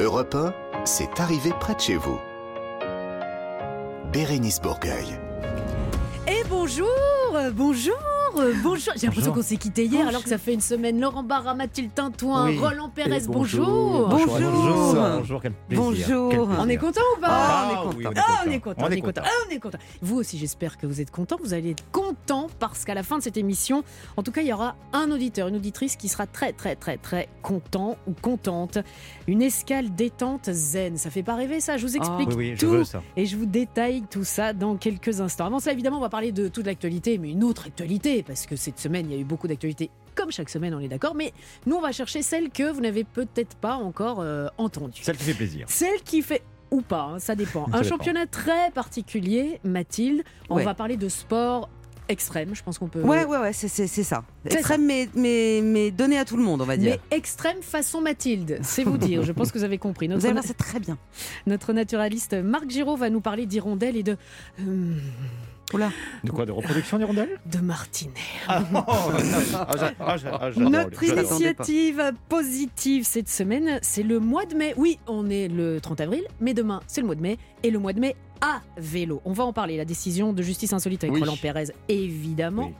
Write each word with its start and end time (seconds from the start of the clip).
Europe 0.00 0.34
1, 0.34 0.54
c'est 0.86 1.20
arrivé 1.20 1.50
près 1.60 1.74
de 1.74 1.80
chez 1.80 1.96
vous. 1.96 2.18
Bérénice 4.10 4.58
Bourgueil. 4.58 5.20
Et 6.26 6.42
bonjour, 6.48 6.88
bonjour, 7.52 7.98
euh, 8.38 8.52
bonjour. 8.62 8.92
J'ai 8.96 9.06
l'impression 9.06 9.32
qu'on 9.32 9.42
s'est 9.42 9.56
quitté 9.56 9.84
hier 9.86 10.06
alors 10.08 10.22
que 10.22 10.28
ça 10.28 10.38
fait 10.38 10.54
une 10.54 10.60
semaine. 10.60 11.00
Laurent 11.00 11.22
Barra, 11.22 11.54
Mathilde 11.54 11.92
Tintouin, 11.94 12.46
Oui. 12.46 12.58
Roland 12.58 12.88
Pérez, 12.88 13.24
Et 13.24 13.26
bonjour. 13.26 14.08
Bonjour. 14.08 14.38
Bonjour. 14.38 14.94
Bonjour, 15.18 15.42
quel 15.42 15.52
plaisir. 15.52 15.84
Bonjour. 15.84 16.30
Quel 16.30 16.40
On 16.40 16.68
est 16.68 16.76
content 16.76 17.00
ou 17.16 17.20
pas 17.20 17.28
Ah, 17.30 17.82
on 17.86 17.90
est 17.90 18.02
content. 18.04 18.20
Ah, 18.26 18.42
on 18.46 18.50
est 18.50 18.60
content, 18.60 18.82
on 18.86 18.90
est 18.90 19.00
content, 19.00 19.20
content. 19.20 19.22
ah, 19.24 19.44
on 19.48 19.50
est 19.54 19.58
content. 19.58 19.78
Vous 20.02 20.16
aussi, 20.16 20.38
j'espère 20.38 20.78
que 20.78 20.86
vous 20.86 21.00
êtes 21.00 21.10
content. 21.10 21.36
Vous 21.42 21.54
allez 21.54 21.70
être 21.70 21.84
content 21.92 22.48
parce 22.58 22.84
qu'à 22.84 22.94
la 22.94 23.02
fin 23.02 23.18
de 23.18 23.22
cette 23.22 23.36
émission, 23.36 23.82
en 24.16 24.22
tout 24.22 24.32
cas, 24.32 24.40
il 24.42 24.48
y 24.48 24.52
aura 24.52 24.76
un 24.92 25.10
auditeur, 25.10 25.48
une 25.48 25.56
auditrice 25.56 25.96
qui 25.96 26.08
sera 26.08 26.26
très, 26.26 26.52
très, 26.52 26.76
très, 26.76 26.96
très 26.96 27.28
content 27.42 27.96
ou 28.06 28.12
contente. 28.20 28.78
Une 29.26 29.42
escale 29.42 29.94
détente 29.94 30.50
zen. 30.50 30.96
Ça 30.96 31.10
fait 31.10 31.22
pas 31.22 31.34
rêver, 31.34 31.60
ça 31.60 31.76
Je 31.76 31.86
vous 31.86 31.96
explique 31.96 32.28
Oui, 32.30 32.34
oui, 32.36 32.52
je 32.54 32.60
tout. 32.60 32.70
veux 32.70 32.84
ça. 32.84 33.02
Et 33.16 33.26
je 33.26 33.36
vous 33.36 33.46
détaille 33.46 34.02
tout 34.10 34.24
ça 34.24 34.52
dans 34.52 34.76
quelques 34.76 35.20
instants. 35.20 35.46
Avant 35.46 35.58
ça, 35.60 35.72
évidemment, 35.72 35.98
on 35.98 36.00
va 36.02 36.08
parler 36.08 36.32
de 36.32 36.48
toute 36.48 36.66
l'actualité, 36.66 37.18
mais 37.18 37.30
une 37.30 37.44
autre 37.44 37.66
actualité, 37.66 38.19
parce 38.22 38.46
que 38.46 38.56
cette 38.56 38.78
semaine, 38.78 39.06
il 39.10 39.14
y 39.14 39.18
a 39.18 39.20
eu 39.20 39.24
beaucoup 39.24 39.48
d'actualités, 39.48 39.90
comme 40.14 40.30
chaque 40.30 40.48
semaine, 40.50 40.74
on 40.74 40.80
est 40.80 40.88
d'accord. 40.88 41.14
Mais 41.14 41.32
nous, 41.66 41.76
on 41.76 41.80
va 41.80 41.92
chercher 41.92 42.22
celle 42.22 42.50
que 42.50 42.70
vous 42.70 42.80
n'avez 42.80 43.04
peut-être 43.04 43.56
pas 43.56 43.74
encore 43.76 44.20
euh, 44.20 44.48
entendue. 44.58 45.00
Celle 45.02 45.16
qui 45.16 45.24
fait 45.24 45.34
plaisir. 45.34 45.66
Celle 45.68 46.02
qui 46.02 46.22
fait 46.22 46.42
ou 46.70 46.82
pas, 46.82 47.02
hein, 47.02 47.18
ça 47.18 47.34
dépend. 47.34 47.66
Ça 47.70 47.78
Un 47.78 47.80
dépend. 47.82 47.96
championnat 47.96 48.26
très 48.26 48.70
particulier, 48.72 49.60
Mathilde. 49.64 50.22
On 50.48 50.56
Ouais. 50.56 50.64
va 50.64 50.74
parler 50.74 50.96
de 50.96 51.08
sport 51.08 51.68
extrême, 52.08 52.56
je 52.56 52.62
pense 52.64 52.76
qu'on 52.78 52.88
peut. 52.88 53.02
Ouais, 53.02 53.24
ouais, 53.24 53.38
ouais, 53.38 53.52
c'est 53.52 53.68
c'est- 53.68 53.86
c'est 53.86 54.02
ça. 54.02 54.24
Extrême, 54.44 54.84
mais, 54.84 55.08
mais, 55.14 55.60
mais 55.62 55.92
donné 55.92 56.18
à 56.18 56.24
tout 56.24 56.36
le 56.36 56.42
monde, 56.42 56.60
on 56.60 56.64
va 56.64 56.76
dire. 56.76 56.98
Mais 57.10 57.16
extrême 57.16 57.62
façon 57.62 58.00
Mathilde, 58.00 58.58
c'est 58.62 58.82
vous 58.82 58.98
dire. 58.98 59.22
Je 59.22 59.30
pense 59.30 59.52
que 59.52 59.58
vous 59.58 59.64
avez 59.64 59.78
compris. 59.78 60.08
Vous 60.08 60.14
Notre, 60.14 60.24
allez 60.26 60.32
voir, 60.32 60.44
c'est 60.44 60.56
très 60.56 60.80
bien. 60.80 60.98
notre 61.46 61.72
naturaliste 61.72 62.34
Marc 62.34 62.68
Giraud 62.68 62.96
va 62.96 63.10
nous 63.10 63.20
parler 63.20 63.46
d'hirondelles 63.46 63.96
et 63.96 64.02
de. 64.02 64.16
euh, 64.60 64.94
Oula. 65.72 65.90
De 66.24 66.30
quoi 66.30 66.46
De 66.46 66.52
reproduction 66.52 66.98
d'hirondelles 66.98 67.38
de 67.46 67.58
martinet. 67.58 68.12
Ah, 68.48 68.62
oh, 68.74 68.78
ah, 68.86 69.66
ah, 70.00 70.16
ah, 70.40 70.50
Notre 70.56 71.02
initiative 71.02 72.12
positive 72.28 73.04
cette 73.04 73.28
semaine, 73.28 73.78
c'est 73.82 74.02
le 74.02 74.18
mois 74.18 74.46
de 74.46 74.54
mai. 74.54 74.74
Oui, 74.76 74.98
on 75.06 75.30
est 75.30 75.48
le 75.48 75.80
30 75.80 76.00
avril, 76.00 76.24
mais 76.40 76.54
demain, 76.54 76.80
c'est 76.86 77.00
le 77.00 77.06
mois 77.06 77.16
de 77.16 77.22
mai. 77.22 77.38
Et 77.62 77.70
le 77.70 77.78
mois 77.78 77.92
de 77.92 78.00
mai 78.00 78.16
à 78.40 78.60
vélo. 78.76 79.20
On 79.24 79.32
va 79.32 79.44
en 79.44 79.52
parler, 79.52 79.76
la 79.76 79.84
décision 79.84 80.32
de 80.32 80.42
justice 80.42 80.72
insolite 80.72 81.04
avec 81.04 81.14
Oui. 81.14 81.20
Roland 81.20 81.36
Pérez, 81.40 81.66
évidemment. 81.88 82.66
Oui. 82.68 82.74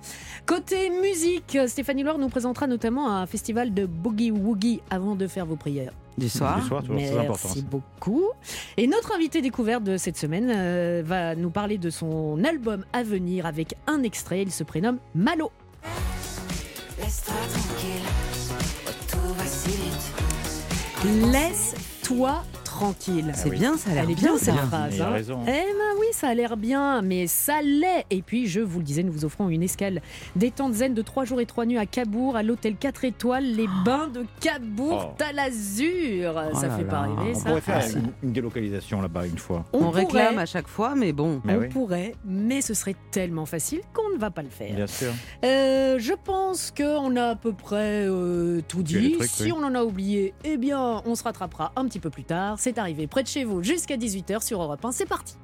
Côté 0.47 0.91
musique, 0.91 1.58
Stéphanie 1.67 2.02
Loire 2.02 2.19
nous 2.19 2.28
présentera 2.28 2.67
notamment 2.67 3.14
un 3.17 3.27
festival 3.27 3.72
de 3.75 3.86
boogie 3.86 4.30
woogie 4.30 4.80
avant 4.91 5.14
de 5.17 5.27
faire 5.27 5.47
vos 5.47 5.56
prières. 5.56 5.92
Du 6.19 6.28
soir. 6.28 6.61
Du 6.61 6.67
soir, 6.67 6.83
toujours 6.83 6.97
très 6.97 7.11
important. 7.19 7.48
Merci 7.48 7.62
beaucoup. 7.62 8.25
Et 8.77 8.86
notre 8.86 9.14
invité 9.14 9.41
découverte 9.42 9.84
de 9.84 9.97
cette 9.97 10.17
semaine 10.19 10.52
euh, 10.55 11.02
va 11.05 11.34
nous 11.34 11.50
parler 11.50 11.78
de 11.78 11.89
son 11.91 12.42
album 12.45 12.84
à 12.92 13.02
venir 13.02 13.47
avec 13.47 13.74
un 13.86 14.02
extrait. 14.02 14.42
Il 14.42 14.50
se 14.52 14.64
prénomme 14.64 14.98
Malo. 15.14 15.50
Laisse-toi 16.98 17.34
tranquille, 17.52 18.06
tout 19.11 19.34
va 19.34 19.45
si 19.45 19.70
vite. 19.70 21.33
Laisse-toi 21.33 22.42
tranquille. 22.81 23.33
C'est 23.34 23.48
oui. 23.50 23.59
bien, 23.59 23.77
ça 23.77 23.91
a 23.91 23.95
l'air 23.95 24.05
Elle 24.05 24.11
est 24.12 24.14
bien, 24.14 24.31
bien 24.31 24.39
cette 24.39 24.55
phrase. 24.55 24.95
Il 24.97 25.03
a 25.03 25.09
hein. 25.09 25.12
raison. 25.12 25.39
Eh 25.47 25.50
ben 25.50 25.98
oui, 26.00 26.06
ça 26.12 26.28
a 26.28 26.34
l'air 26.34 26.56
bien, 26.56 27.03
mais 27.03 27.27
ça 27.27 27.61
l'est. 27.62 28.06
Et 28.11 28.23
puis, 28.23 28.47
je 28.47 28.61
vous 28.61 28.78
le 28.78 28.84
disais, 28.84 29.03
nous 29.03 29.12
vous 29.12 29.25
offrons 29.25 29.48
une 29.48 29.62
escale 29.62 30.00
détente 30.36 30.75
zen 30.75 30.95
de 30.95 31.03
3 31.03 31.25
jours 31.25 31.41
et 31.41 31.47
3 31.47 31.67
nuits 31.67 31.78
à 31.78 31.86
Cabourg, 31.86 32.36
à 32.36 32.42
l'hôtel 32.42 32.77
4 32.77 33.05
étoiles, 33.05 33.45
les 33.45 33.67
bains 33.84 34.08
de 34.08 34.25
Cabourg, 34.41 35.14
Oh. 35.20 35.25
l'azur. 35.34 36.34
ça 36.55 36.69
là 36.69 36.77
fait 36.77 36.84
pas 36.84 37.06
là. 37.06 37.14
rêver, 37.14 37.33
On 37.34 37.39
ça. 37.39 37.48
pourrait 37.48 37.61
faire 37.61 37.81
Ah, 37.84 37.91
une, 37.98 38.12
une 38.23 38.33
délocalisation 38.33 39.01
là-bas 39.01 39.27
une 39.27 39.39
fois. 39.39 39.64
On, 39.73 39.84
On, 39.84 39.91
réclame 39.91 40.39
à 40.39 40.47
chaque 40.47 40.69
fois, 40.69 40.95
mais 40.95 41.12
bon. 41.12 41.41
Mais 41.45 41.55
on 41.55 41.58
oui. 41.58 41.69
pourrait, 41.69 42.14
mais 42.25 42.61
ce 42.62 42.75
serait 42.75 42.97
tellement 43.11 43.47
facile 43.47 43.80
qu'on 43.92 44.11
ne 44.14 44.18
va 44.18 44.30
pas 44.30 44.42
le 44.42 44.48
faire. 44.51 44.74
Bien 44.74 44.86
sûr. 44.86 45.12
Euh, 45.45 45.98
je 45.98 46.12
pense 46.24 46.73
qu'on 46.77 47.17
a 47.17 47.30
à 47.30 47.35
peu 47.36 47.52
près 47.52 48.07
euh, 48.08 48.61
tout 48.68 48.83
Dit 48.83 48.95
les 48.95 49.01
dit. 49.01 49.12
trucs, 49.18 49.30
si 49.30 49.45
oui. 49.45 49.52
on 49.52 49.62
en 49.64 49.74
a 49.74 49.83
oublié, 49.83 50.33
eh 50.45 50.57
bien, 50.57 51.02
on 51.05 51.14
se 51.14 51.23
rattrapera 51.24 51.73
un 51.77 51.85
petit 51.86 51.98
peu 52.01 52.11
plus 52.11 52.24
tard. 52.24 52.57
C'est 52.58 52.70
arrivé 52.79 53.07
près 53.07 53.23
de 53.23 53.29
chez 53.29 53.45
vous 53.45 53.63
jusqu'à 53.63 53.97
18h 53.97 54.45
sur 54.45 54.63
Europe 54.63 54.85
1. 54.85 54.92
C'est 54.92 55.07
parti. 55.07 55.36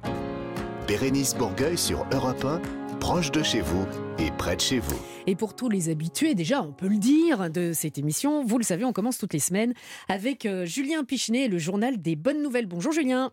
Bérénice 0.87 1.35
Bourgueil 1.35 1.77
sur 1.77 2.05
Europe 2.13 2.45
1, 2.45 2.61
proche 2.99 3.31
de 3.31 3.43
chez 3.43 3.61
vous 3.61 3.85
et 4.19 4.31
près 4.31 4.55
de 4.55 4.61
chez 4.61 4.79
vous. 4.79 4.97
Et 5.25 5.35
pour 5.35 5.53
tous 5.53 5.67
les 5.67 5.89
habitués, 5.89 6.33
déjà, 6.33 6.61
on 6.61 6.71
peut 6.71 6.87
le 6.87 6.97
dire, 6.97 7.49
de 7.49 7.73
cette 7.73 7.97
émission, 7.97 8.45
vous 8.45 8.57
le 8.57 8.63
savez, 8.63 8.85
on 8.85 8.93
commence 8.93 9.17
toutes 9.17 9.33
les 9.33 9.39
semaines 9.39 9.73
avec 10.07 10.45
euh, 10.45 10.65
Julien 10.65 11.03
Pichenet 11.03 11.45
et 11.45 11.47
le 11.49 11.57
journal 11.57 12.01
des 12.01 12.15
bonnes 12.15 12.41
nouvelles. 12.41 12.67
Bonjour 12.67 12.93
Julien. 12.93 13.31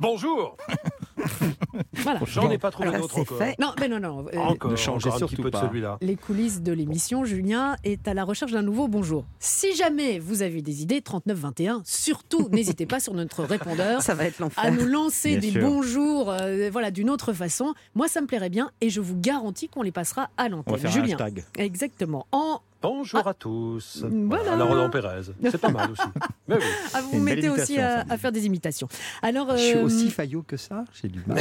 Bonjour 0.00 0.56
Voilà. 1.94 2.20
J'en 2.26 2.50
ai 2.50 2.58
pas 2.58 2.70
trouvé 2.70 2.90
c'est 2.90 3.02
encore. 3.02 3.38
fait. 3.38 3.56
Non, 3.58 3.72
mais 3.80 3.88
non, 3.88 4.00
non. 4.00 4.26
euh, 4.32 4.38
Encore, 4.38 4.70
Ne 4.70 4.76
changez 4.76 5.08
encore 5.08 5.14
un 5.14 5.18
surtout 5.18 5.36
petit 5.36 5.42
peu 5.42 5.50
pas. 5.50 5.62
de 5.62 5.66
celui-là. 5.68 5.98
les 6.00 6.16
coulisses 6.16 6.62
de 6.62 6.72
l'émission, 6.72 7.24
Julien 7.24 7.76
est 7.84 8.06
à 8.08 8.14
la 8.14 8.24
recherche 8.24 8.52
d'un 8.52 8.62
nouveau 8.62 8.88
bonjour. 8.88 9.24
Si 9.38 9.74
jamais 9.76 10.18
vous 10.18 10.42
avez 10.42 10.62
des 10.62 10.82
idées, 10.82 11.00
3921, 11.02 11.82
surtout 11.84 12.48
n'hésitez 12.52 12.86
pas 12.86 13.00
sur 13.00 13.14
notre 13.14 13.42
répondeur 13.44 14.02
Ça 14.02 14.14
va 14.14 14.24
être 14.24 14.42
à 14.56 14.70
nous 14.70 14.86
lancer 14.86 15.36
Bien 15.36 15.40
des 15.40 15.50
sûr. 15.52 15.60
bonjours 15.62 16.30
euh, 16.30 16.68
voilà, 16.70 16.90
d'une 16.90 17.10
autre 17.10 17.32
façon. 17.32 17.74
Moi, 17.94 18.08
ça 18.08 18.20
me 18.20 18.26
plairait 18.26 18.50
bien 18.50 18.70
et 18.80 18.90
je 18.90 19.00
vous 19.00 19.16
garantis 19.16 19.68
qu'on 19.68 19.82
les 19.82 19.92
passera 19.92 20.30
à 20.36 20.44
On 20.46 20.48
va 20.48 20.48
l'antenne. 20.48 20.86
un 20.86 20.90
Julien. 20.90 21.16
hashtag. 21.16 21.44
Exactement. 21.58 22.26
En... 22.32 22.60
Bonjour 22.82 23.26
à 23.26 23.34
tous. 23.34 24.04
Voilà. 24.10 24.52
Alors, 24.52 24.68
Roland 24.68 24.90
Pérez. 24.90 25.22
C'est 25.50 25.58
pas 25.60 25.70
mal 25.70 25.90
aussi. 25.90 26.02
Mais 26.48 26.56
oui. 26.56 26.62
Ah, 26.94 27.00
vous 27.00 27.10
vous 27.12 27.20
mettez 27.20 27.48
aussi 27.48 27.78
à, 27.78 28.04
faire 28.18 28.32
des 28.32 28.46
imitations. 28.46 28.88
Alors, 29.22 29.56
Je 29.56 29.62
suis 29.62 29.76
euh, 29.78 29.84
aussi 29.84 30.10
faillot 30.10 30.44
que 30.46 30.56
ça, 30.56 30.84
j'ai 31.00 31.08
du 31.08 31.20
mal. 31.26 31.38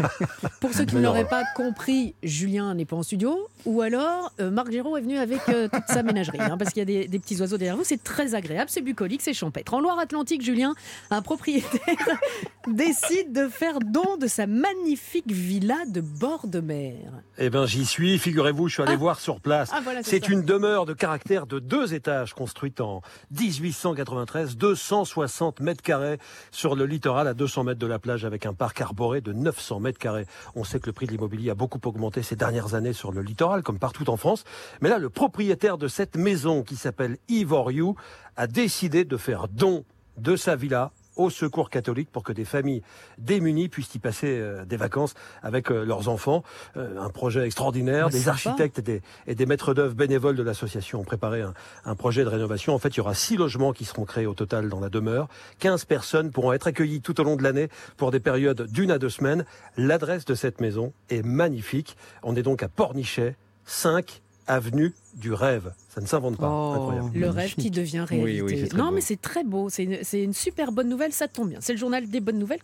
pour 0.60 0.72
ceux 0.72 0.84
qui 0.84 0.96
n'auraient 0.96 1.28
pas 1.28 1.44
compris, 1.56 2.14
Julien 2.22 2.74
n'est 2.74 2.84
pas 2.84 2.96
en 2.96 3.02
studio. 3.02 3.48
Ou 3.64 3.80
alors, 3.80 4.32
euh, 4.40 4.50
Marc 4.50 4.70
Giraud 4.70 4.96
est 4.96 5.00
venu 5.00 5.18
avec 5.18 5.40
euh, 5.48 5.68
toute 5.72 5.86
sa 5.86 6.02
ménagerie. 6.02 6.38
hein, 6.40 6.58
parce 6.58 6.70
qu'il 6.72 6.80
y 6.80 6.82
a 6.82 7.02
des, 7.02 7.08
des 7.08 7.18
petits 7.18 7.40
oiseaux 7.40 7.56
derrière 7.56 7.76
vous. 7.76 7.84
C'est 7.84 8.02
très 8.02 8.34
agréable, 8.34 8.68
c'est 8.68 8.82
bucolique, 8.82 9.22
c'est 9.22 9.34
champêtre. 9.34 9.74
En 9.74 9.80
Loire-Atlantique, 9.80 10.42
Julien, 10.42 10.74
un 11.10 11.22
propriétaire 11.22 12.18
décide 12.66 13.32
de 13.32 13.48
faire 13.48 13.78
don 13.78 14.16
de 14.20 14.26
sa 14.26 14.46
magnifique 14.46 15.30
villa 15.30 15.78
de 15.88 16.00
bord 16.00 16.46
de 16.46 16.60
mer. 16.60 16.96
Eh 17.38 17.50
bien, 17.50 17.66
j'y 17.66 17.86
suis. 17.86 18.18
Figurez-vous, 18.18 18.68
je 18.68 18.74
suis 18.74 18.82
allé 18.82 18.96
voir 18.96 19.20
sur 19.20 19.40
place. 19.40 19.70
Ah, 19.72 19.80
voilà, 19.82 20.02
C'est 20.02 20.28
une 20.28 20.42
demeure 20.42 20.71
de 20.72 20.94
caractère 20.94 21.46
de 21.46 21.58
deux 21.58 21.92
étages 21.92 22.32
construite 22.32 22.80
en 22.80 23.02
1893, 23.30 24.56
260 24.56 25.60
mètres 25.60 25.82
carrés 25.82 26.18
sur 26.50 26.74
le 26.74 26.86
littoral 26.86 27.28
à 27.28 27.34
200 27.34 27.64
mètres 27.64 27.78
de 27.78 27.86
la 27.86 27.98
plage 27.98 28.24
avec 28.24 28.46
un 28.46 28.54
parc 28.54 28.80
arboré 28.80 29.20
de 29.20 29.34
900 29.34 29.80
mètres 29.80 29.98
carrés. 29.98 30.26
On 30.54 30.64
sait 30.64 30.80
que 30.80 30.86
le 30.86 30.94
prix 30.94 31.06
de 31.06 31.12
l'immobilier 31.12 31.50
a 31.50 31.54
beaucoup 31.54 31.80
augmenté 31.84 32.22
ces 32.22 32.36
dernières 32.36 32.74
années 32.74 32.94
sur 32.94 33.12
le 33.12 33.20
littoral, 33.20 33.62
comme 33.62 33.78
partout 33.78 34.08
en 34.08 34.16
France. 34.16 34.44
Mais 34.80 34.88
là, 34.88 34.96
le 34.96 35.10
propriétaire 35.10 35.76
de 35.76 35.88
cette 35.88 36.16
maison 36.16 36.62
qui 36.62 36.76
s'appelle 36.76 37.18
Yves 37.28 37.52
Oriou 37.52 37.94
a 38.36 38.46
décidé 38.46 39.04
de 39.04 39.18
faire 39.18 39.48
don 39.48 39.84
de 40.16 40.36
sa 40.36 40.56
villa 40.56 40.90
au 41.22 41.30
secours 41.30 41.70
catholique 41.70 42.10
pour 42.10 42.22
que 42.22 42.32
des 42.32 42.44
familles 42.44 42.82
démunies 43.18 43.68
puissent 43.68 43.94
y 43.94 43.98
passer 43.98 44.38
euh, 44.38 44.64
des 44.64 44.76
vacances 44.76 45.14
avec 45.42 45.70
euh, 45.70 45.84
leurs 45.84 46.08
enfants. 46.08 46.42
Euh, 46.76 47.00
un 47.00 47.10
projet 47.10 47.44
extraordinaire. 47.46 48.08
Des 48.10 48.28
architectes 48.28 48.78
et 48.80 48.82
des, 48.82 49.02
et 49.26 49.34
des 49.34 49.46
maîtres 49.46 49.74
d'œuvre 49.74 49.94
bénévoles 49.94 50.36
de 50.36 50.42
l'association 50.42 51.00
ont 51.00 51.04
préparé 51.04 51.42
un, 51.42 51.54
un 51.84 51.94
projet 51.94 52.24
de 52.24 52.28
rénovation. 52.28 52.74
En 52.74 52.78
fait, 52.78 52.90
il 52.90 52.98
y 52.98 53.00
aura 53.00 53.14
six 53.14 53.36
logements 53.36 53.72
qui 53.72 53.84
seront 53.84 54.04
créés 54.04 54.26
au 54.26 54.34
total 54.34 54.68
dans 54.68 54.80
la 54.80 54.88
demeure. 54.88 55.28
15 55.60 55.84
personnes 55.84 56.30
pourront 56.30 56.52
être 56.52 56.66
accueillies 56.66 57.00
tout 57.00 57.20
au 57.20 57.24
long 57.24 57.36
de 57.36 57.42
l'année 57.42 57.68
pour 57.96 58.10
des 58.10 58.20
périodes 58.20 58.66
d'une 58.70 58.90
à 58.90 58.98
deux 58.98 59.10
semaines. 59.10 59.44
L'adresse 59.76 60.24
de 60.24 60.34
cette 60.34 60.60
maison 60.60 60.92
est 61.10 61.24
magnifique. 61.24 61.96
On 62.22 62.36
est 62.36 62.42
donc 62.42 62.62
à 62.62 62.68
Pornichet, 62.68 63.36
5 63.64 64.22
avenue 64.46 64.94
du 65.14 65.32
rêve. 65.32 65.72
Ça 65.94 66.00
ne 66.00 66.06
s'invente 66.06 66.36
pas. 66.38 66.48
Oh. 66.50 66.72
Incroyable. 66.74 67.10
Le 67.18 67.28
rêve 67.28 67.54
qui 67.54 67.70
devient 67.70 68.04
réalité. 68.08 68.42
Oui, 68.42 68.52
oui, 68.62 68.68
non, 68.74 68.86
beau. 68.88 68.94
mais 68.94 69.00
c'est 69.00 69.20
très 69.20 69.44
beau. 69.44 69.68
C'est 69.68 69.84
une, 69.84 70.32
super 70.32 70.72
bonne 70.72 70.88
nouvelle. 70.88 71.12
Ça 71.12 71.28
tombe 71.28 71.48
bien. 71.50 71.58
C'est 71.60 71.72
le 71.74 71.78
journal 71.78 72.08
des 72.08 72.20
bonnes 72.20 72.38
nouvelles. 72.38 72.60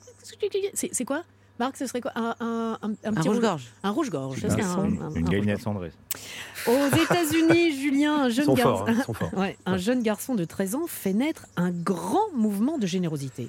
C'est 0.74 1.04
quoi 1.04 1.22
Marc, 1.58 1.76
ce 1.76 1.86
serait 1.88 2.00
quoi 2.00 2.12
Un, 2.14 2.36
un, 2.38 2.78
un, 2.82 2.88
un 2.90 2.94
Un 3.04 3.14
petit 3.14 3.28
rouge-gorge. 3.28 3.64
Un 3.82 3.90
rouge-gorge. 3.90 4.38
Une- 4.44 4.60
un- 4.60 5.10
Une 5.14 5.26
un 5.26 5.30
galinette 5.30 5.60
cendrée. 5.60 5.90
Aux 6.68 6.86
États-Unis, 6.96 7.72
Julien, 7.80 8.14
un 8.24 8.28
jeune, 8.28 8.44
sont 8.44 8.54
gar- 8.54 8.86
forts. 8.86 8.88
hein. 8.88 9.28
Ouais, 9.36 9.58
un 9.66 9.76
jeune 9.76 10.02
garçon 10.02 10.36
de 10.36 10.44
13 10.44 10.76
ans 10.76 10.86
fait 10.86 11.12
naître 11.12 11.46
un 11.56 11.70
grand 11.72 12.30
mouvement 12.32 12.78
de 12.78 12.86
générosité. 12.86 13.48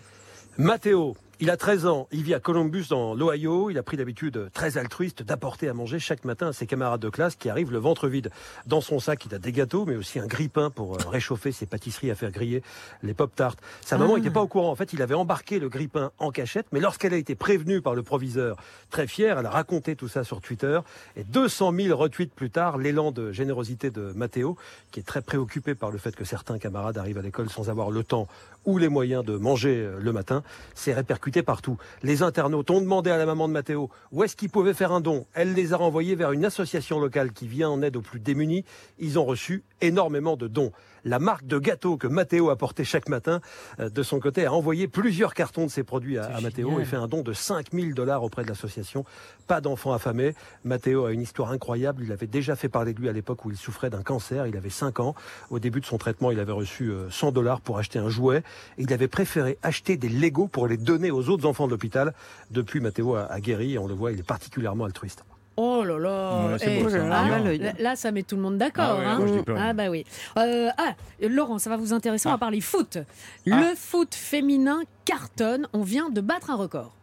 Matteo, 0.57 1.15
Il 1.41 1.49
a 1.49 1.55
13 1.55 1.85
ans, 1.85 2.09
il 2.11 2.21
vit 2.23 2.33
à 2.33 2.41
Columbus 2.41 2.87
dans 2.89 3.13
l'Ohio. 3.13 3.69
Il 3.69 3.77
a 3.77 3.83
pris 3.83 3.95
l'habitude 3.95 4.49
très 4.53 4.77
altruiste 4.77 5.23
d'apporter 5.23 5.69
à 5.69 5.73
manger 5.73 5.97
chaque 5.97 6.25
matin 6.25 6.47
à 6.47 6.53
ses 6.53 6.67
camarades 6.67 6.99
de 6.99 7.07
classe 7.07 7.37
qui 7.37 7.47
arrivent 7.49 7.71
le 7.71 7.77
ventre 7.77 8.09
vide. 8.09 8.29
Dans 8.65 8.81
son 8.81 8.99
sac, 8.99 9.25
il 9.25 9.33
a 9.33 9.39
des 9.39 9.53
gâteaux, 9.53 9.85
mais 9.85 9.95
aussi 9.95 10.19
un 10.19 10.27
grille-pain 10.27 10.69
pour 10.69 10.95
euh, 10.95 10.97
réchauffer 11.07 11.53
ses 11.53 11.65
pâtisseries 11.65 12.11
à 12.11 12.15
faire 12.15 12.31
griller 12.31 12.61
les 13.03 13.13
pop-tarts. 13.13 13.55
Sa 13.85 13.97
maman 13.97 14.17
n'était 14.17 14.31
pas 14.31 14.41
au 14.41 14.47
courant. 14.47 14.69
En 14.69 14.75
fait, 14.75 14.91
il 14.91 15.01
avait 15.01 15.13
embarqué 15.13 15.59
le 15.59 15.69
grille-pain 15.69 16.11
en 16.19 16.31
cachette, 16.31 16.67
mais 16.73 16.81
lorsqu'elle 16.81 17.13
a 17.13 17.17
été 17.17 17.35
prévenue 17.35 17.81
par 17.81 17.95
le 17.95 18.03
proviseur, 18.03 18.57
très 18.89 19.07
fière, 19.07 19.39
elle 19.39 19.45
a 19.45 19.49
raconté 19.49 19.95
tout 19.95 20.09
ça 20.09 20.25
sur 20.25 20.41
Twitter. 20.41 20.81
Et 21.15 21.23
200 21.23 21.71
000 21.73 21.97
retweets 21.97 22.33
plus 22.35 22.49
tard, 22.49 22.77
l'élan 22.77 23.13
de 23.13 23.31
générosité 23.31 23.91
de 23.91 24.11
Matteo, 24.11 24.57
qui 24.91 24.99
est 24.99 25.03
très 25.03 25.21
préoccupé 25.21 25.73
par 25.73 25.89
le 25.89 25.99
fait 25.99 26.17
que 26.17 26.25
certains 26.25 26.59
camarades 26.59 26.97
arrivent 26.97 27.19
à 27.19 27.21
l'école 27.21 27.49
sans 27.49 27.69
avoir 27.69 27.91
le 27.91 28.03
temps 28.03 28.27
ou 28.65 28.77
les 28.77 28.89
moyens 28.89 29.23
de 29.23 29.37
manger 29.37 29.75
euh, 29.77 29.99
le 29.99 30.11
matin, 30.11 30.43
s'est 30.75 30.93
répercuté 30.93 31.43
partout. 31.43 31.77
Les 32.03 32.23
internautes 32.23 32.69
ont 32.71 32.81
demandé 32.81 33.09
à 33.09 33.17
la 33.17 33.25
maman 33.25 33.47
de 33.47 33.53
Matteo 33.53 33.89
où 34.11 34.23
est-ce 34.23 34.35
qu'il 34.35 34.49
pouvait 34.49 34.73
faire 34.73 34.91
un 34.91 35.01
don. 35.01 35.25
Elle 35.33 35.53
les 35.53 35.73
a 35.73 35.77
renvoyés 35.77 36.15
vers 36.15 36.31
une 36.31 36.45
association 36.45 36.99
locale 36.99 37.31
qui 37.31 37.47
vient 37.47 37.69
en 37.69 37.81
aide 37.81 37.95
aux 37.95 38.01
plus 38.01 38.19
démunis. 38.19 38.65
Ils 38.99 39.19
ont 39.19 39.25
reçu 39.25 39.63
énormément 39.81 40.35
de 40.35 40.47
dons. 40.47 40.71
La 41.03 41.19
marque 41.19 41.45
de 41.45 41.57
gâteaux 41.57 41.97
que 41.97 42.07
Matteo 42.07 42.49
apportait 42.49 42.83
chaque 42.83 43.09
matin, 43.09 43.41
euh, 43.79 43.89
de 43.89 44.03
son 44.03 44.19
côté, 44.19 44.45
a 44.45 44.53
envoyé 44.53 44.87
plusieurs 44.87 45.33
cartons 45.33 45.65
de 45.65 45.71
ses 45.71 45.83
produits 45.83 46.17
à, 46.17 46.25
à 46.25 46.41
Matteo 46.41 46.79
et 46.79 46.85
fait 46.85 46.95
un 46.95 47.07
don 47.07 47.21
de 47.21 47.33
5000 47.33 47.93
dollars 47.93 48.23
auprès 48.23 48.43
de 48.43 48.49
l'association. 48.49 49.05
Pas 49.47 49.61
d'enfants 49.61 49.93
affamés. 49.93 50.35
Matteo 50.63 51.05
a 51.05 51.11
une 51.11 51.21
histoire 51.21 51.51
incroyable. 51.51 52.03
Il 52.03 52.11
avait 52.11 52.27
déjà 52.27 52.55
fait 52.55 52.69
parler 52.69 52.93
de 52.93 52.99
lui 52.99 53.09
à 53.09 53.13
l'époque 53.13 53.45
où 53.45 53.51
il 53.51 53.57
souffrait 53.57 53.89
d'un 53.89 54.03
cancer. 54.03 54.47
Il 54.47 54.57
avait 54.57 54.69
5 54.69 54.99
ans. 54.99 55.15
Au 55.49 55.59
début 55.59 55.81
de 55.81 55.85
son 55.85 55.97
traitement, 55.97 56.31
il 56.31 56.39
avait 56.39 56.51
reçu 56.51 56.89
euh, 56.89 57.09
100 57.09 57.31
dollars 57.31 57.61
pour 57.61 57.77
acheter 57.77 57.99
un 57.99 58.09
jouet. 58.09 58.43
Et 58.77 58.83
il 58.83 58.93
avait 58.93 59.07
préféré 59.07 59.57
acheter 59.63 59.97
des 59.97 60.09
Legos 60.09 60.47
pour 60.47 60.67
les 60.67 60.77
donner 60.77 61.11
aux 61.11 61.29
autres 61.29 61.45
enfants 61.45 61.65
de 61.65 61.71
l'hôpital. 61.71 62.13
Depuis, 62.51 62.79
Matteo 62.79 63.15
a, 63.15 63.25
a 63.25 63.39
guéri 63.39 63.73
et 63.73 63.77
on 63.77 63.87
le 63.87 63.93
voit, 63.93 64.11
il 64.11 64.19
est 64.19 64.23
particulièrement 64.23 64.85
altruiste. 64.85 65.23
Oh 65.61 65.83
là 65.83 65.97
là 65.99 66.47
Ouais, 66.53 66.57
Eh, 66.61 66.81
beau, 66.83 66.89
ça. 66.89 66.97
ah, 67.11 67.39
Bien. 67.41 67.57
là, 67.57 67.73
là, 67.77 67.95
ça 67.97 68.11
met 68.11 68.23
tout 68.23 68.37
le 68.37 68.41
monde 68.41 68.57
d'accord. 68.57 68.97
Ah 69.05 69.19
ouais, 69.19 69.29
hein. 69.39 69.55
Ah 69.57 69.73
bah 69.73 69.89
oui. 69.89 70.05
Euh, 70.37 70.69
ah, 70.77 70.93
Laurent, 71.21 71.59
ça 71.59 71.69
va 71.69 71.75
vous 71.75 71.91
intéresser, 71.91 72.27
on 72.27 72.31
va 72.31 72.35
Ah. 72.35 72.39
parler 72.39 72.61
foot. 72.61 72.97
Ah. 72.97 73.03
Le 73.45 73.75
foot 73.75 74.15
féminin 74.15 74.79
cartonne, 75.03 75.67
on 75.73 75.81
vient 75.81 76.09
de 76.09 76.21
battre 76.21 76.49
un 76.49 76.55
record. 76.55 76.93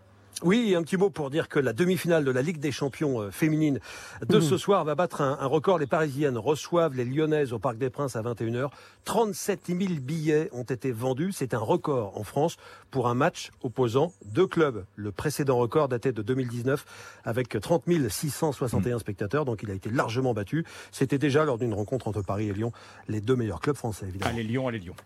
Oui, 0.43 0.75
un 0.75 0.83
petit 0.83 0.99
mot 0.99 1.09
pour 1.09 1.31
dire 1.31 1.49
que 1.49 1.59
la 1.59 1.73
demi-finale 1.73 2.23
de 2.23 2.31
la 2.31 2.43
Ligue 2.43 2.59
des 2.59 2.71
champions 2.71 3.23
euh, 3.23 3.31
féminine 3.31 3.81
de 4.29 4.38
ce 4.38 4.59
soir 4.59 4.85
va 4.85 4.94
battre 4.94 5.23
un, 5.23 5.38
un 5.41 5.47
record. 5.47 5.79
Les 5.79 5.87
Parisiennes 5.87 6.37
reçoivent 6.37 6.94
les 6.94 7.06
Lyonnaises 7.06 7.55
au 7.55 7.59
Parc 7.59 7.79
des 7.79 7.88
Princes 7.88 8.17
à 8.17 8.23
21h. 8.23 8.69
37 9.05 9.61
000 9.69 9.79
billets 9.99 10.50
ont 10.53 10.62
été 10.62 10.93
vendus. 10.93 11.33
C'est 11.33 11.55
un 11.55 11.59
record 11.59 12.19
en 12.19 12.23
France 12.23 12.59
pour 12.91 13.09
un 13.09 13.15
match 13.15 13.50
opposant 13.62 14.12
deux 14.27 14.47
clubs. 14.47 14.85
Le 14.94 15.11
précédent 15.11 15.56
record 15.56 15.88
datait 15.88 16.12
de 16.12 16.21
2019 16.21 16.85
avec 17.25 17.59
30 17.59 17.85
661 18.11 18.99
spectateurs. 18.99 19.47
Donc 19.47 19.62
il 19.62 19.71
a 19.71 19.75
été 19.75 19.88
largement 19.88 20.35
battu. 20.35 20.67
C'était 20.93 21.19
déjà 21.19 21.47
lors 21.47 21.56
d'une 21.56 21.73
rencontre 21.73 22.09
entre 22.09 22.21
Paris 22.21 22.49
et 22.49 22.53
Lyon 22.53 22.73
les 23.09 23.23
deux 23.23 23.37
meilleurs 23.37 23.61
clubs 23.61 23.77
français, 23.77 24.06
évidemment. 24.06 24.33
Allez 24.33 24.43
Lyon, 24.43 24.69
allez 24.69 24.81
Lyon. 24.81 24.97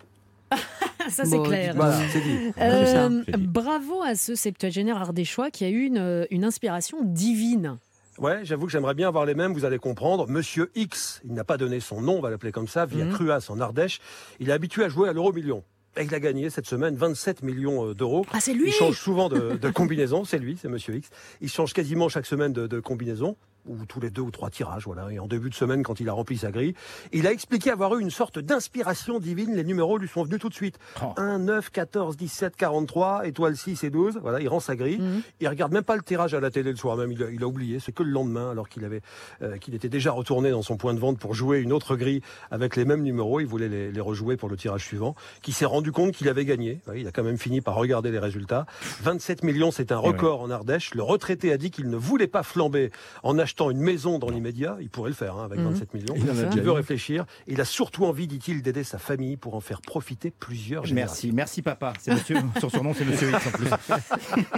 ça 1.08 1.24
c'est 1.24 1.36
Bon, 1.36 1.42
clair. 1.44 1.74
Voilà, 1.76 1.98
c'est 2.12 2.20
dit. 2.20 2.36
Euh, 2.60 2.84
C'est 2.86 2.92
ça, 2.92 3.10
j'ai 3.26 3.32
dit. 3.32 3.46
bravo 3.46 4.02
à 4.02 4.14
ce 4.14 4.34
septuagénaire 4.34 4.96
ardéchois 4.96 5.50
qui 5.50 5.64
a 5.64 5.68
eu 5.68 5.84
une, 5.86 6.26
une 6.30 6.44
inspiration 6.44 6.98
divine. 7.02 7.78
Ouais, 8.18 8.40
j'avoue 8.42 8.66
que 8.66 8.72
j'aimerais 8.72 8.94
bien 8.94 9.08
avoir 9.08 9.24
les 9.24 9.34
mêmes, 9.34 9.52
vous 9.54 9.64
allez 9.64 9.78
comprendre. 9.78 10.28
Monsieur 10.28 10.70
X, 10.74 11.22
il 11.24 11.32
n'a 11.32 11.44
pas 11.44 11.56
donné 11.56 11.80
son 11.80 12.02
nom, 12.02 12.18
on 12.18 12.20
va 12.20 12.28
l'appeler 12.30 12.52
comme 12.52 12.68
ça, 12.68 12.84
via 12.84 13.04
Mhm. 13.06 13.12
Cruas 13.14 13.46
en 13.48 13.60
Ardèche. 13.60 14.00
Il 14.40 14.50
est 14.50 14.52
habitué 14.52 14.84
à 14.84 14.88
jouer 14.90 15.08
à 15.08 15.12
l'euro 15.14 15.32
million. 15.32 15.64
Et 15.96 16.04
il 16.04 16.14
a 16.14 16.20
gagné 16.20 16.50
cette 16.50 16.66
semaine 16.66 16.94
27 16.96 17.42
millions 17.42 17.88
euh, 17.88 17.94
d'euros. 17.94 18.24
Ah, 18.32 18.38
c'est 18.40 18.52
lui 18.52 18.68
Il 18.68 18.72
change 18.72 18.96
souvent 19.00 19.28
de, 19.28 19.56
de 19.56 19.70
combinaison, 19.70 20.24
c'est 20.26 20.38
lui, 20.38 20.56
c'est 20.60 20.68
Monsieur 20.68 20.94
X. 20.94 21.08
Il 21.40 21.48
change 21.48 21.72
quasiment 21.72 22.08
chaque 22.08 22.26
semaine 22.26 22.52
de, 22.52 22.66
de 22.66 22.78
combinaison, 22.78 23.36
ou 23.66 23.84
tous 23.86 24.00
les 24.00 24.10
deux 24.10 24.22
ou 24.22 24.30
trois 24.30 24.50
tirages, 24.50 24.84
voilà. 24.84 25.10
Et 25.10 25.18
en 25.18 25.26
début 25.26 25.50
de 25.50 25.54
semaine, 25.54 25.82
quand 25.82 26.00
il 26.00 26.08
a 26.08 26.12
rempli 26.12 26.38
sa 26.38 26.50
grille, 26.50 26.74
il 27.12 27.26
a 27.26 27.32
expliqué 27.32 27.70
avoir 27.70 27.94
eu 27.96 28.00
une 28.00 28.10
sorte 28.10 28.38
d'inspiration 28.38 29.18
divine. 29.18 29.54
Les 29.54 29.64
numéros 29.64 29.98
lui 29.98 30.08
sont 30.08 30.24
venus 30.24 30.40
tout 30.40 30.48
de 30.48 30.54
suite. 30.54 30.78
Oh. 31.02 31.12
1, 31.16 31.40
9, 31.40 31.70
14, 31.70 32.16
17, 32.16 32.56
43, 32.56 33.26
étoile 33.26 33.56
6 33.56 33.84
et 33.84 33.90
12. 33.90 34.18
Voilà, 34.22 34.40
il 34.40 34.48
rend 34.48 34.60
sa 34.60 34.76
grille. 34.76 34.98
Mhm. 34.98 35.22
Il 35.40 35.48
regarde 35.48 35.72
même 35.72 35.84
pas 35.84 35.96
le 35.96 36.02
tirage 36.02 36.34
à 36.34 36.40
la 36.40 36.50
télé 36.50 36.70
le 36.70 36.76
soir 36.76 36.96
même. 36.96 37.12
Il 37.12 37.22
a, 37.22 37.30
il 37.30 37.42
a 37.42 37.46
oublié. 37.46 37.78
C'est 37.80 37.92
que 37.92 38.02
le 38.02 38.10
lendemain, 38.10 38.50
alors 38.50 38.68
qu'il 38.68 38.84
avait, 38.84 39.02
euh, 39.42 39.58
qu'il 39.58 39.74
était 39.74 39.88
déjà 39.88 40.12
retourné 40.12 40.50
dans 40.50 40.62
son 40.62 40.76
point 40.76 40.94
de 40.94 41.00
vente 41.00 41.18
pour 41.18 41.34
jouer 41.34 41.60
une 41.60 41.72
autre 41.72 41.96
grille 41.96 42.22
avec 42.50 42.76
les 42.76 42.84
mêmes 42.84 43.02
numéros. 43.02 43.40
Il 43.40 43.46
voulait 43.46 43.68
les, 43.68 43.92
les 43.92 44.00
rejouer 44.00 44.36
pour 44.36 44.48
le 44.48 44.56
tirage 44.56 44.84
suivant. 44.84 45.14
Qui 45.42 45.52
s'est 45.52 45.66
rendu 45.66 45.92
compte 45.92 46.12
qu'il 46.12 46.28
avait 46.28 46.44
gagné. 46.44 46.80
Ouais, 46.88 47.00
il 47.00 47.06
a 47.06 47.12
quand 47.12 47.22
même 47.22 47.38
fini 47.38 47.60
par 47.60 47.74
regarder 47.74 48.10
les 48.10 48.18
résultats. 48.18 48.66
27 49.02 49.44
millions, 49.44 49.70
c'est 49.70 49.92
un 49.92 49.98
record 49.98 50.42
en 50.42 50.50
Ardèche. 50.50 50.94
Le 50.94 51.02
retraité 51.02 51.52
a 51.52 51.56
dit 51.56 51.70
qu'il 51.70 51.88
ne 51.90 51.96
voulait 51.96 52.26
pas 52.26 52.42
flamber 52.42 52.90
en 53.22 53.38
achetant 53.38 53.49
une 53.58 53.78
maison 53.80 54.18
dans 54.18 54.28
l'immédiat. 54.30 54.76
Il 54.80 54.88
pourrait 54.90 55.10
le 55.10 55.14
faire 55.16 55.36
hein, 55.36 55.44
avec 55.44 55.58
Mhm. 55.60 55.70
27 55.70 55.94
millions. 55.94 56.14
Il 56.16 56.24
en 56.30 56.32
a 56.32 56.36
ça. 56.36 56.42
Il 56.42 56.48
déjà 56.50 56.62
veut 56.62 56.68
eu. 56.68 56.70
réfléchir. 56.70 57.24
Il 57.46 57.60
a 57.60 57.64
surtout 57.64 58.04
envie, 58.06 58.26
dit-il, 58.26 58.62
d'aider 58.62 58.84
sa 58.84 58.98
famille 58.98 59.36
pour 59.36 59.54
en 59.54 59.60
faire 59.60 59.80
profiter 59.80 60.30
plusieurs 60.30 60.84
générations. 60.86 61.28
Merci, 61.28 61.32
merci 61.32 61.62
papa. 61.62 61.92
C'est 62.00 62.12
monsieur, 62.12 62.36
son 62.60 62.68
surnom 62.70 62.94
c'est 62.94 63.04
monsieur 63.04 63.30
X 63.30 63.46
en 63.46 63.50
plus. 63.50 63.68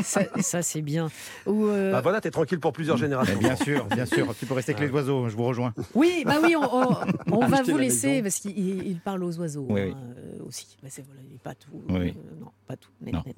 Ça, 0.02 0.20
ça, 0.40 0.62
c'est 0.62 0.82
bien. 0.82 1.08
Ou, 1.46 1.66
euh, 1.66 1.92
Bah 1.92 2.00
voilà, 2.00 2.20
t'es 2.20 2.30
tranquille 2.30 2.60
pour 2.60 2.72
plusieurs 2.72 2.96
générations. 2.96 3.34
Mais 3.40 3.40
bien 3.48 3.56
sûr, 3.56 3.84
bien 3.86 4.06
sûr. 4.06 4.34
Tu 4.38 4.46
peux 4.46 4.54
rester 4.54 4.72
avec 4.74 4.86
les 4.88 4.92
oiseaux. 4.94 5.28
Je 5.28 5.36
vous 5.36 5.44
rejoins. 5.44 5.72
Oui, 5.94 6.22
bah 6.26 6.36
oui, 6.42 6.54
on, 6.56 6.62
on- 6.62 6.96
on 7.32 7.46
va 7.46 7.62
vous 7.62 7.76
la 7.76 7.84
laisser 7.84 8.22
parce 8.22 8.36
qu'il 8.36 8.58
il- 8.58 8.86
il 8.86 9.00
parle 9.00 9.24
aux 9.24 9.38
oiseaux 9.38 9.66
Oui, 9.68 9.80
hein, 9.80 9.84
oui. 9.88 9.94
euh, 10.40 10.46
aussi. 10.46 10.76
Mais 10.82 10.90
c'est 10.90 11.04
voilà, 11.04 11.20
pas 11.42 11.54
tout. 11.54 11.82
Oui. 11.88 12.10
euh, 12.16 12.40
non, 12.40 12.50
pas 12.66 12.76
tout. 12.76 12.90
net, 13.00 13.14
Non. 13.14 13.22
net. 13.26 13.36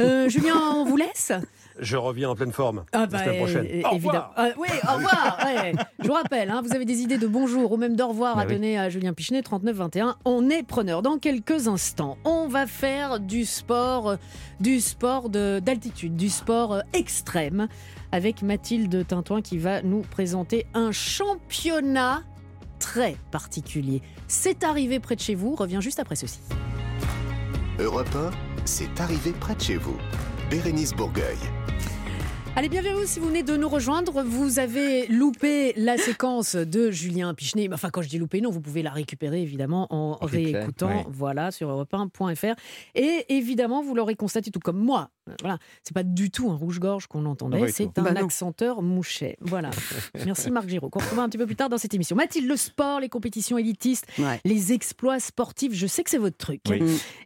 Euh, 0.00 0.28
Julien, 0.28 0.54
on 0.74 0.84
vous 0.84 0.96
laisse? 0.96 1.32
Je 1.78 1.96
reviens 1.96 2.30
en 2.30 2.34
pleine 2.36 2.52
forme 2.52 2.84
Ah 2.92 3.06
la 3.10 3.18
semaine 3.24 3.36
prochaine. 3.38 3.66
euh, 3.66 3.82
Au 3.90 3.94
évidemment. 3.94 3.96
revoir. 3.96 4.32
Ah, 4.36 4.48
oui, 4.58 4.68
au 4.94 4.96
revoir. 4.98 5.38
ouais. 5.44 5.72
Je 6.00 6.06
vous 6.06 6.12
rappelle, 6.14 6.50
hein, 6.50 6.62
vous 6.64 6.74
avez 6.74 6.84
des 6.84 7.00
idées 7.00 7.18
de 7.18 7.26
bonjour 7.26 7.72
ou 7.72 7.76
même 7.76 7.96
d'au 7.96 8.08
revoir 8.08 8.36
Bah 8.36 8.42
à 8.42 8.46
oui. 8.46 8.52
donner 8.54 8.78
à 8.78 8.88
Julien 8.90 9.12
Pichenet, 9.12 9.42
39 9.42 9.76
21. 9.76 10.16
On 10.24 10.48
est 10.50 10.62
preneur. 10.62 11.02
Dans 11.02 11.18
quelques 11.18 11.68
instants, 11.68 12.16
on 12.24 12.48
va 12.48 12.66
faire 12.66 13.20
du 13.20 13.44
sport, 13.44 14.10
euh, 14.10 14.16
du 14.60 14.80
sport 14.80 15.28
de- 15.28 15.60
d'altitude, 15.64 16.16
du 16.16 16.28
sport 16.28 16.74
euh, 16.74 16.80
extrême, 16.92 17.68
avec 18.12 18.42
Mathilde 18.42 19.06
Tintoin 19.06 19.42
qui 19.42 19.58
va 19.58 19.82
nous 19.82 20.02
présenter 20.02 20.66
un 20.74 20.92
championnat 20.92 22.22
très 22.78 23.16
particulier. 23.30 24.02
C'est 24.28 24.62
arrivé 24.64 25.00
près 25.00 25.16
de 25.16 25.20
chez 25.20 25.34
vous. 25.34 25.54
Revient 25.54 25.78
juste 25.80 26.00
après 26.00 26.16
ceci. 26.16 26.40
Europe 27.78 28.08
1, 28.14 28.30
c'est 28.64 29.00
arrivé 29.00 29.32
près 29.32 29.54
de 29.54 29.60
chez 29.60 29.76
vous. 29.76 29.96
Bérénice 30.50 30.92
Bourgueil. 30.94 31.36
Allez, 32.56 32.68
bienvenue 32.68 33.04
si 33.04 33.18
vous 33.18 33.26
venez 33.26 33.42
de 33.42 33.56
nous 33.56 33.68
rejoindre. 33.68 34.22
Vous 34.22 34.60
avez 34.60 35.08
loupé 35.08 35.72
la 35.76 35.98
séquence 35.98 36.54
de 36.54 36.92
Julien 36.92 37.34
Pichenet. 37.34 37.68
Enfin, 37.72 37.90
quand 37.90 38.00
je 38.00 38.08
dis 38.08 38.16
loupé, 38.16 38.40
non, 38.40 38.50
vous 38.50 38.60
pouvez 38.60 38.84
la 38.84 38.92
récupérer 38.92 39.42
évidemment 39.42 39.88
en 39.90 40.14
réécoutant, 40.24 41.04
voilà, 41.08 41.50
sur 41.50 41.68
europe1.fr. 41.68 42.54
Et 42.94 43.24
évidemment, 43.28 43.82
vous 43.82 43.96
l'aurez 43.96 44.14
constaté 44.14 44.52
tout 44.52 44.60
comme 44.60 44.78
moi. 44.78 45.10
Euh, 45.28 45.34
Voilà, 45.40 45.58
c'est 45.82 45.94
pas 45.94 46.02
du 46.02 46.30
tout 46.30 46.50
un 46.50 46.54
rouge-gorge 46.56 47.06
qu'on 47.06 47.24
entendait, 47.26 47.68
c'est 47.68 47.98
un 47.98 48.02
Bah 48.02 48.12
accenteur 48.16 48.82
mouchet. 48.82 49.36
Voilà. 49.40 49.70
Merci 50.26 50.50
Marc 50.50 50.68
Giraud, 50.68 50.90
qu'on 50.90 51.00
retrouvera 51.00 51.24
un 51.24 51.28
petit 51.28 51.38
peu 51.38 51.46
plus 51.46 51.56
tard 51.56 51.68
dans 51.68 51.78
cette 51.78 51.94
émission. 51.94 52.16
Mathilde, 52.16 52.46
le 52.48 52.56
sport, 52.56 53.00
les 53.00 53.08
compétitions 53.08 53.58
élitistes, 53.58 54.06
Ouais. 54.18 54.40
les 54.44 54.72
exploits 54.72 55.20
sportifs, 55.20 55.72
je 55.74 55.86
sais 55.86 56.04
que 56.04 56.10
c'est 56.10 56.18
votre 56.18 56.36
truc. 56.36 56.60
Oui. 56.68 56.80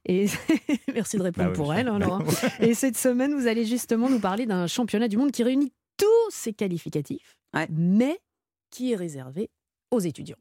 Et 0.06 0.26
merci 0.94 1.16
de 1.18 1.22
répondre 1.22 1.48
Bah 1.50 1.54
pour 1.54 1.74
elle, 1.74 1.88
hein, 1.88 1.98
Laurent. 1.98 2.20
Et 2.60 2.74
cette 2.74 2.96
semaine, 2.96 3.34
vous 3.34 3.46
allez 3.46 3.64
justement 3.64 4.08
nous 4.08 4.20
parler 4.20 4.46
d'un 4.46 4.66
championnat 4.66 5.08
du 5.08 5.16
monde 5.16 5.32
qui 5.32 5.42
réunit 5.42 5.72
tous 5.96 6.30
ses 6.30 6.52
qualificatifs, 6.52 7.36
Ouais. 7.54 7.66
mais 7.70 8.18
qui 8.70 8.92
est 8.92 8.96
réservé 8.96 9.50
aux 9.90 10.00
étudiants. 10.00 10.36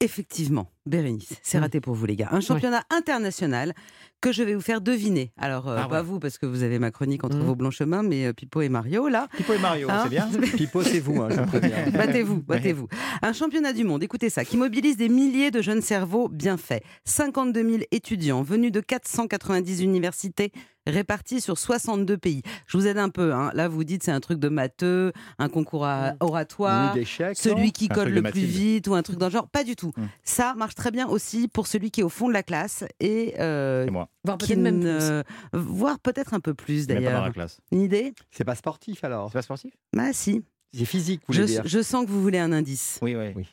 Effectivement, 0.00 0.70
Bérénice, 0.84 1.32
c'est 1.42 1.56
Mm. 1.56 1.62
raté 1.62 1.80
pour 1.80 1.94
vous 1.94 2.04
les 2.04 2.16
gars. 2.16 2.28
Un 2.30 2.40
championnat 2.40 2.82
international 2.90 3.72
que 4.20 4.30
je 4.30 4.42
vais 4.42 4.54
vous 4.54 4.60
faire 4.60 4.82
deviner. 4.82 5.32
Alors, 5.38 5.68
euh, 5.68 5.78
Ah 5.80 5.88
pas 5.88 6.00
ouais. 6.00 6.06
vous, 6.06 6.18
parce 6.18 6.36
que 6.36 6.44
vous 6.44 6.62
avez 6.62 6.78
ma 6.78 6.90
chronique 6.90 7.24
entre 7.24 7.38
Mm. 7.38 7.42
vos 7.44 7.54
blancs 7.54 7.72
chemins, 7.72 8.02
mais 8.02 8.26
euh, 8.26 8.34
Pipo 8.34 8.60
et 8.60 8.68
Mario, 8.68 9.08
là. 9.08 9.26
Pipo 9.34 9.54
et 9.54 9.58
Mario, 9.58 9.88
Hein 9.90 10.00
c'est 10.04 10.10
bien. 10.10 10.28
Pipo, 10.56 10.82
c'est 10.82 11.00
vous, 11.00 11.22
hein. 11.22 11.28
Battez-vous, 11.94 12.42
battez-vous. 12.42 12.88
Un 13.22 13.32
championnat 13.32 13.72
du 13.72 13.84
monde, 13.84 14.02
écoutez 14.02 14.28
ça, 14.28 14.44
qui 14.44 14.58
mobilise 14.58 14.98
des 14.98 15.08
milliers 15.08 15.50
de 15.50 15.62
jeunes 15.62 15.80
cerveaux 15.82 16.28
bien 16.28 16.58
faits. 16.58 16.82
52 17.06 17.62
000 17.66 17.82
étudiants 17.90 18.42
venus 18.42 18.72
de 18.72 18.80
490 18.80 19.82
universités 19.82 20.52
répartis 20.86 21.40
sur 21.40 21.58
62 21.58 22.16
pays. 22.18 22.42
Je 22.66 22.76
vous 22.76 22.86
aide 22.86 22.98
un 22.98 23.08
peu. 23.08 23.32
Hein. 23.34 23.50
Là, 23.54 23.68
vous 23.68 23.84
dites 23.84 24.02
c'est 24.02 24.10
un 24.12 24.20
truc 24.20 24.38
de 24.38 24.48
matheux, 24.48 25.12
un 25.38 25.48
concours 25.48 25.84
à- 25.84 26.12
Mm. 26.12 26.16
oratoire. 26.20 26.94
Celui 27.34 27.72
qui 27.72 27.86
Un 27.90 27.94
code 27.94 28.04
truc 28.04 28.14
le 28.14 28.22
plus 28.30 28.40
vite 28.44 28.88
ou 28.88 28.94
un 28.94 29.02
truc 29.02 29.18
dans 29.18 29.26
le 29.26 29.32
genre. 29.32 29.48
Pas 29.48 29.64
du 29.64 29.76
tout. 29.76 29.92
Mm. 29.96 30.04
Ça 30.24 30.54
marche 30.56 30.74
très 30.74 30.90
bien 30.90 31.06
aussi 31.08 31.48
pour 31.48 31.66
celui 31.66 31.90
qui 31.90 32.00
est 32.00 32.04
au 32.04 32.08
fond 32.08 32.28
de 32.28 32.32
la 32.32 32.42
classe 32.42 32.84
et 33.00 33.34
euh, 33.40 33.86
moi. 33.90 34.08
Voire 34.24 34.38
qui 34.38 34.46
peut-être 34.48 34.58
même 34.60 34.80
plus. 34.80 35.58
voire 35.60 35.98
peut-être 36.00 36.34
un 36.34 36.40
peu 36.40 36.54
plus 36.54 36.86
d'ailleurs. 36.86 37.30
Une 37.72 37.80
idée? 37.80 38.12
C'est 38.30 38.44
pas 38.44 38.54
sportif 38.54 39.04
alors? 39.04 39.28
C'est 39.30 39.38
pas 39.38 39.42
sportif? 39.42 39.74
Bah 39.94 40.12
si. 40.12 40.42
C'est 40.76 40.84
physique, 40.84 41.22
vous 41.26 41.32
Je, 41.32 41.42
voulez 41.42 41.52
dire. 41.54 41.62
je 41.64 41.80
sens 41.82 42.04
que 42.04 42.10
vous 42.10 42.20
voulez 42.20 42.38
un 42.38 42.52
indice. 42.52 42.98
Oui, 43.00 43.14
oui. 43.14 43.32
Oui. 43.36 43.46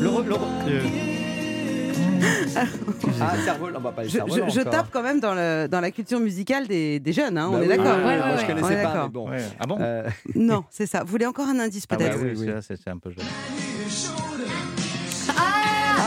Le, 0.00 0.08
re- 0.08 0.24
le 0.24 0.34
re- 0.34 0.40
euh, 0.68 0.82
Ah, 3.20 3.34
cerveau, 3.44 3.68
on 3.74 3.80
va 3.80 3.92
pas 3.92 4.02
les 4.02 4.08
Je, 4.08 4.18
je- 4.18 4.50
je 4.50 4.60
tape 4.60 4.88
quand 4.92 5.02
même 5.02 5.20
dans, 5.20 5.34
le, 5.34 5.66
dans 5.68 5.80
la 5.80 5.90
culture 5.90 6.20
musicale 6.20 6.66
des, 6.66 6.98
des 7.00 7.12
jeunes, 7.12 7.36
hein, 7.38 7.48
on 7.50 7.52
Bah 7.52 7.58
est 7.58 7.62
oui, 7.62 7.68
d'accord 7.68 7.96
oui, 7.98 8.04
Ouais, 8.04 8.14
oui, 8.14 8.20
ouais, 8.20 8.26
moi, 8.26 8.36
je 8.36 8.40
ouais. 8.40 8.46
connaissais 8.46 8.66
On 8.66 8.70
est 8.78 8.82
pas, 8.82 9.02
mais 9.04 9.08
bon. 9.08 9.28
Ouais. 9.30 9.44
Ah 9.60 9.66
bon 9.66 9.78
Euh, 9.80 10.08
Non, 10.34 10.64
c'est 10.70 10.86
ça. 10.86 11.00
Vous 11.02 11.10
voulez 11.10 11.26
encore 11.26 11.48
un 11.48 11.58
indice 11.58 11.84
Ah 11.88 11.96
peut-être? 11.96 12.16
ouais, 12.18 12.22
oui, 12.24 12.30
oui. 12.30 12.36
celui-là, 12.38 12.60
c'est 12.62 12.88
un 12.90 12.98
peu 12.98 13.10
jeune. 13.10 13.24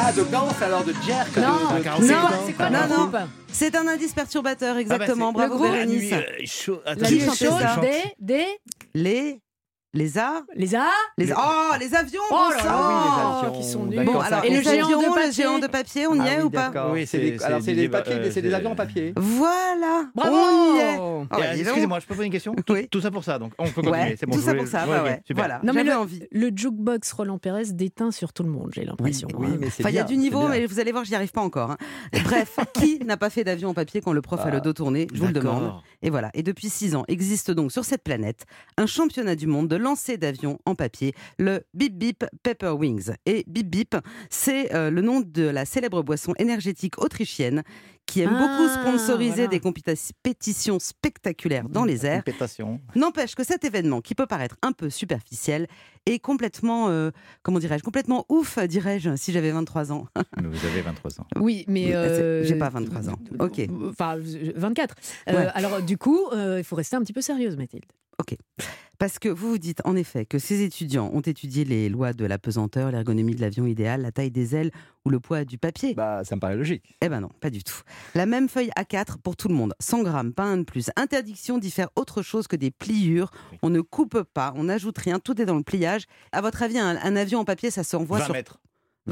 Ah, 0.01 0.11
de 0.13 0.23
danse 0.23 0.61
alors, 0.61 0.83
de 0.83 0.93
jerk. 1.05 1.35
Non, 1.37 1.43
de- 1.43 1.87
un 1.87 1.99
de- 1.99 2.05
non, 2.07 2.21
non 2.21 2.27
c'est 2.47 2.53
quoi 2.53 2.69
Non, 2.69 2.79
le 2.89 2.95
non. 2.95 3.11
C'est 3.51 3.75
un 3.75 3.87
indice 3.87 4.13
perturbateur, 4.13 4.69
Ah 4.71 4.73
bah, 4.75 4.81
exactement. 4.81 5.31
Bravo 5.33 5.53
le 5.53 5.59
groupe, 5.59 5.71
Bérénice. 5.71 6.11
La 6.85 6.95
Qui 6.95 7.13
nuit 7.15 7.21
chantait 7.25 7.45
chaude 7.45 7.59
ça 7.61 7.81
des, 7.81 8.03
des, 8.19 8.45
Les. 8.93 9.41
Les 9.95 10.19
A 10.19 10.43
les 10.55 10.75
A. 10.75 10.85
les... 11.17 11.31
Oh, 11.35 11.75
les 11.79 11.95
avions 11.95 12.21
Oh 12.29 12.35
bon 12.35 12.49
là 12.49 12.57
sang 12.59 12.63
là, 12.65 12.71
Ah 12.75 12.89
oui, 12.89 13.41
les 13.41 13.47
avions. 13.47 13.59
qui 13.61 13.67
sont 13.67 13.85
nuls. 13.87 14.05
Bon, 14.05 14.19
alors, 14.19 14.45
Et 14.45 14.49
le 14.55 14.61
géant 14.61 14.85
avions, 14.85 14.99
de 15.01 15.05
le 15.05 15.09
papier 15.15 15.31
géant 15.31 15.57
de 15.59 15.65
papier, 15.67 16.05
on 16.07 16.13
y 16.13 16.19
Ah 16.21 16.33
est 16.33 16.37
oui, 16.37 16.43
ou 16.43 16.49
pas. 16.51 16.89
Oui, 16.93 17.07
c'est 17.07 17.17
des- 17.17 17.43
Alors, 17.43 17.59
c'est 17.63 17.73
des 17.73 17.89
papiers, 17.89 18.15
Ba- 18.17 18.19
des- 18.21 18.31
c'est 18.31 18.43
des 18.43 18.51
euh, 18.53 18.55
avions 18.57 18.71
en 18.73 18.75
papier. 18.75 19.13
Voilà 19.17 20.03
Bravo 20.13 20.35
On 20.35 20.75
y 20.75 20.79
est 20.79 20.97
Ah 21.31 21.39
ouais, 21.39 21.49
dis 21.53 21.59
donc. 21.61 21.67
Excusez-moi, 21.69 21.99
je 22.01 22.05
peux 22.05 22.13
poser 22.13 22.27
une 22.27 22.31
question 22.31 22.53
tout, 22.53 22.73
Oui. 22.73 22.87
tout 22.87 23.01
ça 23.01 23.09
pour 23.09 23.23
ça, 23.23 23.39
donc 23.39 23.53
on 23.57 23.63
peut 23.65 23.71
continuer. 23.81 23.91
Ouais, 23.97 24.15
c'est 24.19 24.27
bon, 24.27 24.35
tout 24.35 24.41
ça 24.43 24.51
voulais- 24.51 24.59
pour 24.59 24.67
ça, 24.69 24.81
ouais, 24.85 24.95
bah 24.97 25.03
ouais. 25.03 25.21
super. 25.25 25.43
Voilà, 25.43 25.59
Non, 25.63 25.73
mais 25.73 25.83
le, 25.83 25.93
envie. 25.93 26.21
le 26.31 26.51
jukebox 26.55 27.11
Roland 27.13 27.39
Pérez 27.39 27.63
déteint 27.71 28.11
sur 28.11 28.31
tout 28.31 28.43
le 28.43 28.49
monde, 28.49 28.69
j'ai 28.75 28.85
l'impression. 28.85 29.27
oui, 29.39 29.47
hein. 29.53 29.57
mais 29.59 29.69
c'est 29.71 29.81
Enfin, 29.81 29.89
il 29.89 29.95
y 29.95 29.99
a 29.99 30.03
du 30.03 30.17
niveau, 30.17 30.47
mais 30.47 30.67
vous 30.67 30.79
allez 30.79 30.91
voir, 30.91 31.03
j'y 31.03 31.15
arrive 31.15 31.31
pas 31.31 31.41
encore. 31.41 31.71
hein. 31.71 31.77
Bref, 32.25 32.57
qui 32.73 32.99
n'a 33.05 33.17
pas 33.17 33.31
fait 33.31 33.43
d'avion 33.43 33.69
en 33.69 33.73
papier 33.73 34.01
quand 34.01 34.13
le 34.13 34.21
prof 34.21 34.39
a 34.45 34.51
le 34.51 34.61
dos 34.61 34.73
tourné 34.73 35.07
Je 35.13 35.19
vous 35.19 35.25
le 35.27 35.33
demande. 35.33 35.73
Et 36.01 36.09
voilà. 36.09 36.29
Et 36.33 36.43
depuis 36.43 36.69
six 36.69 36.95
ans, 36.95 37.03
existe 37.07 37.51
donc 37.51 37.71
sur 37.71 37.83
cette 37.83 38.03
planète 38.03 38.45
un 38.77 38.85
championnat 38.85 39.35
du 39.35 39.47
monde 39.47 39.67
de 39.67 39.75
lancer 39.75 40.17
d'avions 40.17 40.59
en 40.65 40.75
papier, 40.75 41.13
le 41.37 41.61
Bip 41.73 41.97
Bip 41.97 42.25
Pepper 42.43 42.69
Wings. 42.69 43.11
Et 43.25 43.43
Bip 43.47 43.69
Bip, 43.69 43.95
c'est 44.29 44.73
euh, 44.73 44.89
le 44.89 45.01
nom 45.01 45.21
de 45.21 45.43
la 45.43 45.65
célèbre 45.65 46.01
boisson 46.03 46.33
énergétique 46.37 46.97
autrichienne 46.99 47.63
qui 48.09 48.21
aime 48.21 48.31
Ah, 48.33 48.39
beaucoup 48.57 48.69
sponsoriser 48.69 49.45
voilà. 49.45 49.47
des 49.49 49.59
compétitions 49.59 50.79
spectaculaires 50.79 51.69
dans 51.69 51.85
les 51.85 52.05
airs. 52.05 52.23
N'empêche 52.95 53.35
que 53.35 53.43
cet 53.43 53.63
événement, 53.63 54.01
qui 54.01 54.15
peut 54.15 54.25
paraître 54.25 54.55
un 54.61 54.71
peu 54.71 54.89
superficiel, 54.89 55.67
est 56.05 56.19
complètement, 56.19 56.89
euh, 56.89 57.11
comment 57.43 57.59
dirais-je, 57.59 57.83
complètement 57.83 58.25
ouf, 58.29 58.57
dirais-je, 58.59 59.15
si 59.15 59.31
j'avais 59.31 59.51
23 59.51 59.91
ans. 59.91 60.07
Mais 60.41 60.47
vous 60.47 60.65
avez 60.65 60.81
23 60.81 61.21
ans. 61.21 61.27
Oui, 61.39 61.65
mais. 61.67 61.93
Euh, 61.93 62.43
j'ai 62.43 62.55
pas 62.55 62.69
23 62.69 63.09
ans. 63.09 63.19
Ok. 63.39 63.61
Enfin, 63.89 64.17
24. 64.17 64.95
Euh, 65.29 65.33
Ouais. 65.33 65.47
Alors, 65.53 65.81
du 65.81 65.97
coup, 65.97 66.19
euh, 66.33 66.55
il 66.59 66.63
faut 66.63 66.75
rester 66.75 66.95
un 66.95 67.01
petit 67.01 67.13
peu 67.13 67.21
sérieuse, 67.21 67.55
Mathilde. 67.57 67.85
Parce 68.99 69.17
que 69.17 69.29
vous 69.29 69.51
vous 69.51 69.57
dites 69.57 69.81
en 69.85 69.95
effet 69.95 70.25
que 70.25 70.39
ces 70.39 70.61
étudiants 70.61 71.09
ont 71.13 71.21
étudié 71.21 71.63
les 71.63 71.87
lois 71.87 72.11
de 72.11 72.25
la 72.25 72.37
pesanteur, 72.37 72.91
l'ergonomie 72.91 73.33
de 73.33 73.39
l'avion 73.39 73.65
idéal, 73.65 74.01
la 74.01 74.11
taille 74.11 74.29
des 74.29 74.57
ailes 74.57 74.71
ou 75.05 75.09
le 75.09 75.21
poids 75.21 75.45
du 75.45 75.57
papier. 75.57 75.93
Bah, 75.93 76.25
ça 76.25 76.35
me 76.35 76.41
paraît 76.41 76.57
logique. 76.57 76.97
Eh 77.01 77.07
ben 77.07 77.21
non, 77.21 77.29
pas 77.39 77.49
du 77.49 77.63
tout. 77.63 77.79
La 78.13 78.25
même 78.25 78.49
feuille 78.49 78.71
A4 78.77 79.19
pour 79.23 79.37
tout 79.37 79.47
le 79.47 79.53
monde. 79.53 79.73
100 79.79 80.03
grammes, 80.03 80.33
pas 80.33 80.43
un 80.43 80.57
de 80.57 80.63
plus. 80.63 80.89
Interdiction 80.97 81.59
d'y 81.59 81.71
faire 81.71 81.87
autre 81.95 82.21
chose 82.21 82.47
que 82.47 82.57
des 82.57 82.71
pliures. 82.71 83.31
On 83.61 83.69
ne 83.69 83.79
coupe 83.79 84.23
pas, 84.33 84.51
on 84.57 84.65
n'ajoute 84.65 84.97
rien, 84.97 85.19
tout 85.19 85.41
est 85.41 85.45
dans 85.45 85.55
le 85.55 85.63
pliage. 85.63 86.03
À 86.33 86.41
votre 86.41 86.61
avis, 86.61 86.77
un, 86.77 86.97
un 87.01 87.15
avion 87.15 87.39
en 87.39 87.45
papier, 87.45 87.71
ça 87.71 87.85
se 87.85 87.95
envoie 87.95 88.19
20 88.19 88.25
sur 88.25 88.33
mètres. 88.33 88.59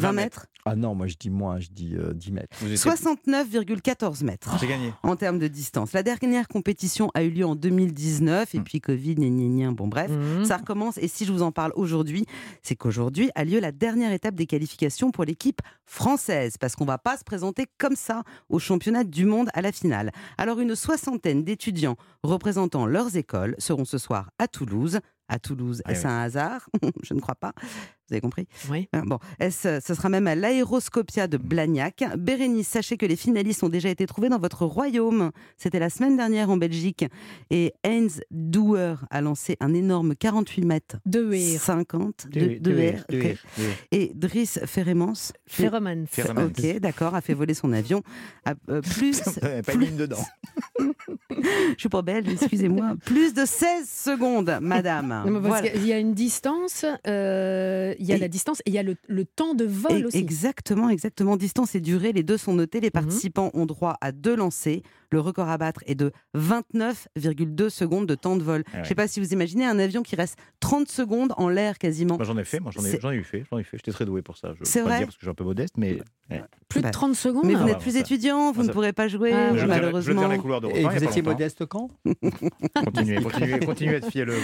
20 0.01 0.11
mètres 0.13 0.47
Ah 0.65 0.75
non, 0.75 0.95
moi 0.95 1.07
je 1.07 1.15
dis 1.19 1.29
moins, 1.29 1.59
je 1.59 1.69
dis 1.71 1.95
euh, 1.95 2.13
10 2.13 2.31
mètres. 2.31 2.57
Vous 2.59 2.67
étiez- 2.67 2.77
69,14 2.77 4.23
mètres. 4.23 4.55
J'ai 4.59 4.67
gagné. 4.67 4.93
en 5.03 5.15
termes 5.15 5.39
de 5.39 5.47
distance. 5.47 5.93
La 5.93 6.03
dernière 6.03 6.47
compétition 6.47 7.09
a 7.13 7.23
eu 7.23 7.29
lieu 7.29 7.45
en 7.45 7.55
2019 7.55 8.53
et 8.55 8.59
Mm. 8.59 8.63
puis 8.63 8.81
Covid, 8.81 9.15
gna, 9.15 9.29
gna, 9.29 9.47
gna, 9.67 9.71
bon 9.71 9.87
bref, 9.87 10.11
Mhm. 10.11 10.45
ça 10.45 10.57
recommence. 10.57 10.97
Et 10.97 11.07
si 11.07 11.25
je 11.25 11.31
vous 11.31 11.41
en 11.41 11.51
parle 11.51 11.71
aujourd'hui, 11.75 12.25
c'est 12.63 12.75
qu'aujourd'hui 12.75 13.29
a 13.35 13.43
lieu 13.45 13.59
la 13.59 13.71
dernière 13.71 14.11
étape 14.11 14.35
des 14.35 14.45
qualifications 14.45 15.11
pour 15.11 15.23
l'équipe 15.23 15.61
française, 15.85 16.57
parce 16.59 16.75
qu'on 16.75 16.85
va 16.85 16.97
pas 16.97 17.17
se 17.17 17.23
présenter 17.23 17.65
comme 17.77 17.95
ça 17.95 18.23
au 18.49 18.59
championnat 18.59 19.03
du 19.03 19.25
monde 19.25 19.49
à 19.53 19.61
la 19.61 19.71
finale. 19.71 20.11
Alors 20.37 20.59
une 20.59 20.75
soixantaine 20.75 21.43
d'étudiants 21.43 21.95
représentant 22.23 22.85
leurs 22.85 23.15
écoles 23.15 23.55
seront 23.57 23.85
ce 23.85 23.97
soir 23.97 24.31
à 24.37 24.47
Toulouse. 24.47 24.99
À 25.29 25.39
Toulouse, 25.39 25.81
Ah 25.85 25.91
est-ce 25.91 26.05
oui. 26.07 26.13
un 26.13 26.21
hasard? 26.21 26.69
Je 27.03 27.13
ne 27.13 27.19
crois 27.19 27.35
pas. 27.35 27.53
Vous 28.09 28.13
avez 28.13 28.21
compris? 28.21 28.47
Oui. 28.69 28.87
Hein, 28.93 29.03
Bon, 29.05 29.19
est-ce- 29.39 29.79
ce 29.85 29.93
sera 29.93 30.07
même 30.09 30.27
à 30.27 30.35
l'aéroscopia 30.35 31.27
de 31.27 31.37
Blagnac? 31.37 32.03
Bérénice, 32.17 32.67
sachez 32.69 32.95
que 32.97 33.05
les 33.05 33.15
finalistes 33.17 33.63
ont 33.63 33.69
déjà 33.69 33.89
été 33.89 34.05
trouvés 34.05 34.29
dans 34.29 34.39
votre 34.39 34.65
royaume. 34.65 35.31
C'était 35.57 35.79
la 35.79 35.89
semaine 35.89 36.15
dernière 36.15 36.49
en 36.49 36.57
Belgique. 36.57 37.05
Et 37.49 37.73
Heinz 37.83 38.21
Douer 38.31 38.95
a 39.09 39.21
lancé 39.21 39.57
un 39.59 39.73
énorme 39.73 40.15
48 40.15 40.63
mètres 40.65 40.95
De 41.05 41.19
Weir. 41.21 41.59
50 41.59 42.27
de, 42.31 42.57
Deux- 42.59 42.59
de. 43.09 43.35
Et 43.91 44.11
Driss 44.15 44.59
Ferremans. 44.65 45.13
Pheromone. 45.45 46.05
ok, 46.17 46.79
d'accord, 46.79 47.13
a 47.15 47.21
fait 47.21 47.33
voler 47.33 47.53
son 47.53 47.73
avion 47.73 48.03
à 48.45 48.53
euh, 48.69 48.81
plus. 48.97 49.21
Pas 49.65 49.73
une 49.73 49.81
ligne 49.81 49.97
dedans. 49.97 50.23
Je 51.29 51.75
suis 51.77 51.89
pas 51.89 52.01
belge, 52.01 52.27
excusez-moi. 52.29 52.95
Plus 53.05 53.33
de 53.33 53.45
16 53.45 53.87
secondes, 53.89 54.57
madame. 54.61 55.21
Parce 55.25 55.45
Voilà. 55.45 55.69
qu'il 55.69 55.85
y 55.85 55.93
a 55.93 55.99
une 55.99 56.13
distance, 56.13 56.85
euh, 57.07 57.93
il 57.99 58.05
y 58.05 58.13
a 58.13 58.15
Et- 58.15 58.19
la 58.19 58.27
distance 58.27 58.59
et 58.65 58.69
il 58.69 58.73
y 58.73 58.77
a 58.77 58.83
le, 58.83 58.95
le 59.07 59.25
temps 59.25 59.53
de 59.53 59.65
vol 59.65 60.05
aussi. 60.05 60.17
Exactement, 60.17 60.89
exactement. 60.89 61.37
Distance 61.37 61.75
et 61.75 61.81
durée, 61.81 62.11
les 62.13 62.23
deux 62.23 62.37
sont 62.37 62.53
notés. 62.53 62.79
Les 62.79 62.91
participants 62.91 63.51
ont 63.53 63.65
droit 63.65 63.97
à 64.01 64.11
deux 64.11 64.35
lancers. 64.35 64.81
Le 65.11 65.19
record 65.19 65.49
à 65.49 65.57
battre 65.57 65.81
est 65.85 65.95
de 65.95 66.11
29,2 66.35 67.69
secondes 67.69 68.05
de 68.05 68.15
temps 68.15 68.35
de 68.35 68.43
vol. 68.43 68.63
Ah 68.67 68.77
Je 68.77 68.79
ne 68.81 68.85
sais 68.85 68.95
pas 68.95 69.07
si 69.07 69.19
vous 69.19 69.33
imaginez 69.33 69.65
un 69.65 69.79
avion 69.79 70.03
qui 70.03 70.15
reste 70.15 70.37
30 70.59 70.87
secondes 70.89 71.33
en 71.37 71.49
l'air 71.49 71.77
quasiment. 71.77 72.17
J'en 72.21 72.37
ai 72.37 72.43
fait, 72.43 72.59
moi 72.59 72.71
j'en 72.75 72.83
ai, 72.83 72.91
C'est- 72.91 73.01
j'en 73.01 73.11
ai 73.11 73.15
eu 73.15 73.23
fait, 73.23 73.43
j'en 73.51 73.57
ai 73.57 73.63
fait. 73.63 73.77
J'étais 73.77 73.91
très 73.91 74.05
doué 74.05 74.21
pour 74.21 74.37
ça. 74.37 74.53
Je 74.59 74.65
C'est 74.65 74.81
vrai 74.81 74.97
dire 74.99 75.07
parce 75.07 75.15
que 75.15 75.21
je 75.21 75.25
suis 75.25 75.31
un 75.31 75.35
peu 75.35 75.43
modeste, 75.43 75.75
mais 75.77 75.99
Plus 76.67 76.81
de 76.81 76.83
Bah, 76.87 76.91
30 76.91 77.15
secondes. 77.15 77.45
Mais 77.45 77.53
vous 77.53 77.61
Ah, 77.61 77.65
n'êtes 77.67 77.75
ouais, 77.77 77.81
plus 77.81 77.91
ça- 77.93 77.99
étudiant, 77.99 78.51
vous 78.51 78.59
ça- 78.61 78.67
ne 78.67 78.73
pourrez 78.73 78.91
pas 78.91 79.07
jouer, 79.07 79.31
Ah, 79.31 79.53
je 79.53 79.59
je 79.59 79.65
malheureusement. 79.65 80.21
verrai 80.23 80.35
les 80.35 80.41
couloirs 80.41 80.59
de 80.59 80.67
Et 80.67 80.83
vous 80.83 80.89
étiez 81.01 81.21
modeste. 81.21 81.61
modeste 81.61 81.65
quand? 81.67 81.89
Continuez, 82.75 83.21
continuez, 83.21 83.59
continuez 83.59 83.93
à 83.93 83.97
être 83.99 84.11
fielleux. 84.11 84.35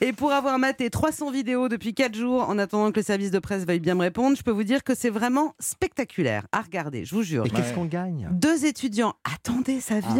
Et 0.00 0.12
pour 0.12 0.30
avoir 0.30 0.56
maté 0.60 0.88
300 0.90 1.32
vidéos 1.32 1.68
depuis 1.68 1.94
4 1.94 2.14
jours, 2.14 2.48
en 2.48 2.58
attendant 2.58 2.92
que 2.92 3.00
le 3.00 3.04
service 3.04 3.32
de 3.32 3.40
presse 3.40 3.66
veuille 3.66 3.80
bien 3.80 3.96
me 3.96 4.02
répondre, 4.02 4.36
je 4.36 4.42
peux 4.44 4.52
vous 4.52 4.62
dire 4.62 4.84
que 4.84 4.94
c'est 4.94 5.10
vraiment 5.10 5.54
spectaculaire 5.58 6.46
à 6.52 6.60
regarder, 6.60 7.04
je 7.04 7.12
vous 7.14 7.22
jure. 7.24 7.44
Et 7.46 7.50
qu'est-ce 7.50 7.74
qu'on 7.74 7.86
gagne? 7.86 8.28
Deux 8.30 8.64
étudiants, 8.64 9.14
attendez, 9.24 9.80
ça 9.80 9.98
vient. 9.98 10.11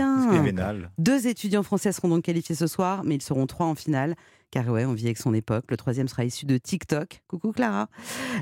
Vénal. 0.43 0.91
Deux 0.99 1.27
étudiants 1.27 1.63
français 1.63 1.93
seront 1.93 2.09
donc 2.09 2.23
qualifiés 2.25 2.55
ce 2.55 2.67
soir, 2.67 3.03
mais 3.05 3.15
ils 3.17 3.23
seront 3.23 3.47
trois 3.47 3.67
en 3.67 3.75
finale. 3.75 4.15
Car 4.51 4.69
ouais, 4.69 4.85
on 4.85 4.93
vit 4.93 5.07
avec 5.07 5.17
son 5.17 5.33
époque. 5.33 5.65
Le 5.71 5.79
troisième 5.79 6.09
sera 6.09 6.27
issu 6.27 6.45
de 6.45 6.59
TikTok. 6.59 7.23
Coucou 7.27 7.53
Clara. 7.53 7.89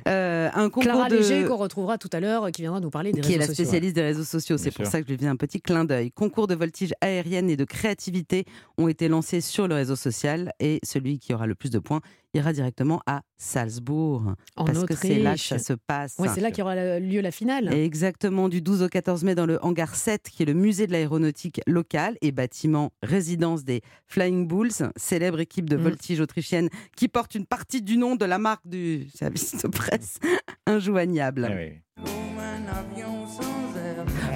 Euh, 0.09 0.50
un 0.54 0.64
concours 0.64 0.83
Clara 0.83 1.09
de... 1.09 1.14
Léger 1.19 1.45
qu'on 1.45 1.57
retrouvera 1.57 1.99
tout 1.99 2.09
à 2.12 2.19
l'heure, 2.19 2.50
qui 2.50 2.62
viendra 2.62 2.80
nous 2.80 2.90
parler 2.90 3.12
des 3.12 3.21
qui 3.21 3.28
est 3.35 3.37
réseaux 3.37 3.40
la 3.42 3.47
sociaux. 3.47 3.64
spécialiste 3.64 3.95
des 3.95 4.02
réseaux 4.02 4.25
sociaux. 4.25 4.57
C'est 4.59 4.71
Bien 4.71 4.73
pour 4.73 4.87
sûr. 4.87 4.90
ça 4.92 5.00
que 5.02 5.07
je 5.07 5.12
lui 5.12 5.19
fais 5.21 5.28
un 5.28 5.37
petit 5.37 5.61
clin 5.61 5.85
d'œil. 5.85 6.11
Concours 6.11 6.49
de 6.49 6.57
voltige 6.57 6.92
aérienne 7.00 7.49
et 7.49 7.57
de 7.57 7.64
créativité 7.64 8.45
ont 8.76 8.88
été 8.88 9.07
lancés 9.07 9.40
sur 9.40 9.69
le 9.69 9.76
réseau 9.76 9.95
social 9.95 10.52
et 10.59 10.80
celui 10.83 11.21
qui 11.21 11.33
aura 11.33 11.47
le 11.47 11.54
plus 11.54 11.71
de 11.71 11.78
points 11.78 12.00
ira 12.35 12.53
directement 12.53 13.01
à 13.07 13.23
Salzbourg. 13.37 14.35
En 14.57 14.65
parce 14.65 14.85
que 14.85 14.95
c'est 14.95 15.19
là 15.19 15.35
que 15.35 15.41
ça 15.41 15.59
se 15.59 15.73
passe. 15.73 16.15
Ouais, 16.19 16.29
c'est 16.35 16.41
là 16.41 16.51
qu'il 16.51 16.61
y 16.61 16.63
aura 16.63 16.99
lieu 17.01 17.21
la 17.21 17.31
finale. 17.31 17.73
Et 17.75 17.85
Exactement, 17.85 18.49
du 18.49 18.61
12 18.63 18.83
au 18.83 18.89
14 18.89 19.25
mai 19.25 19.35
dans 19.35 19.47
le 19.47 19.59
hangar 19.65 19.95
7, 19.95 20.23
qui 20.31 20.43
est 20.43 20.47
le 20.47 20.55
musée 20.55 20.87
de 20.87 20.93
l'aéronautique 20.93 21.61
locale 21.67 22.17
et 22.23 22.33
bâtiment 22.33 22.93
résidence 23.03 23.65
des 23.65 23.81
Flying 24.07 24.47
Bulls, 24.47 24.71
célèbre 24.97 25.41
équipe 25.41 25.69
de 25.69 25.77
Mm. 25.77 25.83
voltige 25.83 26.21
autrichienne 26.21 26.69
qui 26.97 27.09
porte 27.09 27.35
une 27.35 27.47
partie 27.47 27.83
du 27.83 27.97
nom 27.97 28.15
de 28.17 28.25
la 28.25 28.39
marque 28.39 28.67
du 28.69 29.09
service 29.15 29.57
de 29.63 29.69
presse 29.69 30.19
injoignable. 30.67 31.49
Ah 31.51 31.55
oui. 31.57 31.81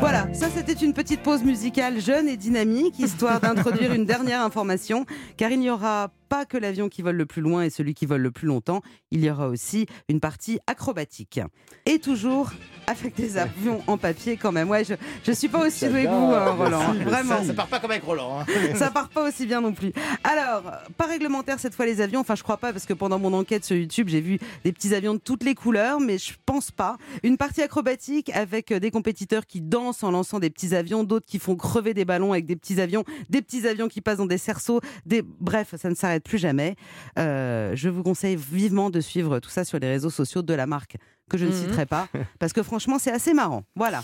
Voilà, 0.00 0.32
ça 0.34 0.48
c'était 0.54 0.72
une 0.72 0.92
petite 0.92 1.22
pause 1.22 1.42
musicale 1.42 2.00
jeune 2.00 2.28
et 2.28 2.36
dynamique, 2.36 2.98
histoire 2.98 3.40
d'introduire 3.40 3.92
une 3.92 4.04
dernière 4.04 4.42
information, 4.42 5.06
car 5.36 5.50
il 5.50 5.60
n'y 5.60 5.70
aura 5.70 6.10
pas 6.28 6.44
que 6.44 6.56
l'avion 6.56 6.88
qui 6.88 7.02
vole 7.02 7.16
le 7.16 7.26
plus 7.26 7.42
loin 7.42 7.62
et 7.62 7.70
celui 7.70 7.94
qui 7.94 8.06
vole 8.06 8.20
le 8.22 8.30
plus 8.30 8.46
longtemps, 8.46 8.82
il 9.10 9.24
y 9.24 9.30
aura 9.30 9.48
aussi 9.48 9.86
une 10.08 10.20
partie 10.20 10.58
acrobatique. 10.66 11.40
Et 11.86 11.98
toujours 11.98 12.52
avec 12.86 13.14
des 13.14 13.38
avions 13.38 13.82
en 13.86 13.96
papier 13.96 14.36
quand 14.36 14.52
même. 14.52 14.68
Ouais, 14.68 14.84
je, 14.84 14.94
je 15.24 15.32
suis 15.32 15.48
pas 15.48 15.66
aussi 15.66 15.88
doué 15.88 16.04
que 16.04 16.08
vous, 16.08 16.14
hein, 16.34 16.50
Roland. 16.52 16.92
Vraiment. 17.04 17.38
Ça, 17.38 17.44
ça 17.46 17.54
part 17.54 17.68
pas 17.68 17.78
comme 17.80 17.90
avec 17.90 18.02
Roland. 18.04 18.40
hein. 18.40 18.44
Ça 18.76 18.90
part 18.90 19.08
pas 19.08 19.26
aussi 19.28 19.46
bien 19.46 19.60
non 19.60 19.72
plus. 19.72 19.92
Alors, 20.22 20.62
pas 20.96 21.06
réglementaire 21.06 21.58
cette 21.58 21.74
fois 21.74 21.86
les 21.86 22.00
avions. 22.00 22.20
Enfin, 22.20 22.34
je 22.34 22.42
crois 22.42 22.56
pas 22.58 22.72
parce 22.72 22.84
que 22.86 22.92
pendant 22.92 23.18
mon 23.18 23.32
enquête 23.32 23.64
sur 23.64 23.76
YouTube, 23.76 24.08
j'ai 24.08 24.20
vu 24.20 24.38
des 24.64 24.72
petits 24.72 24.94
avions 24.94 25.14
de 25.14 25.18
toutes 25.18 25.44
les 25.44 25.54
couleurs, 25.54 26.00
mais 26.00 26.18
je 26.18 26.32
pense 26.44 26.70
pas. 26.70 26.96
Une 27.22 27.36
partie 27.36 27.62
acrobatique 27.62 28.30
avec 28.34 28.70
euh, 28.72 28.78
des 28.80 28.90
compétiteurs 28.90 29.46
qui 29.46 29.60
dansent 29.60 30.02
en 30.02 30.10
lançant 30.10 30.38
des 30.38 30.50
petits 30.50 30.74
avions, 30.74 31.04
d'autres 31.04 31.26
qui 31.26 31.38
font 31.38 31.56
crever 31.56 31.94
des 31.94 32.04
ballons 32.04 32.32
avec 32.32 32.46
des 32.46 32.56
petits 32.56 32.80
avions, 32.80 33.04
des 33.30 33.40
petits 33.42 33.66
avions 33.66 33.88
qui 33.88 34.00
passent 34.00 34.18
dans 34.18 34.26
des 34.26 34.38
cerceaux. 34.38 34.80
Des... 35.06 35.22
Bref, 35.22 35.74
ça 35.76 35.88
ne 35.88 35.94
s'arrête 35.94 36.13
plus 36.22 36.38
jamais. 36.38 36.76
Euh, 37.18 37.72
je 37.74 37.88
vous 37.88 38.02
conseille 38.04 38.36
vivement 38.36 38.90
de 38.90 39.00
suivre 39.00 39.40
tout 39.40 39.50
ça 39.50 39.64
sur 39.64 39.78
les 39.78 39.88
réseaux 39.88 40.10
sociaux 40.10 40.42
de 40.42 40.54
la 40.54 40.66
marque 40.66 40.96
que 41.28 41.36
je 41.38 41.46
ne 41.46 41.50
Mhm. 41.50 41.56
citerai 41.56 41.86
pas 41.86 42.06
parce 42.38 42.52
que 42.52 42.62
franchement, 42.62 42.98
c'est 43.00 43.10
assez 43.12 43.34
marrant. 43.34 43.64
Voilà. 43.74 44.02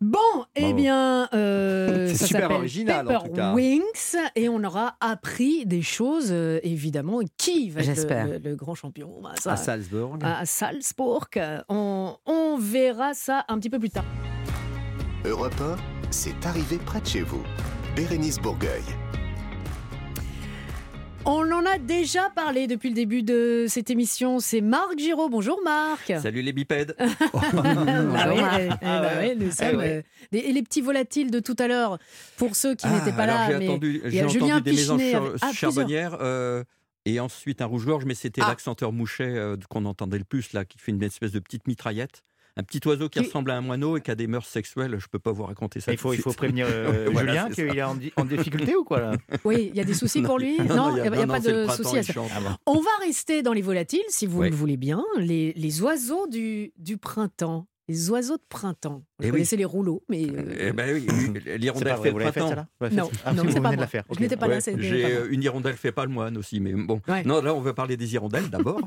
Bon, 0.00 0.18
eh 0.56 0.72
bien, 0.74 1.28
euh, 1.34 2.08
ça 2.14 2.26
super 2.26 2.40
s'appelle 2.42 2.56
original, 2.56 3.06
en 3.06 3.10
Pepper 3.12 3.28
tout 3.28 3.34
cas. 3.36 3.54
Wings 3.54 4.16
et 4.34 4.48
on 4.48 4.62
aura 4.64 4.96
appris 5.00 5.64
des 5.66 5.82
choses, 5.82 6.28
euh, 6.30 6.58
évidemment. 6.64 7.20
Qui 7.38 7.70
va 7.70 7.80
être 7.82 8.08
le, 8.26 8.32
le- 8.38 8.50
le 8.50 8.56
grand 8.56 8.74
champion 8.74 9.20
Bah, 9.22 9.30
ça, 9.40 9.52
À 9.52 9.56
Salzbourg. 9.56 10.18
à 10.22 10.44
Salzbourg. 10.46 11.28
On, 11.68 12.16
on 12.26 12.58
verra 12.58 13.14
ça 13.14 13.44
un 13.48 13.58
petit 13.58 13.70
peu 13.70 13.78
plus 13.78 13.90
tard. 13.90 14.04
Europe 15.24 15.54
1, 15.60 15.76
c'est 16.10 16.44
arrivé 16.44 16.76
près 16.84 17.00
de 17.00 17.06
chez 17.06 17.22
vous. 17.22 17.42
Bérénice 17.96 18.38
Bourgueil. 18.38 18.82
On 21.26 21.50
en 21.52 21.64
a 21.64 21.78
déjà 21.78 22.28
parlé 22.30 22.66
depuis 22.66 22.90
le 22.90 22.94
début 22.94 23.22
de 23.22 23.64
cette 23.68 23.88
émission. 23.88 24.40
C'est 24.40 24.60
Marc 24.60 24.98
Giraud. 24.98 25.30
Bonjour 25.30 25.58
Marc. 25.64 26.12
Salut 26.20 26.42
les 26.42 26.52
bipèdes. 26.52 26.94
Et 30.32 30.52
les 30.52 30.62
petits 30.62 30.82
volatiles 30.82 31.30
de 31.30 31.40
tout 31.40 31.56
à 31.58 31.66
l'heure, 31.66 31.98
pour 32.36 32.54
ceux 32.56 32.74
qui 32.74 32.86
Ah, 32.86 32.98
n'étaient 32.98 33.16
pas 33.16 33.22
alors 33.24 33.36
là. 33.36 33.50
J'ai 33.52 33.58
mais 33.58 33.68
entendu, 33.68 34.00
il 34.04 34.08
y 34.08 34.12
j'ai 34.12 34.20
a 34.22 34.28
Julien 34.28 34.56
entendu 34.56 34.70
des 34.70 34.76
char- 34.84 34.94
avec- 35.22 35.32
ah, 35.40 35.52
charbonnières 35.52 36.18
euh, 36.20 36.62
et 37.06 37.20
ensuite 37.20 37.62
un 37.62 37.66
rouge-gorge, 37.66 38.04
mais 38.04 38.14
c'était 38.14 38.42
Ah. 38.44 38.48
l'accenteur 38.48 38.92
mouchet 38.92 39.24
euh, 39.24 39.56
qu'on 39.70 39.86
entendait 39.86 40.18
le 40.18 40.24
plus, 40.24 40.52
là, 40.52 40.66
qui 40.66 40.78
fait 40.78 40.92
une 40.92 41.02
espèce 41.02 41.32
de 41.32 41.38
petite 41.38 41.66
mitraillette. 41.66 42.22
Un 42.56 42.62
petit 42.62 42.80
oiseau 42.86 43.08
qui 43.08 43.18
Qui- 43.18 43.26
ressemble 43.26 43.50
à 43.50 43.56
un 43.56 43.60
moineau 43.60 43.96
et 43.96 44.00
qui 44.00 44.10
a 44.12 44.14
des 44.14 44.26
mœurs 44.28 44.46
sexuelles. 44.46 44.96
Je 44.98 45.06
peux 45.08 45.18
pas 45.18 45.32
vous 45.32 45.42
raconter 45.42 45.80
ça. 45.80 45.90
Il 45.90 45.98
faut, 45.98 46.12
il 46.12 46.22
prévenir 46.22 46.66
euh, 46.70 47.08
Voilà, 47.12 47.32
Julien 47.32 47.48
qu'il 47.50 47.76
est 47.78 47.82
en, 47.82 47.94
di- 47.96 48.12
en 48.16 48.24
difficulté 48.24 48.76
ou 48.76 48.84
quoi 48.84 49.00
là? 49.00 49.12
Oui, 49.44 49.70
il 49.72 49.76
y 49.76 49.80
a 49.80 49.84
des 49.84 49.94
soucis 49.94 50.22
pour 50.22 50.38
lui 50.38 50.56
Non, 50.68 50.96
il 50.96 51.02
n'y 51.02 51.08
a, 51.08 51.26
pas 51.26 51.40
de 51.40 51.66
soucis 51.68 51.98
à 51.98 52.02
ça. 52.04 52.12
On 52.66 52.80
va 52.80 52.90
rester 53.04 53.42
dans 53.42 53.52
les 53.52 53.62
volatiles, 53.62 54.04
si 54.08 54.26
vous 54.26 54.40
Oui. 54.42 54.50
le 54.50 54.54
voulez 54.56 54.76
bien. 54.76 55.02
Les, 55.18 55.52
les 55.54 55.82
oiseaux 55.82 56.28
du, 56.28 56.72
du 56.78 56.96
printemps. 56.96 57.66
Les 57.86 58.08
oiseaux 58.08 58.36
de 58.38 58.42
printemps. 58.48 59.02
Vous 59.18 59.24
Eh 59.24 59.26
oui. 59.26 59.30
connaissez 59.32 59.58
les 59.58 59.66
rouleaux, 59.66 60.02
mais. 60.08 60.24
euh, 60.24 60.54
Eh 60.58 60.72
ben 60.72 60.94
oui, 60.94 61.06
oui, 61.34 61.40
l'hirondelle 61.58 61.96
fait 61.98 62.12
le 62.12 62.18
fait 62.20 62.30
printemps. 62.30 62.48
celle-là? 62.48 62.66
Vous 62.80 62.84
l'avez 62.86 62.94
fait 62.96 63.02
Non, 63.02 63.10
Ah, 63.26 63.32
non, 63.34 63.42
si, 63.42 63.48
c'est 63.52 63.60
pas 63.60 63.68
moi. 63.72 63.76
la 63.76 63.86
faire. 63.86 64.04
Je 64.10 64.20
n'étais 64.20 64.36
pas 64.38 64.48
là, 64.48 64.56
Ouais, 64.64 64.74
J'ai 64.78 65.18
une 65.28 65.42
hirondelle 65.42 65.76
fait 65.76 65.92
pas 65.92 66.04
le 66.06 66.10
moine 66.10 66.38
aussi, 66.38 66.60
mais 66.60 66.72
bon. 66.72 67.02
Ouais. 67.08 67.24
Non, 67.24 67.42
là 67.42 67.52
on 67.54 67.60
va 67.60 67.74
parler 67.74 67.98
des 67.98 68.14
hirondelles 68.14 68.48
d'abord. 68.48 68.80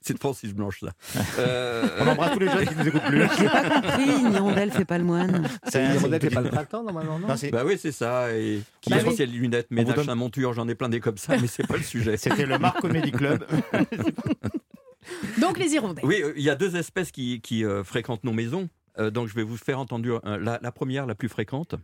C'est 0.00 0.14
de 0.14 0.18
Francis 0.18 0.52
Blanche 0.52 0.80
ça. 0.80 0.92
Euh, 1.38 1.88
On 2.00 2.06
embrasse 2.08 2.32
tous 2.32 2.38
les 2.40 2.48
jeunes 2.50 2.66
qui 2.66 2.74
nous 2.76 2.88
écoutent 2.88 3.04
plus. 3.04 3.20
J'ai 3.38 3.44
pas 3.48 3.70
compris, 3.80 4.04
une 4.20 4.32
hirondelle 4.32 4.70
fait 4.70 4.84
pas 4.84 4.98
le 4.98 5.04
moine. 5.04 5.48
C'est 5.68 5.84
Une 5.84 5.94
hirondelle, 5.94 6.20
c'est 6.22 6.30
pas 6.34 6.40
le 6.42 6.50
printemps 6.50 6.82
normalement, 6.84 7.18
non 7.18 7.28
Non, 7.28 7.34
Bah 7.52 7.62
oui, 7.66 7.76
c'est 7.78 7.92
ça. 7.92 8.32
Et 8.34 8.60
qui 8.80 8.90
Bah 8.90 8.96
a 9.00 9.04
oui. 9.08 9.14
les 9.18 9.26
lunettes, 9.26 9.70
ménage 9.70 9.94
donne- 9.96 10.10
un 10.10 10.14
monture, 10.14 10.52
j'en 10.52 10.68
ai 10.68 10.74
plein 10.74 10.88
des 10.88 11.00
comme 11.00 11.16
ça, 11.18 11.36
mais 11.36 11.46
c'est 11.46 11.66
pas 11.66 11.76
le 11.76 11.82
sujet. 11.82 12.16
C'était 12.16 12.46
le 12.46 12.58
Marc 12.58 12.80
Comedy 12.80 13.10
Club. 13.12 13.44
Donc 15.40 15.58
les 15.58 15.72
hirondelles. 15.74 16.04
Oui, 16.04 16.20
euh, 16.22 16.32
il 16.36 16.42
y 16.42 16.50
a 16.50 16.54
deux 16.54 16.76
espèces 16.76 17.10
qui, 17.12 17.40
qui, 17.40 17.64
euh, 17.64 17.84
fréquentent 17.84 18.24
nos 18.24 18.32
maisons. 18.32 18.68
Euh, 18.98 19.10
donc 19.10 19.28
je 19.28 19.34
vais 19.34 19.42
vous 19.42 19.56
faire 19.56 19.78
entendre 19.78 20.20
euh, 20.24 20.38
la, 20.38 20.58
la 20.62 20.72
première, 20.72 21.04
la 21.06 21.14
plus 21.14 21.28
fréquente. 21.28 21.74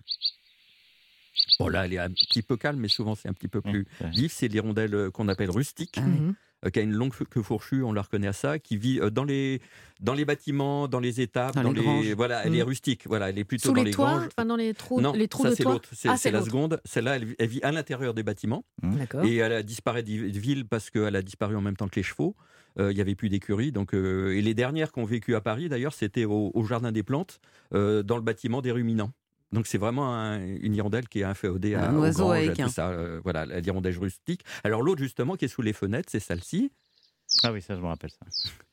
Bon 1.59 1.69
là, 1.69 1.85
elle 1.85 1.93
est 1.93 1.99
un 1.99 2.11
petit 2.11 2.43
peu 2.43 2.57
calme, 2.57 2.79
mais 2.81 2.89
souvent 2.89 3.15
c'est 3.15 3.29
un 3.29 3.33
petit 3.33 3.49
peu 3.49 3.61
plus 3.61 3.87
vif. 4.13 4.33
C'est 4.33 4.49
l'hirondelle 4.49 5.11
qu'on 5.13 5.29
appelle 5.29 5.51
rustique, 5.51 5.97
Ah 5.99 6.03
oui. 6.07 6.33
Euh, 6.67 6.71
qui 6.71 6.79
a 6.79 6.83
une 6.83 6.93
longue 6.93 7.15
queue 7.31 7.43
fourchue, 7.43 7.83
on 7.83 7.93
la 7.93 8.03
reconnaît 8.03 8.27
à 8.27 8.35
ça, 8.35 8.59
qui 8.59 8.77
vit 8.77 9.01
euh, 9.01 9.09
dans 9.09 9.25
les 9.25 9.63
dans 10.01 10.13
les 10.15 10.25
bâtiments, 10.27 10.89
dans 10.89 11.01
les 11.01 11.21
étables, 11.23 11.63
Dans 11.63 11.73
les 11.73 12.13
voilà, 12.15 12.45
elle 12.45 12.55
est 12.55 12.63
rustique. 12.63 13.07
Voilà, 13.07 13.31
elle 13.31 13.39
est 13.39 13.45
plutôt 13.45 13.69
Sous 13.69 13.75
dans 13.75 13.81
les 13.83 13.85
les 13.91 13.91
toits, 13.95 14.11
granges. 14.11 14.27
enfin 14.27 14.45
dans 14.47 14.57
les 14.57 14.75
trous, 14.75 15.01
non, 15.01 15.13
les 15.13 15.27
trous 15.29 15.45
ça 15.45 15.51
de 15.51 15.55
c'est 15.55 15.63
toit. 15.63 15.73
l'autre, 15.73 15.89
c'est 15.93 16.09
Ah, 16.11 16.17
c'est 16.19 16.31
la 16.31 16.43
seconde. 16.43 16.81
Celle-là, 16.85 17.17
elle, 17.17 17.35
elle 17.39 17.49
vit 17.49 17.63
à 17.63 17.73
l'intérieur 17.73 18.13
des 18.15 18.23
bâtiments. 18.23 18.65
D'accord. 18.83 19.25
Et 19.25 19.37
elle 19.37 19.53
a 19.53 19.63
disparu 19.63 20.03
des 20.03 20.29
villes 20.39 20.67
parce 20.67 20.91
qu'elle 20.91 21.17
a 21.17 21.23
disparu 21.23 21.57
en 21.57 21.61
même 21.63 21.77
temps 21.77 21.89
que 21.89 21.97
les 21.97 22.03
chevaux. 22.03 22.37
Euh, 22.79 22.93
Il 22.93 22.95
n'y 22.95 23.01
avait 23.01 23.15
plus 23.17 23.29
d'écuries. 23.31 23.73
Donc, 23.73 23.95
euh, 23.95 24.37
et 24.37 24.41
les 24.43 24.55
dernières 24.55 24.93
qui 24.93 25.01
ont 25.01 25.05
vécu 25.05 25.35
à 25.35 25.41
Paris, 25.41 25.69
d'ailleurs, 25.69 25.93
c'était 25.93 26.25
au, 26.25 26.51
au 26.55 26.65
Jardin 26.65 26.93
des 26.93 27.03
Plantes, 27.03 27.41
euh, 27.75 28.03
dans 28.05 28.17
le 28.17 28.23
bâtiment 28.23 28.61
des 28.63 28.71
ruminants. 28.71 29.11
Donc 29.53 29.67
c'est 29.67 29.79
vraiment 29.79 30.15
un- 30.15 30.41
une 30.41 30.75
hirondelle 30.77 31.09
qui 31.09 31.21
est 31.21 31.25
inféodée 31.25 31.75
à 31.75 31.91
Un 31.91 31.97
aux 31.97 32.01
oiseau 32.03 32.25
granges, 32.27 32.37
à 32.37 32.39
avec 32.39 32.61
un- 32.61 32.67
tout 32.67 32.73
ça. 32.73 32.89
euh, 32.91 33.21
voilà, 33.25 33.47
la 33.47 33.59
hirondelle 33.59 33.99
rustique. 33.99 34.43
Alors 34.65 34.83
l'autre 34.83 35.01
justement 35.03 35.35
qui 35.37 35.47
est 35.47 35.49
sous 35.49 35.63
les 35.63 35.73
fenêtres, 35.73 36.09
c'est 36.11 36.21
celle-ci, 36.21 36.71
Ah 37.43 37.53
oui, 37.53 37.61
ça, 37.63 37.75
je 37.77 37.81
me 37.81 37.87
rappelle 37.87 38.11
ça. 38.11 38.27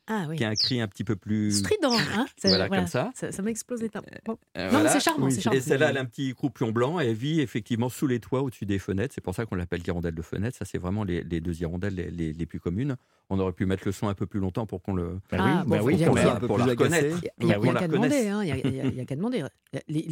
Ah 0.08 0.26
oui. 0.28 0.36
qui 0.36 0.44
a 0.44 0.48
un 0.48 0.54
cri 0.54 0.80
un 0.80 0.88
petit 0.88 1.04
peu 1.04 1.16
plus. 1.16 1.52
Strident, 1.58 1.92
hein 1.92 2.26
Ça- 2.36 2.48
Voilà, 2.48 2.68
comme 2.68 2.86
ça. 2.86 3.10
Ça, 3.14 3.30
ça 3.30 3.42
m'explose 3.42 3.82
les 3.82 3.88
tympans. 3.90 4.08
Bon. 4.24 4.38
Euh, 4.56 4.64
Non, 4.66 4.70
voilà. 4.70 4.90
c'est 4.90 5.00
charmant, 5.00 5.26
Oui, 5.26 5.32
c'est 5.32 5.40
charmant. 5.42 5.58
Et 5.58 5.60
celle-là, 5.60 5.90
elle 5.90 5.98
a 5.98 6.00
un 6.00 6.04
petit 6.06 6.34
croupion 6.34 6.72
blanc 6.72 6.98
et 7.00 7.06
elle 7.06 7.14
vit 7.16 7.40
effectivement 7.40 7.88
sous 7.88 8.06
les 8.06 8.18
toits, 8.20 8.42
au-dessus 8.42 8.66
des 8.66 8.78
fenêtres. 8.78 9.14
C'est 9.14 9.20
pour 9.20 9.34
ça 9.34 9.44
qu'on 9.46 9.54
l'appelle 9.56 9.82
hirondelle 9.86 10.14
de 10.14 10.22
fenêtre. 10.22 10.56
Ça, 10.56 10.64
c'est 10.64 10.78
vraiment 10.78 11.04
les, 11.04 11.22
les 11.22 11.40
deux 11.40 11.60
hirondelles 11.60 11.94
les, 11.94 12.10
les- 12.10 12.32
les 12.32 12.46
plus 12.46 12.60
communes. 12.60 12.96
On 13.30 13.38
aurait 13.40 13.52
pu 13.52 13.66
mettre 13.66 13.82
le 13.84 13.92
son 13.92 14.08
un 14.08 14.14
peu 14.14 14.24
plus 14.24 14.40
longtemps 14.40 14.64
pour 14.64 14.80
qu'on 14.82 14.94
le. 14.94 15.18
Bah 15.30 15.36
Ah, 15.38 15.62
oui, 15.66 15.70
bah 15.70 15.78
oui, 15.82 16.04
pour 16.46 16.56
la 16.58 16.64
reconnaître. 16.64 17.20
Il 17.40 17.46
n'y 17.46 17.52
a, 17.52 17.58
qu'à 17.74 17.86
demander. 17.88 18.28
hein, 18.28 18.42
Il 18.42 18.48
y 18.48 18.52
a- 18.52 18.56
il 18.56 18.74
y 18.76 18.80
a- 18.80 18.84
il 18.86 18.94
y 18.94 19.00
a 19.00 19.04
qu'à 19.04 19.16
demander. 19.16 19.44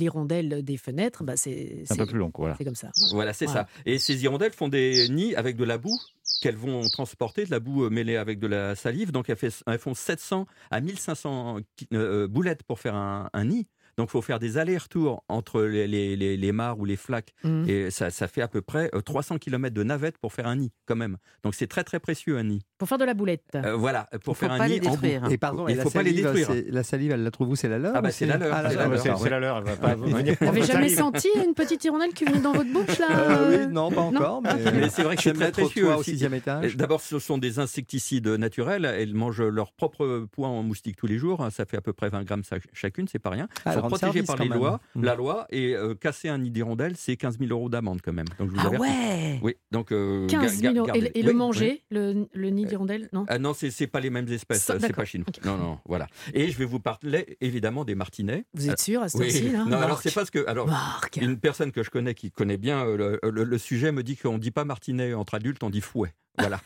Rondelles 0.08 0.62
des 0.62 0.76
fenêtres, 0.76 1.24
bah, 1.24 1.36
c'est 1.36 1.82
C'est 1.84 1.94
un 1.94 1.96
peu 1.96 2.06
plus 2.06 2.18
long, 2.18 2.30
quoi, 2.30 2.44
voilà. 2.44 2.56
c'est 2.58 2.64
comme 2.64 2.74
ça. 2.74 2.90
Voilà, 3.12 3.32
c'est 3.32 3.46
Voilà. 3.46 3.62
ça. 3.62 3.68
Et 3.86 3.98
ces 3.98 4.22
hirondelles 4.22 4.52
font 4.52 4.68
des 4.68 5.08
nids 5.08 5.34
avec 5.34 5.56
de 5.56 5.64
la 5.64 5.78
boue 5.78 5.98
qu'elles 6.42 6.56
vont 6.56 6.82
transporter, 6.90 7.44
de 7.44 7.50
la 7.50 7.60
boue 7.60 7.84
euh, 7.84 7.90
mêlée 7.90 8.16
avec 8.16 8.38
de 8.38 8.46
la 8.46 8.74
salive. 8.74 9.10
Donc 9.12 9.28
elles, 9.30 9.36
fait- 9.36 9.62
elles 9.66 9.78
font 9.86 9.94
700 9.94 10.46
à 10.70 10.80
1500 10.80 11.58
qui- 11.76 11.88
euh, 11.92 12.26
boulettes 12.28 12.62
pour 12.64 12.80
faire 12.80 12.94
un 12.96 13.44
nid. 13.44 13.68
Donc 13.96 14.08
il 14.08 14.12
faut 14.12 14.22
faire 14.22 14.38
des 14.38 14.58
allers-retours 14.58 15.24
entre 15.28 15.62
les, 15.62 15.86
les, 15.86 16.16
les- 16.16 16.36
les 16.36 16.52
mares 16.52 16.78
ou 16.78 16.84
les 16.84 16.96
flaques. 16.96 17.32
Mhm. 17.44 17.68
Et 17.68 17.90
ça, 17.90 18.10
ça 18.10 18.28
fait 18.28 18.42
à 18.42 18.48
peu 18.48 18.60
près 18.60 18.90
euh, 18.94 19.00
300 19.00 19.38
km 19.38 19.75
de 19.75 19.82
navette 19.82 20.18
pour 20.18 20.32
faire 20.32 20.47
un 20.47 20.56
nid, 20.56 20.73
quand 20.84 20.97
même. 20.97 21.16
Donc 21.42 21.54
c'est 21.54 21.66
très 21.66 21.82
très 21.82 21.99
précieux 21.99 22.36
un 22.36 22.44
nid. 22.44 22.62
Pour 22.78 22.88
faire 22.88 22.99
de 22.99 23.04
la 23.04 23.14
boulette. 23.14 23.44
Euh, 23.54 23.75
voilà, 23.75 24.08
pour 24.25 24.36
Faut 24.36 24.47
faire 24.47 24.52
un 24.52 24.68
nid 24.68 24.80
en 24.86 24.90
détruire. 24.92 25.30
Et 25.30 25.38
pardon, 25.38 25.66
Il 25.68 25.76
la 25.76 25.82
faut 25.84 25.90
pas 25.90 26.02
les 26.02 26.12
détruire. 26.12 26.49
la 26.68 26.82
salive, 26.82 27.12
elle 27.12 27.23
la 27.23 27.30
trouve 27.30 27.49
où 27.50 27.56
C'est 27.56 27.68
la 27.68 27.78
leur 27.78 27.92
Ah 27.97 28.02
bah, 28.02 28.08
ou 28.08 28.12
c'est 28.12 28.26
la 28.26 28.36
leur, 28.36 28.52
Ah, 28.54 28.62
la 28.62 28.71
c'est 28.71 28.76
la 28.76 28.86
leur. 28.88 29.18
C'est 29.18 29.30
la 29.30 29.40
leur, 29.40 29.64
Vous 29.97 30.44
n'avez 30.44 30.62
jamais 30.62 30.88
senti 30.90 31.28
une 31.44 31.54
petite 31.54 31.82
hirondelle 31.84 32.12
qui 32.12 32.25
venait 32.25 32.40
dans 32.40 32.52
votre 32.52 32.71
bouche 32.73 32.99
là 32.99 33.06
Euh, 33.10 33.28
euh 33.30 33.66
oui, 33.66 33.73
non, 33.73 33.90
pas 33.90 34.02
encore. 34.02 34.42
Mais, 34.42 34.73
Mais 34.73 34.88
c'est 34.90 35.02
vrai 35.04 35.16
que 35.16 35.23
c'est 35.23 35.32
très 35.32 35.52
précieux 35.52 35.94
au 35.94 36.02
sixième 36.02 36.34
étage. 36.34 36.76
D'abord, 36.76 37.00
ce 37.00 37.18
sont 37.18 37.38
des 37.38 37.58
insecticides 37.58 38.28
naturels. 38.28 38.84
Elles 38.84 39.14
mangent 39.14 39.42
leur 39.42 39.73
propre 39.73 40.26
poids 40.30 40.49
en 40.49 40.62
moustique 40.62 40.97
tous 40.97 41.06
les 41.06 41.16
jours. 41.18 41.47
Ça 41.50 41.64
fait 41.64 41.76
à 41.78 41.80
peu 41.80 41.92
près 41.92 42.10
20 42.10 42.25
grammes 42.25 42.42
chacune, 42.75 43.08
c'est 43.08 43.18
pas 43.18 43.30
rien. 43.30 43.49
Ah, 43.64 43.85
Service 43.94 44.25
par 44.26 44.36
les 44.36 44.49
lois, 44.49 44.80
Mm. 44.94 45.04
la 45.04 45.14
loi. 45.14 45.46
Et 45.50 45.75
euh, 45.75 45.94
casser 45.94 46.28
un 46.28 46.38
nid 46.38 46.50
d'hirondelle, 46.50 46.94
c'est 46.96 47.16
15 47.16 47.38
000 47.38 47.50
euros 47.50 47.68
d'amende 47.68 48.00
quand 48.02 48.12
même. 48.12 48.26
Donc 48.38 48.50
je 48.50 48.54
vous 48.54 48.60
Ah 48.62 48.66
avertis. 48.66 48.82
ouais 48.86 49.40
Oui, 49.42 49.54
donc. 49.70 49.92
euh, 49.92 50.26
15 50.26 50.60
ga- 50.60 50.72
000 50.72 50.86
euros. 50.86 50.99
Et, 51.14 51.22
le 51.22 51.30
Oui, 51.30 51.34
manger, 51.36 51.82
le, 51.90 52.26
le 52.32 52.50
nid 52.50 52.64
d'hirondelle 52.66 53.08
Non 53.12 53.25
Ah 53.28 53.38
non, 53.38 53.54
c'est 53.54 53.70
c'est 53.70 53.86
pas 53.86 54.00
les 54.00 54.10
mêmes 54.10 54.28
espèces, 54.28 54.70
c'est 54.80 54.92
pas 54.94 55.04
chez 55.04 55.18
nous. 55.18 55.25
Ok. 55.28 55.44
Non, 55.44 55.56
non, 55.56 55.78
voilà. 55.86 56.06
Et 56.34 56.50
je 56.50 56.58
vais 56.58 56.64
vous 56.64 56.80
parler 56.80 57.36
évidemment 57.40 57.84
des 57.84 57.94
martinets. 57.94 58.44
Vous 58.54 58.68
êtes 58.70 58.80
sûr 58.80 59.02
à 59.02 59.08
cette 59.08 59.20
Oui. 59.20 59.50
là 59.52 59.64
Non, 59.64 59.78
alors 59.78 60.00
c'est 60.02 60.12
parce 60.14 60.30
que 60.30 60.44
alors 60.46 60.66
Marc 60.66 61.16
une 61.20 61.38
personne 61.38 61.72
que 61.72 61.82
je 61.82 61.90
connais 61.90 62.14
qui 62.14 62.30
connaît 62.30 62.56
bien 62.58 62.84
euh, 62.86 63.18
le, 63.22 63.30
le- 63.30 63.44
le 63.44 63.58
sujet 63.58 63.92
me 63.92 64.02
dit 64.02 64.16
qu'on 64.16 64.38
dit 64.38 64.50
pas 64.50 64.64
martinet 64.64 65.14
entre 65.14 65.34
adultes, 65.34 65.62
on 65.62 65.70
dit 65.70 65.80
fouet. 65.80 66.14
Voilà. 66.38 66.60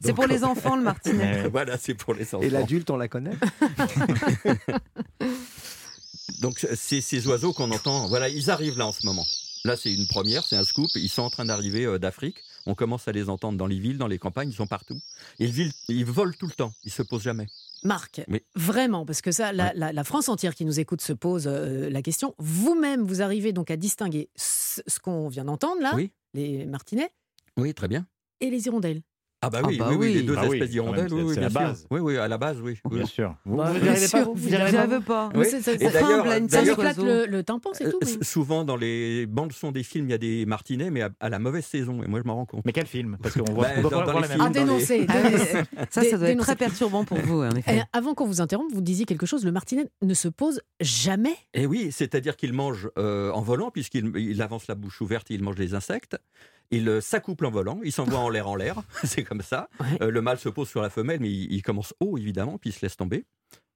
C'est 0.00 0.12
pour 0.14 0.26
les 0.26 0.44
enfants, 0.44 0.76
le 0.76 0.82
martinet. 0.82 1.48
Voilà, 1.48 1.76
c'est 1.78 1.94
pour 1.94 2.14
les 2.14 2.24
enfants. 2.34 2.42
Et 2.42 2.50
l'adulte, 2.50 2.90
on 2.90 2.96
la 2.96 3.08
connaît 3.08 3.36
Donc 6.40 6.58
c'est 6.74 7.00
ces 7.00 7.26
oiseaux 7.26 7.52
qu'on 7.52 7.70
entend, 7.72 8.06
voilà, 8.08 8.28
ils 8.28 8.50
arrivent 8.50 8.78
là 8.78 8.86
en 8.86 8.92
ce 8.92 9.04
moment. 9.06 9.26
Là, 9.64 9.76
c'est 9.76 9.92
une 9.92 10.06
première, 10.06 10.44
c'est 10.44 10.56
un 10.56 10.62
scoop. 10.64 10.88
Ils 10.94 11.08
sont 11.08 11.22
en 11.22 11.30
train 11.30 11.44
d'arriver 11.44 11.84
euh, 11.84 11.98
d'Afrique. 11.98 12.36
On 12.66 12.74
commence 12.74 13.08
à 13.08 13.12
les 13.12 13.28
entendre 13.28 13.58
dans 13.58 13.66
les 13.66 13.78
villes, 13.80 13.98
dans 13.98 14.06
les 14.06 14.18
campagnes, 14.18 14.50
ils 14.50 14.54
sont 14.54 14.66
partout. 14.68 15.00
Ils, 15.40 15.50
vivent- 15.50 15.72
ils 15.88 16.04
volent 16.04 16.32
tout 16.38 16.46
le 16.46 16.52
temps, 16.52 16.72
ils 16.84 16.92
se 16.92 17.02
posent 17.02 17.22
jamais. 17.22 17.48
Marc, 17.84 18.20
vraiment, 18.54 19.06
parce 19.06 19.20
que 19.22 19.30
ça, 19.32 19.52
la, 19.52 19.66
Ouais. 19.66 19.72
la- 19.76 19.92
la 19.92 20.04
France 20.04 20.28
entière 20.28 20.54
qui 20.54 20.64
nous 20.64 20.80
écoute 20.80 21.00
se 21.00 21.12
pose 21.12 21.46
euh, 21.46 21.88
la 21.90 22.02
question. 22.02 22.34
Vous-même, 22.38 23.02
vous 23.04 23.22
arrivez 23.22 23.52
donc 23.52 23.70
à 23.70 23.76
distinguer 23.76 24.30
ce, 24.36 24.80
ce 24.86 24.98
qu'on 24.98 25.28
vient 25.28 25.44
d'entendre 25.44 25.80
là, 25.80 25.92
Oui, 25.94 26.10
les 26.34 26.66
martinets 26.66 27.10
oui, 27.56 27.74
très 27.74 27.88
bien. 27.88 28.06
et 28.40 28.50
les 28.50 28.66
hirondelles. 28.66 29.02
Ah 29.40 29.50
bah 29.50 29.60
Ah 29.62 29.66
oui, 29.68 29.76
bah 29.78 29.86
oui, 29.90 29.96
oui, 29.96 30.06
oui. 30.08 30.14
les 30.14 30.22
deux 30.22 30.34
Ah 30.36 30.46
oui, 30.48 30.56
espèces 30.56 30.70
d'hirondelles, 30.70 31.12
oui, 31.12 31.32
bien 31.32 31.42
la 31.42 31.50
sûr. 31.50 31.60
base. 31.60 31.86
Oui, 31.92 32.00
oui, 32.00 32.16
à 32.16 32.26
la 32.26 32.38
base, 32.38 32.60
oui. 32.60 32.76
oui. 32.86 32.96
Bien 32.96 33.06
sûr. 33.06 33.36
Vous 33.44 33.56
Bah, 33.56 33.70
vous 33.72 33.78
n'y 33.80 33.88
arrivez 33.88 34.08
pas 34.08 34.24
vous 34.24 34.48
n'y 34.48 34.54
arrivez 34.56 34.78
arrivez 34.78 35.00
pas. 35.00 35.30
Ça, 36.48 36.62
éclate 36.64 36.96
le, 36.98 37.26
le 37.26 37.42
tympan, 37.44 37.70
c'est 37.72 37.88
tout. 37.90 37.98
Euh, 38.02 38.06
mais- 38.18 38.24
Souvent 38.24 38.64
dans 38.64 38.74
les 38.76 39.26
bandes 39.26 39.52
son 39.52 39.70
des 39.70 39.84
films, 39.84 40.06
il 40.08 40.10
y 40.10 40.14
a 40.14 40.18
des 40.18 40.44
martinets, 40.44 40.90
mais 40.90 41.02
à, 41.02 41.10
à 41.20 41.28
la 41.28 41.38
mauvaise 41.38 41.64
saison. 41.64 42.02
Et 42.02 42.08
moi, 42.08 42.18
je 42.20 42.26
m'en 42.26 42.34
rends 42.34 42.46
compte. 42.46 42.64
Mais 42.64 42.72
quel 42.72 42.86
film? 42.86 43.16
Parce 43.22 43.36
qu'on 43.36 43.44
voit, 43.52 43.68
Bah, 43.76 43.82
dans- 43.82 44.04
dans 44.04 44.18
les 44.18 44.26
films, 44.28 44.44
les- 44.46 44.50
dénoncer. 44.50 45.06
Ah 45.08 45.14
Ça, 45.90 46.02
ça 46.02 46.18
doit 46.18 46.30
être 46.30 46.40
très 46.40 46.56
perturbant 46.56 47.04
pour 47.04 47.18
vous, 47.18 47.42
en 47.42 47.50
Eh, 47.54 47.58
effet. 47.60 47.82
avant 47.92 48.14
qu'on 48.14 48.26
vous 48.26 48.40
interrompe, 48.40 48.72
vous 48.72 48.80
disiez 48.80 49.04
quelque 49.04 49.26
chose. 49.26 49.44
Le 49.44 49.52
martinet 49.52 49.86
ne 50.02 50.14
se 50.14 50.26
pose 50.26 50.62
jamais? 50.80 51.36
Et 51.54 51.64
oui, 51.66 51.90
c'est-à-dire 51.92 52.36
qu'il 52.36 52.52
mange 52.52 52.88
euh, 52.98 53.30
en 53.30 53.40
volant, 53.42 53.70
puisqu'il 53.70 54.10
il 54.16 54.42
avance 54.42 54.66
la 54.66 54.74
bouche 54.74 55.00
ouverte 55.00 55.30
et 55.30 55.34
il 55.34 55.44
mange 55.44 55.54
des 55.56 55.74
insectes. 55.74 56.16
Il 56.70 56.88
euh, 56.88 57.00
s'accouple 57.00 57.46
en 57.46 57.50
volant, 57.50 57.80
il 57.82 57.92
s'envoie 57.92 58.18
en 58.18 58.28
l'air 58.28 58.48
en 58.48 58.54
l'air, 58.56 58.82
c'est 59.04 59.24
comme 59.24 59.40
ça. 59.42 59.68
Ouais. 59.80 60.02
Euh, 60.02 60.10
le 60.10 60.20
mâle 60.20 60.38
se 60.38 60.48
pose 60.50 60.68
sur 60.68 60.82
la 60.82 60.90
femelle, 60.90 61.18
mais 61.20 61.30
il, 61.30 61.52
il 61.52 61.62
commence 61.62 61.94
haut, 62.00 62.18
évidemment, 62.18 62.58
puis 62.58 62.70
il 62.70 62.72
se 62.74 62.80
laisse 62.82 62.96
tomber. 62.96 63.24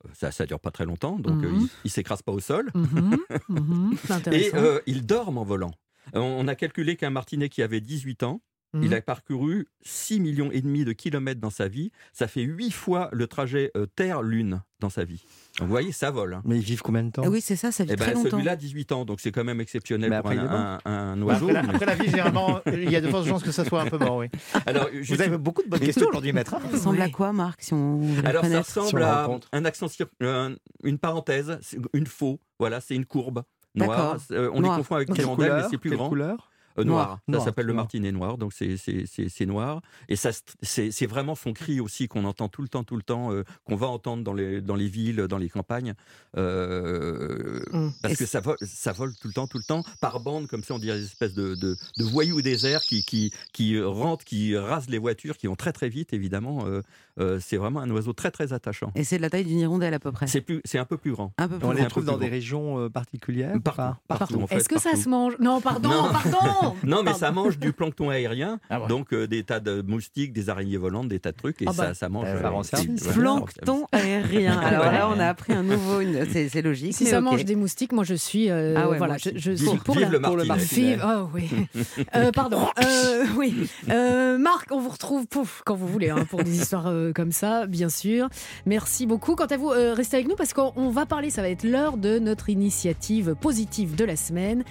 Euh, 0.05 0.09
Ça, 0.15 0.31
ça 0.31 0.45
dure 0.47 0.61
pas 0.61 0.71
très 0.71 0.85
longtemps, 0.85 1.19
donc 1.19 1.43
euh, 1.45 1.49
Mhm. 1.51 1.61
il, 1.63 1.69
il 1.85 1.91
s'écrase 1.91 2.23
pas 2.23 2.33
au 2.33 2.41
sol. 2.41 2.71
Mhm, 2.75 3.17
mhm, 3.49 3.97
Et 4.33 4.51
euh, 4.55 4.81
il 4.87 5.07
dorment 5.07 5.39
en 5.39 5.45
volant. 5.45 5.73
On 6.15 6.47
a 6.49 6.55
calculé 6.55 6.97
qu'un 6.97 7.11
martinet 7.11 7.49
qui 7.49 7.63
avait 7.63 7.81
18 7.81 8.25
ans 8.25 8.43
Il 8.81 8.95
a 8.95 9.03
parcouru 9.03 9.69
6 9.83 10.19
millions 10.21 10.51
et 10.51 10.63
demi 10.63 10.85
de 10.87 10.93
kilomètres 10.93 11.41
dans 11.41 11.51
sa 11.51 11.69
vie. 11.69 11.91
Ça 12.15 12.27
fait 12.27 12.41
8 12.43 12.71
fois 12.71 13.11
le 13.13 13.27
trajet 13.27 13.71
euh, 13.77 13.85
Terre-Lune 13.85 14.63
dans 14.81 14.89
sa 14.89 15.05
vie. 15.05 15.23
Donc, 15.59 15.67
vous 15.69 15.73
voyez, 15.73 15.93
ça 15.93 16.11
vole. 16.11 16.33
hein. 16.35 16.43
Mais 16.47 16.57
ils 16.57 16.63
vivent 16.63 16.81
combien 16.81 17.03
de 17.05 17.11
temps? 17.11 17.23
Ah 17.25 17.29
oui, 17.29 17.43
c'est 17.43 17.55
ça, 17.55 17.71
ça 17.71 17.85
vit 17.85 17.91
Eh 17.93 17.97
ben, 17.97 18.05
très 18.05 18.15
longtemps. 18.15 18.31
celui-là, 18.31 18.57
18 18.57 18.93
ans, 18.93 19.05
donc 19.05 19.21
c'est 19.21 19.31
quand 19.31 19.45
même 19.45 19.61
exceptionnel 19.61 20.09
Mais 20.09 20.21
pour 20.23 20.31
après, 20.31 20.39
un, 20.43 20.79
un- 20.85 20.91
un 21.13 21.23
oiseau. 21.23 21.51
après, 21.51 21.53
la, 21.53 21.63
mais- 21.65 21.75
après 21.75 21.87
la 21.87 21.95
vie, 21.97 22.09
généralement, 22.09 22.61
il 22.67 22.91
y 22.91 22.97
a 22.97 23.01
de 23.03 23.09
fortes 23.09 23.27
chances 23.29 23.43
que 23.43 23.53
ça 23.53 23.65
soit 23.67 23.83
un 23.83 23.87
peu 23.89 23.99
mort, 23.99 24.17
oui. 24.17 24.29
Alors, 24.67 24.89
Vous 25.07 25.21
avez 25.21 25.37
beaucoup 25.37 25.63
de 25.63 25.69
bonnes 25.69 25.81
questions 25.81 26.09
aujourd'hui, 26.09 26.33
maître. 26.33 26.55
hein. 26.55 26.61
Ça 26.71 26.77
ressemble 26.79 27.03
à 27.03 27.11
quoi, 27.11 27.33
Marc, 27.35 27.63
si 27.63 27.75
on 27.75 28.01
Alors 28.25 28.45
ça 28.45 28.59
ressemble 28.63 29.03
on 29.03 29.05
à 29.05 29.41
un 29.53 29.65
accent 29.67 29.87
cir- 29.87 30.07
euh, 30.23 30.57
une 30.83 30.99
parenthèse, 30.99 31.59
c'est 31.61 31.79
une 31.93 32.07
faux. 32.07 32.41
Voilà, 32.59 32.81
c'est 32.81 32.95
une 32.95 33.05
courbe 33.05 33.43
noire. 33.75 34.17
Euh, 34.31 34.51
on 34.55 34.61
Noir. 34.61 34.73
les 34.77 34.79
confond 34.83 34.95
avec 34.97 35.11
l'hirondelle, 35.17 35.53
mais 35.57 35.69
c'est 35.71 35.79
plus 35.79 35.91
grand. 35.91 36.09
couleur? 36.09 36.49
Euh, 36.79 36.85
Noir. 36.85 37.07
noir. 37.07 37.17
Ça 37.27 37.33
Noir, 37.33 37.45
s'appelle 37.45 37.67
le 37.67 37.73
noir. 37.73 37.85
martinet 37.85 38.13
noir, 38.13 38.39
donc 38.39 38.53
c'est- 38.53 38.77
c'est 38.77 39.05
c'est- 39.07 39.29
c'est 39.29 39.47
noir. 39.47 39.81
Et 40.09 40.17
ça, 40.17 40.31
c'est 40.63 40.91
c'est 40.91 41.07
vraiment 41.07 41.35
son 41.35 41.53
cri 41.53 41.81
aussi 41.81 42.09
qu'on 42.09 42.25
entend 42.25 42.49
tout 42.49 42.63
le 42.63 42.69
temps, 42.69 42.85
tout 42.85 42.97
le 42.97 43.03
temps, 43.03 43.33
euh, 43.33 43.45
qu'on 43.65 43.77
va 43.77 43.87
entendre 43.89 44.23
dans 44.25 44.33
les, 44.35 44.61
dans 44.61 44.75
les 44.77 44.89
villes, 44.89 45.17
dans 45.29 45.39
les 45.39 45.49
campagnes. 45.49 45.95
Euh, 46.37 47.61
Hum. 47.73 47.93
Parce 48.03 48.17
que 48.17 48.27
ça 48.27 48.41
vole, 48.41 48.57
ça 48.63 48.93
vole 48.93 49.15
tout 49.21 49.29
le 49.29 49.35
temps, 49.35 49.47
tout 49.47 49.59
le 49.59 49.65
temps, 49.65 49.83
par 50.01 50.21
bande, 50.21 50.47
comme 50.47 50.63
ça, 50.65 50.75
on 50.75 50.79
dirait 50.79 50.99
des 50.99 51.05
espèces 51.05 51.35
de, 51.35 51.55
de, 51.55 51.77
de 51.99 52.05
voyous 52.05 52.43
déserts 52.43 52.83
qui, 52.83 53.03
qui, 53.05 53.33
qui 53.53 53.81
rentrent, 53.81 54.25
qui 54.25 54.57
rasent 54.57 54.89
les 54.91 54.99
voitures, 54.99 55.37
qui 55.37 55.47
vont 55.47 55.55
très 55.57 55.73
très 55.73 55.89
vite, 55.89 56.13
évidemment. 56.13 56.67
Euh, 56.67 56.83
euh, 57.21 57.39
c'est 57.41 57.57
vraiment 57.57 57.81
un 57.81 57.91
oiseau 57.91 58.13
très 58.13 58.31
très 58.31 58.53
attachant. 58.53 58.91
Et 58.95 59.05
c'est 59.05 59.17
de 59.19 59.23
la 59.23 59.31
taille 59.31 59.45
d'une 59.45 59.59
hirondelle 59.59 59.95
à 59.95 59.99
peu 59.99 60.13
près. 60.13 60.27
C'est 60.27 60.41
plus, 60.41 60.61
c'est 60.65 60.79
un 60.79 60.85
peu 60.85 60.97
plus 60.97 61.13
grand. 61.13 61.33
Un 61.39 61.49
peu 61.49 61.59
plus 61.59 61.67
On 61.67 61.73
les 61.73 61.87
trouve 61.87 62.05
dans 62.05 62.17
des 62.19 62.29
régions 62.29 62.89
particulières 62.91 63.55
ou 63.57 63.61
Partout, 63.61 63.77
pas? 63.77 64.01
partout, 64.19 64.41
en 64.43 64.47
fait, 64.47 64.57
Est-ce 64.57 64.69
que 64.69 64.81
ça 64.81 64.97
se 64.97 65.09
mange? 65.09 65.35
Non, 65.39 65.61
pardon, 65.61 65.89
Non. 65.89 66.11
pardon 66.13 66.39
Non, 66.85 67.03
mais 67.03 67.15
ça 67.15 67.31
mange 67.33 67.59
du 67.59 67.73
plancton 67.73 68.11
aérien, 68.11 68.59
Ah 68.71 68.81
ouais. 68.81 68.89
donc 68.89 69.13
euh, 69.13 69.27
des 69.27 69.43
tas 69.45 69.61
de 69.61 69.83
moustiques, 69.83 70.33
des 70.33 70.49
araignées 70.51 70.77
volantes, 70.77 71.09
des 71.09 71.19
tas 71.21 71.33
de 71.33 71.37
trucs, 71.37 71.61
et 71.63 71.67
Ah 71.69 71.73
bah. 71.77 71.87
ça, 71.89 71.95
ça 71.95 72.09
mange. 72.09 72.27
Euh, 72.29 72.37
euh. 72.43 73.13
Plancton 73.15 73.87
aérien. 73.93 74.59
Alors 74.63 74.85
là, 74.87 75.09
on 75.15 75.19
a 75.19 75.27
appris 75.27 75.53
un 75.53 75.63
nouveau. 75.63 76.01
une- 76.01 76.27
C'est 76.31 76.63
logique. 76.63 76.95
Si 76.95 77.05
mais 77.05 77.11
ça 77.11 77.21
mange 77.21 77.45
des 77.45 77.57
moustiques, 77.57 77.93
moi 77.93 78.05
je 78.05 78.15
suis. 78.15 78.51
euh, 78.51 78.75
Ah 78.77 78.89
ouais, 78.89 78.99
voilà, 78.99 79.15
moi 79.15 79.33
je, 79.37 79.53
suis 79.53 79.79
pour 79.85 79.95
vive 79.97 80.05
la. 80.05 80.11
le 80.11 80.21
pour 80.21 80.37
le. 80.37 80.43
Vive- 80.45 81.03
oh 81.05 81.29
oui. 81.35 81.49
Euh, 82.17 82.31
pardon. 82.33 82.67
Euh, 82.83 83.25
oui. 83.37 83.55
Euh, 83.91 84.37
Marc, 84.39 84.69
on 84.71 84.81
vous 84.81 84.89
retrouve 84.91 85.27
pouf, 85.27 85.63
quand 85.65 85.75
vous 85.75 85.87
voulez 85.87 86.11
hein, 86.11 86.25
pour 86.29 86.43
des 86.43 86.57
histoires 86.61 86.87
euh, 86.89 87.13
comme 87.13 87.33
ça, 87.33 87.67
bien 87.67 87.89
sûr. 87.89 88.29
Merci 88.67 89.07
beaucoup. 89.07 89.35
Quant 89.35 89.47
à 89.47 89.57
vous, 89.57 89.71
euh, 89.71 89.95
restez 89.95 90.17
avec 90.17 90.29
nous 90.29 90.37
parce 90.37 90.53
qu'on 90.53 90.73
on 90.77 90.91
va 90.91 91.07
parler, 91.07 91.31
ça 91.31 91.43
va 91.43 91.49
être 91.49 91.65
l'heure 91.65 91.97
de 91.97 92.19
notre 92.19 92.49
initiative 92.51 93.35
positive 93.41 93.95
de 93.95 94.05
la 94.05 94.17
semaine. 94.17 94.65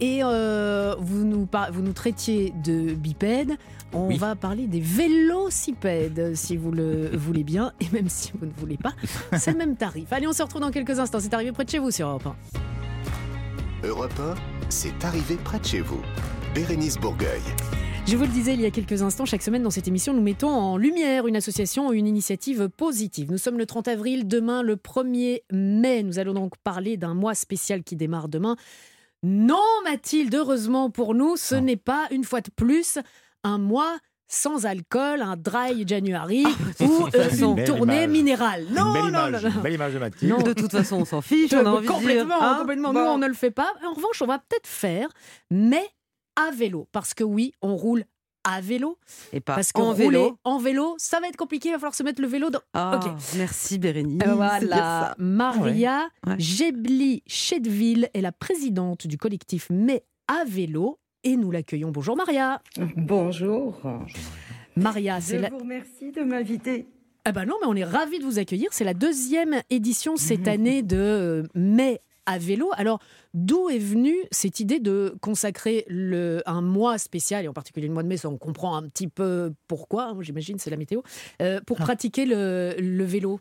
Et 0.00 0.20
euh, 0.22 0.94
vous, 0.98 1.24
nous 1.34 1.46
par- 1.46 1.72
vous 1.72 1.82
nous 1.82 1.92
traitiez 1.92 2.52
de 2.64 2.94
bipèdes. 2.94 3.56
On 3.92 4.08
Oui. 4.08 4.16
va 4.18 4.34
parler 4.36 4.66
des 4.66 4.80
vélocipèdes, 4.80 6.34
si 6.34 6.56
vous 6.56 6.70
le 6.70 7.10
voulez 7.16 7.44
bien. 7.44 7.72
Et 7.80 7.86
même 7.92 8.08
si 8.08 8.32
vous 8.38 8.46
ne 8.46 8.52
voulez 8.52 8.76
pas, 8.76 8.92
c'est 9.38 9.52
le 9.52 9.58
même 9.58 9.76
tarif. 9.76 10.12
Allez, 10.12 10.26
on 10.26 10.32
se 10.32 10.42
retrouve 10.42 10.60
dans 10.62 10.70
quelques 10.70 10.98
instants. 10.98 11.18
C'est 11.20 11.34
arrivé 11.34 11.52
près 11.52 11.64
de 11.64 11.70
chez 11.70 11.78
vous 11.78 11.90
sur 11.90 12.08
Europe 12.08 12.26
1. 13.82 13.86
Europe 13.88 14.12
1, 14.18 14.34
c'est 14.68 15.04
arrivé 15.04 15.36
près 15.44 15.58
de 15.58 15.64
chez 15.64 15.80
vous. 15.80 16.00
Bérénice 16.54 16.96
Bourgueil. 16.98 17.42
Je 18.06 18.16
vous 18.16 18.24
le 18.24 18.28
disais 18.30 18.52
il 18.54 18.60
y 18.60 18.66
a 18.66 18.70
quelques 18.70 19.00
instants, 19.02 19.24
chaque 19.24 19.42
semaine 19.42 19.62
dans 19.62 19.70
cette 19.70 19.88
émission, 19.88 20.12
nous 20.12 20.20
mettons 20.20 20.50
en 20.50 20.76
lumière 20.76 21.26
une 21.26 21.36
association 21.36 21.88
ou 21.88 21.92
une 21.94 22.06
initiative 22.06 22.68
positive. 22.68 23.30
Nous 23.32 23.38
sommes 23.38 23.56
le 23.56 23.64
30 23.64 23.88
avril, 23.88 24.28
demain 24.28 24.62
le 24.62 24.76
1er 24.76 25.40
mai. 25.52 26.02
Nous 26.02 26.18
allons 26.18 26.34
donc 26.34 26.56
parler 26.58 26.98
d'un 26.98 27.14
mois 27.14 27.34
spécial 27.34 27.82
qui 27.82 27.96
démarre 27.96 28.28
demain. 28.28 28.56
Non, 29.26 29.64
Mathilde, 29.84 30.34
heureusement 30.34 30.90
pour 30.90 31.14
nous, 31.14 31.38
ce 31.38 31.54
n'est 31.54 31.78
pas 31.78 32.08
une 32.10 32.24
fois 32.24 32.42
de 32.42 32.50
plus 32.54 32.98
un 33.42 33.56
mois 33.56 33.96
sans 34.28 34.66
alcool, 34.66 35.22
un 35.22 35.36
dry 35.38 35.86
January 35.86 36.44
ou 36.80 37.06
euh, 37.06 37.10
façon. 37.10 37.56
une 37.56 37.64
tournée 37.64 38.04
image. 38.04 38.10
minérale. 38.10 38.66
Non, 38.70 38.84
une 38.86 38.92
belle 38.92 39.02
non, 39.02 39.08
image, 39.08 39.44
non, 39.44 39.48
non. 39.48 39.54
une 39.56 39.62
belle 39.62 39.72
image 39.72 39.94
de 39.94 39.98
Mathilde. 39.98 40.30
Non. 40.30 40.42
De 40.42 40.52
toute 40.52 40.72
façon, 40.72 40.96
on 40.96 41.04
s'en 41.06 41.22
fiche. 41.22 41.54
On 41.54 41.64
a 41.64 41.70
envie 41.70 41.86
de 41.86 41.92
dire. 41.92 41.96
complètement, 41.96 42.42
hein 42.42 42.56
complètement. 42.58 42.92
Bon. 42.92 43.00
Nous, 43.00 43.06
on 43.06 43.18
ne 43.18 43.26
le 43.26 43.32
fait 43.32 43.50
pas. 43.50 43.72
En 43.86 43.94
revanche, 43.94 44.20
on 44.20 44.26
va 44.26 44.38
peut-être 44.38 44.66
faire, 44.66 45.08
mais 45.50 45.88
à 46.36 46.50
vélo. 46.50 46.86
Parce 46.92 47.14
que 47.14 47.24
oui, 47.24 47.54
on 47.62 47.76
roule 47.76 48.04
à 48.44 48.60
vélo. 48.60 48.98
Et 49.32 49.40
pas 49.40 49.54
Parce 49.54 49.72
que 49.72 49.80
en 49.80 49.92
rouler 49.92 50.06
vélo. 50.08 50.38
en 50.44 50.58
vélo, 50.58 50.94
ça 50.98 51.18
va 51.20 51.28
être 51.28 51.36
compliqué. 51.36 51.70
Il 51.70 51.72
va 51.72 51.78
falloir 51.78 51.94
se 51.94 52.02
mettre 52.02 52.20
le 52.22 52.28
vélo 52.28 52.50
dans. 52.50 52.60
Ah, 52.74 53.00
Ok. 53.02 53.10
Merci 53.36 53.78
Bérénice. 53.78 54.20
Euh, 54.26 54.34
Voilà, 54.34 55.14
Maria 55.18 56.08
Ouais. 56.26 56.38
Gebli 56.38 57.22
Chedville 57.26 58.08
est 58.14 58.20
la 58.20 58.32
présidente 58.32 59.06
du 59.06 59.16
collectif 59.18 59.66
Mais 59.70 60.04
à 60.28 60.44
vélo 60.46 60.98
et 61.24 61.36
nous 61.36 61.50
l'accueillons. 61.50 61.90
Bonjour 61.90 62.16
Maria. 62.16 62.60
Bonjour. 62.96 63.80
Maria, 64.76 65.20
Je 65.20 65.24
c'est 65.24 65.38
la... 65.38 65.50
vous 65.50 65.58
remercie 65.58 66.12
de 66.12 66.22
m'inviter. 66.22 66.86
Ah 67.24 67.32
bah 67.32 67.46
non, 67.46 67.54
mais 67.62 67.66
on 67.68 67.74
est 67.74 67.84
ravis 67.84 68.18
de 68.18 68.24
vous 68.24 68.38
accueillir. 68.38 68.68
C'est 68.72 68.84
la 68.84 68.92
deuxième 68.94 69.62
édition 69.70 70.16
cette 70.16 70.40
Mhm. 70.46 70.48
année 70.48 70.82
de 70.82 70.96
euh, 70.98 71.42
Mai 71.54 72.00
à 72.26 72.38
vélo. 72.38 72.70
Alors, 72.76 73.00
d'où 73.34 73.68
est 73.68 73.78
venue 73.78 74.16
cette 74.30 74.60
idée 74.60 74.80
de 74.80 75.14
consacrer 75.20 75.84
le, 75.88 76.42
un 76.46 76.62
mois 76.62 76.98
spécial, 76.98 77.44
et 77.44 77.48
en 77.48 77.52
particulier 77.52 77.86
le 77.88 77.92
mois 77.94 78.02
de 78.02 78.08
mai, 78.08 78.16
ça 78.16 78.28
on 78.28 78.38
comprend 78.38 78.76
un 78.76 78.88
petit 78.88 79.08
peu 79.08 79.52
pourquoi, 79.68 80.04
hein, 80.06 80.16
j'imagine, 80.20 80.58
c'est 80.58 80.70
la 80.70 80.76
météo, 80.76 81.00
euh, 81.42 81.60
pour 81.66 81.76
Ah. 81.80 81.84
pratiquer 81.84 82.24
le, 82.26 82.74
le 82.78 83.04
vélo 83.04 83.40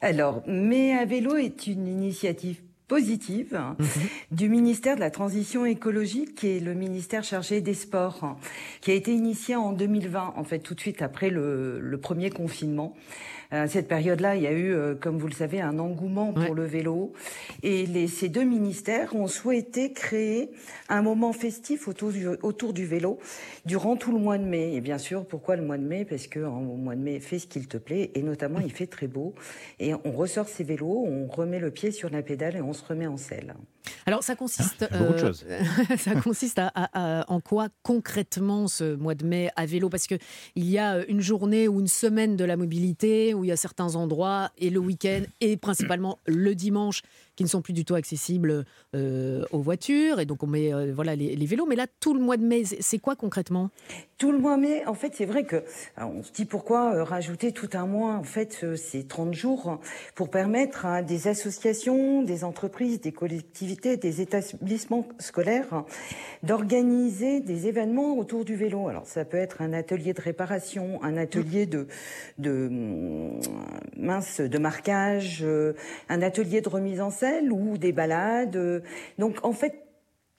Alors, 0.00 0.42
Mais 0.46 0.92
à 0.92 1.04
vélo 1.04 1.36
est 1.36 1.66
une 1.66 1.88
initiative 1.88 2.60
positive 2.86 3.58
Mhm. 3.78 3.86
du 4.30 4.48
ministère 4.50 4.94
de 4.94 5.00
la 5.00 5.10
Transition 5.10 5.64
écologique, 5.64 6.34
qui 6.34 6.48
est 6.48 6.60
le 6.60 6.74
ministère 6.74 7.24
chargé 7.24 7.62
des 7.62 7.72
sports, 7.74 8.36
qui 8.82 8.90
a 8.90 8.94
été 8.94 9.12
initié 9.12 9.56
en 9.56 9.72
2020, 9.72 10.34
en 10.36 10.44
fait, 10.44 10.58
tout 10.58 10.74
de 10.74 10.80
suite 10.80 11.00
après 11.00 11.30
le, 11.30 11.80
le 11.80 11.98
premier 11.98 12.28
confinement. 12.30 12.94
À 13.50 13.68
cette 13.68 13.88
période-là, 13.88 14.36
il 14.36 14.42
y 14.42 14.46
a 14.46 14.52
eu, 14.52 14.72
euh, 14.72 14.94
comme 14.94 15.18
vous 15.18 15.26
le 15.28 15.32
savez, 15.34 15.60
un 15.60 15.78
engouement 15.78 16.32
pour 16.32 16.42
Ouais. 16.42 16.54
le 16.54 16.64
vélo. 16.64 17.12
Et 17.62 17.86
les, 17.86 18.08
ces 18.08 18.28
deux 18.28 18.44
ministères 18.44 19.14
ont 19.14 19.26
souhaité 19.26 19.92
créer 19.92 20.50
un 20.88 21.02
moment 21.02 21.32
festif 21.32 21.86
autour 21.88 22.10
du, 22.10 22.26
autour 22.42 22.72
du 22.72 22.84
vélo 22.86 23.18
durant 23.66 23.96
tout 23.96 24.12
le 24.12 24.18
mois 24.18 24.38
de 24.38 24.44
mai. 24.44 24.74
Et 24.74 24.80
bien 24.80 24.98
sûr, 24.98 25.24
pourquoi 25.26 25.56
le 25.56 25.62
mois 25.62 25.78
de 25.78 25.84
mai? 25.84 26.04
Parce 26.04 26.26
que 26.26 26.40
en- 26.44 26.62
au 26.62 26.76
mois 26.76 26.94
de 26.96 27.00
mai, 27.02 27.20
fais 27.20 27.38
ce 27.38 27.46
qu'il 27.46 27.68
te 27.68 27.76
plaît. 27.76 28.10
Et 28.14 28.22
notamment, 28.22 28.60
il 28.60 28.72
fait 28.72 28.86
très 28.86 29.06
beau. 29.06 29.34
Et 29.78 29.92
on 29.94 30.12
ressort 30.12 30.48
ses 30.48 30.64
vélos, 30.64 31.04
on 31.06 31.26
remet 31.26 31.58
le 31.58 31.70
pied 31.70 31.90
sur 31.90 32.10
la 32.10 32.22
pédale 32.22 32.56
et 32.56 32.60
on 32.62 32.72
se 32.72 32.84
remet 32.84 33.06
en 33.06 33.16
selle. 33.16 33.54
Alors, 34.06 34.22
ça 34.22 34.34
consiste. 34.36 34.82
euh, 34.82 35.12
Ah, 35.14 35.18
choses. 35.18 35.44
ça 35.98 36.14
consiste 36.20 36.58
à, 36.58 36.68
à- 36.74 37.20
à- 37.20 37.30
en 37.32 37.40
quoi 37.40 37.68
concrètement 37.82 38.66
ce 38.68 38.94
mois 38.94 39.14
de 39.14 39.24
mai 39.26 39.50
à 39.56 39.66
vélo? 39.66 39.88
Parce 39.88 40.06
que 40.06 40.14
il 40.56 40.68
y 40.68 40.78
a 40.78 41.04
une 41.06 41.20
journée 41.20 41.68
ou 41.68 41.80
une 41.80 41.86
semaine 41.88 42.36
de 42.36 42.44
la 42.44 42.56
mobilité 42.56 43.34
où 43.34 43.44
il 43.44 43.48
y 43.48 43.52
a 43.52 43.56
certains 43.56 43.94
endroits 43.96 44.50
et 44.58 44.70
le 44.70 44.78
week-end 44.78 45.22
et 45.40 45.56
principalement 45.56 46.18
le 46.26 46.54
dimanche 46.54 47.02
qui 47.36 47.42
ne 47.42 47.48
sont 47.48 47.62
plus 47.62 47.72
du 47.72 47.84
tout 47.84 47.94
accessibles 47.94 48.64
euh, 48.94 49.44
aux 49.50 49.60
voitures 49.60 50.20
et 50.20 50.26
donc 50.26 50.42
on 50.42 50.46
met 50.46 50.72
euh, 50.72 50.92
voilà 50.94 51.16
les, 51.16 51.46
vélos. 51.46 51.66
Mais 51.66 51.76
là, 51.76 51.86
tout 52.00 52.14
le 52.14 52.20
mois 52.20 52.36
de 52.36 52.44
mai, 52.44 52.62
c'est 52.64 52.98
quoi 52.98 53.16
concrètement? 53.16 53.70
Tout 54.18 54.30
le 54.30 54.38
mois 54.38 54.56
mai, 54.56 54.86
en 54.86 54.94
fait, 54.94 55.12
c'est 55.14 55.24
vrai 55.24 55.44
que 55.44 55.64
on 55.98 56.22
se 56.22 56.32
dit 56.32 56.44
pourquoi 56.44 56.94
euh, 56.94 57.04
rajouter 57.04 57.52
tout 57.52 57.70
un 57.74 57.86
mois, 57.86 58.14
en 58.14 58.22
fait, 58.22 58.64
c'est 58.76 59.08
30 59.08 59.34
jours 59.34 59.68
hein, 59.68 59.80
pour 60.14 60.30
permettre 60.30 60.86
à 60.86 61.02
des 61.02 61.28
associations, 61.28 62.22
des 62.22 62.44
entreprises, 62.44 63.00
des 63.00 63.12
collectivités, 63.12 63.96
des 63.96 64.20
établissements 64.20 65.08
scolaires 65.18 65.72
hein, 65.72 65.84
d'organiser 66.42 67.40
des 67.40 67.66
événements 67.66 68.16
autour 68.16 68.44
du 68.44 68.54
vélo. 68.54 68.88
Alors, 68.88 69.06
ça 69.06 69.24
peut 69.24 69.36
être 69.36 69.60
un 69.60 69.72
atelier 69.72 70.12
de 70.12 70.20
réparation, 70.20 71.02
un 71.02 71.16
atelier 71.16 71.66
de, 71.66 71.88
de 72.38 72.68
hum, 72.68 73.40
mince, 73.96 74.40
de 74.40 74.58
marquage, 74.58 75.44
un 76.08 76.22
atelier 76.22 76.60
de 76.60 76.68
remise 76.68 77.00
en 77.00 77.10
ou 77.50 77.78
des 77.78 77.92
balades. 77.92 78.56
euh. 78.56 78.80
Donc, 79.18 79.44
en 79.44 79.52
fait, 79.52 79.80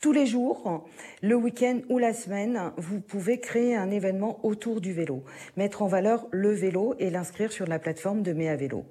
tous 0.02 0.12
les 0.12 0.26
jours, 0.28 0.88
le 1.24 1.36
week-end 1.36 1.80
ou 1.90 1.98
la 1.98 2.14
semaine, 2.14 2.72
vous 2.78 3.00
pouvez 3.00 3.40
créer 3.40 3.76
un 3.76 3.90
événement 3.90 4.46
autour 4.46 4.80
du 4.80 4.94
vélo, 4.94 5.24
mettre 5.58 5.82
en 5.82 5.88
valeur 5.88 6.28
le 6.32 6.52
vélo 6.52 6.94
et 7.00 7.10
l'inscrire 7.10 7.52
sur 7.52 7.66
la 7.66 7.80
plateforme 7.80 8.22
de 8.22 8.34
Mai 8.34 8.50
à 8.50 8.56
vélo. 8.56 8.86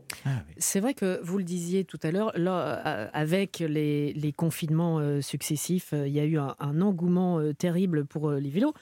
C'est 0.57 0.81
vrai 0.81 0.95
que 0.95 1.21
vous 1.23 1.39
le 1.39 1.45
disiez 1.45 1.85
tout 1.85 2.01
à 2.03 2.11
l'heure, 2.11 2.33
là, 2.35 2.83
euh, 2.87 3.09
avec 3.13 3.61
les, 3.61 4.13
les 4.15 4.33
confinements 4.33 4.99
euh, 4.99 5.21
successifs, 5.21 5.93
il 5.93 6.13
y 6.13 6.19
a 6.19 6.25
eu 6.25 6.39
un, 6.39 6.57
un 6.59 6.81
engouement 6.81 7.41
terrible 7.53 8.07
pour 8.07 8.33
les 8.33 8.51
vélos. 8.51 8.75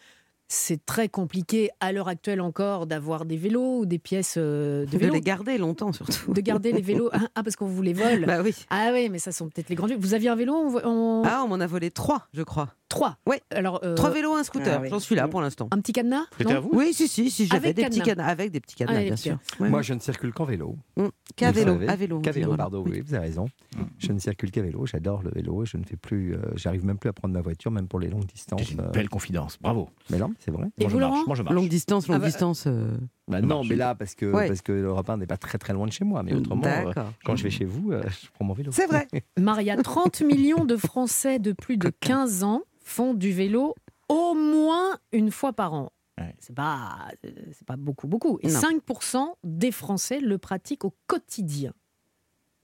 C'est 0.54 0.84
très 0.84 1.08
compliqué 1.08 1.70
à 1.80 1.92
l'heure 1.92 2.08
actuelle 2.08 2.42
encore 2.42 2.86
d'avoir 2.86 3.24
des 3.24 3.38
vélos 3.38 3.78
ou 3.78 3.86
des 3.86 3.98
pièces 3.98 4.34
euh, 4.36 4.84
de 4.84 4.90
De 4.90 4.98
vélo. 4.98 5.14
les 5.14 5.22
garder 5.22 5.56
longtemps 5.56 5.92
surtout. 5.94 6.30
De 6.30 6.40
garder 6.42 6.72
les 6.72 6.82
vélos. 6.82 7.08
Ah, 7.14 7.20
ah, 7.36 7.42
parce 7.42 7.56
qu'on 7.56 7.64
vous 7.64 7.80
les 7.80 7.94
vole. 7.94 8.26
Bah 8.26 8.42
oui. 8.44 8.54
Ah 8.68 8.90
oui, 8.92 9.08
mais 9.08 9.18
ça 9.18 9.32
sont 9.32 9.48
peut-être 9.48 9.70
les 9.70 9.76
grands. 9.76 9.86
Vous 9.98 10.12
aviez 10.12 10.28
un 10.28 10.34
vélo 10.36 10.54
on- 10.84 11.22
Ah, 11.24 11.40
on 11.42 11.48
m'en 11.48 11.54
a 11.58 11.66
volé 11.66 11.90
trois, 11.90 12.26
je 12.34 12.42
crois. 12.42 12.68
Trois. 12.92 13.16
Oui. 13.26 13.36
Alors, 13.50 13.80
euh, 13.84 13.94
Trois 13.94 14.10
vélos, 14.10 14.34
un 14.34 14.44
scooter. 14.44 14.76
ah 14.76 14.80
oui. 14.82 14.88
J'en 14.90 15.00
suis 15.00 15.14
là 15.14 15.26
pour 15.26 15.40
l'instant. 15.40 15.66
Un 15.70 15.80
petit 15.80 15.92
cadenas 15.94 16.26
C'était 16.36 16.52
non 16.52 16.58
à 16.58 16.60
vous 16.60 16.70
Oui, 16.74 16.92
si, 16.92 17.08
si, 17.08 17.30
si 17.30 17.46
j'avais 17.46 17.68
Avec 17.68 17.76
des 17.76 17.84
petits 17.86 18.02
cadenas. 18.02 18.26
Avec 18.26 18.50
des 18.50 18.60
petits 18.60 18.76
cadenas, 18.76 18.98
Ah, 19.00 19.04
bien 19.04 19.16
sûr. 19.16 19.38
Ouais, 19.60 19.70
Moi, 19.70 19.80
je 19.80 19.94
ne 19.94 19.98
circule 19.98 20.34
qu'en 20.34 20.44
vélo. 20.44 20.76
Hum, 20.98 21.10
Qu'à 21.34 21.52
vélo, 21.52 21.78
à 21.88 21.96
vélo. 21.96 22.20
Qu'à 22.20 22.32
vélo, 22.32 22.48
voilà. 22.48 22.64
pardon, 22.64 22.84
oui, 22.86 23.00
vous 23.00 23.14
avez 23.14 23.24
raison. 23.26 23.46
Je 23.98 24.12
ne 24.12 24.18
circule 24.18 24.50
qu'à 24.50 24.60
vélo, 24.60 24.84
j'adore 24.84 25.22
le 25.22 25.30
vélo 25.30 25.64
je 25.64 25.78
ne 25.78 25.84
fais 25.84 25.96
plus, 25.96 26.34
euh, 26.34 26.38
j'arrive 26.56 26.84
même 26.84 26.98
plus 26.98 27.08
à 27.08 27.14
prendre 27.14 27.32
ma 27.32 27.40
voiture, 27.40 27.70
même 27.70 27.88
pour 27.88 27.98
les 27.98 28.08
longues 28.10 28.26
distances. 28.26 28.60
C'est 28.62 28.72
une 28.74 28.80
euh. 28.80 28.90
belle 28.90 29.08
confidence. 29.08 29.56
Bravo. 29.62 29.88
Mais 30.10 30.18
non, 30.18 30.32
c'est 30.38 30.50
vrai. 30.50 30.66
Et 30.78 30.84
Moi, 30.84 30.90
vous, 30.90 30.90
je 30.90 30.96
marche. 31.00 31.10
Laurent 31.14 31.24
Moi, 31.26 31.36
je 31.36 31.42
marche. 31.42 31.54
Longue 31.54 31.68
distance, 31.68 32.08
longue 32.08 32.16
Ah 32.16 32.20
bah, 32.20 32.26
distance. 32.26 32.64
euh, 32.66 32.98
Bah 33.32 33.40
non, 33.40 33.64
mais 33.64 33.76
là, 33.76 33.94
parce 33.94 34.14
que, 34.14 34.26
Ouais. 34.26 34.48
parce 34.48 34.62
que 34.62 34.72
le 34.72 34.92
repas 34.92 35.16
n'est 35.16 35.26
pas 35.26 35.36
très 35.36 35.58
très 35.58 35.72
loin 35.72 35.86
de 35.86 35.92
chez 35.92 36.04
moi. 36.04 36.22
Mais 36.22 36.34
autrement, 36.34 36.62
euh, 36.66 36.92
quand 37.24 37.36
je 37.36 37.42
vais 37.44 37.50
chez 37.50 37.64
vous, 37.64 37.92
euh, 37.92 38.02
je 38.22 38.28
prends 38.32 38.44
mon 38.44 38.54
vélo. 38.54 38.70
C'est 38.72 38.86
vrai. 38.86 39.08
Maria, 39.38 39.76
30 39.76 40.20
millions 40.22 40.64
de 40.64 40.76
Français 40.76 41.38
de 41.38 41.52
plus 41.52 41.76
de 41.76 41.90
15 42.00 42.44
ans 42.44 42.62
font 42.84 43.14
du 43.14 43.32
vélo 43.32 43.74
au 44.08 44.34
moins 44.34 44.98
une 45.12 45.30
fois 45.30 45.52
par 45.52 45.74
an. 45.74 45.90
Ouais. 46.20 46.34
C'est 46.38 46.54
pas, 46.54 47.08
euh, 47.24 47.30
c'est 47.52 47.66
pas 47.66 47.76
beaucoup, 47.76 48.06
beaucoup. 48.06 48.38
Et 48.42 48.48
Non. 48.48 48.60
5% 48.60 49.34
des 49.44 49.72
Français 49.72 50.20
le 50.20 50.36
pratiquent 50.38 50.84
au 50.84 50.94
quotidien. 51.06 51.72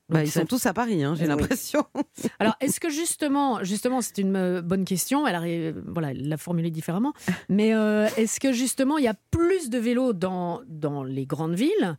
Bah, 0.08 0.24
ils 0.24 0.30
sont 0.30 0.46
tous 0.46 0.64
à 0.66 0.72
Paris, 0.72 1.02
hein, 1.04 1.14
j'ai 1.14 1.22
Oui. 1.24 1.28
l'impression. 1.28 1.84
Alors, 2.38 2.54
est-ce 2.60 2.80
que 2.80 2.88
justement, 2.90 3.62
justement, 3.62 4.00
c'est 4.00 4.18
une 4.18 4.36
euh, 4.36 4.62
bonne 4.62 4.84
question. 4.84 5.26
Elle 5.26 5.74
voilà, 5.86 6.12
elle 6.12 6.28
l'a 6.28 6.36
formulée 6.38 6.70
différemment. 6.70 7.12
Mais 7.48 7.74
euh, 7.74 8.08
est-ce 8.16 8.40
que 8.40 8.52
justement, 8.52 8.98
il 8.98 9.04
y 9.04 9.08
a 9.08 9.14
plus 9.30 9.68
de 9.70 9.78
vélos 9.78 10.12
dans 10.14 10.60
dans 10.66 11.04
les 11.04 11.26
grandes 11.26 11.54
villes? 11.54 11.96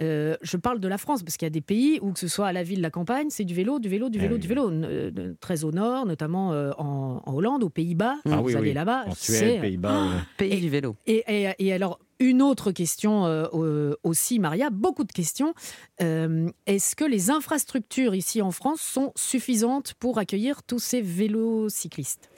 Euh, 0.00 0.36
je 0.42 0.56
parle 0.56 0.80
de 0.80 0.88
la 0.88 0.98
France 0.98 1.22
parce 1.22 1.36
qu'il 1.36 1.46
y 1.46 1.50
a 1.50 1.50
des 1.50 1.60
pays 1.60 2.00
où 2.02 2.12
que 2.12 2.18
ce 2.18 2.26
soit 2.26 2.48
à 2.48 2.52
la 2.52 2.64
ville, 2.64 2.80
la 2.80 2.90
campagne, 2.90 3.28
c'est 3.30 3.44
du 3.44 3.54
vélo, 3.54 3.78
du 3.78 3.88
vélo, 3.88 4.08
du 4.08 4.18
Eh 4.18 4.22
vélo, 4.22 4.38
du 4.38 4.48
vélo. 4.48 4.68
Euh, 4.70 5.34
très 5.40 5.62
au 5.62 5.70
nord, 5.70 6.06
notamment 6.06 6.52
euh, 6.52 6.72
en, 6.78 7.22
en 7.24 7.32
Hollande, 7.34 7.62
aux 7.62 7.68
Pays-Bas. 7.68 8.16
Ah 8.28 8.38
vous 8.38 8.44
oui, 8.48 8.54
allez 8.56 8.68
oui. 8.70 8.74
là-bas, 8.74 9.04
En 9.06 9.14
Suède, 9.14 9.60
Pays-Bas. 9.60 10.08
Pays 10.38 10.54
Et- 10.54 10.60
du 10.60 10.70
vélo. 10.70 10.96
et, 11.06 11.22
et- 11.28 11.54
et 11.58 11.72
alors, 11.72 12.00
une 12.22 12.40
autre 12.42 12.70
question 12.72 13.26
euh, 13.26 13.94
aussi, 14.04 14.38
Maria, 14.38 14.70
beaucoup 14.70 15.04
de 15.04 15.12
questions. 15.12 15.54
Euh, 16.00 16.48
Est-ce 16.66 16.94
que 16.96 17.04
les 17.04 17.30
infrastructures 17.30 18.14
ici 18.14 18.40
en 18.42 18.50
France 18.52 18.80
sont 18.80 19.12
suffisantes 19.16 19.94
pour 19.94 20.18
accueillir 20.18 20.62
tous 20.62 20.78
ces 20.78 21.00
vélos 21.00 21.68
cyclistes 21.68 22.30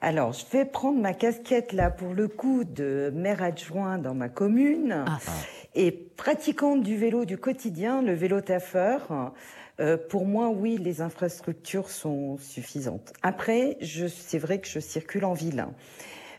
Alors, 0.00 0.32
je 0.32 0.44
vais 0.52 0.64
prendre 0.64 1.00
ma 1.00 1.12
casquette 1.12 1.72
là 1.72 1.90
pour 1.90 2.14
le 2.14 2.28
coup 2.28 2.64
de 2.64 3.10
maire 3.14 3.42
adjoint 3.42 3.98
dans 3.98 4.14
ma 4.14 4.28
commune 4.28 5.04
Ah. 5.06 5.18
et 5.74 5.90
pratiquante 5.90 6.82
du 6.82 6.96
vélo 6.96 7.24
du 7.24 7.36
quotidien, 7.38 8.00
le 8.02 8.14
vélo 8.14 8.40
taffeur. 8.40 9.32
euh, 9.80 9.96
pour 9.96 10.26
moi, 10.26 10.50
oui, 10.50 10.76
les 10.78 11.00
infrastructures 11.00 11.88
sont 11.90 12.36
suffisantes. 12.38 13.12
Après, 13.22 13.78
c'est 13.80 14.38
vrai 14.38 14.60
que 14.60 14.68
je 14.68 14.78
circule 14.78 15.24
en 15.24 15.32
ville. 15.32 15.66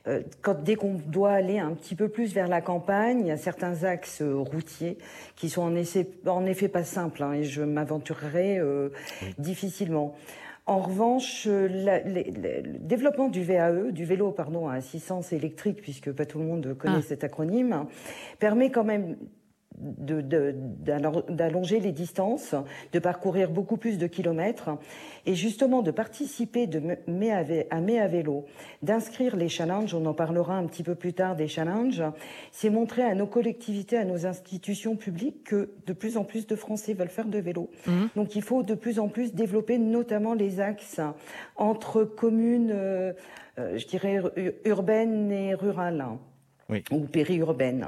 Euh, 0.08 0.22
Quand 0.42 0.62
dès 0.62 0.76
qu'on 0.76 0.96
doit 0.96 1.32
aller 1.32 1.60
un 1.60 1.72
petit 1.74 1.96
peu 1.96 2.10
plus 2.10 2.34
vers 2.34 2.48
la 2.48 2.62
campagne, 2.62 3.22
il 3.22 3.28
y 3.28 3.32
a 3.32 3.38
certains 3.38 3.84
axes 3.86 4.22
euh, 4.22 4.36
routiers 4.36 4.98
qui 5.36 5.50
sont 5.50 5.62
en 5.62 5.76
effet, 5.76 6.08
en 6.26 6.46
effet 6.46 6.68
pas 6.68 6.84
simples, 6.84 7.24
hein, 7.24 7.34
et 7.34 7.44
je 7.44 7.62
m'aventurerai 7.64 8.58
euh, 8.60 8.90
difficilement. 9.38 10.16
En 10.66 10.80
revanche, 10.80 11.46
la- 11.48 12.00
les- 12.00 12.32
les- 12.32 12.62
le 12.62 12.80
développement 12.80 13.28
du 13.28 13.44
VAE, 13.44 13.92
du 13.92 14.06
vélo 14.06 14.32
pardon, 14.32 14.70
à 14.70 14.76
assistance 14.76 15.34
électrique, 15.34 15.82
puisque 15.82 16.12
pas 16.12 16.26
tout 16.26 16.40
le 16.40 16.46
monde 16.46 16.74
connaît 16.78 17.00
Ah. 17.00 17.02
cet 17.08 17.24
acronyme, 17.26 17.86
permet 18.40 18.72
quand 18.72 18.86
même 18.86 19.18
d'allonger 19.78 21.80
les 21.80 21.92
distances, 21.92 22.56
de 22.92 23.00
parcourir 23.00 23.50
beaucoup 23.52 23.78
plus 23.78 23.98
de 23.98 24.08
kilomètres 24.08 24.70
et 25.26 25.36
justement 25.36 25.82
de 25.82 25.92
participer 25.92 26.68
de 26.68 26.82
mai 27.08 27.32
à, 27.32 27.44
à 27.76 27.80
mai 27.82 28.00
à 28.00 28.08
vélo, 28.08 28.46
d'inscrire 28.82 29.36
les 29.36 29.50
challenges, 29.50 29.94
on 29.94 30.06
en 30.06 30.14
parlera 30.14 30.56
un 30.58 30.66
petit 30.68 30.84
peu 30.84 30.96
plus 30.96 31.14
tard 31.14 31.36
des 31.36 31.48
challenges, 31.48 32.04
c'est 32.52 32.70
montrer 32.70 33.04
à 33.04 33.16
nos 33.16 33.28
collectivités, 33.28 33.98
à 33.98 34.06
nos 34.06 34.26
institutions 34.26 34.96
publiques 34.96 35.44
que 35.46 35.70
de 35.86 35.94
plus 35.94 36.18
en 36.18 36.24
plus 36.24 36.48
de 36.48 36.56
Français 36.56 36.94
veulent 36.94 37.10
faire 37.10 37.28
de 37.28 37.40
vélo. 37.40 37.70
Mhm. 37.88 38.10
Donc 38.16 38.36
il 38.36 38.42
faut 38.42 38.64
de 38.64 38.76
plus 38.76 39.00
en 39.00 39.08
plus 39.08 39.34
développer 39.34 39.78
notamment 39.78 40.34
les 40.34 40.60
axes 40.60 41.00
entre 41.56 42.04
communes, 42.04 42.72
euh, 42.74 43.14
euh, 43.60 43.78
je 43.78 43.86
dirais, 43.88 44.16
ur- 44.16 44.32
urbaines 44.66 45.32
et 45.32 45.54
rurales, 45.56 46.06
Oui. 46.70 46.84
ou 46.92 47.00
périurbaines. 47.02 47.86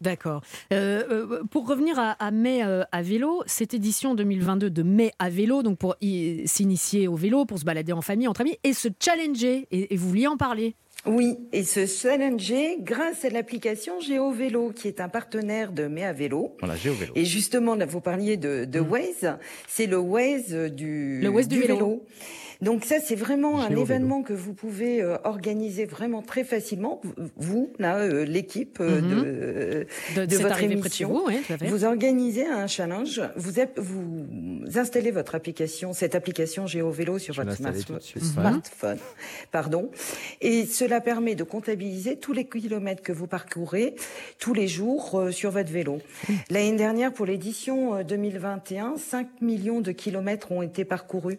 D'accord. 0.00 0.42
Euh, 0.72 1.02
euh, 1.10 1.42
pour 1.50 1.66
revenir 1.66 1.98
à, 1.98 2.12
à 2.12 2.30
mai 2.30 2.62
euh, 2.62 2.84
à 2.92 3.02
vélo, 3.02 3.42
cette 3.46 3.72
édition 3.74 4.14
2022 4.14 4.68
de 4.70 4.82
mai 4.82 5.12
à 5.18 5.30
vélo, 5.30 5.62
donc 5.62 5.78
pour 5.78 5.96
s'initier 6.44 7.08
au 7.08 7.14
vélo, 7.16 7.44
pour 7.44 7.58
se 7.58 7.64
balader 7.64 7.92
en 7.92 8.02
famille, 8.02 8.28
entre 8.28 8.42
amis, 8.42 8.58
et 8.62 8.72
se 8.72 8.88
challenger, 9.00 9.66
et, 9.70 9.94
et 9.94 9.96
vous 9.96 10.08
vouliez 10.08 10.26
en 10.26 10.36
parler? 10.36 10.74
Oui, 11.06 11.36
et 11.52 11.62
se 11.62 11.86
challenger 11.86 12.78
grâce 12.80 13.24
à 13.24 13.30
l'application 13.30 14.00
GeoVélo, 14.00 14.72
qui 14.72 14.88
est 14.88 15.00
un 15.00 15.08
partenaire 15.08 15.70
de 15.70 15.86
Mai 15.86 16.04
à 16.04 16.12
vélo. 16.12 16.56
Voilà, 16.58 16.74
j'ai 16.74 16.90
au 16.90 16.94
vélo. 16.94 17.12
Et 17.14 17.24
justement, 17.24 17.76
là, 17.76 17.86
vous 17.86 18.00
parliez 18.00 18.36
de, 18.36 18.64
de 18.64 18.80
Waze, 18.80 19.36
c'est 19.68 19.86
le 19.86 19.98
Waze 19.98 20.52
du, 20.72 21.20
Mm. 21.20 21.22
Le 21.22 21.28
Waze 21.28 21.48
du 21.48 21.60
vélo. 21.60 22.04
Donc 22.62 22.84
ça, 22.84 22.96
c'est 23.00 23.14
vraiment 23.16 23.58
un 23.60 23.68
Géo-vélo. 23.68 23.82
événement 23.82 24.22
que 24.22 24.32
vous 24.32 24.54
pouvez 24.54 25.02
euh, 25.02 25.16
organiser 25.24 25.84
vraiment 25.84 26.22
très 26.22 26.42
facilement. 26.44 27.00
Vous, 27.36 27.70
là, 27.78 27.98
euh, 27.98 28.24
l'équipe 28.24 28.78
euh, 28.80 29.00
Mhm. 29.00 29.08
de, 29.10 29.86
de, 30.20 30.24
de 30.26 30.30
cette 30.32 30.40
votre 30.42 30.52
arrivée 30.54 30.76
près 30.76 30.88
de 30.88 30.94
chez 30.94 31.04
émission. 31.04 31.08
vous 31.08 31.24
oui, 31.26 31.42
tout 31.46 31.52
à 31.52 31.58
fait. 31.58 31.66
Vous 31.66 31.84
organisez 31.84 32.46
un 32.46 32.66
challenge, 32.66 33.20
vous, 33.36 33.52
vous 33.76 34.78
installez 34.78 35.10
votre 35.10 35.34
application, 35.34 35.92
cette 35.92 36.14
application 36.14 36.66
GeoVélo 36.66 37.18
sur 37.18 37.34
Je 37.34 37.42
votre 37.42 37.56
smartphone, 37.56 38.98
pardon, 39.52 39.90
et 40.40 40.64
cela 40.66 41.00
permet 41.00 41.34
de 41.34 41.44
comptabiliser 41.44 42.16
tous 42.16 42.32
les 42.32 42.46
kilomètres 42.46 43.02
que 43.02 43.12
vous 43.12 43.26
parcourez 43.26 43.94
tous 44.38 44.54
les 44.54 44.68
jours 44.68 45.18
euh, 45.18 45.30
sur 45.30 45.50
votre 45.50 45.70
vélo. 45.70 45.98
L'année 46.50 46.76
dernière, 46.76 47.12
pour 47.12 47.26
l'édition 47.26 47.96
euh, 47.96 48.02
2021, 48.02 48.94
5 48.96 49.28
millions 49.40 49.80
de 49.80 49.92
kilomètres 49.92 50.52
ont 50.52 50.62
été 50.62 50.84
parcourus. 50.84 51.38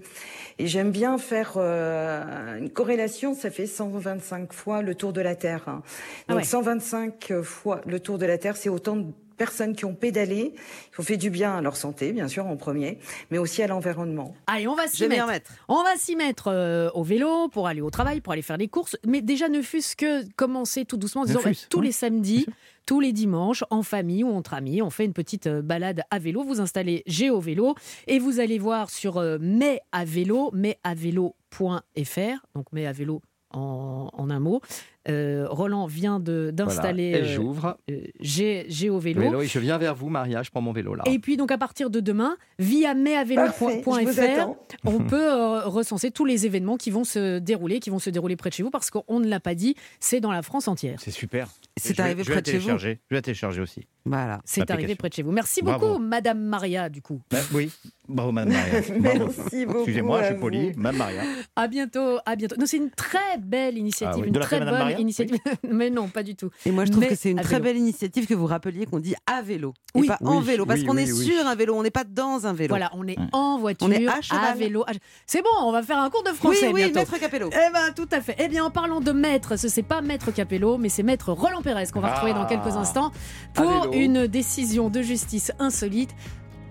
Et 0.60 0.67
j'aime 0.67 0.91
bien 0.91 1.06
faire 1.17 1.53
euh, 1.55 2.57
une 2.57 2.69
corrélation, 2.69 3.33
ça 3.33 3.49
fait 3.49 3.67
125 3.67 4.51
fois 4.51 4.81
le 4.81 4.95
tour 4.95 5.13
de 5.13 5.21
la 5.21 5.35
Terre. 5.35 5.63
Ah 5.67 5.81
Donc 6.27 6.39
ouais. 6.39 6.43
125 6.43 7.41
fois 7.43 7.79
le 7.85 8.01
tour 8.01 8.17
de 8.17 8.25
la 8.25 8.37
Terre, 8.37 8.57
c'est 8.57 8.69
autant 8.69 8.97
de 8.97 9.05
personnes 9.38 9.76
qui 9.76 9.86
ont 9.86 9.95
pédalé, 9.95 10.54
qui 10.93 11.00
ont 11.00 11.04
fait 11.04 11.17
du 11.17 11.30
bien 11.30 11.58
à 11.58 11.62
leur 11.62 11.78
santé, 11.78 12.12
bien 12.12 12.28
sûr, 12.28 12.45
en 12.45 12.58
premier, 12.58 13.00
mais 13.32 13.38
aussi 13.38 13.63
à 13.63 13.67
l'environnement. 13.67 14.36
Allez, 14.47 14.67
on 14.67 14.76
va 14.76 14.88
s'y 14.88 15.08
mettre. 15.08 15.52
On 15.67 15.84
va 15.84 15.95
s'y 15.95 16.15
mettre 16.15 16.47
euh, 16.47 16.89
au 16.93 17.04
vélo 17.04 17.47
pour 17.50 17.67
aller 17.67 17.82
au 17.82 17.89
travail, 17.89 18.21
pour 18.21 18.34
aller 18.34 18.41
faire 18.41 18.58
des 18.58 18.67
courses. 18.67 18.97
Mais 19.06 19.21
déjà, 19.21 19.50
ne 19.50 19.62
fût-ce 19.62 19.95
que 19.95 20.30
commencer 20.34 20.86
tout 20.86 20.97
doucement 20.97 21.21
en 21.21 21.26
disant 21.26 21.41
bah, 21.43 21.52
tous 21.69 21.82
les 21.82 21.91
samedis, 21.91 22.45
tous 22.86 23.00
les 23.00 23.13
dimanches, 23.13 23.63
en 23.69 23.84
famille 23.84 24.23
ou 24.23 24.30
entre 24.30 24.54
amis, 24.54 24.82
on 24.82 24.89
fait 24.89 25.06
une 25.06 25.13
petite 25.13 25.47
euh, 25.47 25.62
balade 25.62 26.02
à 26.10 26.19
vélo. 26.19 26.43
Vous 26.43 26.60
installez 26.62 27.04
Géo 27.06 27.39
Vélo 27.39 27.76
et 28.08 28.19
vous 28.19 28.39
allez 28.39 28.60
voir 28.60 28.89
sur 28.89 29.17
euh, 29.17 29.38
mai 29.39 29.82
à 29.91 30.06
vélo, 30.06 30.52
maisavélo.fr, 30.54 32.45
donc 32.56 32.71
mai 32.71 32.88
à 32.88 32.91
vélo 32.91 33.21
en, 33.54 34.10
en 34.13 34.30
un 34.30 34.39
mot. 34.39 34.62
Euh, 35.09 35.47
Roland 35.49 35.85
vient 35.87 36.19
de- 36.19 36.51
d'installer 36.53 37.11
Voilà. 37.11 37.25
Et 37.25 37.29
euh, 37.29 37.35
j'ouvre. 37.35 37.77
euh, 37.89 38.01
Gé- 38.21 38.65
Géo 38.69 38.99
Vélo. 38.99 39.21
Vélo 39.21 39.41
et 39.41 39.47
je 39.47 39.59
viens 39.59 39.77
vers 39.77 39.95
vous, 39.95 40.09
Maria. 40.09 40.43
Je 40.43 40.49
prends 40.51 40.61
mon 40.61 40.71
vélo 40.73 40.95
là. 40.95 41.03
Et 41.05 41.19
puis 41.19 41.37
donc 41.37 41.51
à 41.51 41.57
partir 41.57 41.89
de 41.89 41.99
demain, 41.99 42.37
via 42.59 42.93
maisavélo.fr, 42.93 44.49
on 44.85 44.99
peut 44.99 45.15
euh, 45.31 45.61
recenser 45.65 46.11
tous 46.11 46.25
les 46.25 46.45
événements 46.45 46.77
qui 46.77 46.91
vont 46.91 47.03
se 47.03 47.39
dérouler, 47.39 47.79
qui 47.79 47.89
vont 47.89 47.99
se 47.99 48.09
dérouler 48.09 48.35
près 48.35 48.49
de 48.49 48.55
chez 48.55 48.63
vous, 48.63 48.69
parce 48.69 48.89
qu'on 48.89 49.19
ne 49.19 49.27
l'a 49.27 49.39
pas 49.39 49.55
dit, 49.55 49.75
c'est 49.99 50.19
dans 50.19 50.31
la 50.31 50.41
France 50.41 50.67
entière. 50.67 50.99
C'est 51.01 51.11
super. 51.11 51.47
C'est 51.77 51.99
arrivé 51.99 52.23
vais 52.23 52.31
près 52.33 52.41
de 52.41 52.45
chez 52.47 52.53
vous. 52.53 52.59
télécharger. 52.59 52.99
Je 53.09 53.15
vais 53.15 53.21
télécharger 53.21 53.61
aussi. 53.61 53.87
Voilà. 54.05 54.41
C'est 54.45 54.71
arrivé 54.71 54.95
près 54.95 55.09
de 55.09 55.13
chez 55.13 55.23
vous. 55.23 55.31
Merci 55.31 55.61
Bravo. 55.61 55.87
beaucoup, 55.87 55.99
Madame 55.99 56.39
Maria, 56.41 56.89
du 56.89 57.01
coup. 57.01 57.21
Bah, 57.29 57.39
oui, 57.53 57.69
bravo 58.07 58.31
Madame 58.31 58.53
Maria. 58.53 58.81
Bravo. 58.99 59.31
Merci 59.37 59.65
beaucoup 59.65 59.77
Excusez-moi, 59.79 60.21
je 60.23 60.27
suis 60.27 60.35
poli. 60.37 60.71
Madame 60.77 60.97
Maria. 60.97 61.21
À 61.55 61.67
bientôt, 61.67 62.17
à 62.25 62.35
bientôt. 62.35 62.55
C'est 62.65 62.77
une 62.77 62.89
très 62.91 63.37
belle 63.37 63.77
initiative, 63.77 64.15
Ah 64.17 64.21
oui. 64.21 64.27
une 64.27 64.33
De 64.33 64.39
la 64.39 64.45
très 64.45 64.59
Madame 64.59 64.73
bonne 64.75 64.81
Maria 64.83 64.96
initiative. 64.99 65.38
Mais 65.71 65.89
non, 65.89 66.07
pas 66.07 66.23
du 66.23 66.36
tout. 66.36 66.49
Et 66.65 66.71
moi, 66.71 66.86
je 66.86 66.91
trouve 66.91 67.03
Mais 67.03 67.10
que 67.10 67.15
c'est 67.15 67.31
une 67.31 67.39
à 67.39 67.43
très 67.43 67.55
vélo. 67.55 67.63
belle 67.65 67.77
initiative 67.77 68.25
que 68.27 68.33
vous 68.33 68.45
rappeliez 68.45 68.86
qu'on 68.86 68.99
dit 68.99 69.15
à 69.25 69.41
vélo 69.41 69.73
et 69.95 69.99
Oui. 70.01 70.07
pas 70.07 70.17
en 70.23 70.39
vélo, 70.39 70.65
parce 70.65 70.79
oui, 70.81 70.86
qu'on 70.86 70.95
oui, 70.95 71.03
est 71.03 71.12
oui. 71.12 71.25
sur 71.25 71.45
un 71.47 71.55
vélo, 71.55 71.75
on 71.75 71.83
n'est 71.83 71.91
pas 71.91 72.03
dans 72.03 72.45
un 72.47 72.53
vélo. 72.53 72.69
Voilà, 72.69 72.91
on 72.93 73.07
est 73.07 73.17
Ouais. 73.17 73.25
en 73.33 73.57
voiture, 73.57 73.88
On 73.88 73.91
est 73.91 74.07
à 74.07 74.21
cheval. 74.21 74.57
vélo. 74.57 74.83
à- 74.88 74.91
C'est 75.25 75.41
bon, 75.41 75.49
on 75.63 75.71
va 75.71 75.81
faire 75.83 75.97
un 75.99 76.10
cours 76.10 76.23
de 76.23 76.29
français 76.31 76.67
oui, 76.67 76.81
bientôt. 76.86 76.95
maître 76.99 77.19
Capello. 77.19 77.49
Eh 77.51 77.73
ben, 77.73 77.91
tout 77.95 78.07
à 78.12 78.21
fait. 78.21 78.36
Eh 78.39 78.47
bien, 78.47 78.63
en 78.65 78.69
parlant 78.71 78.99
de 79.01 79.12
maître, 79.12 79.57
ce 79.57 79.67
c'est 79.67 79.83
pas 79.83 80.01
maître 80.01 80.31
Capello, 80.31 80.77
mais 80.77 80.89
c'est 80.89 81.03
maître 81.03 81.31
Roland 81.31 81.62
Pérez 81.62 81.86
qu'on 81.93 81.99
va 82.01 82.13
retrouver 82.13 82.33
dans 82.33 82.43
Ah. 82.43 82.45
quelques 82.45 82.75
instants 82.75 83.12
À 83.55 83.62
pour 83.62 83.91
une 83.93 84.27
décision 84.27 84.89
de 84.89 85.01
justice 85.01 85.51
insolite. 85.60 86.12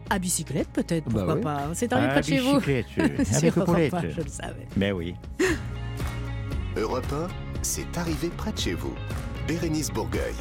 À 0.09 0.21
bicyclette, 0.21 0.69
peut-être, 0.69 1.07
Bah 1.07 1.13
pourquoi 1.15 1.35
oui. 1.35 1.41
pas. 1.41 1.63
C'est 1.75 1.93
arrivé 1.93 2.09
près 2.13 2.21
de 2.21 2.27
chez 2.27 2.39
vous. 2.39 2.55
bicyclette, 2.61 2.87
Sur 3.41 3.53
Europe 3.59 3.65
Paulette. 3.67 3.95
1, 3.95 4.01
je 4.11 4.21
le 4.21 4.29
savais. 4.29 4.67
Mais 4.77 4.93
oui. 4.93 5.15
Europe 6.77 7.07
1, 7.13 7.29
c'est 7.63 7.97
arrivé 7.97 8.29
près 8.37 8.53
de 8.53 8.59
chez 8.59 8.75
vous. 8.75 8.95
Bérénice 9.49 9.91
Bourgueil. 9.91 10.35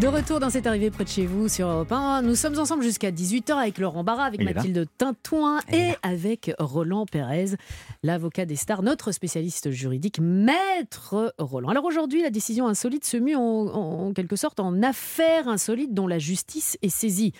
De 0.00 0.06
retour 0.08 0.40
dans 0.40 0.50
cette 0.50 0.66
arrivée 0.66 0.90
près 0.90 1.04
de 1.04 1.08
chez 1.08 1.26
vous 1.26 1.48
sur 1.48 1.66
Europe 1.68 1.90
1, 1.90 2.22
nous 2.22 2.34
sommes 2.34 2.58
ensemble 2.58 2.82
jusqu'à 2.82 3.10
18h 3.10 3.52
avec 3.54 3.78
Laurent 3.78 4.04
Barra, 4.04 4.24
avec 4.24 4.40
Il. 4.40 4.44
Mathilde 4.54 4.86
Tintouin 4.98 5.60
et 5.72 5.92
avec 6.02 6.52
Roland 6.58 7.06
Pérez, 7.06 7.56
l'avocat 8.02 8.44
des 8.44 8.56
stars, 8.56 8.82
notre 8.82 9.10
spécialiste 9.12 9.70
juridique, 9.70 10.20
maître 10.20 11.34
Roland. 11.38 11.68
Alors 11.70 11.84
aujourd'hui, 11.86 12.22
la 12.22 12.30
décision 12.30 12.68
insolite 12.68 13.04
se 13.06 13.16
mue 13.16 13.36
en, 13.36 13.40
en- 13.40 14.06
en 14.08 14.12
quelque 14.12 14.36
sorte 14.36 14.60
en 14.60 14.82
affaire 14.82 15.48
insolite 15.48 15.94
dont 15.94 16.06
la 16.06 16.18
justice 16.18 16.76
est 16.82 16.88
saisie. 16.90 17.32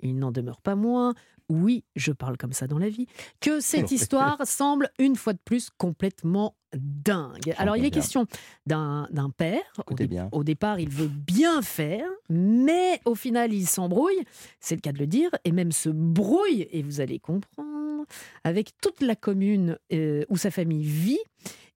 Il 0.00 0.18
n'en 0.18 0.32
demeure 0.32 0.60
pas 0.60 0.74
moins, 0.74 1.14
oui, 1.48 1.84
je 1.96 2.12
parle 2.12 2.36
comme 2.36 2.52
ça 2.52 2.66
dans 2.66 2.78
la 2.78 2.88
vie, 2.90 3.06
que 3.40 3.60
cette 3.60 3.90
histoire 3.90 4.38
semble 4.46 4.90
une 4.98 5.16
fois 5.16 5.32
de 5.32 5.40
plus 5.44 5.70
complètement 5.78 6.54
dingue. 6.74 7.54
Alors 7.58 7.76
il 7.76 7.84
est 7.84 7.90
question 7.90 8.26
d'un 8.66 9.06
père. 9.36 9.60
Au, 9.86 9.94
bien. 9.94 10.28
au 10.32 10.44
départ, 10.44 10.80
il 10.80 10.88
veut 10.88 11.08
bien 11.08 11.62
faire, 11.62 12.06
mais 12.28 13.00
au 13.04 13.14
final, 13.14 13.52
il 13.52 13.66
s'embrouille, 13.66 14.24
c'est 14.60 14.74
le 14.74 14.80
cas 14.80 14.92
de 14.92 14.98
le 14.98 15.06
dire, 15.06 15.30
et 15.44 15.52
même 15.52 15.72
se 15.72 15.88
brouille, 15.88 16.68
et 16.70 16.82
vous 16.82 17.00
allez 17.00 17.18
comprendre, 17.18 18.04
avec 18.44 18.72
toute 18.80 19.00
la 19.00 19.16
commune 19.16 19.78
euh, 19.92 20.24
où 20.28 20.36
sa 20.36 20.50
famille 20.50 20.84
vit. 20.84 21.20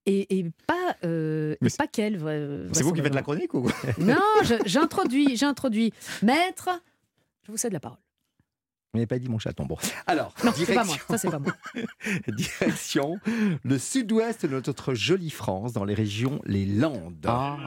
Et, 0.09 0.39
et 0.39 0.47
pas, 0.69 0.95
euh, 1.05 1.57
et 1.61 1.69
pas 1.77 1.89
qu'elle. 1.89 2.21
C'est 2.73 2.85
vous 2.85 2.93
qui 2.93 3.03
faites 3.03 3.13
la 3.13 3.23
chronique 3.23 3.53
ou 3.55 3.69
Non, 3.99 4.21
j'introduis, 4.65 5.37
j'introduis. 5.37 5.93
Maître, 6.23 6.69
je 7.43 7.51
vous 7.51 7.57
cède 7.57 7.73
la 7.73 7.81
parole. 7.81 7.99
On 8.97 8.99
n'avait 8.99 9.07
pas 9.07 9.19
dit 9.19 9.29
mon 9.29 9.39
chaton. 9.39 9.67
Bon. 9.67 9.77
Alors, 10.07 10.33
Non, 10.43 10.53
c'est 10.57 10.65
pas 10.73 10.83
moi. 10.85 10.95
direction, 10.97 11.05
Ça, 11.11 11.19
c'est 11.19 11.31
pas 11.31 11.39
moi. 11.39 11.53
direction 12.29 13.19
le 13.63 13.77
sud-ouest 13.79 14.47
de 14.47 14.59
notre 14.59 14.95
jolie 14.95 15.29
France, 15.29 15.75
dans 15.75 15.85
les 15.85 15.93
régions 15.93 16.41
Les 16.47 16.65
Landes. 16.65 17.27
Ah. 17.27 17.59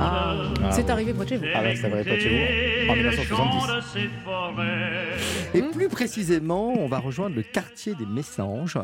Ah. 0.00 0.70
C'est 0.72 0.88
arrivé 0.88 1.12
près 1.12 1.24
de 1.24 1.28
chez 1.28 1.36
vous. 1.36 1.44
Ah 1.54 1.60
ouais, 1.62 1.76
c'est 1.76 1.88
vrai, 1.90 2.04
pas 2.04 2.14
de 2.14 2.20
chez 2.20 2.84
vous. 2.86 2.90
En 2.90 2.94
Les 2.94 3.02
1970. 3.02 3.36
chants 3.36 3.76
de 3.76 3.80
ces 3.82 4.08
forêts. 4.24 5.16
Et 5.54 5.62
plus 5.62 5.88
précisément, 5.88 6.72
on 6.78 6.86
va 6.86 6.98
rejoindre 7.00 7.36
le 7.36 7.42
quartier 7.42 7.94
des 7.94 8.06
Messanges. 8.06 8.78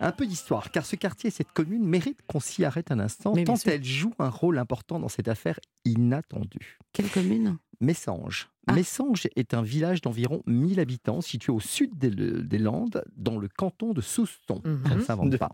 Un 0.00 0.12
peu 0.12 0.26
d'histoire, 0.26 0.70
car 0.70 0.84
ce 0.84 0.96
quartier 0.96 1.28
et 1.28 1.30
cette 1.30 1.52
commune 1.52 1.84
méritent 1.86 2.20
qu'on 2.26 2.40
s'y 2.40 2.66
arrête 2.66 2.90
un 2.92 2.98
instant, 3.00 3.32
Mais 3.34 3.44
tant 3.44 3.54
elle 3.64 3.82
joue 3.84 4.12
un 4.18 4.28
rôle 4.28 4.58
important 4.58 4.98
dans 4.98 5.08
cette 5.08 5.28
affaire 5.28 5.58
inattendue. 5.86 6.78
Quelle 6.92 7.08
commune? 7.08 7.56
Messanges. 7.80 8.50
Ah. 8.66 8.72
Messanges 8.74 9.26
est 9.36 9.54
un 9.54 9.62
village 9.62 10.00
d'environ 10.02 10.42
1000 10.46 10.80
habitants 10.80 11.20
situé 11.20 11.52
au 11.52 11.60
sud 11.60 11.96
des, 11.98 12.10
des 12.10 12.58
Landes, 12.58 13.02
dans 13.16 13.38
le 13.38 13.48
canton 13.48 13.92
de 13.92 14.00
Souston. 14.00 14.60
Mhm. 14.64 14.82
Ça 14.88 14.94
ne 14.94 15.00
s'invente 15.02 15.30
De- 15.30 15.36
pas. 15.36 15.50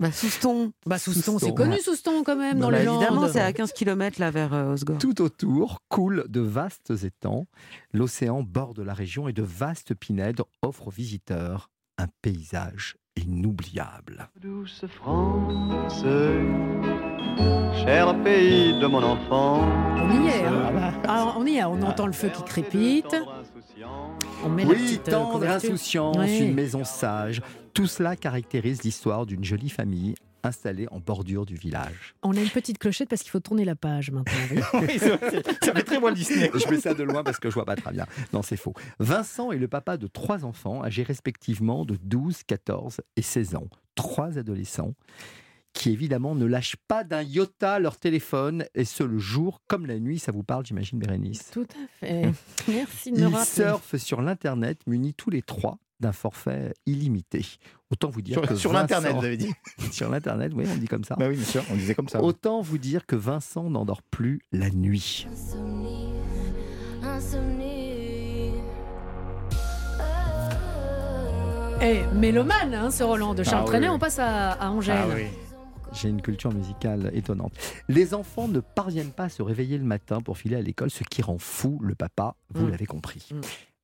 Bah, 0.00 0.10
Souston. 0.10 0.72
Bah, 0.86 0.98
Souston, 0.98 1.38
c'est 1.38 1.54
connu, 1.54 1.78
Souston, 1.78 2.24
quand 2.24 2.36
même, 2.36 2.58
dans 2.58 2.70
Bah, 2.70 2.78
les 2.82 2.84
évidemment, 2.88 3.22
Landes. 3.22 3.30
c'est 3.30 3.40
à 3.40 3.52
15 3.52 3.72
km 3.72 4.18
là 4.20 4.30
vers 4.32 4.52
euh, 4.52 4.72
Osgore. 4.72 4.98
Tout 4.98 5.22
autour 5.22 5.78
coulent 5.88 6.24
de 6.28 6.40
vastes 6.40 6.92
étangs. 7.04 7.46
L'océan 7.92 8.42
borde 8.42 8.80
la 8.80 8.92
région 8.92 9.28
et 9.28 9.32
de 9.32 9.42
vastes 9.42 9.94
pinèdes 9.94 10.40
offrent 10.62 10.88
aux 10.88 10.90
visiteurs 10.90 11.70
un 11.96 12.08
paysage 12.22 12.96
inoubliable. 13.16 14.28
Douce 14.40 14.84
France, 14.88 16.04
cher 17.84 18.14
pays 18.22 18.78
de 18.80 18.86
mon 18.86 19.02
enfant. 19.02 19.60
On 19.96 20.22
y 20.24 20.28
est, 20.28 20.44
hein. 20.44 20.92
Ah. 21.06 21.14
Alors, 21.14 21.36
on 21.38 21.46
y 21.46 21.56
est, 21.56 21.64
on 21.64 21.80
entend 21.82 22.06
le 22.06 22.12
feu 22.12 22.28
qui 22.34 22.42
crépite. 22.42 23.16
On 24.44 24.48
met 24.48 24.64
la 24.64 24.70
Oui, 24.70 24.76
petite 24.76 25.08
euh, 25.08 25.12
tendre 25.12 25.32
couverture. 25.32 25.70
insouciance, 25.70 26.16
Oui. 26.18 26.38
une 26.40 26.54
maison 26.54 26.84
sage. 26.84 27.40
Tout 27.72 27.86
cela 27.86 28.16
caractérise 28.16 28.82
l'histoire 28.82 29.26
d'une 29.26 29.44
jolie 29.44 29.70
famille 29.70 30.14
installée 30.46 30.86
en 30.90 31.00
bordure 31.00 31.46
du 31.46 31.54
village. 31.54 32.14
On 32.22 32.36
a 32.36 32.40
une 32.40 32.50
petite 32.50 32.78
clochette 32.78 33.08
parce 33.08 33.22
qu'il 33.22 33.30
faut 33.30 33.40
tourner 33.40 33.64
la 33.64 33.76
page 33.76 34.10
maintenant. 34.10 34.32
Oui, 34.50 34.98
ça 34.98 35.18
fait 35.18 35.82
très 35.82 35.98
Walt 35.98 36.12
Disney. 36.12 36.50
Je 36.54 36.68
mets 36.68 36.80
ça 36.80 36.94
de 36.94 37.02
loin 37.02 37.22
parce 37.22 37.38
que 37.38 37.48
je 37.48 37.54
vois 37.54 37.64
pas 37.64 37.76
très 37.76 37.92
bien. 37.92 38.06
Non, 38.32 38.42
c'est 38.42 38.56
faux. 38.56 38.74
Vincent 38.98 39.52
est 39.52 39.58
le 39.58 39.68
papa 39.68 39.96
de 39.96 40.06
trois 40.06 40.44
enfants 40.44 40.82
âgés 40.82 41.02
respectivement 41.02 41.84
de 41.84 41.96
12, 42.02 42.42
14 42.44 43.00
et 43.16 43.22
16 43.22 43.54
ans. 43.56 43.68
Trois 43.94 44.38
adolescents 44.38 44.94
qui 45.74 45.90
évidemment 45.90 46.34
ne 46.34 46.46
lâchent 46.46 46.76
pas 46.88 47.04
d'un 47.04 47.22
iota 47.22 47.78
leur 47.80 47.98
téléphone 47.98 48.64
et 48.74 48.84
ce 48.84 49.02
le 49.02 49.18
jour 49.18 49.60
comme 49.66 49.86
la 49.86 49.98
nuit. 49.98 50.18
Ça 50.18 50.32
vous 50.32 50.44
parle, 50.44 50.64
j'imagine, 50.64 50.98
Bérénice? 50.98 51.50
Tout 51.50 51.66
à 51.74 51.86
fait. 51.98 52.30
Merci 52.68 53.12
de 53.12 53.20
me 53.20 53.30
Ils 53.30 53.44
surfent 53.44 53.96
sur 53.96 54.22
l'Internet 54.22 54.80
munis 54.86 55.14
tous 55.14 55.30
les 55.30 55.42
trois 55.42 55.78
d'un 56.04 56.12
forfait 56.12 56.72
illimité. 56.86 57.44
Autant 57.90 58.08
vous 58.10 58.22
dire 58.22 58.38
Sur, 58.38 58.48
que 58.48 58.54
sur 58.56 58.70
Vincent- 58.72 58.80
l'internet, 58.94 59.16
vous 59.16 59.24
avez 59.24 59.36
dit. 59.36 59.52
Sur 59.92 60.08
l'Internet, 60.10 60.52
oui, 60.54 60.64
on 60.70 60.76
dit 60.76 60.86
comme 60.88 61.04
ça. 61.04 61.16
Bah 61.18 61.26
oui, 61.28 61.36
bien 61.36 61.44
sûr, 61.44 61.62
on 61.70 61.74
disait 61.74 61.94
comme 61.94 62.08
ça. 62.08 62.22
Autant 62.22 62.60
vous 62.60 62.78
dire 62.78 63.06
que 63.06 63.16
Vincent 63.16 63.68
n'endort 63.70 64.02
plus 64.02 64.40
la 64.52 64.70
nuit. 64.70 65.26
Insomnie, 65.32 66.12
insomnie. 67.02 68.52
Oh. 69.98 70.02
Eh, 71.82 72.02
mélomane, 72.14 72.74
hein, 72.74 72.90
ce 72.90 73.02
Roland. 73.02 73.34
De 73.34 73.42
Charles 73.42 73.64
Ah 73.64 73.70
Trenet, 73.70 73.88
oui. 73.88 73.94
on 73.94 73.98
passe 73.98 74.18
à, 74.18 74.52
à 74.52 74.68
Angèle. 74.70 74.98
Ah 75.00 75.06
oui. 75.14 75.24
J'ai 75.92 76.08
une 76.08 76.22
culture 76.22 76.52
musicale 76.52 77.10
étonnante. 77.14 77.52
Les 77.88 78.14
enfants 78.14 78.48
ne 78.48 78.58
parviennent 78.60 79.12
pas 79.12 79.24
à 79.24 79.28
se 79.28 79.42
réveiller 79.42 79.78
le 79.78 79.84
matin 79.84 80.20
pour 80.20 80.36
filer 80.38 80.56
à 80.56 80.60
l'école, 80.62 80.90
ce 80.90 81.04
qui 81.04 81.22
rend 81.22 81.38
fou 81.38 81.78
le 81.82 81.94
papa, 81.94 82.34
vous 82.50 82.66
Mm. 82.66 82.70
l'avez 82.70 82.86
compris. 82.86 83.28
Mm. 83.32 83.40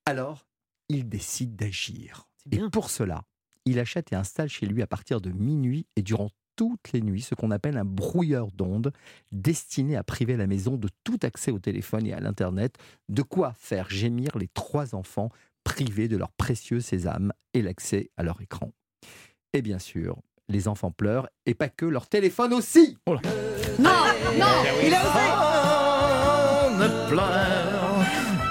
Alors, 0.06 0.44
il 0.90 1.08
décide 1.08 1.56
d'agir. 1.56 2.28
Et 2.50 2.58
pour 2.70 2.90
cela, 2.90 3.22
il 3.64 3.78
achète 3.78 4.12
et 4.12 4.16
installe 4.16 4.48
chez 4.48 4.66
lui 4.66 4.82
à 4.82 4.86
partir 4.86 5.20
de 5.20 5.30
minuit 5.30 5.86
et 5.94 6.02
durant 6.02 6.30
toutes 6.56 6.92
les 6.92 7.00
nuits 7.00 7.22
ce 7.22 7.34
qu'on 7.34 7.52
appelle 7.52 7.78
un 7.78 7.84
brouilleur 7.84 8.50
d'ondes 8.50 8.92
destiné 9.30 9.96
à 9.96 10.02
priver 10.02 10.36
la 10.36 10.48
maison 10.48 10.76
de 10.76 10.88
tout 11.04 11.18
accès 11.22 11.52
au 11.52 11.58
téléphone 11.58 12.06
et 12.06 12.12
à 12.12 12.20
l'Internet, 12.20 12.76
de 13.08 13.22
quoi 13.22 13.54
faire 13.56 13.88
gémir 13.88 14.36
les 14.36 14.48
trois 14.48 14.94
enfants 14.94 15.30
privés 15.62 16.08
de 16.08 16.16
leur 16.16 16.32
précieux 16.32 16.80
sésame 16.80 17.32
et 17.54 17.62
l'accès 17.62 18.10
à 18.16 18.24
leur 18.24 18.40
écran. 18.40 18.72
Et 19.52 19.62
bien 19.62 19.78
sûr, 19.78 20.18
les 20.48 20.66
enfants 20.66 20.90
pleurent 20.90 21.28
et 21.46 21.54
pas 21.54 21.68
que, 21.68 21.86
leur 21.86 22.08
téléphone 22.08 22.52
aussi 22.52 22.98
Non, 23.78 23.92
non 24.38 24.64
Il 24.84 24.92
a 24.92 25.02
osé 25.08 25.50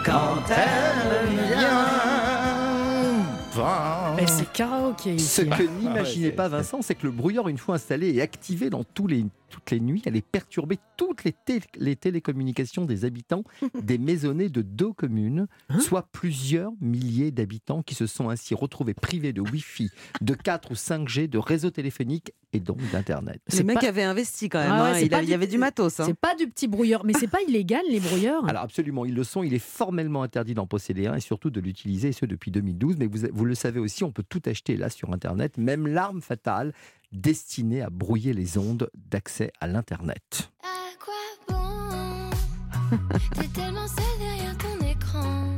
quand 0.06 0.44
elle. 0.50 1.09
Eh, 4.20 4.28
C'est 4.28 4.52
karaoké 4.52 5.18
Ce 5.18 5.42
que 5.42 5.64
n'imaginait 5.64 6.28
ouais, 6.30 6.32
pas 6.32 6.48
Vincent, 6.48 6.82
c'est 6.82 6.96
que 6.96 7.06
le 7.06 7.12
brouilleur, 7.12 7.48
une 7.48 7.58
fois 7.58 7.76
installé 7.76 8.10
et 8.14 8.22
activé 8.22 8.70
dans 8.70 8.84
tous 8.84 9.08
les, 9.08 9.26
toutes 9.50 9.72
les 9.72 9.80
nuits, 9.80 10.02
allait 10.06 10.22
perturber 10.22 10.78
toutes 10.98 11.24
les, 11.24 11.34
té- 11.34 11.60
les 11.78 11.96
télécommunications 11.96 12.86
des 12.86 13.06
habitants 13.06 13.44
des 13.84 13.98
maisonnées 13.98 14.50
de 14.50 14.62
deux 14.62 14.94
communes, 14.94 15.48
Hein 15.70 15.80
soit 15.80 16.08
plusieurs 16.12 16.72
milliers 16.82 17.32
d'habitants 17.32 17.82
qui 17.82 17.96
se 17.96 18.06
sont 18.08 18.30
ainsi 18.30 18.54
retrouvés 18.56 18.94
privés 18.94 19.34
de 19.34 19.42
Wi-Fi, 19.42 19.90
de 20.22 20.34
4 20.34 20.72
ou 20.72 20.74
5G, 20.76 21.28
de 21.28 21.38
réseau 21.38 21.70
téléphonique 21.72 22.32
et 22.54 22.60
donc 22.60 22.78
d'Internet. 22.92 23.42
Le 23.52 23.56
C'est 23.58 23.64
mec 23.64 23.80
pas- 23.80 23.88
avait 23.88 24.04
investi 24.04 24.50
quand 24.50 24.60
même. 24.60 24.72
Ah 24.72 24.84
ouais, 24.84 24.90
hein. 24.98 25.00
il, 25.02 25.14
a- 25.14 25.22
du- 25.24 25.32
y 25.32 25.34
avait 25.34 25.48
du 25.48 25.58
matos. 25.58 26.00
hein. 26.00 26.04
C'est 26.06 26.14
pas 26.18 26.36
du 26.36 26.48
petit 26.48 26.68
brouilleur, 26.68 27.06
mais 27.06 27.14
c'est 27.14 27.28
pas 27.28 27.42
illégal 27.48 27.82
les 27.90 28.00
brouilleurs. 28.00 28.48
Alors 28.48 28.64
absolument, 28.64 29.06
ils 29.06 29.14
le 29.14 29.24
sont. 29.24 29.44
Il 29.44 29.54
est 29.54 29.60
formellement 29.60 30.24
interdit 30.24 30.54
d'en 30.54 30.68
posséder 30.68 31.08
un 31.08 31.16
et 31.16 31.20
surtout 31.20 31.50
de 31.50 31.60
l'utiliser, 31.60 32.10
et 32.10 32.14
ce 32.14 32.26
depuis 32.26 32.52
2012. 32.52 32.98
Mais 32.98 33.08
vous, 33.08 33.20
vous 33.32 33.46
le 33.46 33.56
savez 33.56 33.80
aussi, 33.80 34.04
on 34.04 34.12
peut 34.12 34.24
tout 34.28 34.42
acheter 34.46 34.76
là 34.78 34.90
sur 34.90 35.14
Internet, 35.14 35.58
même 35.58 35.88
l'arme 35.88 36.22
fatale 36.22 36.74
destinée 37.12 37.82
à 37.82 37.90
brouiller 37.90 38.34
les 38.34 38.58
ondes 38.58 38.90
d'accès 38.96 39.52
à 39.60 39.68
l'Internet. 39.68 40.52
À 40.64 40.96
quoi 41.04 41.14
bon? 41.48 42.30
T'es 43.36 43.48
tellement 43.48 43.88
seul 43.88 44.20
derrière 44.20 44.58
ton 44.58 44.86
écran. 44.86 45.58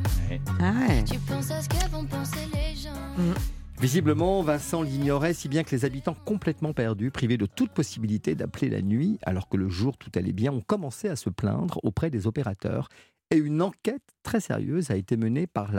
Ah 0.59 0.73
ouais. 0.87 1.03
Tu 1.03 1.19
penses 1.19 1.51
à 1.51 1.61
ce 1.61 1.69
que 1.69 1.89
vont 1.89 2.05
penser 2.05 2.47
les 2.53 2.75
gens. 2.75 3.33
Visiblement, 3.79 4.43
Vincent 4.43 4.83
l'ignorait, 4.83 5.33
si 5.33 5.49
bien 5.49 5.63
que 5.63 5.75
les 5.75 5.85
habitants 5.85 6.15
complètement 6.25 6.71
perdus, 6.71 7.09
privés 7.09 7.37
de 7.37 7.47
toute 7.47 7.71
possibilité 7.71 8.35
d'appeler 8.35 8.69
la 8.69 8.81
nuit, 8.81 9.17
alors 9.23 9.49
que 9.49 9.57
le 9.57 9.69
jour 9.69 9.97
tout 9.97 10.11
allait 10.15 10.33
bien, 10.33 10.51
ont 10.51 10.61
commencé 10.61 11.09
à 11.09 11.15
se 11.15 11.31
plaindre 11.31 11.79
auprès 11.83 12.11
des 12.11 12.27
opérateurs. 12.27 12.89
Et 13.31 13.37
une 13.37 13.61
enquête 13.61 14.15
très 14.23 14.39
sérieuse 14.39 14.91
a 14.91 14.95
été 14.95 15.17
menée 15.17 15.47
par 15.47 15.71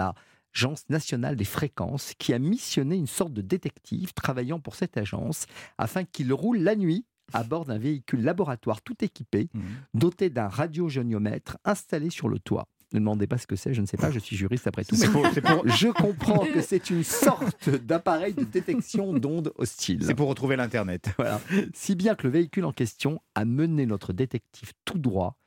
l'Agence 0.55 0.85
nationale 0.91 1.37
des 1.37 1.45
fréquences, 1.45 2.13
qui 2.19 2.33
a 2.35 2.39
missionné 2.39 2.97
une 2.97 3.07
sorte 3.07 3.33
de 3.33 3.41
détective 3.43 4.13
travaillant 4.13 4.61
pour 4.61 4.75
cette 4.75 4.97
agence, 4.97 5.47
afin 5.79 6.05
qu'il 6.05 6.33
roule 6.33 6.59
la 6.59 6.77
nuit 6.77 7.05
à 7.33 7.45
bord 7.45 7.65
d'un 7.65 7.79
véhicule 7.79 8.23
laboratoire 8.23 8.83
tout 8.83 8.97
équipé, 9.03 9.49
Mhm. 9.55 9.63
doté 9.95 10.29
d'un 10.29 10.49
radiogéniomètre 10.49 11.57
installé 11.65 12.11
sur 12.11 12.29
le 12.29 12.39
toit. 12.39 12.67
Ne 12.93 12.99
demandez 12.99 13.27
pas 13.27 13.39
ce 13.39 13.47
que 13.47 13.57
c'est, 13.57 13.73
je 13.73 13.81
ne 13.81 13.87
sais 13.87 13.97
pas, 13.97 14.11
je 14.11 14.19
suis 14.19 14.37
juriste 14.37 14.67
après 14.67 14.85
tout. 14.85 14.97
Pour, 15.11 15.27
Je 15.67 15.89
comprends 15.89 16.45
que 16.45 16.61
c'est 16.61 16.91
une 16.91 17.05
sorte 17.05 17.71
d'appareil 17.71 18.35
de 18.35 18.45
détection 18.45 19.15
d'ondes 19.15 19.51
hostiles. 19.57 20.01
c'est 20.05 20.15
pour 20.15 20.29
retrouver 20.29 20.57
l'Internet. 20.57 21.09
Voilà. 21.17 21.41
Si 21.73 21.95
bien 21.95 22.15
que 22.15 22.27
le 22.27 22.33
véhicule 22.35 22.67
en 22.67 22.73
question 22.73 23.23
a 23.35 23.47
mené 23.47 23.87
notre 23.87 24.13
détective 24.13 24.73
tout 24.85 24.99
droit 24.99 25.39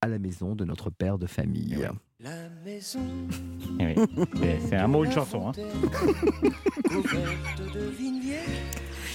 à 0.00 0.08
la 0.08 0.18
maison 0.18 0.56
de 0.56 0.64
notre 0.64 0.90
père 0.90 1.18
de 1.18 1.26
famille. 1.28 1.88
La 2.20 2.48
maison 2.64 2.98
Eh 3.78 3.84
oui. 3.86 3.94
C'est- 4.68 4.74
un 4.74 4.88
mot, 4.88 5.04
une 5.04 5.12
chanson. 5.12 5.48
hein. 5.48 5.52
couverte 6.88 7.72
de 7.72 7.80
vignes 7.96 8.18
vierges. 8.20 8.42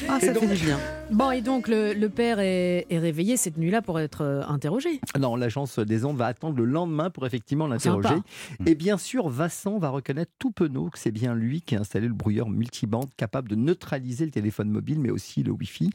Ah, 0.08 0.20
ça 0.22 0.34
fait 0.34 0.48
du 0.48 0.64
bien. 0.66 0.80
Bon, 1.12 1.30
et 1.32 1.42
donc 1.42 1.68
le, 1.68 1.94
le 1.94 2.10
père 2.10 2.40
est, 2.40 2.86
est 2.90 3.00
réveillé 3.00 3.36
cette 3.36 3.58
nuit-là 3.58 3.82
pour 3.82 4.00
être 4.00 4.22
euh, 4.22 4.42
interrogé. 4.48 5.02
Non, 5.20 5.36
l'agence 5.36 5.80
des 5.80 6.06
ondes 6.06 6.16
va 6.16 6.28
attendre 6.28 6.56
le 6.56 6.64
lendemain 6.64 7.10
pour 7.10 7.26
effectivement 7.26 7.68
l'interroger. 7.68 8.08
Sympa. 8.08 8.24
Et 8.66 8.76
bien 8.76 8.98
sûr, 8.98 9.28
Vincent 9.28 9.80
va 9.80 9.90
reconnaître 9.90 10.32
tout 10.40 10.52
penaud 10.52 10.90
que 10.90 10.98
c'est 10.98 11.12
bien 11.12 11.36
lui 11.36 11.62
qui 11.62 11.76
a 11.76 11.82
installé 11.82 12.08
le 12.08 12.14
brouilleur 12.14 12.50
multibande 12.50 13.14
capable 13.18 13.50
de 13.50 13.56
neutraliser 13.56 14.24
le 14.24 14.32
téléphone 14.32 14.70
mobile, 14.70 15.00
mais 15.00 15.10
aussi 15.12 15.44
le 15.44 15.52
Wi-Fi. 15.52 15.90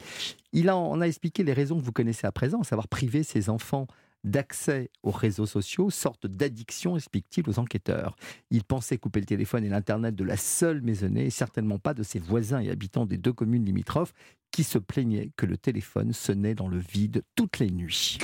Il 0.52 0.68
a, 0.68 0.76
en 0.76 1.00
a 1.00 1.06
expliqué 1.06 1.42
les 1.42 1.54
raisons 1.54 1.78
que 1.78 1.84
vous 1.84 1.92
connaissez 1.92 2.26
à 2.26 2.32
présent, 2.32 2.60
à 2.60 2.64
savoir 2.64 2.86
priver 2.88 3.22
ses 3.22 3.48
enfants 3.48 3.86
d'accès 4.24 4.90
aux 5.02 5.10
réseaux 5.10 5.46
sociaux, 5.46 5.90
sorte 5.90 6.26
d'addiction, 6.26 6.96
explique-t-il 6.96 7.48
aux 7.48 7.58
enquêteurs. 7.58 8.16
Il 8.50 8.64
pensait 8.64 8.98
couper 8.98 9.20
le 9.20 9.26
téléphone 9.26 9.64
et 9.64 9.68
l'Internet 9.68 10.14
de 10.14 10.24
la 10.24 10.36
seule 10.36 10.82
maisonnée 10.82 11.26
et 11.26 11.30
certainement 11.30 11.78
pas 11.78 11.94
de 11.94 12.02
ses 12.02 12.18
voisins 12.18 12.60
et 12.60 12.70
habitants 12.70 13.06
des 13.06 13.18
deux 13.18 13.32
communes 13.32 13.64
limitrophes 13.64 14.12
qui 14.50 14.64
se 14.64 14.78
plaignaient 14.78 15.30
que 15.36 15.46
le 15.46 15.56
téléphone 15.56 16.12
sonnait 16.12 16.54
dans 16.54 16.68
le 16.68 16.78
vide 16.78 17.22
toutes 17.34 17.58
les 17.58 17.70
nuits. 17.70 18.18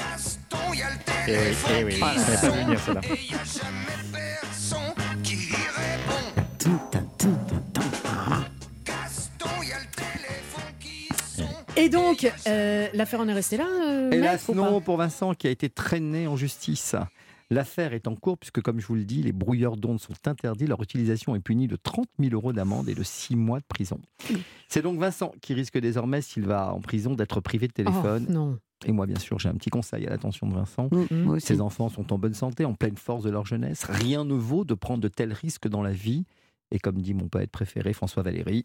Eh 1.28 1.32
oui, 1.40 1.58
eh 1.78 1.84
oui, 1.84 1.94
venir, 1.94 2.80
celle-là. 2.80 3.00
Et 11.76 11.88
donc, 11.88 12.30
euh, 12.46 12.86
l'affaire 12.94 13.20
en 13.20 13.28
est 13.28 13.32
restée 13.32 13.56
là 13.56 13.66
euh, 13.66 14.10
Hélas, 14.12 14.48
non 14.48 14.80
pour 14.80 14.96
Vincent 14.96 15.34
qui 15.34 15.48
a 15.48 15.50
été 15.50 15.68
traîné 15.68 16.28
en 16.28 16.36
justice. 16.36 16.94
L'affaire 17.50 17.92
est 17.92 18.06
en 18.06 18.14
cours 18.14 18.38
puisque, 18.38 18.62
comme 18.62 18.80
je 18.80 18.86
vous 18.86 18.94
le 18.94 19.04
dis, 19.04 19.22
les 19.22 19.32
brouilleurs 19.32 19.76
d'ondes 19.76 20.00
sont 20.00 20.14
interdits. 20.26 20.66
Leur 20.66 20.82
utilisation 20.82 21.34
est 21.34 21.40
punie 21.40 21.66
de 21.66 21.76
30 21.76 22.06
000 22.18 22.32
euros 22.32 22.52
d'amende 22.52 22.88
et 22.88 22.94
de 22.94 23.02
6 23.02 23.36
mois 23.36 23.58
de 23.58 23.64
prison. 23.68 24.00
C'est 24.68 24.82
donc 24.82 24.98
Vincent 24.98 25.32
qui 25.42 25.52
risque 25.52 25.78
désormais, 25.78 26.22
s'il 26.22 26.46
va 26.46 26.72
en 26.72 26.80
prison, 26.80 27.14
d'être 27.14 27.40
privé 27.40 27.66
de 27.66 27.72
téléphone. 27.72 28.26
Oh, 28.28 28.32
non. 28.32 28.58
Et 28.86 28.92
moi, 28.92 29.06
bien 29.06 29.18
sûr, 29.18 29.38
j'ai 29.38 29.48
un 29.48 29.54
petit 29.54 29.70
conseil 29.70 30.06
à 30.06 30.10
l'attention 30.10 30.46
de 30.46 30.54
Vincent. 30.54 30.88
Mm, 30.90 31.22
moi 31.22 31.36
aussi. 31.36 31.46
Ses 31.46 31.60
enfants 31.60 31.88
sont 31.88 32.12
en 32.12 32.18
bonne 32.18 32.34
santé, 32.34 32.64
en 32.64 32.74
pleine 32.74 32.96
force 32.96 33.24
de 33.24 33.30
leur 33.30 33.46
jeunesse. 33.46 33.84
Rien 33.84 34.24
ne 34.24 34.34
vaut 34.34 34.64
de 34.64 34.74
prendre 34.74 35.00
de 35.00 35.08
tels 35.08 35.32
risques 35.32 35.68
dans 35.68 35.82
la 35.82 35.92
vie. 35.92 36.24
Et 36.70 36.78
comme 36.78 37.00
dit 37.00 37.14
mon 37.14 37.28
poète 37.28 37.50
préféré, 37.50 37.92
François 37.92 38.22
Valéry, 38.22 38.64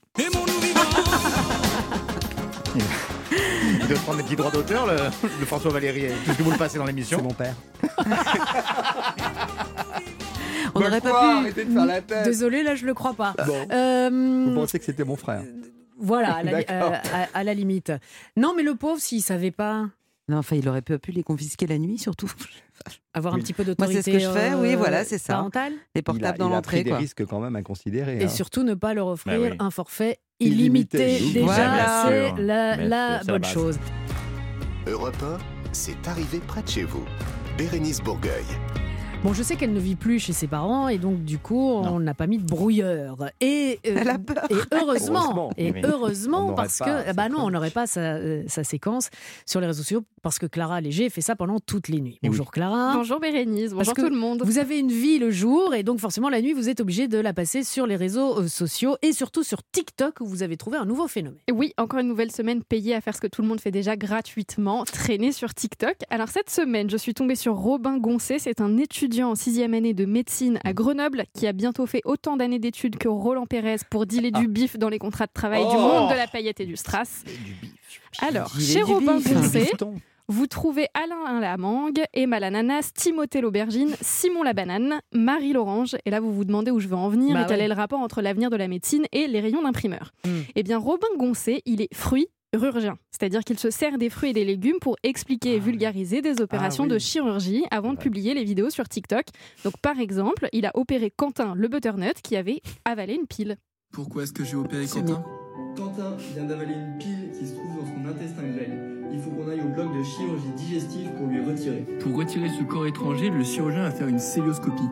Il 2.76 3.88
doit 3.88 3.98
prendre 4.00 4.18
des 4.18 4.24
petits 4.24 4.36
droits 4.36 4.52
d'auteur, 4.52 4.86
le, 4.88 4.96
le 5.40 5.46
François 5.46 5.72
Valéry, 5.72 6.08
puisque 6.24 6.42
vous 6.42 6.52
le 6.52 6.58
passez 6.58 6.78
dans 6.78 6.86
c'est 6.86 6.92
l'émission. 6.92 7.22
mon 7.22 7.34
père. 7.34 7.56
On 10.76 10.80
n'aurait 10.82 11.02
pas 11.02 11.10
pu. 11.10 11.16
Arrêtez 11.16 11.66
de 11.66 11.72
faire 11.74 11.86
la 11.86 12.02
tête. 12.02 12.24
Désolé, 12.26 12.64
là, 12.64 12.76
je 12.76 12.86
le 12.86 12.94
crois 12.94 13.14
pas. 13.14 13.34
Bon. 13.46 13.68
Euh, 13.72 14.44
Vous 14.48 14.54
pensez 14.56 14.78
que 14.80 14.86
c'était 14.86 15.04
mon 15.04 15.16
frère 15.16 15.44
voilà, 16.02 16.36
à 16.36 16.44
la, 16.44 16.58
euh, 16.60 16.92
à- 17.14 17.28
à 17.40 17.44
la 17.44 17.54
limite. 17.54 17.92
Non, 18.38 18.54
mais 18.56 18.64
le 18.64 18.74
pauvre, 18.76 19.02
s'il 19.02 19.22
savait 19.22 19.52
pas 19.52 19.86
Non, 20.30 20.38
enfin, 20.38 20.56
il 20.56 20.70
aurait 20.70 20.82
pas 20.82 20.98
pu 20.98 21.12
les 21.12 21.24
confisquer 21.24 21.68
la 21.68 21.78
nuit, 21.78 21.98
surtout. 21.98 22.32
Avoir 23.14 23.34
Oui. 23.34 23.40
un 23.40 23.44
petit 23.44 23.54
peu 23.54 23.64
Moi, 23.64 23.74
d'autorité 23.76 24.02
c'est 24.02 24.12
ce 24.12 24.18
que 24.18 24.24
je 24.24 24.30
fais, 24.30 24.54
oui, 24.56 24.74
euh, 24.74 24.78
voilà, 24.78 25.04
c'est 25.04 25.18
ça. 25.18 25.34
parentale, 25.34 25.74
Les 25.74 25.78
Il 25.96 26.00
a, 26.00 26.04
portables 26.04 26.38
il 26.38 26.40
dans 26.40 26.48
a 26.48 26.56
l'entrée, 26.56 26.78
pris 26.78 26.84
des 26.84 26.94
risques 26.96 27.26
quand 27.26 27.40
même 27.40 27.56
à 27.56 27.62
considérer. 27.62 28.20
et 28.20 28.26
hein. 28.26 28.28
surtout 28.30 28.64
ne 28.64 28.74
pas 28.74 28.94
leur 28.94 29.08
offrir 29.08 29.40
Bah 29.40 29.48
oui. 29.52 29.56
un 29.60 29.72
forfait 29.72 30.18
Illimité. 30.40 31.18
illimité. 31.18 31.40
Déjà, 31.42 32.06
c'est 32.08 32.42
la, 32.42 32.76
la 32.78 33.22
bonne 33.26 33.44
chose. 33.44 33.78
Europe 34.88 35.16
1, 35.22 35.38
c'est 35.74 36.08
arrivé 36.08 36.40
près 36.48 36.64
de 36.64 36.70
chez 36.70 36.84
vous. 36.84 37.04
Bérénice 37.58 38.00
Bourgueil. 38.02 38.46
Bon, 39.22 39.34
je 39.34 39.44
sais 39.44 39.58
qu'elle 39.58 39.74
ne 39.74 39.82
vit 39.82 39.98
plus 39.98 40.18
chez 40.20 40.32
ses 40.32 40.48
parents 40.48 40.88
et 40.88 40.98
donc 40.98 41.26
du 41.26 41.40
coup, 41.40 41.60
on 41.62 42.00
n'a 42.00 42.14
pas 42.14 42.26
mis 42.26 42.38
de 42.38 42.46
brouilleur. 42.46 43.18
Et, 43.42 43.78
euh, 43.86 43.96
Elle 44.00 44.08
a 44.10 44.18
peur. 44.18 44.46
et 44.50 44.54
heureusement, 44.74 45.20
Heureusement. 45.26 45.50
et 45.58 45.72
Oui. 45.74 45.82
Heureusement 45.84 46.54
parce 46.54 46.80
que 46.80 46.86
sa 46.86 47.12
bah 47.12 47.28
non, 47.28 47.40
on 47.42 47.50
n'aurait 47.50 47.70
pas 47.70 47.86
sa, 47.86 48.00
euh, 48.14 48.44
sa 48.48 48.64
séquence 48.64 49.10
sur 49.46 49.60
les 49.60 49.68
réseaux 49.68 49.84
sociaux 49.84 50.04
parce 50.22 50.40
que 50.40 50.46
Clara 50.46 50.80
Léger 50.80 51.10
fait 51.10 51.20
ça 51.20 51.36
pendant 51.36 51.60
toutes 51.60 51.90
les 51.90 52.00
nuits. 52.00 52.18
Oui. 52.24 52.30
Bonjour 52.30 52.50
Clara. 52.50 52.94
Bonjour 52.96 53.20
Bérénice, 53.20 53.74
bonjour 53.74 53.94
tout 53.94 54.08
le 54.10 54.16
monde. 54.16 54.42
Vous 54.46 54.58
avez 54.58 54.80
une 54.80 54.92
vie 54.92 55.20
le 55.20 55.32
jour 55.32 55.76
et 55.76 55.84
donc 55.84 56.00
forcément 56.00 56.30
la 56.30 56.42
nuit, 56.42 56.54
vous 56.54 56.70
êtes 56.70 56.80
obligé 56.80 57.10
de 57.10 57.18
la 57.18 57.34
passer 57.34 57.66
sur 57.66 57.86
les 57.88 57.98
réseaux 57.98 58.40
euh, 58.40 58.48
sociaux 58.48 58.96
et 59.02 59.12
surtout 59.12 59.44
sur 59.44 59.60
TikTok 59.70 60.22
où 60.22 60.26
vous 60.28 60.44
avez 60.44 60.56
trouvé 60.56 60.78
un 60.78 60.86
nouveau 60.86 61.10
phénomène. 61.10 61.40
Et 61.50 61.52
Oui, 61.52 61.74
encore 61.78 62.00
une 62.00 62.08
nouvelle 62.08 62.32
semaine 62.32 62.64
payée 62.64 62.96
à 62.96 63.02
faire 63.02 63.18
ce 63.18 63.22
que 63.22 63.28
tout 63.28 63.42
le 63.42 63.50
monde 63.50 63.60
fait 63.60 63.72
déjà 63.72 63.98
gratuitement, 63.98 64.86
traîner 64.86 65.34
sur 65.34 65.54
TikTok. 65.54 65.98
Alors 66.10 66.30
cette 66.30 66.50
semaine, 66.50 66.90
je 66.90 66.96
suis 66.96 67.14
tombée 67.14 67.36
sur 67.36 67.56
Robin 67.56 67.98
Goncé, 67.98 68.40
c'est 68.40 68.62
un 68.62 68.78
étudiant 68.78 69.09
en 69.18 69.36
sixième 69.36 69.74
année 69.74 69.94
de 69.94 70.06
médecine 70.06 70.60
à 70.64 70.74
Grenoble 70.74 71.26
qui 71.34 71.48
a 71.48 71.54
bientôt 71.54 71.86
fait 71.86 72.02
autant 72.06 72.38
d'années 72.38 72.60
d'études 72.60 72.98
que 72.98 73.08
Roland 73.08 73.46
Pérez 73.46 73.78
pour 73.90 74.06
dealer 74.06 74.32
du 74.32 74.48
bif 74.48 74.78
dans 74.78 74.90
les 74.90 75.00
contrats 75.00 75.26
de 75.26 75.34
travail 75.34 75.62
du 75.62 75.76
Oh 75.76 75.80
monde 75.80 76.12
de 76.12 76.16
la 76.16 76.28
paillette 76.28 76.60
et 76.60 76.66
du 76.66 76.78
strass. 76.78 77.24
Alors, 78.20 78.54
chez 78.60 78.82
Robin. 78.82 79.20
Goncé, 79.20 79.60
Bifton. 79.60 79.96
Vous 80.28 80.46
trouvez 80.46 80.86
Alain 80.94 81.40
la 81.40 81.58
mangue, 81.58 82.04
Emma 82.14 82.40
l'ananas, 82.40 82.92
Timothée 82.94 83.42
l'aubergine, 83.42 83.96
Simon 84.00 84.44
la 84.44 84.54
banane, 84.54 85.02
Marie 85.12 85.54
l'orange. 85.54 85.96
Et 86.06 86.12
là, 86.12 86.20
vous 86.20 86.32
vous 86.32 86.46
demandez 86.46 86.70
où 86.70 86.80
je 86.80 86.88
veux 86.88 86.96
en 86.96 87.10
venir 87.10 87.34
Bah 87.34 87.42
et 87.42 87.46
quel 87.48 87.58
ouais. 87.58 87.66
est 87.66 87.68
le 87.68 87.74
rapport 87.74 88.00
entre 88.00 88.22
l'avenir 88.22 88.52
de 88.52 88.56
la 88.56 88.68
médecine 88.68 89.06
et 89.12 89.26
les 89.26 89.40
rayons 89.40 89.64
d'imprimeur. 89.64 90.14
Mm. 90.26 90.30
Eh 90.56 90.62
bien, 90.62 90.78
Robin 90.78 91.08
Goncé, 91.18 91.64
il 91.66 91.82
est 91.82 91.92
fruit 91.96 92.28
chirurgien, 92.56 92.98
c'est-à-dire 93.12 93.44
qu'il 93.44 93.60
se 93.60 93.70
sert 93.70 93.98
des 93.98 94.10
fruits 94.10 94.32
et 94.32 94.34
des 94.34 94.46
légumes 94.46 94.80
pour 94.82 94.96
expliquer 95.04 95.56
et 95.56 95.60
vulgariser 95.60 96.22
des 96.22 96.42
opérations 96.42 96.84
Ah 96.86 96.88
oui. 96.88 96.94
de 96.94 97.00
chirurgie 97.00 97.64
avant 97.72 97.94
de 97.94 97.98
publier 97.98 98.34
les 98.34 98.44
vidéos 98.44 98.70
sur 98.70 98.88
TikTok. 98.90 99.26
Donc, 99.64 99.78
par 99.82 100.00
exemple, 100.00 100.48
il 100.54 100.66
a 100.66 100.72
opéré 100.74 101.12
Quentin 101.16 101.54
le 101.56 101.68
butternut 101.68 102.14
qui 102.24 102.36
avait 102.36 102.62
avalé 102.86 103.14
une 103.14 103.28
pile. 103.28 103.58
Pourquoi 103.94 104.24
est-ce 104.24 104.34
que 104.34 104.44
j'ai 104.44 104.56
opéré 104.56 104.86
Quentin 104.86 105.24
Quentin 105.76 106.18
vient 106.36 106.46
d'avaler 106.46 106.74
une 106.74 106.98
pile 106.98 107.30
qui 107.38 107.46
se 107.46 107.54
trouve 107.54 107.76
dans 107.78 107.86
son 107.86 108.10
intestin 108.10 108.42
grêle. 108.44 108.96
Il 109.12 109.20
faut 109.20 109.30
qu'on 109.32 109.48
aille 109.50 109.62
au 109.62 109.70
bloc 109.70 109.96
de 109.98 110.04
chirurgie 110.04 110.52
digestive 110.56 111.10
pour 111.18 111.28
lui 111.28 111.42
retirer. 111.44 111.86
Pour 112.00 112.16
retirer 112.16 112.50
ce 112.50 112.64
corps 112.64 112.86
étranger, 112.88 113.30
le 113.30 113.44
chirurgien 113.44 113.84
va 113.84 113.92
faire 113.92 114.08
une 114.08 114.20
célioscopie. 114.20 114.90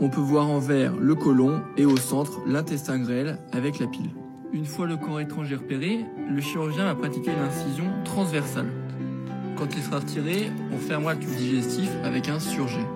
On 0.00 0.08
peut 0.08 0.20
voir 0.20 0.48
en 0.50 0.58
vert 0.58 0.96
le 0.96 1.14
côlon 1.14 1.62
et 1.76 1.84
au 1.86 1.96
centre 1.96 2.40
l'intestin 2.46 2.98
grêle 3.00 3.38
avec 3.52 3.78
la 3.78 3.86
pile. 3.86 4.10
Une 4.54 4.66
fois 4.66 4.86
le 4.86 4.96
corps 4.96 5.18
étranger 5.18 5.56
repéré, 5.56 6.06
le 6.30 6.40
chirurgien 6.40 6.84
va 6.84 6.94
pratiquer 6.94 7.32
une 7.32 7.40
incision 7.40 7.86
transversale. 8.04 8.68
Quand 9.56 9.66
il 9.74 9.82
sera 9.82 9.98
retiré, 9.98 10.48
on 10.72 10.78
fermera 10.78 11.14
le 11.14 11.18
tube 11.18 11.34
digestif 11.34 11.90
avec 12.04 12.28
un 12.28 12.38
surjet. 12.38 12.86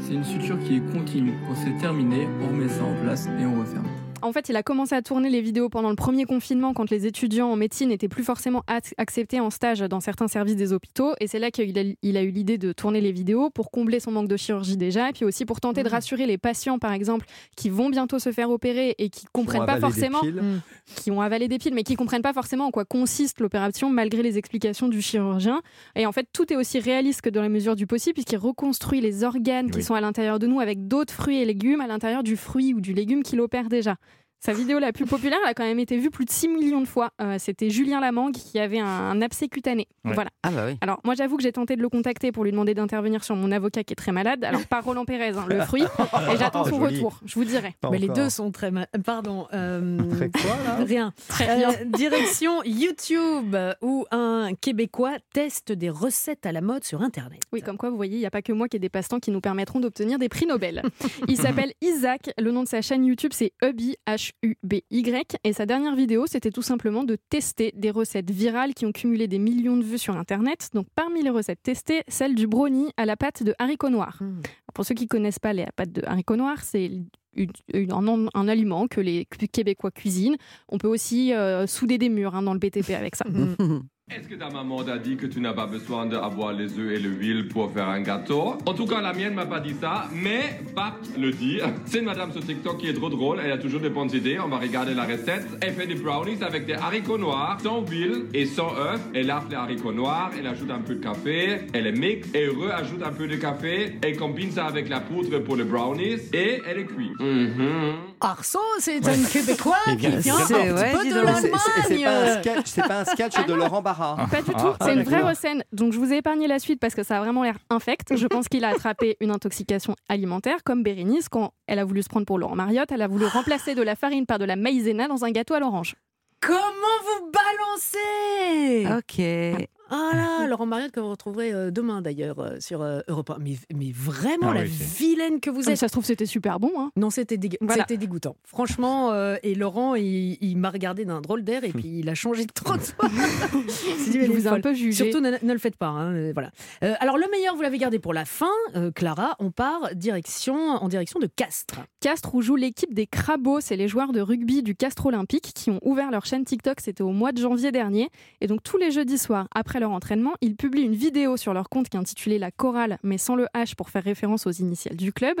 C'est 0.00 0.14
une 0.14 0.24
suture 0.24 0.58
qui 0.58 0.76
est 0.76 0.92
continue. 0.92 1.34
Quand 1.46 1.54
c'est 1.54 1.76
terminé, 1.82 2.26
on 2.42 2.48
remet 2.48 2.70
ça 2.70 2.82
en 2.82 2.94
place 3.02 3.26
et 3.26 3.44
on 3.44 3.60
referme. 3.60 3.99
En 4.22 4.32
fait, 4.32 4.48
il 4.48 4.56
a 4.56 4.62
commencé 4.62 4.94
à 4.94 5.02
tourner 5.02 5.30
les 5.30 5.40
vidéos 5.40 5.68
pendant 5.68 5.88
le 5.90 5.96
premier 5.96 6.24
confinement 6.24 6.74
quand 6.74 6.90
les 6.90 7.06
étudiants 7.06 7.48
en 7.50 7.56
médecine 7.56 7.88
n'étaient 7.88 8.08
plus 8.08 8.22
forcément 8.24 8.62
ac- 8.68 8.92
acceptés 8.98 9.40
en 9.40 9.50
stage 9.50 9.80
dans 9.80 10.00
certains 10.00 10.28
services 10.28 10.56
des 10.56 10.72
hôpitaux. 10.72 11.12
Et 11.20 11.26
c'est 11.26 11.38
là 11.38 11.50
qu'il 11.50 11.78
a, 11.78 11.82
il 12.02 12.16
a 12.16 12.22
eu 12.22 12.30
l'idée 12.30 12.58
de 12.58 12.72
tourner 12.72 13.00
les 13.00 13.12
vidéos 13.12 13.50
pour 13.50 13.70
combler 13.70 13.98
son 13.98 14.10
manque 14.10 14.28
de 14.28 14.36
chirurgie 14.36 14.76
déjà 14.76 15.08
et 15.08 15.12
puis 15.12 15.24
aussi 15.24 15.44
pour 15.44 15.60
tenter 15.60 15.82
de 15.82 15.88
Mmh. 15.88 15.92
rassurer 15.92 16.26
les 16.26 16.38
patients, 16.38 16.78
par 16.78 16.92
exemple, 16.92 17.26
qui 17.56 17.68
vont 17.70 17.88
bientôt 17.90 18.18
se 18.18 18.30
faire 18.32 18.50
opérer 18.50 18.94
et 18.98 19.08
qui 19.08 19.24
comprennent 19.32 19.64
pas 19.66 19.80
forcément 19.80 20.20
piles. 20.20 20.34
Mm. 20.42 20.60
qui 20.96 21.10
ont 21.10 21.20
avalé 21.20 21.48
des 21.48 21.58
piles, 21.58 21.74
mais 21.74 21.82
qui 21.82 21.96
comprennent 21.96 22.22
pas 22.22 22.32
forcément 22.32 22.66
en 22.66 22.70
quoi 22.70 22.84
consiste 22.84 23.40
l'opération 23.40 23.90
malgré 23.90 24.22
les 24.22 24.36
explications 24.38 24.88
du 24.88 25.00
chirurgien. 25.02 25.62
Et 25.96 26.06
en 26.06 26.12
fait, 26.12 26.26
tout 26.32 26.52
est 26.52 26.56
aussi 26.56 26.78
réaliste 26.78 27.22
que 27.22 27.30
dans 27.30 27.42
la 27.42 27.48
mesure 27.48 27.74
du 27.76 27.86
possible, 27.86 28.14
puisqu'il 28.14 28.36
reconstruit 28.36 29.00
les 29.00 29.24
organes 29.24 29.70
qui 29.70 29.82
sont 29.82 29.94
à 29.94 30.00
l'intérieur 30.00 30.38
de 30.38 30.46
nous 30.46 30.60
avec 30.60 30.86
d'autres 30.86 31.12
fruits 31.14 31.38
et 31.38 31.44
légumes 31.44 31.80
à 31.80 31.86
l'intérieur 31.86 32.22
du 32.22 32.36
fruit 32.36 32.74
ou 32.74 32.80
du 32.80 32.92
légume 32.92 33.22
qu'il 33.22 33.40
opère 33.40 33.68
déjà. 33.68 33.96
Sa 34.40 34.52
vidéo 34.54 34.78
la 34.78 34.92
plus 34.92 35.04
populaire 35.04 35.38
elle 35.44 35.50
a 35.50 35.54
quand 35.54 35.64
même 35.64 35.78
été 35.78 35.98
vue 35.98 36.10
plus 36.10 36.24
de 36.24 36.30
6 36.30 36.48
millions 36.48 36.80
de 36.80 36.86
fois. 36.88 37.10
Euh, 37.20 37.36
C'était 37.38 37.68
Julien 37.70 38.00
Lamangue 38.00 38.32
qui 38.32 38.58
avait 38.58 38.78
un, 38.80 38.86
un 38.86 39.20
abcès 39.22 39.48
cutané. 39.48 39.86
Ouais. 40.04 40.14
Voilà. 40.14 40.30
Ah 40.42 40.50
bah 40.50 40.64
oui. 40.66 40.78
Alors, 40.80 40.98
moi, 41.04 41.14
j'avoue 41.14 41.36
que 41.36 41.42
j'ai 41.42 41.52
tenté 41.52 41.76
de 41.76 41.82
le 41.82 41.88
contacter 41.90 42.32
pour 42.32 42.44
lui 42.44 42.50
demander 42.50 42.72
d'intervenir 42.72 43.22
sur 43.22 43.36
mon 43.36 43.52
avocat 43.52 43.84
qui 43.84 43.92
est 43.92 43.96
très 43.96 44.12
malade. 44.12 44.42
Alors, 44.44 44.64
pas 44.66 44.80
Roland 44.80 45.04
Pérez, 45.04 45.28
hein, 45.36 45.44
le 45.48 45.60
fruit. 45.66 45.82
Et 45.82 46.36
j'attends 46.38 46.64
son 46.64 46.80
Joli. 46.80 46.96
retour, 46.96 47.20
je 47.26 47.34
vous 47.34 47.44
dirai. 47.44 47.74
Pas 47.82 47.90
Mais 47.90 47.98
les 47.98 48.08
deux 48.08 48.30
sont 48.30 48.50
très 48.50 48.70
mal. 48.70 48.86
Pardon. 49.04 49.46
euh, 49.52 49.98
Très 50.16 50.30
quoi, 50.30 50.56
là 50.64 50.84
Rien. 50.84 51.12
Très 51.28 51.56
bien. 51.56 51.70
Euh, 51.72 51.84
direction 51.84 52.62
YouTube 52.64 53.54
où 53.82 54.06
un 54.10 54.52
Québécois 54.58 55.16
teste 55.34 55.72
des 55.72 55.90
recettes 55.90 56.46
à 56.46 56.52
la 56.52 56.62
mode 56.62 56.84
sur 56.84 57.02
Internet. 57.02 57.40
Oui, 57.52 57.60
comme 57.60 57.76
quoi, 57.76 57.90
vous 57.90 57.96
voyez, 57.96 58.16
il 58.16 58.20
n'y 58.20 58.26
a 58.26 58.30
pas 58.30 58.40
que 58.42 58.52
moi 58.54 58.68
qui 58.68 58.76
ai 58.76 58.80
des 58.80 58.88
passe-temps 58.88 59.20
qui 59.20 59.30
nous 59.30 59.40
permettront 59.42 59.80
d'obtenir 59.80 60.18
des 60.18 60.30
prix 60.30 60.46
Nobel. 60.46 60.82
Il 61.28 61.36
s'appelle 61.36 61.72
Isaac. 61.82 62.30
Le 62.38 62.50
nom 62.52 62.62
de 62.62 62.68
sa 62.68 62.80
chaîne 62.80 63.04
YouTube, 63.04 63.32
c'est 63.34 63.52
Hubby, 63.62 63.96
H-U-B-Y. 64.44 65.36
Et 65.44 65.52
sa 65.52 65.66
dernière 65.66 65.94
vidéo, 65.96 66.26
c'était 66.26 66.50
tout 66.50 66.62
simplement 66.62 67.04
de 67.04 67.16
tester 67.28 67.72
des 67.76 67.90
recettes 67.90 68.30
virales 68.30 68.74
qui 68.74 68.86
ont 68.86 68.92
cumulé 68.92 69.28
des 69.28 69.38
millions 69.38 69.76
de 69.76 69.82
vues 69.84 69.98
sur 69.98 70.16
Internet. 70.16 70.70
Donc, 70.74 70.86
parmi 70.94 71.22
les 71.22 71.30
recettes 71.30 71.62
testées, 71.62 72.02
celle 72.08 72.34
du 72.34 72.46
brownie 72.46 72.90
à 72.96 73.04
la 73.06 73.16
pâte 73.16 73.42
de 73.42 73.54
haricots 73.58 73.90
noirs. 73.90 74.18
Mm. 74.20 74.40
Pour 74.74 74.84
ceux 74.84 74.94
qui 74.94 75.06
connaissent 75.06 75.38
pas 75.38 75.52
les 75.52 75.66
pâtes 75.76 75.92
de 75.92 76.02
haricots 76.04 76.36
noirs, 76.36 76.62
c'est 76.62 76.86
une- 76.86 77.52
une- 77.72 77.92
un, 77.92 78.26
un 78.34 78.48
aliment 78.48 78.88
que 78.88 79.00
les 79.00 79.26
Québécois 79.52 79.90
cuisinent. 79.90 80.36
On 80.68 80.78
peut 80.78 80.88
aussi 80.88 81.32
euh, 81.32 81.66
souder 81.66 81.96
des 81.98 82.08
murs 82.08 82.34
hein, 82.34 82.42
dans 82.42 82.52
le 82.54 82.58
BTP 82.60 82.90
avec 82.90 83.16
ça. 83.16 83.24
Mm. 84.10 84.14
Est-ce 84.14 84.28
que 84.28 84.34
ta 84.34 84.48
maman 84.50 84.82
t'a 84.82 84.98
dit 84.98 85.16
que 85.16 85.26
tu 85.26 85.40
n'as 85.40 85.52
pas 85.52 85.66
besoin 85.66 86.06
d'avoir 86.06 86.52
les 86.52 86.78
œufs 86.78 86.92
et 86.92 86.98
l'huile 86.98 87.48
pour 87.48 87.72
faire 87.72 87.88
un 87.88 88.00
gâteau? 88.00 88.56
En 88.66 88.74
tout 88.74 88.86
cas, 88.86 89.00
la 89.00 89.12
mienne 89.12 89.34
m'a 89.34 89.46
pas 89.46 89.60
dit 89.60 89.74
ça, 89.80 90.04
mais 90.12 90.60
Pat 90.74 90.94
le 91.18 91.30
dit. 91.30 91.58
C'est 91.86 91.98
une 91.98 92.06
madame 92.06 92.32
sur 92.32 92.44
TikTok 92.44 92.78
qui 92.78 92.88
est 92.88 92.94
trop 92.94 93.08
drôle, 93.08 93.40
elle 93.44 93.52
a 93.52 93.58
toujours 93.58 93.80
des 93.80 93.88
bonnes 93.90 94.10
idées. 94.12 94.38
On 94.44 94.48
va 94.48 94.58
regarder 94.58 94.94
la 94.94 95.04
recette. 95.04 95.46
Elle 95.60 95.74
fait 95.74 95.86
des 95.86 95.94
brownies 95.94 96.42
avec 96.42 96.66
des 96.66 96.74
haricots 96.74 97.18
noirs, 97.18 97.58
sans 97.62 97.86
huile 97.86 98.24
et 98.34 98.46
sans 98.46 98.74
œufs. 98.76 99.00
Elle 99.14 99.26
lave 99.26 99.44
les 99.48 99.56
haricots 99.56 99.92
noirs, 99.92 100.30
elle 100.38 100.46
ajoute 100.46 100.70
un 100.70 100.80
peu 100.80 100.94
de 100.96 101.02
café, 101.02 101.60
elle 101.72 101.84
les 101.84 101.92
mixe 101.92 102.28
et 102.34 102.48
re-ajoute 102.48 103.02
un 103.04 103.12
peu 103.12 103.26
de 103.28 103.36
café. 103.36 103.98
Elle 104.02 104.16
combine 104.16 104.50
ça 104.50 104.66
avec 104.66 104.88
la 104.88 105.00
poudre 105.00 105.38
pour 105.38 105.56
les 105.56 105.64
brownies 105.64 106.16
et 106.32 106.60
elle 106.68 106.78
est 106.78 106.84
cuite. 106.86 107.18
Mhm. 107.20 107.94
Arso, 108.20 108.58
c'est 108.80 109.06
un 109.06 109.22
Québécois 109.32 109.76
Eh 109.92 109.96
qui 109.96 110.08
vient 110.08 110.36
c'est- 110.46 110.54
un 110.54 110.74
petit 110.74 110.96
peu 110.96 111.04
de. 111.04 111.26
C'est- 111.40 111.50
pas 111.50 111.58
un 111.88 111.94
l'Allemagne. 111.94 112.40
sketch, 112.40 112.66
c'est 112.66 112.86
pas 112.86 113.00
un 113.00 113.04
sketch 113.04 113.46
de 113.46 113.54
Laurent 113.54 113.80
Barra. 113.80 113.99
Pas 114.30 114.42
du 114.42 114.50
tout, 114.52 114.56
Ah, 114.80 114.84
c'est 114.84 114.94
une 114.94 115.02
vraie 115.02 115.22
recette. 115.22 115.66
Donc 115.72 115.92
je 115.92 115.98
vous 115.98 116.12
ai 116.12 116.16
épargné 116.18 116.46
la 116.46 116.58
suite 116.58 116.80
parce 116.80 116.94
que 116.94 117.02
ça 117.02 117.18
a 117.18 117.20
vraiment 117.20 117.42
l'air 117.42 117.58
infect. 117.70 118.16
Je 118.16 118.26
pense 118.26 118.48
qu'il 118.48 118.64
a 118.64 118.68
attrapé 118.68 119.16
une 119.20 119.30
intoxication 119.30 119.94
alimentaire 120.08 120.62
comme 120.64 120.82
Bérénice 120.82 121.28
quand 121.28 121.52
elle 121.66 121.78
a 121.78 121.84
voulu 121.84 122.02
se 122.02 122.08
prendre 122.08 122.26
pour 122.26 122.38
Laurent 122.38 122.56
Mariotte. 122.56 122.90
Elle 122.92 123.02
a 123.02 123.08
voulu 123.08 123.26
remplacer 123.26 123.74
de 123.74 123.82
la 123.82 123.96
farine 123.96 124.26
par 124.26 124.38
de 124.38 124.44
la 124.44 124.56
maïzena 124.56 125.08
dans 125.08 125.24
un 125.24 125.30
gâteau 125.30 125.54
à 125.54 125.60
l'orange. 125.60 125.94
Comment 126.40 126.60
vous 127.04 127.30
balancez? 127.30 128.86
Ok. 128.96 129.68
Ah 129.90 130.10
là, 130.14 130.46
Laurent 130.46 130.66
Mariotte 130.66 130.92
que 130.92 131.00
vous 131.00 131.10
retrouverez 131.10 131.52
euh, 131.52 131.70
demain 131.70 132.00
d'ailleurs 132.02 132.38
euh, 132.38 132.56
sur 132.60 132.82
euh, 132.82 133.00
Europe 133.08 133.30
1. 133.30 133.36
Mais, 133.40 133.56
mais 133.74 133.90
vraiment 133.92 134.50
Ah 134.50 134.54
la 134.54 134.62
oui, 134.62 134.68
vilaine 134.68 135.40
que 135.40 135.50
vous 135.50 135.62
Ah, 135.66 135.72
êtes. 135.72 135.76
Ça 135.78 135.88
se 135.88 135.92
trouve, 135.92 136.04
c'était 136.04 136.26
super 136.26 136.60
bon. 136.60 136.70
Hein. 136.78 136.90
Non, 136.96 137.10
c'était 137.10 137.36
dégue- 137.36 137.56
Voilà. 137.60 137.82
c'était 137.84 137.96
dégoûtant. 137.98 138.36
Franchement, 138.44 139.12
euh, 139.12 139.36
et 139.42 139.54
Laurent, 139.54 139.94
il, 139.96 140.38
il 140.40 140.56
m'a 140.56 140.70
regardé 140.70 141.04
d'un 141.04 141.20
drôle 141.20 141.42
d'air 141.42 141.64
et 141.64 141.70
puis 141.70 141.98
il 142.00 142.08
a 142.08 142.14
changé 142.14 142.46
de 142.46 142.52
trottoir. 142.52 143.10
Il 144.06 144.14
Il 144.22 144.30
vous 144.30 144.46
a 144.48 144.52
un 144.52 144.60
peu 144.60 144.74
jugé. 144.74 145.04
Surtout, 145.04 145.20
ne, 145.20 145.30
ne 145.42 145.52
le 145.52 145.58
faites 145.58 145.76
pas. 145.76 145.88
hein, 145.88 146.32
voilà. 146.32 146.50
Euh, 146.84 146.94
alors, 147.00 147.18
le 147.18 147.26
meilleur, 147.30 147.54
vous 147.56 147.62
l'avez 147.62 147.78
gardé 147.78 147.98
pour 147.98 148.14
la 148.14 148.24
fin. 148.24 148.46
Euh, 148.76 148.90
Clara, 148.90 149.36
on 149.38 149.50
part 149.50 149.94
direction, 149.94 150.54
en 150.56 150.88
direction 150.88 151.18
de 151.20 151.26
Castres. 151.26 151.80
Castres 152.00 152.34
où 152.34 152.42
joue 152.42 152.56
l'équipe 152.56 152.92
des 152.94 153.06
Crabos, 153.06 153.60
c'est 153.60 153.76
les 153.76 153.88
joueurs 153.88 154.12
de 154.12 154.20
rugby 154.20 154.62
du 154.62 154.74
Castres 154.74 155.06
Olympique 155.06 155.52
qui 155.54 155.70
ont 155.70 155.80
ouvert 155.82 156.10
leur 156.10 156.26
chaîne 156.26 156.44
TikTok, 156.44 156.80
c'était 156.80 157.02
au 157.02 157.10
mois 157.12 157.32
de 157.32 157.40
janvier 157.40 157.72
dernier. 157.72 158.08
Et 158.40 158.46
donc 158.46 158.62
tous 158.62 158.76
les 158.76 158.90
jeudis 158.90 159.18
soirs, 159.18 159.48
après 159.54 159.79
leur 159.80 159.90
entraînement, 159.90 160.32
ils 160.40 160.54
publient 160.54 160.82
une 160.84 160.94
vidéo 160.94 161.36
sur 161.36 161.52
leur 161.52 161.68
compte 161.68 161.88
qui 161.88 161.96
est 161.96 162.00
intitulée 162.00 162.38
La 162.38 162.50
Chorale, 162.52 162.98
mais 163.02 163.18
sans 163.18 163.34
le 163.34 163.46
H 163.54 163.74
pour 163.74 163.90
faire 163.90 164.04
référence 164.04 164.46
aux 164.46 164.50
initiales 164.52 164.96
du 164.96 165.12
club. 165.12 165.36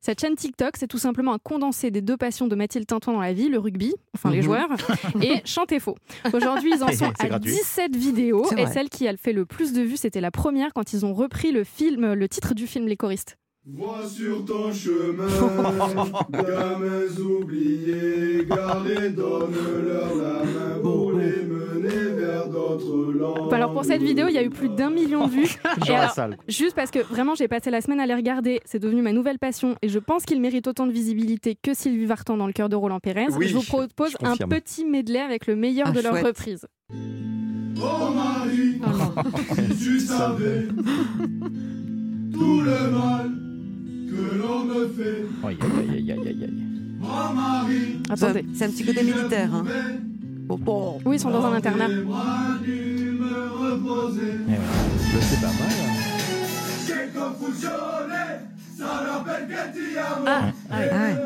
Cette 0.00 0.20
chaîne 0.20 0.34
TikTok, 0.36 0.76
c'est 0.76 0.86
tout 0.86 0.98
simplement 0.98 1.32
un 1.32 1.38
condensé 1.38 1.90
des 1.90 2.02
deux 2.02 2.16
passions 2.16 2.46
de 2.46 2.54
Mathilde 2.54 2.86
Tintoin 2.86 3.14
dans 3.14 3.20
la 3.20 3.32
vie, 3.32 3.48
le 3.48 3.58
rugby, 3.58 3.94
enfin 4.14 4.30
les 4.30 4.38
Mhm. 4.38 4.42
joueurs, 4.42 4.68
et 5.22 5.40
chanter 5.46 5.80
faux. 5.80 5.96
Aujourd'hui, 6.32 6.72
ils 6.76 6.84
en 6.84 6.88
sont 6.92 7.12
à 7.18 7.28
gratuit. 7.28 7.52
17 7.52 7.96
vidéos, 7.96 8.44
et 8.56 8.66
celle 8.66 8.88
qui 8.90 9.08
a 9.08 9.16
fait 9.16 9.32
le 9.32 9.46
plus 9.46 9.72
de 9.72 9.82
vues, 9.82 9.96
c'était 9.96 10.20
la 10.20 10.30
première 10.30 10.72
quand 10.74 10.92
ils 10.92 11.06
ont 11.06 11.14
repris 11.14 11.52
le 11.52 11.64
film, 11.64 12.12
le 12.12 12.28
titre 12.28 12.54
du 12.54 12.66
film 12.66 12.86
Les 12.86 12.96
choristes. 12.96 13.38
Vois 13.66 14.06
sur 14.06 14.44
ton 14.44 14.70
chemin, 14.74 15.26
gamins 16.30 17.18
oubliés, 17.18 18.44
gardez, 18.46 19.08
donne-leur 19.08 20.14
la 20.16 20.44
main 20.44 20.80
pour 20.82 21.12
les 21.12 21.42
mener 21.46 22.10
vers 22.14 22.46
d'autres 22.50 23.10
langues. 23.14 23.54
Alors 23.54 23.72
pour 23.72 23.86
cette 23.86 24.02
vidéo, 24.02 24.26
il 24.28 24.34
y 24.34 24.38
a 24.38 24.42
eu 24.42 24.50
plus 24.50 24.68
d'un 24.68 24.90
million 24.90 25.26
de 25.26 25.32
vues. 25.32 25.56
Et 25.88 25.92
alors. 25.94 26.14
Juste 26.46 26.76
parce 26.76 26.90
que 26.90 26.98
vraiment, 26.98 27.34
j'ai 27.34 27.48
passé 27.48 27.70
la 27.70 27.80
semaine 27.80 28.00
à 28.00 28.06
les 28.06 28.14
regarder. 28.14 28.60
C'est 28.66 28.78
devenu 28.80 29.00
ma 29.00 29.12
nouvelle 29.12 29.38
passion 29.38 29.76
et 29.80 29.88
je 29.88 29.98
pense 29.98 30.26
qu'il 30.26 30.42
mérite 30.42 30.66
autant 30.66 30.86
de 30.86 30.92
visibilité 30.92 31.56
que 31.60 31.72
Sylvie 31.72 32.04
Vartan 32.04 32.36
dans 32.36 32.46
le 32.46 32.52
cœur 32.52 32.68
de 32.68 32.76
Roland 32.76 33.00
Pérez. 33.00 33.28
Oui, 33.34 33.48
je 33.48 33.54
vous 33.54 33.62
propose 33.62 34.14
je 34.20 34.26
un 34.26 34.36
petit 34.36 34.84
medley 34.84 35.20
avec 35.20 35.46
le 35.46 35.56
meilleur 35.56 35.86
Ah, 35.88 35.92
de 35.92 36.00
leur 36.02 36.12
chouette. 36.12 36.26
reprise. 36.26 36.66
Oh 37.80 38.10
Marie, 38.14 38.78
si 39.74 39.84
tu 39.84 40.00
savais 40.00 40.68
tout 42.34 42.60
le 42.60 42.90
mal 42.90 43.30
que 44.10 44.38
l'on 44.38 44.64
me 44.64 44.88
fait. 44.88 45.26
Aïe, 45.46 45.56
aïe, 45.60 45.90
aïe, 45.90 46.12
aïe, 46.12 46.28
aïe, 46.28 46.44
aïe. 46.44 46.54
Oh 47.02 48.10
Attendez. 48.10 48.44
C'est 48.54 48.64
un 48.64 48.70
petit 48.70 48.84
côté 48.84 49.02
militaire. 49.02 49.54
Hein. 49.54 49.64
Oui, 51.04 51.16
ils 51.16 51.20
sont 51.20 51.30
dans 51.30 51.44
un 51.44 51.52
internat. 51.54 51.88
me 51.88 52.04
reposer. 53.72 54.32
C'est 55.20 55.40
pas 55.40 55.46
mal. 55.48 55.72
hein. 55.80 55.94
Ah, 60.26 60.42
ah 60.70 60.76
oui. 60.80 61.16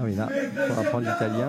oui, 0.04 0.14
là, 0.14 0.28
pour 0.68 0.78
apprendre 0.78 1.06
l'italien. 1.08 1.48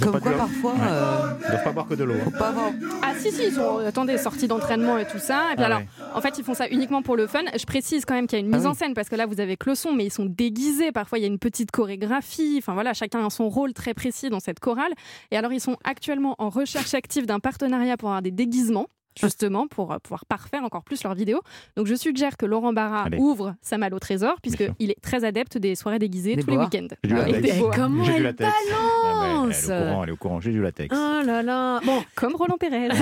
Comme 0.00 0.20
quoi, 0.20 0.32
parfois. 0.32 0.74
euh, 0.80 1.16
Ils 1.44 1.50
doivent 1.50 1.64
pas 1.64 1.72
boire 1.72 1.88
que 1.88 1.94
de 1.94 2.04
l'eau. 2.04 2.14
hein. 2.14 2.30
avoir- 2.40 2.70
Ah 3.02 3.12
si 3.18 3.32
si, 3.32 3.48
ils 3.48 3.60
attendez 3.86 4.16
sortis 4.18 4.46
d'entraînement 4.46 4.96
et 4.98 5.06
tout 5.06 5.18
ça. 5.18 5.52
Et 5.52 5.56
puis 5.56 5.64
Ah 5.64 5.66
alors, 5.66 5.78
ouais. 5.80 5.86
en 6.14 6.20
fait, 6.20 6.38
ils 6.38 6.44
font 6.44 6.54
ça 6.54 6.68
uniquement 6.68 7.02
pour 7.02 7.16
le 7.16 7.26
fun. 7.26 7.40
Je 7.58 7.64
précise 7.66 8.04
quand 8.04 8.14
même 8.14 8.26
qu'il 8.26 8.38
y 8.38 8.42
a 8.42 8.44
une 8.46 8.54
Ah 8.54 8.58
mise 8.58 8.66
en 8.66 8.74
scène 8.74 8.94
parce 8.94 9.08
que 9.08 9.16
là, 9.16 9.26
vous 9.26 9.40
avez 9.40 9.56
que 9.56 9.68
le 9.70 9.74
son, 9.74 9.92
mais 9.92 10.04
ils 10.06 10.12
sont 10.12 10.26
déguisés. 10.26 10.92
Parfois, 10.92 11.18
il 11.18 11.22
y 11.22 11.24
a 11.24 11.28
une 11.28 11.38
petite 11.38 11.70
chorégraphie. 11.72 12.56
Enfin 12.58 12.74
voilà, 12.74 12.92
chacun 12.94 13.24
a 13.26 13.30
son 13.30 13.48
rôle 13.48 13.72
très 13.72 13.94
précis 13.94 14.30
dans 14.30 14.40
cette 14.40 14.60
chorale. 14.60 14.92
Et 15.32 15.36
alors, 15.36 15.52
ils 15.52 15.60
sont 15.60 15.76
actuellement 15.84 16.36
en 16.38 16.48
recherche 16.48 16.94
active 16.94 17.26
d'un 17.26 17.40
partenariat 17.40 17.96
pour 17.96 18.08
avoir 18.10 18.22
des 18.22 18.30
déguisements. 18.30 18.86
Justement, 19.18 19.66
pour 19.66 19.92
euh, 19.92 19.98
pouvoir 19.98 20.24
parfaire 20.24 20.62
encore 20.62 20.84
plus 20.84 21.02
leurs 21.02 21.14
vidéos. 21.14 21.40
Donc, 21.76 21.86
je 21.86 21.94
suggère 21.94 22.36
que 22.36 22.46
Laurent 22.46 22.72
Barra 22.72 23.02
Allez. 23.02 23.18
ouvre 23.18 23.54
sa 23.60 23.76
malle 23.76 23.92
au 23.94 23.98
trésor, 23.98 24.36
puisqu'il 24.40 24.90
est 24.90 25.00
très 25.02 25.24
adepte 25.24 25.58
des 25.58 25.74
soirées 25.74 25.98
déguisées 25.98 26.36
Des 26.36 26.42
tous 26.44 26.50
les 26.50 26.56
week-ends. 26.56 26.86
J'ai 27.02 27.10
du 27.14 27.16
Et 27.20 27.32
latex. 27.32 27.54
des 27.54 27.60
boas. 27.60 27.70
comment 27.74 28.04
J'ai 28.04 28.12
du 28.12 28.16
elle 28.18 28.22
latex. 28.22 28.50
Ah, 28.72 29.20
balance 29.20 29.68
Elle 29.68 29.72
est 29.72 29.80
au 29.80 29.84
courant, 29.84 30.02
elle 30.04 30.08
est 30.08 30.12
au 30.12 30.16
courant, 30.16 30.40
j'ai 30.40 30.52
du 30.52 30.62
latex. 30.62 30.96
Ah 30.96 31.22
là 31.24 31.42
là. 31.42 31.80
Bon, 31.84 32.02
Comme 32.14 32.34
Roland 32.36 32.56
Pérez. 32.58 32.88
Nous 32.88 32.94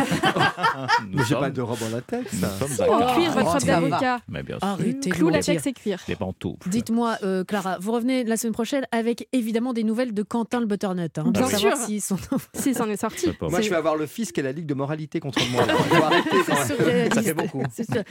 Mais 1.18 1.22
j'ai 1.24 1.24
sommes- 1.34 1.40
pas 1.40 1.50
de 1.50 1.60
robe 1.60 1.78
en 1.86 1.94
latex. 1.94 2.32
Nous 2.32 2.38
sommes 2.40 2.68
Si, 2.68 2.82
en 2.82 3.14
cuir, 3.14 3.30
votre 3.32 3.46
Oh, 3.48 3.52
robe 3.52 3.64
d'avocat. 3.64 4.20
Mais 4.28 4.42
bien 4.42 4.58
sûr. 4.58 4.66
arrêtez 4.68 5.10
Clou, 5.10 5.28
latex 5.28 5.66
et 5.66 5.72
cuir. 5.72 6.00
Des 6.06 6.16
pantoufles. 6.16 6.68
Dites-moi, 6.68 7.16
euh, 7.22 7.44
Clara, 7.44 7.78
vous 7.80 7.92
revenez 7.92 8.24
la 8.24 8.36
semaine 8.36 8.52
prochaine 8.54 8.86
avec 8.92 9.28
évidemment 9.32 9.72
des 9.72 9.84
nouvelles 9.84 10.14
de 10.14 10.22
Quentin 10.22 10.60
le 10.60 10.66
Butternut. 10.66 11.16
hein, 11.18 11.30
Bien 11.32 11.46
sûr. 11.48 11.76
s'ils 11.76 12.00
sont 12.02 12.16
Si, 12.54 12.74
c'en 12.74 12.88
est 12.88 12.96
sorti. 12.96 13.28
Moi, 13.40 13.60
je 13.60 13.68
vais 13.70 13.76
avoir 13.76 13.96
le 13.96 14.06
fisc 14.06 14.36
et 14.38 14.42
la 14.42 14.52
Ligue 14.52 14.66
de 14.66 14.74
moralité 14.74 15.20
contre 15.20 15.40
moi. 15.50 15.62
arrêter. 16.04 16.42
Ça 16.44 17.22
fait 17.22 17.34
beaucoup. 17.34 17.62
Sûr. 17.74 18.02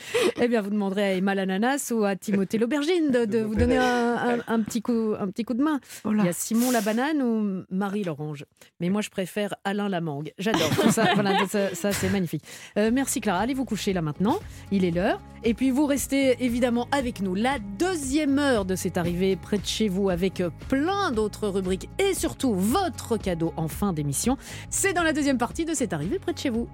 Eh 0.41 0.47
bien, 0.47 0.61
vous 0.61 0.69
demanderez 0.69 1.03
à 1.03 1.13
Emma 1.13 1.35
l'ananas 1.35 1.91
ou 1.95 2.03
à 2.03 2.15
Timothée 2.15 2.57
l'aubergine 2.57 3.11
de, 3.11 3.25
de 3.25 3.39
vous 3.39 3.55
donner 3.55 3.77
un, 3.77 4.15
un- 4.15 4.39
un 4.47 4.61
petit 4.61 4.81
coup, 4.81 5.13
un 5.19 5.27
petit 5.27 5.43
coup 5.43 5.53
de 5.53 5.63
main. 5.63 5.79
Il 6.05 6.23
y 6.23 6.27
a 6.27 6.33
Simon 6.33 6.71
la 6.71 6.81
banane 6.81 7.21
ou 7.21 7.63
Marie 7.69 8.03
l'orange. 8.03 8.45
Mais 8.79 8.89
moi, 8.89 9.01
je 9.01 9.09
préfère 9.09 9.55
Alain 9.63 9.89
la 9.89 10.01
mangue. 10.01 10.31
J'adore 10.37 10.69
tout 10.81 10.91
ça. 10.91 11.09
Voilà, 11.13 11.45
ça, 11.47 11.73
ça, 11.75 11.91
c'est 11.91 12.09
magnifique. 12.09 12.43
Euh, 12.77 12.91
merci 12.93 13.21
Clara. 13.21 13.39
Allez 13.39 13.53
vous 13.53 13.65
coucher 13.65 13.93
là 13.93 14.01
maintenant. 14.01 14.39
Il 14.71 14.85
est 14.85 14.91
l'heure. 14.91 15.19
Et 15.43 15.53
puis 15.53 15.71
vous 15.71 15.85
restez 15.85 16.43
évidemment 16.43 16.87
avec 16.91 17.21
nous. 17.21 17.35
La 17.35 17.57
deuxième 17.77 18.39
heure 18.39 18.65
de 18.65 18.75
cette 18.75 18.97
arrivée 18.97 19.35
près 19.35 19.57
de 19.57 19.65
chez 19.65 19.87
vous 19.87 20.09
avec 20.09 20.41
plein 20.67 21.11
d'autres 21.11 21.47
rubriques 21.47 21.89
et 21.99 22.13
surtout 22.13 22.53
votre 22.55 23.17
cadeau 23.17 23.53
en 23.55 23.67
fin 23.67 23.93
d'émission. 23.93 24.37
C'est 24.69 24.93
dans 24.93 25.03
la 25.03 25.13
deuxième 25.13 25.37
partie 25.37 25.63
de 25.65 25.73
cette 25.73 25.93
arrivée 25.93 26.19
près 26.19 26.33
de 26.33 26.37
chez 26.39 26.49
vous. 26.49 26.67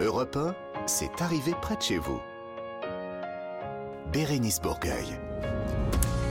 Europe 0.00 0.36
1, 0.36 0.54
c'est 0.86 1.20
arrivé 1.20 1.54
près 1.60 1.74
de 1.74 1.82
chez 1.82 1.98
vous. 1.98 2.20
Bérénice 4.12 4.60
Bourgueil. 4.60 5.18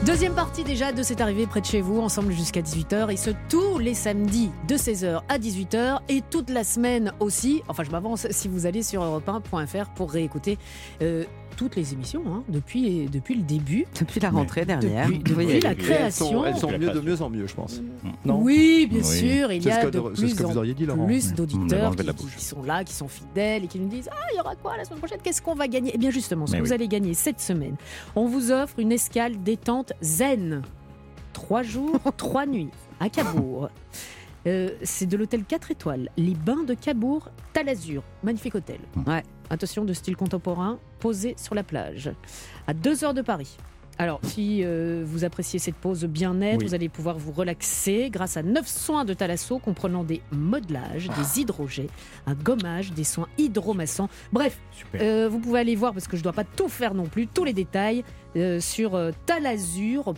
Deuxième 0.06 0.34
partie 0.34 0.64
déjà 0.64 0.94
de 0.94 1.04
cette 1.04 1.20
arrivée 1.20 1.48
près 1.48 1.60
de 1.60 1.66
chez 1.66 1.82
vous, 1.82 2.00
ensemble 2.00 2.32
jusqu'à 2.32 2.62
18h, 2.62 3.12
et 3.12 3.18
ce 3.18 3.32
tous 3.50 3.78
les 3.78 3.94
samedis 3.94 4.52
de 4.70 4.76
16h 4.76 5.22
à 5.28 5.38
18h, 5.38 6.00
et 6.08 6.22
toute 6.30 6.50
la 6.50 6.64
semaine 6.64 7.12
aussi. 7.20 7.62
Enfin, 7.68 7.84
je 7.84 7.92
m'avance 7.92 8.26
si 8.30 8.48
vous 8.48 8.68
allez 8.68 8.84
sur 8.84 9.04
europe1.fr 9.04 9.90
pour 9.96 10.14
réécouter 10.14 10.58
euh, 11.02 11.26
toutes 11.58 11.76
les 11.76 11.92
émissions 11.94 12.22
hein, 12.32 12.44
depuis, 12.48 13.08
depuis 13.12 13.36
le 13.36 13.42
début. 13.42 13.86
Depuis 14.00 14.20
la 14.22 14.30
rentrée 14.30 14.64
dernière. 14.64 15.10
Depuis- 15.10 15.60
la 15.60 15.76
création. 15.76 16.46
Elles 16.46 16.56
sont, 16.56 16.70
elles 16.70 16.78
sont 16.78 16.80
mieux 16.80 16.92
de 16.92 17.02
mieux 17.02 17.22
en 17.22 17.30
mieux, 17.30 17.48
je 17.48 17.56
pense. 17.56 17.82
Non 18.24 18.40
Oui, 18.42 18.88
bien 18.90 19.00
Oui. 19.00 19.06
sûr, 19.06 19.52
il 19.52 19.66
y 19.66 19.70
a 19.70 19.86
de 19.86 19.90
plus 20.00 20.00
en 20.00 21.06
plus 21.06 21.34
d'auditeurs 21.34 21.88
enlevé 21.88 22.04
de 22.04 22.08
la 22.08 22.14
qui, 22.14 22.46
sont 22.46 22.64
là, 22.64 22.84
qui 22.84 22.94
sont 22.94 23.08
fidèles 23.08 23.64
et 23.64 23.68
qui 23.68 23.80
nous 23.80 23.90
disent 23.90 24.08
Ah, 24.12 24.16
il 24.34 24.38
y 24.38 24.40
aura 24.40 24.56
quoi 24.56 24.78
la 24.78 24.86
semaine 24.86 25.00
prochaine? 25.00 25.20
Qu'est-ce 25.24 25.42
qu'on 25.42 25.56
va 25.56 25.68
gagner? 25.68 25.92
Eh 25.94 25.98
bien, 25.98 26.12
justement, 26.12 26.46
ce 26.46 26.54
Mais 26.54 26.60
que 26.60 26.64
vous 26.64 26.74
allez 26.74 26.88
gagner 26.88 27.14
cette 27.16 27.42
semaine, 27.42 27.76
on 28.16 28.28
vous 28.28 28.52
offre 28.52 28.80
une 28.80 28.92
escale 28.92 29.42
détente 29.44 29.94
zen. 30.02 30.62
Trois 31.34 31.64
jours, 31.64 32.00
trois 32.18 32.46
nuits 32.46 32.70
à 33.00 33.10
Cabourg. 33.10 33.70
Euh, 34.48 34.70
c'est 34.82 35.06
de 35.06 35.18
l'hôtel 35.18 35.44
4 35.44 35.72
étoiles, 35.72 36.10
les 36.18 36.34
bains 36.34 36.64
de 36.64 36.74
Cabourg, 36.74 37.30
Talazur, 37.54 38.04
magnifique 38.24 38.56
hôtel. 38.56 38.80
Ouais. 39.06 39.24
Attention 39.50 39.84
de 39.86 39.94
style 39.94 40.16
contemporain, 40.16 40.80
posé 41.00 41.36
sur 41.38 41.54
la 41.54 41.64
plage, 41.64 42.12
à 42.66 42.74
2 42.74 43.04
heures 43.04 43.14
de 43.14 43.22
Paris. 43.22 43.58
Alors, 44.00 44.20
si 44.24 44.64
euh, 44.64 45.04
vous 45.08 45.24
appréciez 45.26 45.58
cette 45.58 45.76
pause 45.76 46.06
bien-être, 46.06 46.60
Oui. 46.60 46.66
vous 46.68 46.76
allez 46.76 46.88
pouvoir 46.88 47.18
vous 47.18 47.32
relaxer 47.32 48.10
grâce 48.12 48.38
à 48.38 48.44
9 48.44 48.68
soins 48.68 49.06
de 49.06 49.14
Thalasso 49.16 49.58
comprenant 49.58 50.04
des 50.04 50.22
modelages, 50.32 51.10
des 51.10 51.42
hydrogés, 51.42 51.90
un 52.28 52.36
gommage, 52.36 52.92
des 52.92 53.04
soins 53.04 53.28
hydromassants. 53.40 54.08
Bref, 54.32 54.60
euh, 54.96 55.28
vous 55.30 55.40
pouvez 55.40 55.60
aller 55.60 55.76
voir 55.76 55.94
parce 55.94 56.08
que 56.08 56.16
je 56.16 56.22
ne 56.22 56.26
dois 56.26 56.34
pas 56.34 56.44
tout 56.44 56.70
faire 56.70 56.94
non 56.94 57.06
plus, 57.06 57.26
tous 57.26 57.44
les 57.44 57.54
détails 57.54 58.04
euh, 58.36 58.60
sur 58.60 58.92
talazur.fr. 59.26 60.14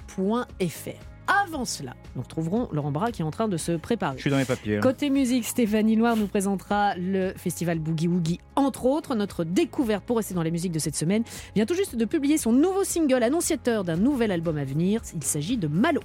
Avant 1.46 1.64
cela, 1.64 1.96
nous 2.16 2.24
retrouverons 2.24 2.70
Laurent 2.72 2.92
Barra 2.92 3.12
qui 3.12 3.22
est 3.22 3.26
en 3.26 3.30
train 3.32 3.48
de 3.48 3.56
se 3.58 3.74
préparer. 3.74 4.16
Je 4.18 4.22
suis 4.22 4.32
dans 4.32 4.38
mes 4.38 4.46
papiers. 4.46 4.78
hein. 4.78 4.82
Côté 4.82 5.10
musique, 5.12 5.46
Stéphanie 5.46 5.96
Loire 5.96 6.16
nous 6.16 6.26
présentera 6.28 6.96
le 6.96 7.34
festival 7.38 7.78
Boogie 7.80 8.08
Woogie, 8.08 8.40
entre 8.56 8.86
autres. 8.86 9.14
Notre 9.16 9.44
découverte 9.44 10.04
pour 10.06 10.18
rester 10.18 10.34
dans 10.34 10.42
les 10.44 10.50
musiques 10.52 10.72
de 10.72 10.80
cette 10.80 10.96
semaine 10.96 11.24
vient 11.56 11.66
tout 11.68 11.76
juste 11.76 11.96
de 11.96 12.06
publier 12.06 12.38
son 12.40 12.52
nouveau 12.52 12.84
single 12.84 13.22
annonciateur 13.22 13.84
d'un 13.84 13.96
nouvel 13.98 14.32
album 14.32 14.58
à 14.58 14.64
venir. 14.64 15.02
Il 15.16 15.24
s'agit 15.24 15.58
de 15.58 15.68
Malo. 15.68 16.02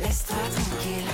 Laisse-toi 0.00 0.36
tranquille, 0.54 1.04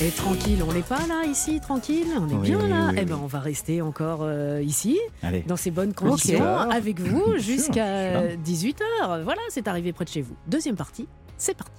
Et 0.00 0.10
tranquille, 0.10 0.62
on 0.68 0.72
n'est 0.72 0.82
pas 0.82 1.06
là 1.08 1.24
ici, 1.26 1.58
tranquille, 1.60 2.06
on 2.16 2.28
est 2.28 2.34
Oui, 2.34 2.48
bien 2.50 2.60
oui, 2.60 2.68
là. 2.68 2.86
oui, 2.90 2.94
eh 2.96 3.00
oui. 3.00 3.04
ben, 3.06 3.18
on 3.22 3.26
va 3.26 3.40
rester 3.40 3.82
encore 3.82 4.20
euh, 4.22 4.62
ici, 4.62 4.96
Allez. 5.22 5.42
dans 5.46 5.56
ces 5.56 5.72
bonnes 5.72 5.92
conditions, 5.92 6.44
avec 6.44 7.00
vous 7.00 7.36
jusqu'à 7.38 8.30
je 8.30 8.36
18h. 8.36 9.22
Voilà, 9.24 9.40
c'est 9.48 9.66
arrivé 9.66 9.92
près 9.92 10.04
de 10.04 10.10
chez 10.10 10.22
vous. 10.22 10.36
Deuxième 10.46 10.76
partie, 10.76 11.08
c'est 11.36 11.56
parti. 11.56 11.72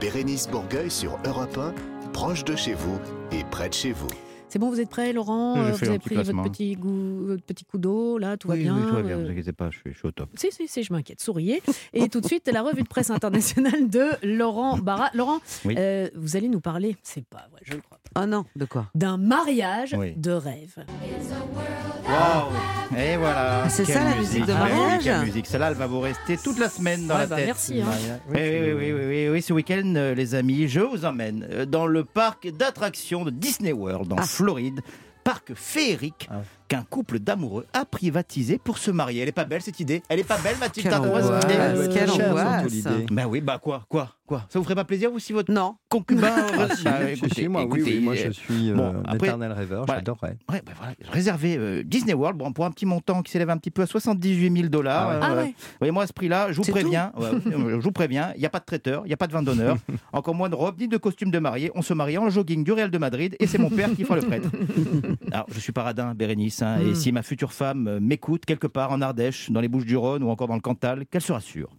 Bérénice 0.00 0.48
Bourgueil 0.48 0.90
sur 0.90 1.18
Europe 1.26 1.58
1, 1.58 1.74
proche 2.12 2.44
de 2.44 2.56
chez 2.56 2.72
vous 2.74 2.98
et 3.30 3.44
près 3.50 3.68
de 3.68 3.74
chez 3.74 3.92
vous. 3.92 4.08
C'est 4.52 4.58
bon, 4.58 4.68
vous 4.68 4.80
êtes 4.80 4.90
prêts, 4.90 5.14
Laurent 5.14 5.56
Euh, 5.56 5.72
Vous 5.72 5.88
avez 5.88 5.98
pris 5.98 6.14
votre 6.14 6.42
petit, 6.42 6.74
goût, 6.74 7.24
votre 7.24 7.42
petit 7.42 7.64
coup 7.64 7.78
d'eau, 7.78 8.18
là, 8.18 8.36
tout 8.36 8.48
va 8.48 8.56
bien 8.56 8.76
oui, 8.76 8.82
tout 8.86 8.94
va 8.96 9.00
bien, 9.02 9.16
euh, 9.16 9.24
vous 9.24 9.30
inquiétez 9.30 9.54
pas, 9.54 9.70
je 9.70 9.78
suis, 9.78 9.92
je 9.94 9.96
suis 9.98 10.06
au 10.08 10.10
top. 10.10 10.28
Si, 10.34 10.52
si, 10.52 10.68
si, 10.68 10.82
je 10.82 10.92
m'inquiète. 10.92 11.22
Souriez. 11.22 11.62
Et 11.94 12.10
tout 12.10 12.20
de 12.20 12.26
suite, 12.26 12.46
la 12.52 12.60
revue 12.60 12.82
de 12.82 12.86
presse 12.88 13.08
internationale 13.08 13.88
de 13.88 14.10
Laurent 14.22 14.76
Barra. 14.76 15.08
Laurent, 15.14 15.38
Oui. 15.64 15.74
euh, 15.78 16.10
vous 16.16 16.36
allez 16.36 16.50
nous 16.50 16.60
parler, 16.60 16.98
c'est 17.02 17.24
pas 17.24 17.48
vrai, 17.50 17.62
je 17.64 17.72
le 17.72 17.80
crois 17.80 17.96
Oh 18.16 18.26
non, 18.26 18.44
de 18.56 18.64
quoi 18.64 18.86
d'un 18.94 19.16
mariage 19.16 19.94
Oui. 19.98 20.12
de 20.16 20.32
rêve. 20.32 20.74
Waouh 22.06 22.98
Et 22.98 23.16
voilà 23.16 23.62
Ah, 23.64 23.68
c'est 23.68 23.84
quelle 23.84 23.94
ça, 23.94 24.04
la 24.04 24.16
musique 24.16 24.44
de 24.46 24.52
Ah 24.52 24.64
oui, 24.64 24.70
mariage 24.76 25.02
quelle 25.04 25.20
musique 25.24 25.46
Celle-là, 25.46 25.68
elle 25.70 25.76
va 25.76 25.86
vous 25.86 26.00
rester 26.00 26.36
toute 26.36 26.58
la 26.58 26.68
semaine 26.68 27.06
dans 27.06 27.14
Ouais, 27.14 27.20
la 27.20 27.26
bah, 27.26 27.36
tête. 27.36 27.46
merci, 27.46 27.80
hein. 27.80 27.86
Oui, 28.28 28.36
oui, 28.38 28.72
oui, 28.72 28.92
oui, 28.92 29.04
oui, 29.06 29.28
oui, 29.30 29.42
ce 29.42 29.52
week-end, 29.52 29.94
euh, 29.96 30.14
les 30.14 30.34
amis, 30.34 30.68
je 30.68 30.80
vous 30.80 31.04
emmène 31.04 31.46
euh, 31.50 31.64
dans 31.64 31.86
le 31.86 32.04
parc 32.04 32.48
d'attractions 32.50 33.24
de 33.24 33.30
Disney 33.30 33.72
World, 33.72 34.12
en 34.12 34.16
Ah. 34.18 34.22
Floride. 34.22 34.80
Parc 35.24 35.54
féerique 35.54 36.28
Ah. 36.30 36.42
Qu'un 36.72 36.84
couple 36.88 37.18
d'amoureux 37.18 37.66
a 37.74 37.84
privatisé 37.84 38.56
pour 38.56 38.78
se 38.78 38.90
marier. 38.90 39.20
Elle 39.20 39.28
est 39.28 39.32
pas 39.32 39.44
belle 39.44 39.60
cette 39.60 39.78
idée 39.78 40.02
Elle 40.08 40.20
est 40.20 40.24
pas 40.24 40.38
belle, 40.38 40.56
Mathilde 40.58 40.88
Quelle 40.88 40.98
angoisse, 40.98 41.44
quelle 41.92 42.10
cher, 42.10 42.30
angoisse. 42.30 42.72
Bah 43.10 43.24
oui, 43.28 43.42
bah 43.42 43.60
quoi, 43.62 43.84
quoi, 43.90 44.08
quoi 44.24 44.46
Ça 44.48 44.58
vous 44.58 44.64
ferait 44.64 44.74
pas 44.74 44.84
plaisir, 44.86 45.10
vous, 45.10 45.18
si 45.18 45.34
votre 45.34 45.52
Non. 45.52 45.76
concubin... 45.90 46.30
Ah, 46.58 46.74
si, 46.74 46.84
Bah, 46.84 46.98
si, 47.06 47.12
écoutez, 47.12 47.42
si, 47.42 47.48
moi, 47.48 47.64
oui, 47.66 47.80
écoutez, 47.80 47.96
oui, 47.98 48.00
moi 48.04 48.14
euh, 48.14 48.24
je 48.26 48.30
suis 48.30 48.70
euh, 48.70 48.74
bon, 48.74 48.94
un 48.96 49.02
après- 49.04 49.26
éternel 49.26 49.52
rêveur, 49.52 49.84
voilà. 49.84 50.00
j'adorerais. 50.00 50.36
Ouais, 50.50 50.62
bah 50.64 50.72
voilà, 50.78 50.94
réservé 51.10 51.56
euh, 51.58 51.82
Disney 51.84 52.14
World 52.14 52.38
bon, 52.38 52.52
pour 52.52 52.64
un 52.64 52.70
petit 52.70 52.86
montant 52.86 53.20
qui 53.22 53.30
s'élève 53.32 53.50
un 53.50 53.58
petit 53.58 53.70
peu 53.70 53.82
à 53.82 53.86
78 53.86 54.56
000 54.56 54.68
dollars. 54.68 55.08
Ah 55.10 55.12
ouais. 55.12 55.20
Ah 55.22 55.34
ouais. 55.42 55.54
Oui, 55.82 55.90
moi, 55.90 56.04
à 56.04 56.06
ce 56.06 56.12
prix-là, 56.14 56.52
je 56.52 56.56
vous 56.62 56.70
préviens, 56.70 57.12
je 57.50 57.76
vous 57.76 57.92
préviens, 57.92 58.32
il 58.36 58.40
n'y 58.40 58.46
a 58.46 58.50
pas 58.50 58.60
de 58.60 58.64
traiteur, 58.64 59.02
il 59.04 59.08
n'y 59.08 59.14
a 59.14 59.18
pas 59.18 59.26
de 59.26 59.32
vin 59.32 59.42
d'honneur, 59.42 59.76
encore 60.14 60.34
moins 60.34 60.48
de 60.48 60.54
robe, 60.54 60.78
ni 60.80 60.88
de 60.88 60.96
costume 60.96 61.30
de 61.30 61.38
mariée. 61.38 61.70
On 61.74 61.82
se 61.82 61.92
marie 61.92 62.16
en 62.16 62.30
jogging 62.30 62.64
du 62.64 62.72
Real 62.72 62.90
de 62.90 62.98
Madrid 62.98 63.36
et 63.40 63.46
c'est 63.46 63.58
mon 63.58 63.68
père 63.70 63.90
qui 63.94 64.04
fera 64.04 64.16
le 64.16 64.22
prêtre. 64.22 64.48
Alors, 65.32 65.46
je 65.52 65.58
suis 65.60 65.72
paradin, 65.72 66.14
Bérénice, 66.14 66.61
hein, 66.62 66.78
et 66.80 66.90
Mm. 66.90 66.94
si 66.94 67.12
ma 67.12 67.22
future 67.22 67.52
femme 67.52 67.86
euh, 67.88 68.00
m'écoute 68.00 68.44
quelque 68.44 68.66
part 68.66 68.90
en 68.92 69.00
Ardèche, 69.00 69.50
dans 69.50 69.60
les 69.60 69.68
Bouches-du-Rhône 69.68 70.22
ou 70.22 70.30
encore 70.30 70.48
dans 70.48 70.54
le 70.54 70.60
Cantal, 70.60 71.06
qu'elle 71.06 71.20
se 71.22 71.32
rassure. 71.32 71.70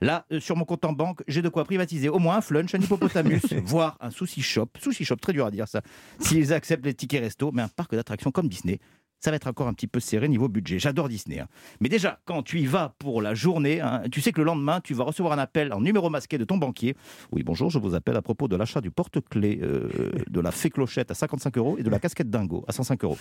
Là, 0.00 0.26
euh, 0.32 0.40
sur 0.40 0.56
mon 0.56 0.64
compte 0.64 0.84
en 0.84 0.92
banque, 0.92 1.22
j'ai 1.28 1.42
de 1.42 1.48
quoi 1.48 1.64
privatiser 1.64 2.08
au 2.08 2.18
moins 2.18 2.36
un 2.38 2.40
flunch, 2.40 2.74
un 2.74 2.78
hippopotamus, 2.80 3.40
voire 3.64 3.96
un 4.00 4.10
sushi 4.10 4.42
shop. 4.42 4.68
Sushi 4.80 5.04
shop, 5.04 5.16
très 5.16 5.32
dur 5.32 5.46
à 5.46 5.50
dire 5.52 5.68
ça. 5.68 5.80
S'ils 6.18 6.52
acceptent 6.52 6.84
les 6.84 6.94
tickets 6.94 7.22
resto, 7.22 7.52
mais 7.52 7.62
un 7.62 7.68
parc 7.68 7.94
d'attractions 7.94 8.32
comme 8.32 8.48
Disney, 8.48 8.80
ça 9.22 9.30
va 9.30 9.36
être 9.36 9.46
encore 9.46 9.68
un 9.68 9.72
petit 9.72 9.86
peu 9.86 10.00
serré 10.00 10.28
niveau 10.28 10.48
budget. 10.48 10.78
J'adore 10.80 11.08
Disney. 11.08 11.38
hein. 11.38 11.46
Mais 11.80 11.88
déjà, 11.88 12.18
quand 12.24 12.42
tu 12.42 12.58
y 12.58 12.66
vas 12.66 12.94
pour 12.98 13.22
la 13.22 13.34
journée, 13.34 13.80
hein, 13.80 14.02
tu 14.10 14.20
sais 14.20 14.32
que 14.32 14.40
le 14.40 14.44
lendemain, 14.46 14.80
tu 14.80 14.94
vas 14.94 15.04
recevoir 15.04 15.32
un 15.32 15.38
appel 15.38 15.72
en 15.72 15.80
numéro 15.80 16.10
masqué 16.10 16.38
de 16.38 16.44
ton 16.44 16.56
banquier. 16.56 16.96
Oui, 17.30 17.42
bonjour, 17.44 17.70
je 17.70 17.78
vous 17.78 17.94
appelle 17.94 18.16
à 18.16 18.22
propos 18.22 18.48
de 18.48 18.56
l'achat 18.56 18.80
du 18.80 18.90
porte-clés, 18.90 19.60
euh, 19.62 19.88
de 20.28 20.40
la 20.40 20.50
fée 20.50 20.70
clochette 20.70 21.10
à 21.12 21.14
55 21.14 21.56
euros 21.58 21.78
et 21.78 21.84
de 21.84 21.90
la 21.90 22.00
casquette 22.00 22.30
dingo 22.30 22.64
à 22.66 22.72
105 22.72 23.04
euros. 23.04 23.18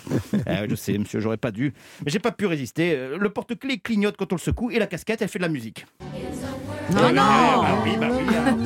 Eh, 0.48 0.66
je 0.70 0.76
sais, 0.76 0.98
monsieur, 0.98 1.20
j'aurais 1.20 1.38
pas 1.38 1.52
dû. 1.52 1.74
Mais 2.04 2.12
j'ai 2.12 2.20
pas 2.20 2.32
pu 2.32 2.48
résister. 2.48 2.94
Euh, 2.96 3.18
Le 3.20 3.30
porte-clés 3.30 3.78
clignote 3.78 4.18
quand 4.18 4.34
on 4.34 4.38
le 4.38 4.42
secoue 4.42 4.72
et 4.72 4.80
la 4.80 4.88
casquette, 4.88 5.22
elle 5.22 5.28
fait 5.30 5.40
de 5.40 5.44
la 5.44 5.50
musique. 5.50 5.86
Non, 6.94 7.02
Eh, 7.10 7.14
non 7.14 7.22
bah 7.22 7.68
oui, 7.84 7.92
bah 8.00 8.08
oui, 8.12 8.24
hein. 8.36 8.58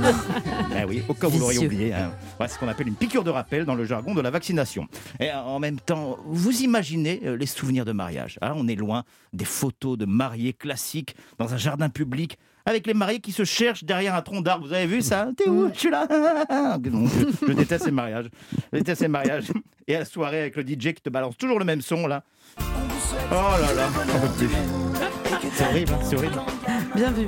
Eh 0.82 0.86
oui, 0.88 1.04
au 1.08 1.14
cas 1.14 1.28
où 1.28 1.32
vous 1.32 1.40
l'auriez 1.40 1.66
oublié. 1.66 1.94
hein. 1.94 2.12
C'est 2.42 2.48
ce 2.50 2.60
qu'on 2.60 2.68
appelle 2.68 2.88
une 2.88 2.96
piqûre 2.96 3.24
de 3.24 3.30
rappel 3.30 3.66
dans 3.66 3.76
le 3.76 3.86
jargon 3.86 4.14
de 4.14 4.22
la 4.22 4.30
vaccination. 4.32 4.88
Et 5.20 5.32
en 5.32 5.60
même 5.60 5.80
temps, 5.80 6.18
vous 6.26 6.62
imaginez 6.62 7.22
euh, 7.26 7.38
les 7.38 7.46
souvenirs 7.46 7.86
de 7.86 7.92
mariage. 7.92 8.38
hein. 8.42 8.54
on 8.56 8.68
est 8.68 8.76
loin 8.76 9.04
des 9.34 9.46
photos 9.46 9.98
de 9.98 10.06
mariés 10.06 10.54
classiques 10.54 11.16
dans 11.38 11.54
un 11.54 11.58
jardin 11.58 11.90
public. 11.90 12.38
Avec 12.68 12.88
les 12.88 12.96
mariés 12.96 13.20
qui 13.20 13.32
se 13.32 13.44
cherchent 13.44 13.84
derrière 13.84 14.16
un 14.16 14.24
tronc 14.24 14.42
d'arbre. 14.42 14.66
Vous 14.66 14.74
avez 14.74 14.88
vu 14.88 15.04
ça? 15.04 15.28
T'es 15.38 15.48
où? 15.48 15.70
Je 15.72 15.80
suis 15.80 15.90
là. 15.92 16.08
Non, 16.92 17.06
je, 17.08 17.48
je 17.48 17.54
déteste 17.54 17.86
ces 17.86 17.92
mariages. 17.92 18.26
Je 18.74 18.80
déteste 18.80 19.02
ces 19.02 19.08
mariages. 19.08 19.52
Et 19.88 19.96
à 19.96 20.00
la 20.00 20.06
soirée 20.06 20.40
avec 20.42 20.56
le 20.56 20.64
DJ 20.64 20.94
qui 20.94 21.02
te 21.04 21.10
balance 21.12 21.38
toujours 21.38 21.60
le 21.60 21.66
même 21.66 21.82
son 21.82 22.08
là. 22.08 22.24
Oh 22.60 23.34
là 23.62 23.74
là, 23.76 23.88
plus. 24.38 24.50
C'est 25.54 25.64
horrible, 25.68 25.94
hein, 25.94 26.00
c'est 26.04 26.16
horrible. 26.18 26.42
Bien 26.96 27.12
vu. 27.12 27.28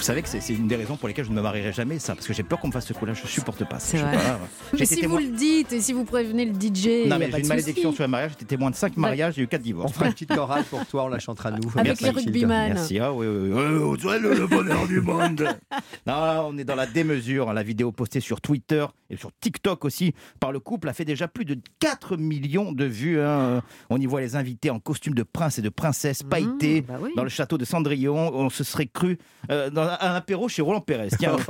Vous 0.00 0.06
savez 0.06 0.22
que 0.22 0.28
c'est 0.30 0.54
une 0.54 0.66
des 0.66 0.76
raisons 0.76 0.96
pour 0.96 1.08
lesquelles 1.08 1.26
je 1.26 1.30
ne 1.30 1.36
me 1.36 1.42
marierai 1.42 1.74
jamais, 1.74 1.98
ça, 1.98 2.14
parce 2.14 2.26
que 2.26 2.32
j'ai 2.32 2.42
peur 2.42 2.58
qu'on 2.58 2.68
me 2.68 2.72
fasse 2.72 2.86
ce 2.86 2.94
coup-là. 2.94 3.12
Je 3.12 3.26
supporte 3.26 3.68
pas. 3.68 3.78
ça. 3.78 3.98
Vrai. 3.98 4.16
pas, 4.16 4.40
Mais 4.78 4.86
si 4.86 5.04
vous 5.04 5.18
le 5.18 5.26
dites 5.28 5.74
et 5.74 5.80
si 5.82 5.92
vous 5.92 6.04
prévenez 6.06 6.46
le 6.46 6.54
DJ, 6.54 7.06
Non, 7.06 7.16
a 7.16 7.18
mais 7.18 7.28
pas 7.28 7.36
j'ai 7.36 7.42
une 7.42 7.48
malédiction 7.48 7.92
sur 7.92 8.04
le 8.04 8.08
mariage. 8.08 8.30
J'étais 8.30 8.46
témoin 8.46 8.70
de 8.70 8.76
5 8.76 8.96
mariages, 8.96 9.34
j'ai 9.34 9.42
eu 9.42 9.46
4 9.46 9.60
divorces. 9.60 9.90
On 9.90 9.92
fera 9.92 10.06
une 10.06 10.12
petite 10.14 10.34
chorale 10.34 10.64
pour 10.64 10.86
toi, 10.86 11.04
on 11.04 11.08
la 11.08 11.18
chantera 11.18 11.50
nous. 11.50 11.70
Avec 11.76 11.84
Merci, 12.00 12.04
les 12.04 12.10
rugbyman. 12.10 12.72
Merci. 12.72 12.98
Ah 12.98 13.12
oui, 13.12 13.26
oui, 13.26 13.50
oui. 13.52 13.96
Tu 13.98 14.04
vois, 14.04 14.18
le, 14.18 14.32
le 14.32 14.46
bonheur 14.46 14.86
du 14.86 15.02
monde. 15.02 15.46
Non, 16.06 16.46
on 16.48 16.56
est 16.58 16.64
dans 16.64 16.76
la 16.76 16.86
démesure. 16.86 17.52
La 17.52 17.62
vidéo 17.62 17.92
postée 17.92 18.20
sur 18.20 18.40
Twitter 18.40 18.86
et 19.10 19.16
sur 19.16 19.30
TikTok 19.38 19.84
aussi 19.84 20.14
par 20.40 20.50
le 20.50 20.58
couple 20.60 20.88
a 20.88 20.94
fait 20.94 21.04
déjà 21.04 21.28
plus 21.28 21.44
de 21.44 21.58
4 21.80 22.16
millions 22.16 22.72
de 22.72 22.84
vues. 22.86 23.20
hein. 23.20 23.62
On 23.90 24.00
y 24.00 24.06
voit 24.06 24.20
les 24.22 24.34
invités 24.34 24.70
en 24.70 24.78
costume 24.80 25.14
de 25.14 25.22
prince 25.22 25.58
et 25.58 25.62
de 25.62 25.68
princesse 25.68 26.22
pailletés 26.22 26.80
bah 26.80 26.94
oui. 27.00 27.10
dans 27.16 27.22
le 27.22 27.28
château 27.28 27.58
de 27.58 27.64
Cendrillon. 27.66 28.32
On 28.34 28.48
se 28.48 28.64
serait 28.64 28.86
cru 28.86 29.18
euh, 29.50 29.68
dans 29.68 29.89
un 30.00 30.14
apéro 30.14 30.48
chez 30.48 30.62
Roland 30.62 30.80
Pérez. 30.80 31.08
Tiens. 31.18 31.36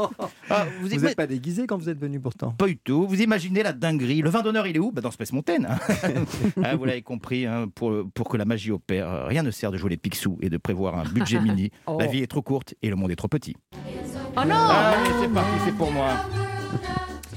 Ah, 0.52 0.66
vous 0.80 0.88
n'êtes 0.88 1.16
pas 1.16 1.28
déguisé 1.28 1.66
quand 1.68 1.78
vous 1.78 1.88
êtes 1.88 1.98
venu 2.00 2.18
pourtant. 2.18 2.50
Pas 2.50 2.66
du 2.66 2.76
tout. 2.76 3.06
Vous 3.06 3.22
imaginez 3.22 3.62
la 3.62 3.72
dinguerie. 3.72 4.20
Le 4.20 4.30
vin 4.30 4.42
d'honneur, 4.42 4.66
il 4.66 4.74
est 4.74 4.80
où? 4.80 4.90
Bah 4.90 5.00
Dans 5.00 5.12
Space 5.12 5.32
Mountain. 5.32 5.62
Ah, 6.64 6.74
vous 6.74 6.84
l'avez 6.84 7.02
compris, 7.02 7.46
hein, 7.46 7.66
pour, 7.72 7.92
pour 8.12 8.28
que 8.28 8.36
la 8.36 8.44
magie 8.44 8.72
opère, 8.72 9.08
euh, 9.08 9.26
rien 9.26 9.42
ne 9.42 9.50
sert 9.50 9.70
de 9.70 9.76
jouer 9.76 9.90
les 9.90 9.96
picsous 9.96 10.38
et 10.40 10.50
de 10.50 10.56
prévoir 10.56 10.98
un 10.98 11.04
budget 11.04 11.40
mini. 11.40 11.70
Oh. 11.86 11.98
La 12.00 12.06
vie 12.06 12.22
est 12.22 12.26
trop 12.26 12.42
courte 12.42 12.74
et 12.82 12.90
le 12.90 12.96
monde 12.96 13.10
est 13.12 13.16
trop 13.16 13.28
petit. 13.28 13.56
Oh 14.36 14.40
non 14.44 14.54
Allez, 14.54 15.10
c'est 15.20 15.32
parti, 15.32 15.50
c'est 15.64 15.74
pour 15.76 15.92
moi. 15.92 16.08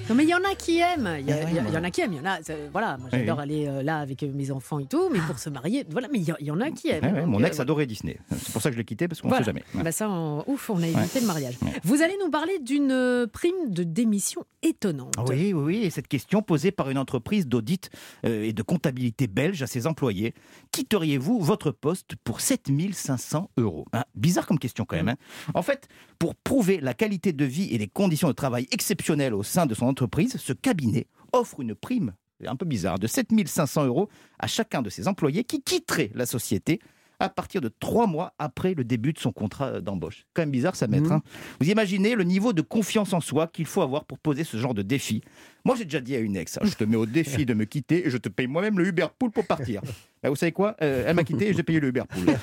Non, 0.10 0.16
mais 0.16 0.24
il 0.24 0.30
y 0.30 0.34
en 0.34 0.44
a 0.44 0.54
qui 0.56 0.80
aiment. 0.80 1.16
Il 1.20 1.30
y, 1.30 1.34
en 1.34 1.84
a 1.84 1.90
qui 1.90 2.02
aiment. 2.02 2.14
Il 2.14 2.18
y 2.18 2.20
en 2.20 2.26
a. 2.26 2.40
Voilà, 2.74 2.98
moi 2.98 3.08
j'adore 3.12 3.40
aller 3.40 3.68
euh, 3.68 3.82
là 3.84 4.00
avec 4.00 4.22
euh, 4.24 4.32
mes 4.34 4.52
enfants 4.52 4.80
et 4.80 4.86
tout, 4.86 5.10
mais 5.10 5.20
pour 5.26 5.40
se 5.40 5.50
marier, 5.50 5.86
voilà. 5.90 6.08
Mais 6.12 6.20
il 6.20 6.36
y, 6.46 6.52
en 6.52 6.60
a 6.60 6.72
qui 6.72 6.90
aiment. 6.90 7.02
Donc, 7.16 7.26
mon 7.26 7.42
euh, 7.42 7.46
ex 7.48 7.60
adorait 7.60 7.86
Disney. 7.86 8.18
C'est 8.32 8.52
pour 8.52 8.62
ça 8.62 8.70
que 8.70 8.74
je 8.74 8.80
l'ai 8.80 8.86
quitté 8.86 9.08
parce 9.08 9.22
qu'on 9.22 9.28
ne 9.30 9.32
Voilà. 9.32 9.46
sait 9.46 9.52
jamais. 9.52 9.64
Bah 9.84 9.92
ça, 9.94 10.10
on- 10.10 10.44
ouf, 10.48 10.70
on 10.70 10.82
a 10.84 10.88
évité 10.88 11.22
le 11.22 11.26
mariage. 11.28 11.56
Vous 11.84 12.02
allez 12.02 12.16
nous 12.24 12.30
parler 12.30 12.60
d'une 12.60 13.28
prime 13.32 13.70
de 13.70 13.84
démission 13.84 14.44
étonnante. 14.62 15.14
Ah 15.18 15.24
Oui, 15.30 15.54
oui, 15.54 15.64
oui. 15.64 15.78
Et 15.84 15.90
cette 15.90 16.08
question 16.10 16.42
posée 16.42 16.72
par 16.72 16.90
une 16.90 16.98
entreprise 16.98 17.48
d'audit 17.48 17.90
et 18.24 18.52
de 18.54 18.62
comptabilité 18.62 19.28
belge 19.28 19.62
à 19.64 19.68
ses 19.68 19.88
employés. 19.88 20.34
Quitteriez-vous 20.72 21.40
votre 21.40 21.72
poste 21.72 22.16
pour 22.24 22.42
7500 22.42 23.50
euros? 23.58 23.86
Hein, 23.94 24.04
Bizarre 24.16 24.48
comme 24.48 24.60
question 24.60 24.86
quand 24.86 24.96
même. 24.98 25.10
hein. 25.10 25.16
En 25.54 25.62
fait, 25.62 25.88
pour 26.20 26.36
prouver 26.36 26.80
la 26.82 26.94
qualité 26.94 27.32
de 27.34 27.46
vie 27.46 27.70
et 27.74 27.78
les 27.78 27.88
conditions 27.88 28.28
de 28.28 28.34
travail 28.34 28.68
exceptionnelles 28.72 29.34
au 29.34 29.44
sein 29.44 29.66
de 29.66 29.74
son 29.74 29.93
entreprise, 29.94 30.36
ce 30.38 30.54
cabinet 30.54 31.08
offre 31.32 31.62
une 31.62 31.76
prime 31.76 32.14
un 32.46 32.56
peu 32.56 32.66
bizarre 32.66 33.00
de 33.00 33.08
7500 33.08 33.86
euros 33.86 34.10
à 34.40 34.48
chacun 34.48 34.82
de 34.82 34.90
ses 34.90 35.08
employés 35.08 35.44
qui 35.46 35.62
quitterait 35.62 36.12
la 36.14 36.26
société 36.26 36.80
à 37.20 37.30
partir 37.30 37.62
de 37.62 37.70
trois 37.70 38.06
mois 38.06 38.34
après 38.38 38.74
le 38.74 38.84
début 38.84 39.14
de 39.14 39.20
son 39.20 39.32
contrat 39.32 39.80
d'embauche. 39.80 40.26
Quand 40.34 40.42
même 40.42 40.52
bizarre 40.52 40.76
ça, 40.76 40.88
maître. 40.88 41.06
Mhm. 41.06 41.12
hein. 41.14 41.22
Vous 41.62 41.70
imaginez 41.70 42.16
le 42.16 42.24
niveau 42.24 42.52
de 42.52 42.62
confiance 42.62 43.14
en 43.14 43.22
soi 43.22 43.48
qu'il 43.48 43.66
faut 43.66 43.82
avoir 43.82 44.04
pour 44.04 44.20
poser 44.20 44.44
ce 44.44 44.58
genre 44.58 44.74
de 44.74 44.82
défi. 44.82 45.22
Moi, 45.66 45.76
j'ai 45.78 45.86
déjà 45.86 46.02
dit 46.02 46.16
à 46.16 46.20
une 46.20 46.36
ex, 46.36 46.58
hein, 46.58 46.66
je 46.66 46.74
te 46.76 46.84
mets 46.84 46.98
au 46.98 47.06
défi 47.06 47.46
de 47.46 47.54
me 47.54 47.64
quitter 47.64 48.06
et 48.06 48.10
je 48.10 48.18
te 48.18 48.28
paye 48.28 48.48
moi-même 48.48 48.78
le 48.78 48.88
Uber 48.88 49.08
Pool 49.18 49.32
pour 49.32 49.46
partir. 49.48 49.82
Bah, 50.22 50.30
vous 50.30 50.36
savez 50.36 50.52
quoi 50.52 50.76
Euh, 50.82 51.06
Elle 51.08 51.16
m'a 51.16 51.24
quitté 51.24 51.50
et 51.50 51.54
j'ai 51.54 51.64
payé 51.64 51.80
le 51.80 51.88
Uber 51.90 52.04
Pool. 52.10 52.26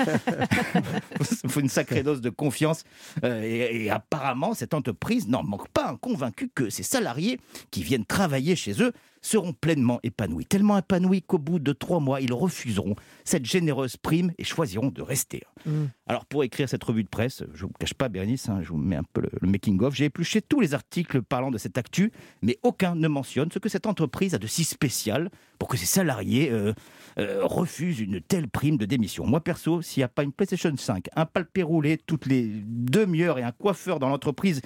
Il 1.45 1.51
faut 1.51 1.61
une 1.61 1.68
sacrée 1.68 2.03
dose 2.03 2.21
de 2.21 2.31
confiance. 2.31 2.85
Euh, 3.25 3.43
et, 3.43 3.85
et 3.85 3.91
apparemment, 3.91 4.55
cette 4.55 4.75
entreprise 4.75 5.29
n'en 5.29 5.43
manque 5.43 5.68
pas 5.68 5.89
un 5.91 5.97
convaincu 5.97 6.51
que 6.55 6.71
ses 6.71 6.83
salariés 6.83 7.39
qui 7.71 7.83
viennent 7.83 8.07
travailler 8.07 8.57
chez 8.57 8.83
eux 8.83 8.93
seront 9.23 9.53
pleinement 9.53 10.01
épanouis. 10.03 10.47
Tellement 10.47 10.79
épanouis 10.79 11.21
qu'au 11.23 11.37
bout 11.39 11.59
de 11.59 11.73
trois 11.73 12.01
mois, 12.01 12.23
ils 12.23 12.33
refuseront 12.33 12.95
cette 13.25 13.45
généreuse 13.45 13.99
prime 13.99 14.33
et 14.39 14.45
choisiront 14.45 14.89
de 14.89 15.03
rester. 15.03 15.43
Mm. 15.66 15.85
Alors 16.07 16.25
pour 16.25 16.43
écrire 16.43 16.68
cette 16.71 16.83
revue 16.85 17.05
de 17.05 17.09
presse, 17.09 17.45
je 17.53 17.64
ne 17.64 17.68
vous 17.68 17.75
cache 17.79 17.93
pas 17.93 18.09
Bérénice, 18.09 18.49
hein, 18.49 18.61
je 18.62 18.68
vous 18.71 18.79
mets 18.79 18.97
un 18.97 19.05
peu 19.12 19.21
le, 19.21 19.29
le 19.39 19.49
making-of, 19.49 19.95
j'ai 19.95 20.07
épluché 20.07 20.41
tous 20.41 20.61
les 20.61 20.73
articles 20.73 21.21
parlant 21.21 21.51
de 21.51 21.59
cette 21.59 21.77
actu, 21.77 22.12
mais 22.41 22.59
aucun 22.62 22.95
ne 22.95 23.09
mentionne 23.11 23.51
ce 23.53 23.59
que 23.59 23.69
cette 23.69 23.87
entreprise 23.87 24.35
a 24.35 24.39
de 24.39 24.47
si 24.47 24.65
spécial 24.65 25.31
pour 25.59 25.69
que 25.69 25.77
ses 25.77 25.87
salariés 25.87 26.51
euh, 26.51 26.73
euh, 27.19 27.41
refusent 27.43 28.01
une 28.01 28.21
telle 28.21 28.49
prime 28.49 28.77
de 28.77 28.87
démission. 28.87 29.27
Moi, 29.27 29.41
perso, 29.41 29.83
s'il 29.83 30.01
n'y 30.01 30.05
a 30.05 30.09
pas 30.09 30.23
une 30.23 30.33
PlayStation 30.33 30.75
5, 30.77 31.09
un 31.15 31.27
palpé 31.27 31.63
roulé 31.63 31.99
toutes 31.99 32.27
les 32.27 32.51
demi-heures 32.65 33.39
et 33.39 33.43
un 33.43 33.53
coiffeur 33.53 33.99
dans 33.99 34.09
l'entreprise 34.09 34.63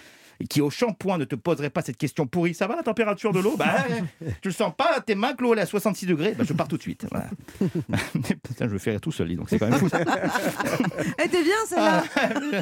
qui 0.49 0.61
au 0.61 0.71
shampoing 0.71 1.19
ne 1.19 1.25
te 1.25 1.35
poserait 1.35 1.71
pas 1.71 1.83
cette 1.83 1.97
question 1.97 2.27
pourrie, 2.27 2.55
ça 2.55 2.67
va 2.67 2.77
la 2.77 2.83
température 2.83 3.33
de 3.33 3.41
l'eau 3.41 3.57
Bah, 3.57 3.85
tu 4.43 4.49
le 4.49 4.55
sens 4.55 4.73
pas, 4.77 5.01
tes 5.01 5.15
mains, 5.15 5.35
que 5.35 5.43
l'eau 5.43 5.53
elle 5.53 5.61
est 5.61 5.63
à 5.63 5.67
66 5.67 6.07
degrés, 6.07 6.35
bah, 6.37 6.45
je 6.47 6.53
pars 6.53 6.69
tout 6.69 6.77
de 6.77 6.83
suite. 6.83 7.07
Voilà. 7.11 7.31
Putain, 8.43 8.69
je 8.69 8.73
me 8.73 8.79
fais 8.79 8.93
rire 8.93 9.01
tout 9.01 9.13
seul, 9.13 9.29
dis 9.29 9.37
donc 9.37 9.49
c'est 9.51 9.59
quand 9.59 9.69
même 9.69 9.79
fou. 9.79 9.89
ça. 9.89 10.01
Elle 11.19 11.27
était 11.27 11.43
bien 11.43 11.55
celle-là 11.67 12.05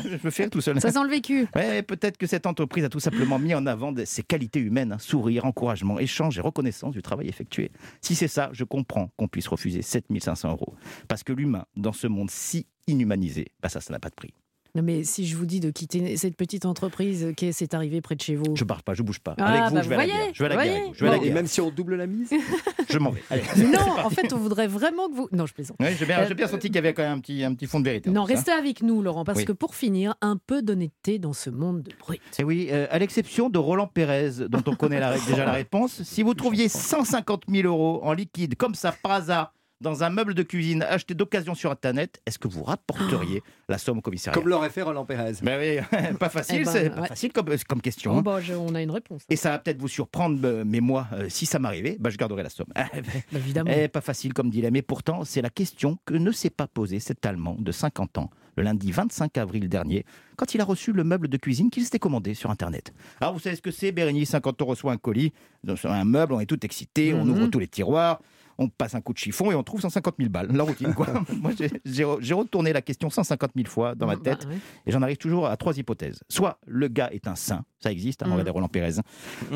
je 0.02 0.26
me 0.26 0.30
fais 0.30 0.44
rire 0.44 0.50
tout 0.50 0.60
seul. 0.60 0.80
Ça 0.80 0.90
sent 0.90 1.02
le 1.02 1.10
vécu. 1.10 1.46
Ouais, 1.54 1.82
peut-être 1.82 2.18
que 2.18 2.26
cette 2.26 2.46
entreprise 2.46 2.84
a 2.84 2.88
tout 2.88 3.00
simplement 3.00 3.38
mis 3.38 3.54
en 3.54 3.66
avant 3.66 3.92
ses 4.04 4.22
qualités 4.22 4.60
humaines, 4.60 4.92
hein, 4.92 4.98
sourire, 4.98 5.44
encouragement, 5.44 5.98
échange 5.98 6.38
et 6.38 6.40
reconnaissance 6.40 6.92
du 6.92 7.02
travail 7.02 7.28
effectué. 7.28 7.70
Si 8.00 8.14
c'est 8.14 8.28
ça, 8.28 8.50
je 8.52 8.64
comprends 8.64 9.10
qu'on 9.16 9.28
puisse 9.28 9.48
refuser 9.48 9.82
7500 9.82 10.50
euros. 10.50 10.74
Parce 11.08 11.22
que 11.22 11.32
l'humain, 11.32 11.64
dans 11.76 11.92
ce 11.92 12.06
monde 12.06 12.30
si 12.30 12.66
inhumanisé, 12.86 13.48
bah 13.62 13.68
ça, 13.68 13.80
ça 13.80 13.92
n'a 13.92 13.98
pas 14.00 14.10
de 14.10 14.14
prix. 14.14 14.34
Non, 14.74 14.82
mais 14.82 15.04
si 15.04 15.26
je 15.26 15.36
vous 15.36 15.44
dis 15.44 15.60
de 15.60 15.70
quitter 15.70 16.16
cette 16.16 16.34
petite 16.34 16.64
entreprise 16.64 17.34
qui 17.36 17.52
s'est 17.52 17.74
arrivée 17.74 18.00
près 18.00 18.14
de 18.14 18.22
chez 18.22 18.36
vous. 18.36 18.56
Je 18.56 18.64
pars 18.64 18.82
pas, 18.82 18.94
je 18.94 19.02
bouge 19.02 19.18
pas. 19.18 19.34
Ah, 19.36 19.44
Avec 19.52 19.68
vous, 19.68 19.74
bah, 19.74 19.82
je 19.82 19.88
vais 19.90 19.94
à 19.94 19.98
la 19.98 20.04
voyez, 20.06 20.18
guerre. 20.24 20.30
Je 20.32 20.38
vais 20.38 20.46
à 20.46 20.48
la 20.48 20.54
voyez. 20.54 20.70
guerre. 20.70 20.78
avec 20.80 20.88
vous, 20.88 20.94
Je 20.94 21.04
vais 21.04 21.08
à 21.08 21.12
la 21.12 21.18
guerre. 21.18 21.30
Et 21.30 21.34
même 21.34 21.46
si 21.46 21.60
on 21.60 21.70
double 21.70 21.96
la 21.96 22.06
mise 22.06 22.30
Je 22.88 22.98
m'en 22.98 23.10
vais. 23.10 23.22
Allez. 23.28 23.42
Non, 23.70 23.80
en 24.02 24.08
fait, 24.08 24.32
on 24.32 24.38
voudrait 24.38 24.68
vraiment 24.68 25.08
que 25.10 25.14
vous. 25.14 25.28
Non, 25.30 25.44
je 25.44 25.52
plaisante. 25.52 25.76
Ouais, 25.78 25.94
j'ai 25.98 26.06
bien, 26.06 26.20
Euh, 26.20 26.32
bien 26.34 26.46
senti 26.48 26.68
qu'il 26.68 26.76
y 26.76 26.78
avait 26.78 26.94
quand 26.94 27.02
même 27.02 27.12
un 27.12 27.20
petit, 27.20 27.44
un 27.44 27.52
petit 27.54 27.66
fond 27.66 27.80
de 27.80 27.84
vérité. 27.84 28.08
Non, 28.08 28.26
ça. 28.26 28.32
restez 28.34 28.50
avec 28.52 28.82
nous, 28.82 29.02
Laurent, 29.02 29.24
parce 29.24 29.40
Oui. 29.40 29.44
que 29.44 29.52
pour 29.52 29.74
finir, 29.74 30.14
un 30.22 30.38
peu 30.38 30.62
d'honnêteté 30.62 31.18
dans 31.18 31.34
ce 31.34 31.50
monde 31.50 31.82
de 31.82 31.92
brut. 32.00 32.22
Et 32.38 32.44
oui, 32.44 32.68
euh, 32.70 32.86
à 32.90 32.98
l'exception 32.98 33.50
de 33.50 33.58
Roland 33.58 33.86
Pérez, 33.88 34.30
dont 34.48 34.62
on 34.66 34.74
connaît 34.74 35.00
la- 35.00 35.18
déjà 35.18 35.44
la 35.44 35.52
réponse, 35.52 36.02
si 36.02 36.22
vous 36.22 36.32
trouviez 36.32 36.70
150 36.70 37.42
000 37.46 37.68
euros 37.68 38.00
en 38.04 38.14
liquide, 38.14 38.56
comme 38.56 38.74
ça 38.74 38.92
par 39.02 39.12
hasard, 39.12 39.52
dans 39.82 40.04
un 40.04 40.10
meuble 40.10 40.34
de 40.34 40.42
cuisine 40.42 40.82
acheté 40.82 41.12
d'occasion 41.14 41.54
sur 41.54 41.70
Internet, 41.70 42.20
est-ce 42.24 42.38
que 42.38 42.48
vous 42.48 42.62
rapporteriez 42.62 43.42
la 43.68 43.78
somme 43.78 43.98
au 43.98 44.00
commissariat 44.00 44.40
Comme 44.40 44.48
l'aurait 44.48 44.70
fait 44.70 44.82
Roland 44.82 45.04
Pérez. 45.04 45.32
Ben 45.42 45.58
oui, 45.60 45.98
pas 46.18 46.28
facile, 46.28 46.58
Eh 46.60 46.64
ben, 46.64 46.70
c'est 46.70 46.90
pas 46.90 47.00
ouais. 47.02 47.08
facile 47.08 47.32
comme, 47.32 47.48
comme 47.68 47.80
question. 47.82 48.12
Oh, 48.14 48.18
hein. 48.18 48.22
bah, 48.22 48.40
je- 48.40 48.54
on 48.54 48.74
a 48.74 48.82
une 48.82 48.90
réponse. 48.90 49.22
Et 49.28 49.36
ça 49.36 49.50
va 49.50 49.58
peut-être 49.58 49.80
vous 49.80 49.88
surprendre, 49.88 50.38
euh, 50.44 50.64
mais 50.66 50.80
moi, 50.80 51.08
euh, 51.12 51.28
si 51.28 51.44
ça 51.46 51.58
m'arrivait, 51.58 51.96
bah, 51.98 52.10
je 52.10 52.16
garderais 52.16 52.42
la 52.44 52.50
somme. 52.50 52.66
Bah, 52.74 53.38
évidemment. 53.38 53.70
Eh, 53.74 53.88
pas 53.88 54.00
facile 54.00 54.32
comme 54.32 54.50
dilemme. 54.50 54.76
Et 54.76 54.82
pourtant, 54.82 55.24
c'est 55.24 55.42
la 55.42 55.50
question 55.50 55.98
que 56.04 56.14
ne 56.14 56.30
s'est 56.30 56.50
pas 56.50 56.66
posée 56.66 57.00
cet 57.00 57.26
Allemand 57.26 57.56
de 57.58 57.72
50 57.72 58.18
ans, 58.18 58.30
le 58.56 58.62
lundi 58.62 58.92
25 58.92 59.36
avril 59.38 59.68
dernier, 59.68 60.04
quand 60.36 60.54
il 60.54 60.60
a 60.60 60.64
reçu 60.64 60.92
le 60.92 61.02
meuble 61.04 61.28
de 61.28 61.36
cuisine 61.36 61.70
qu'il 61.70 61.82
s'était 61.84 61.98
commandé 61.98 62.34
sur 62.34 62.50
Internet. 62.50 62.92
Alors, 63.20 63.32
vous 63.34 63.40
savez 63.40 63.56
ce 63.56 63.62
que 63.62 63.70
c'est, 63.70 63.90
Bérénice 63.92 64.36
Quand 64.42 64.60
on 64.62 64.66
reçoit 64.66 64.92
un 64.92 64.96
colis, 64.96 65.32
dans 65.64 65.74
un 65.84 66.04
meuble, 66.04 66.32
on 66.34 66.40
est 66.40 66.46
tout 66.46 66.64
excité, 66.64 67.12
on 67.14 67.24
Mhm. 67.24 67.30
ouvre 67.30 67.46
tous 67.48 67.58
les 67.58 67.68
tiroirs. 67.68 68.20
On 68.62 68.68
passe 68.68 68.94
un 68.94 69.00
coup 69.00 69.12
de 69.12 69.18
chiffon 69.18 69.50
et 69.50 69.54
on 69.54 69.62
trouve 69.62 69.80
150 69.80 70.14
000 70.18 70.30
balles. 70.30 70.48
La 70.52 70.62
routine, 70.62 70.94
quoi. 70.94 71.06
Moi, 71.40 71.50
j'ai- 71.84 72.32
retourné 72.34 72.72
la 72.72 72.80
question 72.82 73.10
150 73.10 73.50
000 73.56 73.68
fois 73.68 73.94
dans 73.94 74.06
ma 74.06 74.14
Bah, 74.16 74.20
tête 74.22 74.46
ouais. 74.46 74.56
et 74.86 74.92
j'en 74.92 75.02
arrive 75.02 75.16
toujours 75.16 75.46
à 75.48 75.56
trois 75.56 75.76
hypothèses. 75.76 76.20
Soit 76.28 76.58
le 76.66 76.86
gars 76.88 77.08
est 77.12 77.26
un 77.26 77.34
saint, 77.34 77.64
ça 77.80 77.90
existe, 77.90 78.22
hein, 78.22 78.26
Mm. 78.28 78.32
regardez 78.32 78.50
Roland 78.50 78.68
Pérez. 78.68 78.92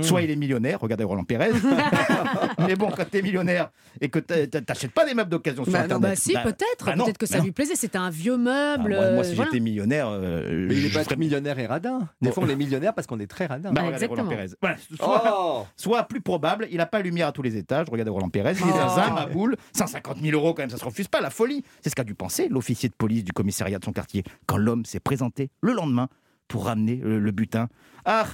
Soit 0.03 0.23
il 0.23 0.31
est 0.31 0.37
millionnaire, 0.37 0.81
regardez 0.81 1.05
Roland 1.05 1.25
Pérez. 1.25 1.51
mais 2.59 2.75
bon, 2.77 2.91
quand 2.91 3.09
t'es 3.09 3.23
millionnaire 3.23 3.71
et 4.01 4.09
que 4.09 4.19
t'a- 4.19 4.47
t'a- 4.47 4.61
t'achètes 4.61 4.93
pas 4.93 5.05
des 5.07 5.15
meubles 5.15 5.31
d'occasion 5.31 5.63
sur 5.65 5.73
Bah, 5.73 5.81
non, 5.81 5.85
Internet. 5.97 6.11
bah 6.11 6.17
si, 6.17 6.33
bah- 6.35 6.43
peut-être. 6.43 6.85
bah 6.87 6.97
non, 6.97 7.05
peut-être 7.05 7.19
que 7.19 7.27
ça 7.27 7.39
bah 7.39 7.45
lui 7.45 7.53
plaisait. 7.53 7.77
C'était 7.77 7.99
un 7.99 8.11
vieux 8.11 8.37
meuble. 8.37 8.95
Ah, 8.99 9.03
moi, 9.03 9.11
moi, 9.13 9.25
si 9.25 9.33
euh, 9.33 9.35
voilà. 9.37 9.51
j'étais 9.51 9.61
millionnaire, 9.63 10.09
euh, 10.11 10.67
Mais 10.69 10.75
il 10.75 10.87
est 10.87 10.89
pas 10.89 11.03
ferais- 11.05 11.13
être 11.15 11.19
millionnaire 11.19 11.59
et 11.59 11.67
radin. 11.67 12.09
Des 12.21 12.33
fois, 12.33 12.45
on 12.45 12.49
est 12.49 12.57
millionnaire 12.57 12.95
parce 12.95 13.07
qu'on 13.07 13.21
est 13.21 13.27
très 13.27 13.47
radin. 13.47 13.73
Bah, 13.73 13.83
regardez 13.85 14.07
Roland 14.07 14.27
Pérez. 14.27 14.47
Voilà, 14.61 14.77
soit, 14.97 15.23
Oh 15.39 15.67
soit 15.77 16.03
plus 16.05 16.21
probable, 16.21 16.67
il 16.71 16.79
n'a 16.79 16.87
pas 16.87 17.01
lumière 17.01 17.29
à 17.29 17.33
tous 17.33 17.43
les 17.43 17.57
étages. 17.57 17.87
Regardez 17.91 18.11
Roland 18.11 18.29
Pérez, 18.29 18.53
il 18.53 18.69
est 18.69 18.73
Oh. 18.73 18.89
Un 18.99 19.07
zin, 19.09 19.15
ma 19.15 19.27
boule. 19.27 19.57
150 19.77 20.19
000 20.19 20.33
euros, 20.37 20.55
quand 20.55 20.63
même, 20.63 20.71
ça 20.71 20.79
se 20.79 20.85
refuse 20.85 21.09
pas, 21.09 21.21
la 21.21 21.31
folie. 21.31 21.63
C'est 21.83 21.91
ce 21.91 21.95
qu'a 21.95 22.05
dû 22.05 22.15
penser 22.15 22.49
l'officier 22.49 22.89
de 22.89 22.95
police 22.95 23.25
du 23.25 23.33
commissariat 23.33 23.79
de 23.79 23.85
son 23.85 23.93
quartier 23.93 24.25
quand 24.47 24.57
l'homme 24.57 24.85
s'est 24.85 25.01
présenté 25.01 25.51
le 25.61 25.73
lendemain 25.73 26.09
pour 26.49 26.67
ramener 26.67 26.97
le, 26.97 27.19
le 27.19 27.31
butin. 27.33 27.69
Ah 28.05 28.27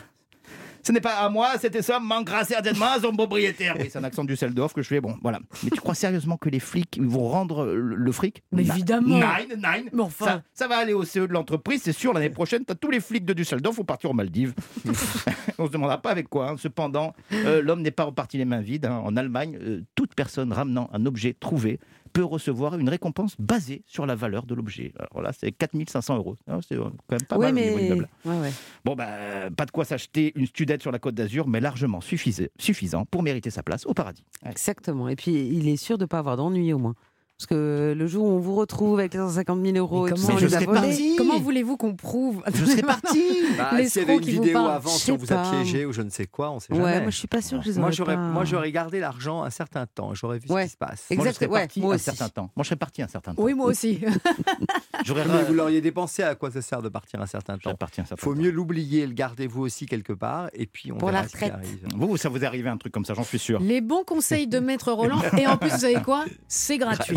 ce 0.83 0.93
n'est 0.93 1.01
pas 1.01 1.17
à 1.17 1.29
moi, 1.29 1.51
c'était 1.61 1.83
ça, 1.83 1.99
manquera 2.01 2.45
certainement 2.45 2.93
à 2.93 3.01
son 3.01 3.13
propriétaire. 3.13 3.77
Oui, 3.79 3.87
c'est 3.91 3.99
un 3.99 4.05
accent 4.05 4.25
du 4.25 4.33
Düsseldorf 4.33 4.73
que 4.75 4.83
je 4.83 4.89
fais, 4.89 5.01
bon, 5.01 5.17
voilà. 5.23 5.39
Mais 5.65 5.71
tu 5.71 5.81
crois 5.81 5.95
sérieusement 5.95 6.37
que 6.37 6.49
les 6.49 6.61
flics 6.61 6.99
vont 7.01 7.29
rendre 7.29 7.67
le, 7.67 7.95
le 7.95 8.13
fric? 8.13 8.43
Mais 8.53 8.65
Na- 8.65 8.75
évidemment. 8.75 9.17
Nine, 9.19 9.57
nine. 9.57 9.91
Mais 9.93 10.03
enfin. 10.03 10.25
Ça, 10.25 10.43
ça 10.55 10.69
va 10.69 10.77
aller 10.79 10.93
au 10.93 11.05
CE 11.05 11.21
de 11.21 11.33
l'entreprise, 11.33 11.83
c'est 11.85 11.93
sûr, 11.93 12.13
l'année 12.13 12.31
prochaine, 12.31 12.65
t'as 12.65 12.75
tous 12.75 12.91
les 12.91 13.01
flics 13.01 13.25
de 13.25 13.33
Düsseldorf 13.33 13.77
vont 13.77 13.85
partir 13.85 14.11
aux 14.11 14.15
Maldives. 14.15 14.55
On 15.59 15.67
se 15.67 15.73
demandera 15.73 15.99
pas 16.01 16.11
avec 16.11 16.29
quoi. 16.29 16.51
hein. 16.51 16.55
Cependant, 16.59 17.15
euh, 17.33 17.63
l'homme 17.63 17.83
n'est 17.83 17.91
pas 17.91 18.05
reparti 18.05 18.39
les 18.39 18.45
mains 18.45 18.61
vides. 18.61 18.87
hein. 18.87 19.01
En 19.05 19.17
Allemagne, 19.17 19.59
euh, 19.61 19.83
toute 19.95 20.15
personne 20.15 20.53
ramenant 20.53 20.89
un 20.93 21.07
objet 21.07 21.35
trouvé 21.39 21.79
peut 22.13 22.25
recevoir 22.25 22.79
une 22.79 22.89
récompense 22.89 23.35
basée 23.39 23.83
sur 23.87 24.07
la 24.07 24.15
valeur 24.15 24.45
de 24.47 24.55
l'objet. 24.55 24.93
Alors 24.99 25.23
là, 25.23 25.33
c'est 25.33 25.53
4500 25.53 26.17
euros. 26.17 26.37
hein, 26.49 26.61
C'est 26.67 26.77
euh, 26.77 26.85
quand 27.09 27.17
même 27.17 27.25
pas 27.25 27.37
Oui, 27.39 27.47
mal 27.47 27.55
au 27.55 27.61
niveau 27.61 27.77
mais. 27.77 27.87
immeuble. 27.87 28.09
Ouais, 28.25 28.39
ouais. 28.41 28.53
Bon, 28.85 28.95
bah, 28.95 29.51
pas 29.57 29.65
de 29.67 29.71
quoi 29.71 29.85
s'acheter 29.85 30.33
une 30.37 30.47
studette 30.47 30.83
sur 30.83 30.93
la 30.93 30.99
côte 30.99 31.15
d'Azur, 31.15 31.49
mais 31.49 31.61
largement 31.61 32.01
suffisant 32.01 33.05
pour 33.07 33.23
mériter 33.23 33.51
sa 33.51 33.63
place 33.63 33.87
au 33.87 33.95
paradis. 33.95 34.25
Exactement. 34.45 35.09
Et 35.09 35.17
puis, 35.17 35.33
il 35.33 35.69
est 35.69 35.77
sûr 35.77 35.99
de 35.99 36.05
ne 36.05 36.07
pas 36.07 36.19
avoir 36.19 36.37
d'ennui 36.37 36.73
au 36.73 36.79
moins. 36.79 36.95
Parce 37.43 37.59
que 37.59 37.93
le 37.99 38.07
jour 38.07 38.25
où 38.25 38.29
on 38.31 38.39
vous 38.39 38.55
retrouve 38.55 39.01
avec 39.01 39.15
les 39.15 39.19
150 39.19 39.65
000 39.65 39.77
euros 39.77 40.07
et 40.07 40.11
tout 40.11 40.15
comment- 40.15 40.27
ça, 40.29 40.35
on 40.35 40.37
les 40.37 40.55
a 40.55 40.61
volés. 40.61 41.15
Comment 41.19 41.41
voulez-vous 41.41 41.77
qu'on 41.77 41.95
prouve 41.97 42.41
Je 42.55 42.65
serais 42.65 42.83
parti 42.83 43.21
Bah, 43.59 43.71
Les 43.77 43.89
S'il 43.89 44.03
y 44.03 44.05
avait 44.05 44.15
une 44.15 44.21
qui 44.21 44.37
vous 44.37 44.43
vidéo 44.45 44.61
parlent. 44.63 44.71
avant, 44.77 44.91
si 44.91 45.11
on 45.11 45.17
vous 45.17 45.33
a 45.33 45.51
piégé 45.51 45.85
ou 45.85 45.93
je 45.93 46.03
ne 46.03 46.11
sais 46.11 46.27
quoi, 46.27 46.53
on 46.53 46.61
sait 46.61 46.73
Ouais, 46.73 46.79
jamais. 46.79 47.01
moi 47.01 47.11
je 47.11 47.17
suis 47.17 47.27
pas 47.27 47.43
sûre 47.43 47.59
que 47.59 47.65
je 47.65 47.71
les 47.71 47.75
Moi, 47.79 47.87
aurais 47.87 47.93
j'aurais, 47.97 48.15
pas- 48.15 48.21
moi, 48.21 48.45
j'aurais 48.45 48.71
gardé 48.71 49.01
l'argent 49.01 49.43
un 49.43 49.51
certain 49.51 49.87
temps. 49.87 50.15
J'aurais 50.15 50.39
vu 50.39 50.49
Ouais. 50.53 50.63
ce 50.63 50.67
qui 50.67 50.73
se 50.75 50.77
passe. 50.77 51.05
Exact. 51.11 51.17
Moi, 51.25 51.27
je 51.27 51.35
serais 51.35 51.47
ouais, 51.49 51.61
parti 51.63 51.81
moi 51.81 51.95
un 51.95 51.99
certain 51.99 52.29
temps. 52.29 52.51
Moi, 52.55 52.63
je 52.63 52.69
serais 52.69 52.77
parti 52.77 53.03
un 53.03 53.09
certain 53.09 53.35
temps. 53.35 53.43
Oui, 53.43 53.55
moi 53.55 53.67
aussi. 53.67 53.99
J'aurais 55.05 55.25
Mais 55.27 55.43
vous 55.43 55.55
l'auriez 55.55 55.81
dépensé, 55.81 56.23
à 56.23 56.37
quoi 56.37 56.53
ça 56.53 56.63
sert 56.63 56.81
de 56.81 56.89
partir 56.89 57.21
un 57.21 57.27
certain 57.27 57.59
temps 57.59 57.75
certain 57.93 58.15
faut 58.17 58.35
temps. 58.35 58.41
mieux 58.41 58.51
l'oublier, 58.53 59.05
le 59.05 59.15
garder 59.15 59.49
vous 59.49 59.63
aussi 59.63 59.87
quelque 59.87 60.13
part, 60.13 60.49
et 60.53 60.67
puis 60.67 60.93
on 60.93 60.97
Pour 60.99 61.09
verra 61.09 61.23
la 61.23 61.29
ce 61.29 61.33
qui 61.37 61.45
retraite. 61.45 61.55
arrive. 61.55 61.79
Vous, 61.97 62.17
ça 62.17 62.29
vous 62.29 62.39
est 62.39 62.47
arrivé 62.47 62.69
un 62.69 62.77
truc 62.77 62.93
comme 62.93 63.05
ça, 63.05 63.15
j'en 63.15 63.25
suis 63.25 63.41
sûr. 63.41 63.59
Les 63.61 63.81
bons 63.81 64.05
conseils 64.05 64.47
de 64.47 64.59
Maître 64.61 64.93
Roland. 64.93 65.21
Et 65.37 65.47
en 65.49 65.57
plus, 65.57 65.71
vous 65.71 65.79
savez 65.79 66.01
quoi? 66.03 66.25
C'est 66.47 66.79
gratuit. 66.79 67.17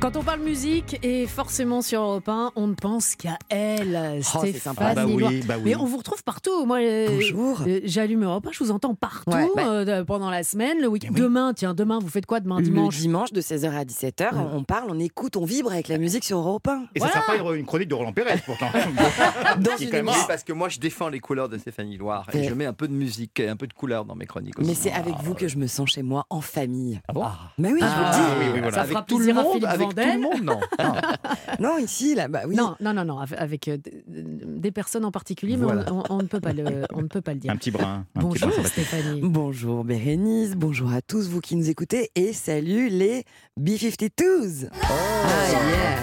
Quand 0.00 0.16
on 0.16 0.22
parle 0.22 0.40
musique, 0.40 0.98
et 1.02 1.26
forcément 1.26 1.82
sur 1.82 2.00
Europe 2.00 2.26
1, 2.26 2.52
on 2.56 2.68
ne 2.68 2.74
pense 2.74 3.16
qu'à 3.16 3.36
elle, 3.50 4.20
Oh, 4.34 4.38
c'est 4.40 4.54
sympa. 4.54 4.86
Ah 4.88 4.94
bah 4.94 5.04
oui, 5.06 5.42
bah 5.46 5.56
oui. 5.58 5.62
Mais 5.66 5.76
on 5.76 5.84
vous 5.84 5.98
retrouve 5.98 6.24
partout. 6.24 6.64
Moi, 6.64 6.78
euh, 6.78 7.08
Bonjour. 7.10 7.60
euh, 7.66 7.80
J'allume 7.84 8.24
Europe 8.24 8.46
1, 8.46 8.52
je 8.52 8.64
vous 8.64 8.70
entends 8.70 8.94
partout 8.94 9.30
Ouais, 9.30 9.46
bah- 9.54 9.66
euh, 9.68 10.04
pendant 10.04 10.30
la 10.30 10.42
semaine, 10.42 10.78
le 10.80 10.88
week-end. 10.88 11.08
Eh 11.10 11.14
oui. 11.14 11.20
Demain, 11.20 11.52
tiens, 11.52 11.74
demain, 11.74 11.98
vous 12.00 12.08
faites 12.08 12.24
quoi 12.24 12.40
demain 12.40 12.56
Le 12.56 12.62
dimanche 12.62 12.96
dimanche 12.96 13.32
de 13.34 13.42
16h 13.42 13.74
à 13.76 13.84
17h, 13.84 14.30
on 14.54 14.64
parle, 14.64 14.90
on 14.90 14.98
écoute, 14.98 15.36
on 15.36 15.44
vibre 15.44 15.70
avec 15.70 15.88
la 15.88 15.98
musique 15.98 16.24
sur 16.24 16.38
Europe 16.38 16.66
1. 16.66 16.84
Et 16.94 17.00
ça 17.00 17.06
ne 17.06 17.10
sera 17.12 17.20
pas 17.22 17.54
une, 17.54 17.66
chronique 17.66 17.88
de 17.88 17.94
Roland 17.94 18.14
Pérez, 18.14 18.40
pourtant. 18.46 18.68
Dans 19.58 19.76
une 19.76 19.90
quand 19.90 20.02
même 20.02 20.06
parce 20.26 20.44
que 20.44 20.54
moi, 20.54 20.70
je 20.70 20.78
défends 20.80 21.10
les 21.10 21.20
couleurs 21.20 21.50
de 21.50 21.58
Stéphanie 21.58 21.98
Loire 21.98 22.26
et 22.32 22.44
je 22.44 22.54
mets 22.54 22.64
un 22.66 22.72
peu 22.72 22.88
de 22.88 22.94
musique 22.94 23.38
et 23.38 23.48
un 23.48 23.56
peu 23.56 23.66
de 23.66 23.74
couleur 23.74 24.06
dans 24.06 24.14
mes 24.14 24.24
chroniques 24.26 24.58
aussi. 24.58 24.66
Mais 24.68 24.74
c'est 24.74 24.92
avec 24.92 25.14
vous 25.22 25.34
que 25.34 25.46
je 25.46 25.58
me 25.58 25.66
sens 25.66 25.90
chez 25.90 26.02
moi 26.02 26.24
en 26.30 26.40
famille. 26.40 27.00
Ah 27.06 27.12
bon 27.12 27.26
Mais 27.58 27.70
oui, 27.70 27.80
je 27.80 27.84
vous 27.84 27.90
le 27.90 28.06
Ah, 28.06 28.12
dis. 28.14 28.38
oui, 28.40 28.50
oui, 28.54 28.60
voilà. 28.60 28.74
Ça 28.76 28.80
avec 28.80 28.92
fera 28.92 29.02
tout 29.02 29.18
le 29.18 29.34
monde, 29.34 29.66
Philippe 29.66 29.89
avec 29.98 30.12
tout 30.14 30.20
le 30.20 30.22
monde, 30.22 30.42
non. 30.44 30.60
Non, 31.60 31.78
ici, 31.78 32.14
là, 32.14 32.28
bah 32.28 32.42
oui. 32.46 32.54
Non, 32.56 32.74
non, 32.80 32.92
non, 32.94 33.04
non, 33.04 33.18
avec- 33.18 33.68
euh, 33.68 33.76
des 34.06 34.70
personnes 34.70 35.04
en 35.04 35.10
particulier, 35.10 35.56
mais 35.56 35.64
Voilà. 35.64 35.84
on, 35.92 35.98
on- 35.98 36.04
on 36.10 36.18
ne 36.18 36.26
peut 36.28 36.40
pas 36.40 36.52
le, 36.52 36.84
on 36.94 37.02
ne 37.02 37.06
peut 37.08 37.20
pas 37.20 37.34
le 37.34 37.40
dire. 37.40 37.50
Un 37.52 37.56
petit 37.56 37.70
brin. 37.70 38.04
Un 38.14 38.20
petit 38.20 38.26
Bonjour 38.26 38.48
brin 38.48 38.56
sympathique. 38.56 38.84
Stéphanie. 38.86 39.20
Bonjour 39.22 39.84
Bérénice, 39.84 40.54
bonjour 40.56 40.92
à 40.92 41.02
tous 41.02 41.28
vous 41.28 41.40
qui 41.40 41.56
nous 41.56 41.68
écoutez 41.70 42.10
et 42.14 42.32
salut 42.32 42.88
les 42.88 43.24
B-52s. 43.58 44.68
Oh. 44.72 44.76
Ah 44.82 45.50
yeah. 45.50 45.98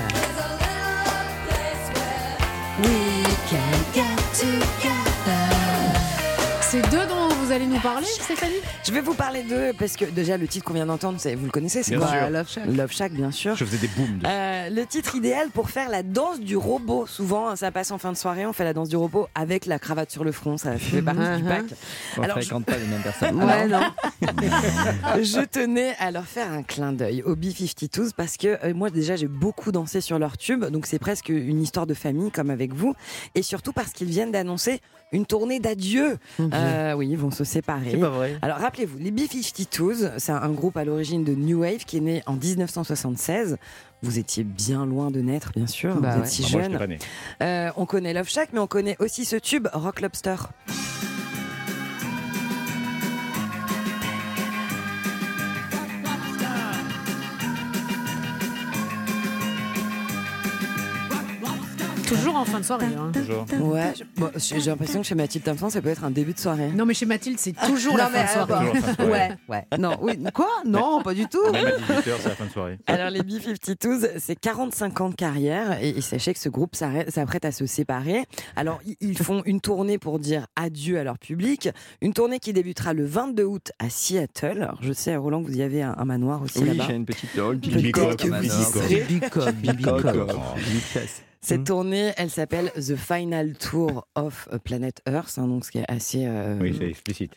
We 2.79 3.25
can 3.49 3.93
get 3.93 4.03
together. 4.33 4.96
Allez 7.57 7.65
nous 7.65 7.79
parler, 7.79 8.05
Stéphanie? 8.05 8.53
Je 8.85 8.91
vais 8.91 9.01
vous 9.01 9.13
parler 9.15 9.41
d'eux 9.43 9.71
parce 9.77 9.95
que 9.95 10.05
déjà 10.05 10.37
le 10.37 10.47
titre 10.47 10.63
qu'on 10.65 10.73
vient 10.73 10.85
d'entendre, 10.85 11.19
c'est- 11.19 11.33
vous 11.35 11.45
le 11.45 11.51
connaissez, 11.51 11.81
c'est 11.81 11.95
quoi. 11.95 12.29
Love 12.29 12.47
Shack. 12.49 12.65
Love 12.67 12.91
Shack, 12.91 13.11
bien 13.13 13.31
sûr. 13.31 13.55
Je 13.55 13.65
faisais 13.65 13.77
des 13.77 13.87
booms. 13.87 14.19
de- 14.19 14.27
Euh, 14.27 14.69
le 14.69 14.85
titre 14.85 15.15
idéal 15.15 15.49
pour 15.49 15.69
faire 15.71 15.89
la 15.89 16.03
danse 16.03 16.39
du 16.39 16.55
robot. 16.55 17.07
Souvent, 17.07 17.49
hein, 17.49 17.55
ça 17.55 17.71
passe 17.71 17.89
en 17.91 17.97
fin 17.97 18.11
de 18.11 18.17
soirée, 18.17 18.45
on 18.45 18.53
fait 18.53 18.63
la 18.63 18.73
danse 18.73 18.89
du 18.89 18.95
robot 18.95 19.27
avec 19.33 19.65
la 19.65 19.79
cravate 19.79 20.11
sur 20.11 20.23
le 20.23 20.31
front, 20.31 20.57
ça 20.57 20.77
fait 20.77 21.01
partie 21.01 21.41
du 21.41 21.43
pack. 21.47 21.63
On 22.17 22.21
ne 22.21 22.25
Alors, 22.25 22.37
je- 22.39 22.45
fréquente 22.45 22.65
pas 22.65 22.77
les 22.77 22.85
mêmes 22.85 23.01
personnes. 23.01 23.43
Ouais, 23.43 23.67
non. 23.67 23.81
je 25.23 25.43
tenais 25.45 25.95
à 25.99 26.11
leur 26.11 26.25
faire 26.25 26.51
un 26.51 26.63
clin 26.63 26.93
d'œil 26.93 27.23
aux 27.23 27.35
B-52s 27.35 28.11
parce 28.15 28.37
que 28.37 28.47
euh, 28.63 28.73
moi 28.73 28.89
déjà 28.91 29.15
j'ai 29.15 29.27
beaucoup 29.27 29.71
dansé 29.71 29.99
sur 30.01 30.19
leur 30.19 30.37
tube, 30.37 30.63
donc 30.65 30.85
c'est 30.85 30.99
presque 30.99 31.29
une 31.29 31.61
histoire 31.61 31.87
de 31.87 31.93
famille 31.95 32.29
comme 32.31 32.49
avec 32.49 32.73
vous, 32.73 32.93
et 33.35 33.41
surtout 33.41 33.73
parce 33.73 33.91
qu'ils 33.91 34.09
viennent 34.09 34.31
d'annoncer 34.31 34.79
une 35.13 35.25
tournée 35.25 35.59
d'adieu. 35.59 36.17
Euh, 36.39 36.93
oui, 36.93 37.07
ils 37.09 37.17
vont 37.17 37.31
se 37.31 37.45
séparer. 37.47 37.89
C'est 37.91 37.97
pas 37.97 38.09
vrai. 38.09 38.37
Alors 38.43 38.57
rappelez-vous, 38.59 38.97
les 38.99 39.09
B-52s, 39.11 40.11
c'est 40.17 40.31
un 40.31 40.49
groupe 40.51 40.77
à 40.77 40.85
l'origine 40.85 41.23
de 41.23 41.33
New 41.33 41.61
Wave 41.61 41.85
qui 41.85 41.97
est 41.97 42.01
né 42.01 42.21
en 42.27 42.33
1976. 42.33 43.57
Vous 44.03 44.19
étiez 44.19 44.43
bien 44.43 44.85
loin 44.85 45.09
de 45.09 45.21
naître, 45.21 45.51
bien 45.55 45.65
sûr. 45.65 45.95
Bah 45.95 46.11
vous 46.11 46.19
ouais. 46.19 46.25
êtes 46.25 46.31
si 46.31 46.43
Ah, 46.45 46.49
moi, 46.51 46.61
jeune. 46.61 46.71
j'étais 46.71 46.77
pas 46.79 46.87
né. 46.87 46.99
Euh, 47.41 47.71
on 47.77 47.85
connaît 47.87 48.13
Love 48.13 48.29
Shack, 48.29 48.49
mais 48.53 48.59
on 48.59 48.67
connaît 48.67 48.95
aussi 48.99 49.25
ce 49.25 49.35
tube 49.37 49.67
Rock 49.73 50.01
Lobster. 50.01 50.35
Toujours 62.07 62.35
en 62.35 62.45
fin 62.45 62.59
de 62.59 62.65
soirée. 62.65 62.85
hein. 62.97 63.11
Ouais, 63.59 63.93
je- 63.97 64.03
bon, 64.19 64.29
j'ai 64.35 64.59
l'impression 64.69 65.01
que 65.01 65.07
chez 65.07 65.15
Mathilde 65.15 65.43
Thompson, 65.45 65.69
ça 65.69 65.81
peut 65.81 65.89
être 65.89 66.03
un 66.03 66.11
début 66.11 66.33
de 66.33 66.39
soirée. 66.39 66.69
Non, 66.69 66.85
mais 66.85 66.93
chez 66.93 67.05
Mathilde, 67.05 67.37
c'est 67.39 67.53
toujours 67.53 67.97
la 67.97 68.07
fin 68.07 68.23
de 68.23 68.29
soirée. 68.47 68.67
euh, 68.67 68.71
Toujours 68.71 68.85
fin 68.85 68.91
de 68.91 68.95
soirée. 68.95 69.11
Ouais, 69.11 69.37
ouais. 69.71 69.77
Non, 69.79 69.97
oui, 70.01 70.13
quoi? 70.33 70.47
Non, 70.65 71.01
pas 71.01 71.13
du 71.13 71.27
tout. 71.27 71.43
Même 71.51 71.65
à 71.67 71.69
18h, 71.71 72.13
c'est 72.21 72.29
la 72.29 72.35
fin 72.35 72.45
de 72.45 72.51
soirée. 72.51 72.79
Alors 72.87 73.09
les 73.09 73.21
B-52s, 73.21 74.11
c'est 74.19 74.35
45 74.35 75.01
ans 75.01 75.09
de 75.09 75.15
carrière 75.15 75.81
et, 75.81 75.89
et 75.89 76.01
sachez 76.01 76.33
que 76.33 76.39
ce 76.39 76.49
groupe 76.49 76.75
s'apprête 76.75 77.45
à 77.45 77.51
se 77.51 77.65
séparer. 77.65 78.23
Alors 78.55 78.79
ils- 79.01 79.17
font 79.17 79.41
une 79.45 79.59
tournée 79.61 79.97
pour 79.97 80.19
dire 80.19 80.45
adieu 80.55 80.99
à 80.99 81.03
leur 81.03 81.17
public, 81.17 81.69
une 82.01 82.13
tournée 82.13 82.39
qui 82.39 82.53
débutera 82.53 82.93
le 82.93 83.05
22 83.05 83.43
août 83.43 83.71
à 83.79 83.89
Seattle. 83.89 84.61
Alors 84.61 84.77
je 84.81 84.93
sais 84.93 85.15
Roland 85.15 85.41
que 85.43 85.47
vous 85.47 85.57
y 85.57 85.61
avez 85.63 85.81
un, 85.81 85.95
un 85.97 86.05
manoir 86.05 86.41
aussi 86.41 86.59
Oui, 86.59 86.67
là-bas. 86.69 86.85
j'ai 86.87 86.95
une 86.95 87.05
petite 87.05 87.35
doll. 87.35 87.59
Peut-être 87.59 88.15
que 88.23 88.27
vous 88.27 88.43
y 88.45 88.63
serez. 88.63 89.01
Bicoque, 89.07 89.51
bicoque. 89.55 90.05
Cette 91.41 91.63
tournée, 91.65 92.11
elle 92.17 92.29
s'appelle 92.29 92.71
The 92.75 92.95
Final 92.95 93.53
Tour 93.53 94.07
of 94.15 94.49
Planet 94.63 95.01
Earth, 95.07 95.37
hein, 95.37 95.47
donc 95.47 95.65
ce 95.65 95.71
qui 95.71 95.77
est 95.77 95.85
assez 95.89 96.25
euh, 96.25 96.57
Oui, 96.59 96.75
c'est 96.77 96.87
explicite. 96.87 97.31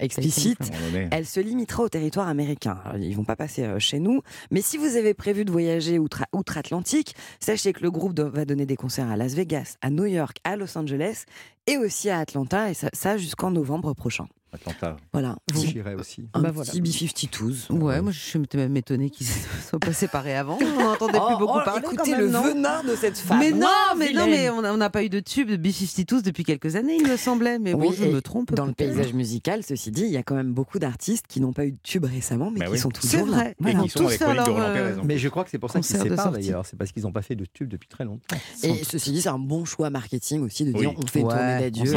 donné. 0.92 1.08
Elle 1.12 1.26
se 1.26 1.38
limitera 1.40 1.82
au 1.84 1.88
territoire 1.88 2.26
américain. 2.28 2.78
Alors, 2.84 2.96
ils 2.98 3.14
vont 3.14 3.24
pas 3.24 3.36
passer 3.36 3.64
euh, 3.64 3.78
chez 3.78 4.00
nous, 4.00 4.22
mais 4.50 4.62
si 4.62 4.78
vous 4.78 4.96
avez 4.96 5.14
prévu 5.14 5.44
de 5.44 5.52
voyager 5.52 5.98
outre- 5.98 6.24
outre-Atlantique, 6.32 7.14
sachez 7.40 7.72
que 7.72 7.82
le 7.82 7.90
groupe 7.90 8.18
va 8.18 8.44
donner 8.44 8.66
des 8.66 8.76
concerts 8.76 9.08
à 9.10 9.16
Las 9.16 9.34
Vegas, 9.34 9.76
à 9.82 9.90
New 9.90 10.06
York, 10.06 10.38
à 10.44 10.56
Los 10.56 10.76
Angeles 10.76 11.24
et 11.66 11.76
aussi 11.76 12.10
à 12.10 12.18
Atlanta, 12.18 12.70
et 12.70 12.74
ça, 12.74 12.88
ça 12.92 13.16
jusqu'en 13.16 13.50
novembre 13.50 13.92
prochain. 13.94 14.26
Atlanta. 14.52 14.96
Voilà. 15.12 15.36
Vous 15.52 15.64
j'irai 15.64 15.94
aussi. 15.94 16.28
Un 16.34 16.40
Bah 16.42 16.52
petit 16.52 16.80
B-52s. 16.80 17.70
Ouais, 17.72 18.00
moi 18.00 18.12
je 18.12 18.18
suis 18.18 18.40
même 18.54 18.76
étonnée 18.76 19.10
qu'ils 19.10 19.26
soient 19.68 19.78
pas 19.78 19.92
séparés 19.92 20.36
avant. 20.36 20.58
On 20.60 20.82
n'entendait 20.84 21.12
plus 21.12 21.20
Oh, 21.22 21.38
beaucoup 21.38 21.58
oh, 21.60 21.64
parler. 21.64 21.82
quand 21.84 21.92
écoutez 21.92 22.10
même, 22.12 22.20
le 22.22 22.28
non 22.30 22.42
venin 22.42 22.82
de 22.82 22.94
cette 22.96 23.16
femme. 23.18 23.38
Mais 23.38 23.52
non, 23.52 23.68
mais 23.96 24.12
non, 24.12 24.26
mais 24.26 24.48
on 24.50 24.76
n'a 24.76 24.90
pas 24.90 25.04
eu 25.04 25.08
de 25.08 25.20
tube 25.20 25.48
de 25.48 25.56
B-52s 25.56 26.22
depuis 26.22 26.44
quelques 26.44 26.76
années, 26.76 26.96
il 26.98 27.06
me 27.06 27.16
semblait. 27.16 27.58
Mais 27.58 27.72
bon, 27.74 27.88
Oui, 27.90 27.96
je 27.98 28.04
et 28.04 28.12
me 28.12 28.20
trompe. 28.20 28.52
Dans 28.54 28.66
le 28.66 28.72
paysage 28.72 29.12
musical, 29.12 29.62
ceci 29.62 29.90
dit, 29.90 30.02
il 30.02 30.10
y 30.10 30.16
a 30.16 30.22
quand 30.22 30.34
même 30.34 30.52
beaucoup 30.52 30.78
d'artistes 30.78 31.26
qui 31.28 31.40
n'ont 31.40 31.52
pas 31.52 31.66
eu 31.66 31.72
de 31.72 31.78
tube 31.82 32.04
récemment, 32.04 32.50
mais 32.50 32.60
Bah 32.60 32.66
qui 32.66 32.72
oui. 32.72 32.78
sont 32.78 32.90
C'est 33.00 33.18
toujours 33.18 33.26
là. 33.28 33.36
vrai. 33.36 33.56
Et 33.66 33.74
qui 33.82 33.88
sont 33.90 34.04
tous 34.04 34.20
leur, 34.20 34.48
euh, 34.48 34.96
Mais 35.04 35.14
plus. 35.14 35.18
je 35.18 35.28
crois 35.28 35.44
que 35.44 35.50
c'est 35.50 35.58
pour 35.58 35.70
ça 35.70 35.80
qu'ils 35.80 35.96
se 35.96 36.02
séparent 36.02 36.32
d'ailleurs. 36.32 36.66
C'est 36.66 36.76
parce 36.76 36.90
qu'ils 36.92 37.02
n'ont 37.04 37.12
pas 37.12 37.22
fait 37.22 37.36
de 37.36 37.44
tube 37.44 37.68
depuis 37.68 37.88
très 37.88 38.04
longtemps. 38.04 38.36
Et 38.62 38.82
ceci 38.84 39.12
dit, 39.12 39.22
c'est 39.22 39.28
un 39.28 39.38
bon 39.38 39.64
choix 39.64 39.90
marketing 39.90 40.42
aussi 40.42 40.64
de 40.64 40.72
dire 40.72 40.92
on 40.96 41.06
fait 41.06 41.20
tournée 41.20 41.36
d'adieu, 41.60 41.92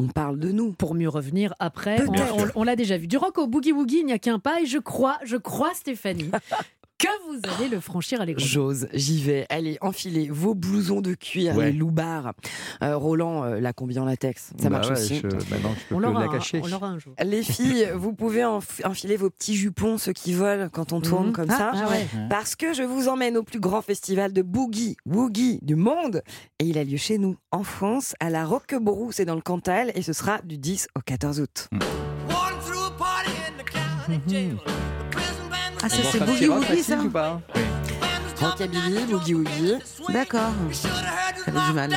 on 0.00 0.06
parle 0.06 0.38
de 0.38 0.52
nous. 0.52 0.72
Pour 0.72 0.94
mieux 0.94 1.08
revenir 1.08 1.54
après, 1.58 1.87
on, 1.96 2.60
on 2.60 2.62
l'a 2.64 2.76
déjà 2.76 2.96
vu. 2.98 3.06
Du 3.06 3.16
rock 3.16 3.38
au 3.38 3.46
boogie-woogie, 3.46 4.00
il 4.00 4.06
n'y 4.06 4.12
a 4.12 4.18
qu'un 4.18 4.38
pas 4.38 4.60
et 4.60 4.66
je 4.66 4.78
crois, 4.78 5.18
je 5.24 5.36
crois 5.36 5.74
Stéphanie, 5.74 6.30
que 6.98 7.06
vous 7.28 7.40
allez 7.56 7.68
le 7.68 7.80
franchir 7.80 8.20
allègrement. 8.20 8.46
J'ose, 8.46 8.88
j'y 8.92 9.22
vais. 9.22 9.46
Allez, 9.50 9.78
enfilez 9.80 10.28
vos 10.30 10.54
blousons 10.54 11.00
de 11.00 11.14
cuir, 11.14 11.54
Ouais. 11.56 11.70
les 11.70 11.78
loupards. 11.78 12.32
Euh, 12.82 12.96
Roland, 12.96 13.44
euh, 13.44 13.60
la 13.60 13.72
combi 13.72 13.98
en 13.98 14.04
latex, 14.04 14.50
ça 14.60 14.64
Bah 14.64 14.70
marche 14.70 14.88
ouais, 14.88 14.92
aussi. 14.94 15.16
je- 15.16 15.28
bah 15.28 15.56
non, 15.62 15.70
je 15.78 15.84
peux 15.88 15.94
On 15.94 16.00
l'aura 16.00 16.20
la 16.20 16.26
un- 16.26 16.32
cacher. 16.32 16.60
on 16.62 16.66
l'aura 16.66 16.88
un 16.88 16.98
jour. 16.98 17.14
Les 17.24 17.42
filles, 17.42 17.88
vous 17.94 18.12
pouvez 18.14 18.42
enf- 18.42 18.84
enfiler 18.84 19.16
vos 19.16 19.30
petits 19.30 19.54
jupons, 19.54 19.96
ceux 19.98 20.12
qui 20.12 20.32
volent 20.32 20.68
quand 20.72 20.92
on 20.92 21.00
tourne 21.00 21.28
Mhm. 21.28 21.32
comme 21.32 21.50
Ah, 21.50 21.56
ça. 21.56 21.72
ah 21.74 21.88
ouais. 21.90 22.06
Parce 22.28 22.56
que 22.56 22.72
je 22.74 22.82
vous 22.82 23.08
emmène 23.08 23.36
au 23.36 23.42
plus 23.44 23.60
grand 23.60 23.80
festival 23.82 24.32
de 24.32 24.42
boogie, 24.42 24.96
woogie 25.06 25.60
du 25.62 25.76
monde. 25.76 26.22
Et 26.58 26.64
il 26.64 26.78
a 26.78 26.84
lieu 26.84 26.96
chez 26.96 27.18
nous, 27.18 27.36
en 27.52 27.62
France, 27.62 28.14
à 28.18 28.28
la 28.30 28.44
Roquebrou, 28.44 29.12
c'est 29.12 29.24
dans 29.24 29.36
le 29.36 29.40
Cantal, 29.40 29.92
et 29.94 30.02
ce 30.02 30.12
sera 30.12 30.40
du 30.42 30.58
10 30.58 30.88
au 30.96 31.00
14 31.00 31.38
août. 31.40 31.68
Ah, 35.82 35.88
ça 35.88 35.96
c'est 36.10 36.24
Boogie 36.24 36.48
Woogie 36.48 36.82
ça 36.82 36.96
ou 36.96 37.10
pas 37.10 37.40
Rockabilly, 38.40 39.04
boogie 39.10 39.34
woogie. 39.34 39.74
D'accord. 40.10 40.52
J'avais 41.44 41.66
du 41.66 41.72
mal. 41.72 41.90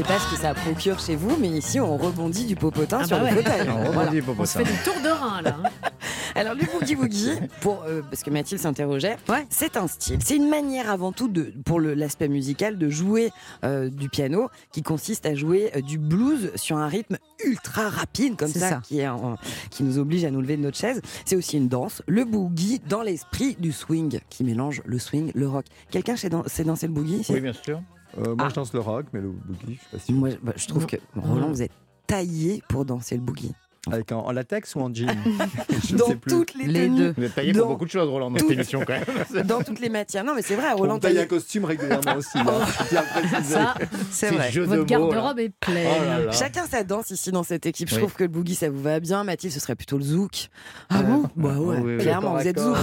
Sais 0.00 0.06
pas 0.06 0.18
ce 0.18 0.34
que 0.34 0.40
ça 0.40 0.54
procure 0.54 0.98
chez 0.98 1.14
vous, 1.14 1.36
mais 1.38 1.48
ici, 1.48 1.78
on 1.78 1.98
rebondit 1.98 2.46
du 2.46 2.56
popotin 2.56 3.00
Ah 3.02 3.06
sur 3.06 3.18
bah 3.20 3.30
le 3.30 3.36
fauteuil. 3.36 3.68
On 3.68 3.74
rebondit 3.80 3.92
Voilà. 3.92 4.10
les 4.12 4.22
popos, 4.22 4.42
On 4.42 4.46
se 4.46 4.56
fait 4.58 4.64
des 4.64 4.70
tours 4.82 4.98
de 5.04 5.10
rein 5.10 5.42
là. 5.42 5.56
Alors 6.34 6.54
le 6.54 6.62
boogie 6.64 6.94
woogie, 6.96 7.32
pour 7.60 7.82
euh, 7.86 8.00
parce 8.08 8.22
que 8.22 8.30
Mathilde 8.30 8.62
s'interrogeait, 8.62 9.18
c'est 9.50 9.76
un 9.76 9.88
style, 9.88 10.18
c'est 10.24 10.36
une 10.36 10.48
manière 10.48 10.88
avant 10.90 11.12
tout 11.12 11.28
de 11.28 11.52
pour 11.66 11.80
l'aspect 11.80 12.28
musical 12.28 12.78
de 12.78 12.88
jouer 12.88 13.30
euh, 13.62 13.90
du 13.90 14.08
piano, 14.08 14.48
qui 14.72 14.82
consiste 14.82 15.26
à 15.26 15.34
jouer 15.34 15.70
euh, 15.76 15.82
du 15.82 15.98
blues 15.98 16.50
sur 16.54 16.78
un 16.78 16.86
rythme 16.88 17.18
ultra 17.44 17.90
rapide 17.90 18.36
comme 18.36 18.48
ça, 18.48 18.68
ça. 18.70 18.80
qui 18.82 19.00
est 19.00 19.08
en- 19.08 19.36
qui 19.70 19.82
nous 19.82 19.98
oblige 19.98 20.24
à 20.24 20.30
nous 20.30 20.40
lever 20.40 20.56
de 20.56 20.62
notre 20.62 20.78
chaise. 20.78 21.02
C'est 21.26 21.36
aussi 21.36 21.58
une 21.58 21.68
danse, 21.68 22.00
le 22.06 22.24
boogie 22.24 22.80
dans 22.88 23.02
l'esprit 23.02 23.54
du 23.60 23.70
swing, 23.72 24.20
qui 24.30 24.44
mélange 24.44 24.80
le 24.86 24.98
swing, 24.98 25.30
le 25.34 25.46
rock. 25.46 25.66
Quelqu'un 25.90 26.16
sait 26.16 26.30
dan- 26.30 26.44
sait 26.46 26.64
danser 26.64 26.86
le 26.86 26.94
boogie 26.94 27.16
ici? 27.18 27.34
Oui, 27.34 27.40
bien 27.40 27.52
sûr. 27.52 27.82
Euh, 28.18 28.22
Ah. 28.32 28.34
Moi, 28.38 28.48
je 28.48 28.54
danse 28.54 28.72
le 28.72 28.80
rock, 28.80 29.06
mais 29.12 29.20
le 29.20 29.28
boogie, 29.30 29.60
je 29.68 29.72
suis 29.80 29.88
pas 29.92 29.98
sûr. 29.98 30.14
Moi, 30.14 30.28
bah, 30.42 30.52
je 30.56 30.66
trouve 30.68 30.86
que 30.86 30.96
Roland, 31.16 31.48
vous 31.48 31.62
êtes 31.62 31.72
taillé 32.06 32.62
pour 32.68 32.84
danser 32.84 33.14
le 33.16 33.22
boogie. 33.22 33.52
Avec 33.90 34.12
en, 34.12 34.26
en 34.26 34.32
latex 34.32 34.74
ou 34.74 34.80
en 34.80 34.92
jean 34.92 35.06
Je 35.88 35.96
Dans 35.96 36.08
sais 36.08 36.16
plus. 36.16 36.30
toutes 36.30 36.54
les, 36.54 36.86
deux. 36.90 37.14
Vous 37.16 37.22
êtes 37.24 37.34
taillé 37.34 37.52
Dans 37.52 37.60
pour 37.60 37.68
beaucoup 37.70 37.86
de 37.86 37.90
choses, 37.90 38.10
Roland, 38.10 38.30
dans 38.30 38.38
cette 38.38 38.50
émission, 38.50 38.80
quand 38.86 38.92
même. 38.92 39.46
dans 39.46 39.62
toutes 39.62 39.80
les 39.80 39.88
matières. 39.88 40.22
Non, 40.22 40.34
mais 40.34 40.42
c'est 40.42 40.54
vrai, 40.54 40.66
On 40.74 40.76
Roland 40.76 40.96
me 40.96 41.00
taille 41.00 41.18
un 41.18 41.24
costume 41.24 41.64
régulièrement 41.64 42.16
aussi. 42.16 42.36
Préciser. 42.44 43.42
Ça, 43.54 43.74
C'est 44.10 44.28
Ces 44.28 44.34
vrai. 44.34 44.50
votre 44.66 44.84
garde-robe 44.84 45.38
est 45.38 45.48
pleine. 45.48 45.88
Oh 45.98 46.04
là 46.04 46.18
là. 46.26 46.30
Chacun 46.32 46.66
sa 46.66 46.84
danse 46.84 47.08
ici 47.10 47.32
dans 47.32 47.42
cette 47.42 47.64
équipe. 47.64 47.88
Je 47.88 47.94
Oui. 47.94 48.00
trouve 48.02 48.12
que 48.12 48.24
le 48.24 48.28
boogie 48.28 48.54
ça 48.54 48.68
vous 48.68 48.82
va 48.82 49.00
bien. 49.00 49.24
Mathilde, 49.24 49.54
ce 49.54 49.60
serait 49.60 49.76
plutôt 49.76 49.96
le 49.96 50.04
zouk. 50.04 50.50
Ah 50.90 51.02
bon 51.02 51.22
Bah 51.36 51.56
ouais, 51.58 51.78
oui, 51.78 51.94
oui. 51.96 51.98
clairement, 52.02 52.36
vous 52.36 52.46
êtes 52.46 52.58
zouk. 52.60 52.76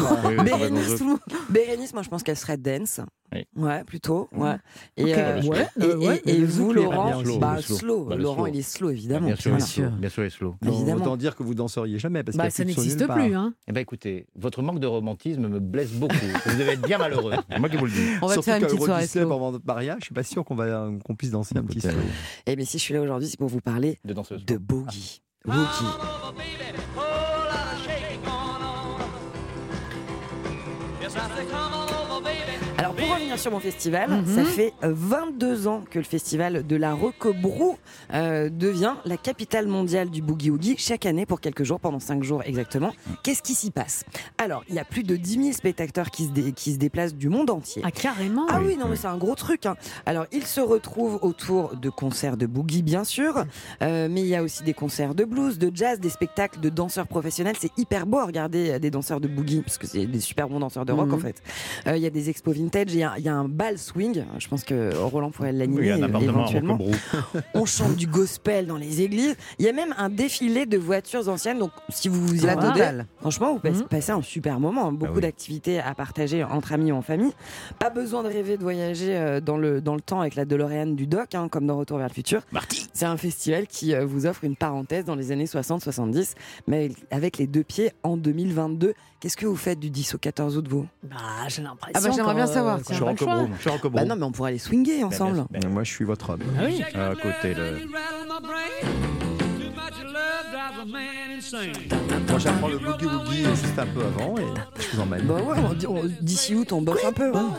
Bérénice, 1.52 1.94
moi 1.94 2.02
je 2.02 2.10
pense 2.10 2.24
qu'elle 2.24 2.38
serait 2.38 2.58
dance. 2.58 3.02
Oui. 3.34 3.46
Ouais, 3.58 3.84
plutôt. 3.84 4.30
Ouais. 4.32 4.56
Et, 4.96 5.14
euh, 5.14 5.42
Ouais, 5.42 5.68
et, 5.80 5.84
euh, 5.84 5.98
ouais, 5.98 6.22
et- 6.26 6.44
vous, 6.46 6.72
Laurent, 6.72 7.08
bien 7.08 7.18
aussi. 7.18 7.38
bah, 7.40 7.56
Le 7.58 7.62
slow. 7.62 7.76
slow. 7.78 8.06
Bah, 8.06 8.16
le 8.16 8.24
Laurent, 8.24 8.44
slow. 8.46 8.48
il 8.54 8.60
est 8.60 8.62
slow, 8.62 8.90
évidemment. 8.90 9.28
Bien 9.28 9.36
sûr, 9.36 9.52
Voilà. 9.52 9.66
il 9.66 9.68
est 9.68 9.72
slow. 9.84 9.90
Bien 10.00 10.10
sûr, 10.10 10.24
il 10.24 10.28
est 10.28 10.30
slow. 10.30 10.56
Bon, 10.62 10.72
Évidemment. 10.74 11.02
Autant 11.02 11.18
dire 11.18 11.36
que 11.36 11.44
vous 11.44 11.54
danseriez 11.54 12.00
jamais 12.00 12.24
parce 12.24 12.38
Bah, 12.38 12.50
ça 12.50 12.64
n'existe 12.64 13.06
plus. 13.06 13.36
Hein. 13.36 13.54
Eh 13.68 13.74
ben 13.74 13.82
écoutez, 13.82 14.28
votre 14.36 14.62
manque 14.62 14.80
de 14.80 14.88
romantisme 14.88 15.48
me 15.48 15.60
blesse 15.60 15.92
beaucoup. 15.92 16.16
Vous 16.46 16.58
devez 16.58 16.72
être 16.74 16.82
bien 16.88 16.98
malheureux. 16.98 17.34
C'est 17.52 17.60
moi 17.60 17.68
qui 17.70 17.76
vous 17.78 17.86
le 17.86 17.92
dis. 17.92 18.08
On 18.22 18.28
va 18.28 18.36
te 18.38 18.42
Surtout 18.42 18.46
faire 18.46 18.56
une 18.58 18.66
petite 18.68 18.82
soirée 18.84 19.08
slow. 19.08 19.28
pendant 19.28 19.52
notre 19.52 19.66
mariage, 19.66 19.98
je 20.00 20.06
suis 20.06 20.16
pas 20.16 20.24
sûr 20.24 20.46
qu'on 20.46 21.16
puisse 21.18 21.32
danser 21.32 21.58
un 21.58 21.64
petit 21.64 21.82
slow. 21.82 21.92
Eh 22.46 22.56
bien, 22.56 22.66
si 22.66 22.78
je 22.78 22.84
suis 22.84 22.94
là 22.94 23.02
aujourd'hui, 23.02 23.28
c'est 23.28 23.38
pour 23.38 23.50
vous 23.50 23.60
parler 23.62 24.00
De 24.06 24.14
danseuse. 24.14 24.46
de 24.46 24.58
boogie. 24.58 25.22
Woogie. 25.46 25.58
Alors 32.88 32.96
pour 32.96 33.14
revenir 33.16 33.38
sur 33.38 33.52
mon 33.52 33.60
festival, 33.60 34.10
Mhm. 34.10 34.26
ça 34.34 34.46
fait 34.46 34.74
euh, 34.82 34.94
22 34.96 35.68
ans 35.68 35.84
que 35.92 36.00
le 36.00 36.06
festival 36.06 36.66
de 36.66 36.76
la 36.78 36.94
Roquebrou 36.94 37.76
euh, 38.14 38.48
devient 38.50 38.94
la 39.04 39.18
capitale 39.18 39.68
mondiale 39.68 40.10
du 40.10 40.22
boogie 40.22 40.52
woogie 40.52 40.76
chaque 40.78 41.06
année 41.06 41.26
pour 41.26 41.42
quelques 41.42 41.66
jours, 41.66 41.82
pendant 41.82 42.00
5 42.00 42.24
jours 42.24 42.44
exactement. 42.46 42.94
Qu'est-ce 43.24 43.42
qui 43.44 43.56
s'y 43.56 43.72
passe? 43.72 44.06
Alors 44.38 44.64
il 44.70 44.76
y 44.76 44.80
a 44.80 44.86
plus 44.86 45.04
de 45.04 45.18
10 45.18 45.32
000 45.42 45.52
spectateurs 45.52 46.10
qui 46.12 46.28
se, 46.28 46.30
dé- 46.30 46.54
qui 46.54 46.72
se 46.72 46.78
déplacent 46.78 47.14
du 47.16 47.28
monde 47.28 47.50
entier. 47.50 47.82
Ah, 47.86 47.92
carrément. 47.92 48.46
Ah 48.50 48.62
oui, 48.66 48.78
non, 48.78 48.88
mais 48.88 48.96
c'est 48.96 49.08
un 49.08 49.18
gros 49.18 49.36
truc. 49.36 49.66
hein. 49.66 49.76
Alors, 50.06 50.26
ils 50.32 50.46
se 50.46 50.62
retrouvent 50.62 51.20
autour 51.24 51.76
de 51.76 51.90
concerts 51.90 52.38
de 52.38 52.46
boogie, 52.46 52.84
bien 52.84 53.04
sûr, 53.04 53.44
euh, 53.82 54.08
mais 54.10 54.22
il 54.22 54.28
y 54.28 54.36
a 54.36 54.42
aussi 54.44 54.64
des 54.64 54.74
concerts 54.74 55.14
de 55.14 55.26
blues, 55.26 55.58
de 55.60 55.70
jazz, 55.76 56.00
des 56.00 56.10
spectacles 56.10 56.62
de 56.62 56.70
danseurs 56.70 57.08
professionnels. 57.08 57.56
C'est 57.60 57.78
hyper 57.78 58.06
beau 58.06 58.20
à 58.20 58.26
regarder 58.26 58.70
euh, 58.72 58.80
des 58.80 58.92
danseurs 58.92 59.20
de 59.20 59.28
boogie, 59.28 59.60
parce 59.62 59.78
que 59.78 59.88
c'est 59.88 60.06
des 60.06 60.22
super 60.22 60.48
bons 60.48 60.62
danseurs 60.62 60.86
de 60.86 60.94
rock, 60.94 61.08
Mhm. 61.08 61.14
en 61.16 61.18
fait. 61.20 61.44
Euh, 61.88 61.98
Il 61.98 62.04
y 62.04 62.06
a 62.06 62.10
des 62.12 62.30
expos 62.30 62.56
vintage, 62.56 62.77
il 62.88 62.98
y, 62.98 63.04
a- 63.04 63.14
il 63.18 63.24
y 63.24 63.30
a 63.30 63.36
un 63.36 63.48
bal 63.48 63.78
swing. 63.78 64.24
Je 64.38 64.48
pense 64.48 64.64
que 64.64 64.96
Roland 64.96 65.32
pourrait 65.32 65.52
Oui, 65.52 65.58
l'animer 65.58 65.92
à 65.92 65.98
éventuellement. 65.98 66.78
On 67.54 67.66
chante 67.66 67.96
du 67.96 68.08
gospel 68.08 68.68
dans 68.68 68.78
les 68.78 69.02
églises. 69.02 69.36
Il 69.60 69.66
y 69.66 69.70
a 69.70 69.74
même 69.74 69.94
un 69.98 70.10
défilé 70.10 70.66
de 70.66 70.78
voitures 70.78 71.28
anciennes. 71.30 71.60
Donc, 71.60 71.72
si 71.90 72.08
vous 72.10 72.26
vous 72.26 72.36
y 72.44 72.46
La 72.46 72.54
attendez, 72.54 73.04
franchement, 73.20 73.54
vous 73.54 73.60
passez, 73.60 73.82
Mhm. 73.82 73.88
passez 73.88 74.12
un 74.12 74.22
super 74.22 74.60
moment. 74.60 74.92
Beaucoup 74.92 75.12
Ah 75.14 75.16
oui. 75.16 75.22
d'activités 75.22 75.80
à 75.80 75.94
partager 75.96 76.44
entre 76.44 76.74
amis 76.74 76.92
ou 76.92 76.96
en 76.96 77.02
famille. 77.02 77.32
Pas 77.80 77.90
besoin 77.90 78.24
de 78.24 78.28
rêver 78.28 78.58
de 78.58 78.64
voyager 78.64 79.16
euh, 79.18 79.40
dans 79.42 79.58
le, 79.58 79.82
dans 79.82 79.96
le 79.96 80.02
temps 80.02 80.22
avec 80.22 80.36
la 80.36 80.46
DeLorean 80.46 80.88
du 80.88 81.08
doc, 81.08 81.36
hein, 81.36 81.48
comme 81.50 81.66
dans 81.68 81.78
Retour 81.78 81.98
vers 81.98 82.08
le 82.08 82.14
futur. 82.14 82.42
C'est 82.94 83.06
un 83.06 83.18
festival 83.18 83.68
qui 83.68 83.94
euh, 83.94 84.06
vous 84.06 84.26
offre 84.26 84.44
une 84.44 84.56
parenthèse 84.56 85.06
dans 85.06 85.16
les 85.16 85.32
années 85.32 85.46
60-70, 85.46 86.34
mais 86.68 86.92
avec 87.12 87.38
les 87.38 87.48
deux 87.48 87.64
pieds 87.64 87.92
en 88.04 88.18
2022. 88.18 88.94
Qu'est-ce 89.20 89.36
que 89.36 89.48
vous 89.48 89.56
faites 89.56 89.80
du 89.80 89.90
10 89.90 90.14
au 90.14 90.18
14 90.20 90.58
août, 90.58 90.68
vous? 90.68 90.88
Bah, 91.02 91.16
j'ai 91.48 91.64
l'impression. 91.64 91.94
Ah 91.96 92.02
bah 92.02 92.16
j'aimerais 92.16 92.36
bien 92.36 92.46
savoir. 92.46 92.80
Je 92.80 92.94
suis. 92.94 93.04
Rocco 93.04 93.26
je 93.56 93.62
suis 93.62 93.70
Rocco 93.70 93.90
Bah 93.90 94.06
non, 94.06 94.16
mais 94.16 94.24
on 94.24 94.32
pourrait 94.32 94.50
aller 94.50 94.60
swinger 94.60 95.04
ensemble. 95.04 95.46
Moi, 95.70 95.84
je 95.84 95.92
suis 95.92 96.06
votre 96.06 96.32
homme. 96.32 96.44
Ah 96.60 96.66
oui. 96.66 96.84
À 96.94 97.16
côté, 97.16 97.56
le... 97.56 97.80
Moi, 102.30 102.40
j'apprends 102.40 102.68
le 102.68 102.78
boogie 102.78 103.06
woogie 103.06 103.44
juste 103.56 103.80
un 103.80 103.86
peu 103.88 104.02
avant 104.04 104.38
et 104.38 104.44
je 104.80 104.96
vous 104.96 105.02
emmène. 105.02 105.22
Bah 105.26 105.36
ouais, 105.36 105.58
on- 105.88 105.96
on- 105.96 106.12
d'ici 106.22 106.56
août, 106.56 106.72
on 106.74 106.82
bosse 106.82 107.04
un 107.06 107.14
peu. 107.14 107.32
hein. 107.36 107.54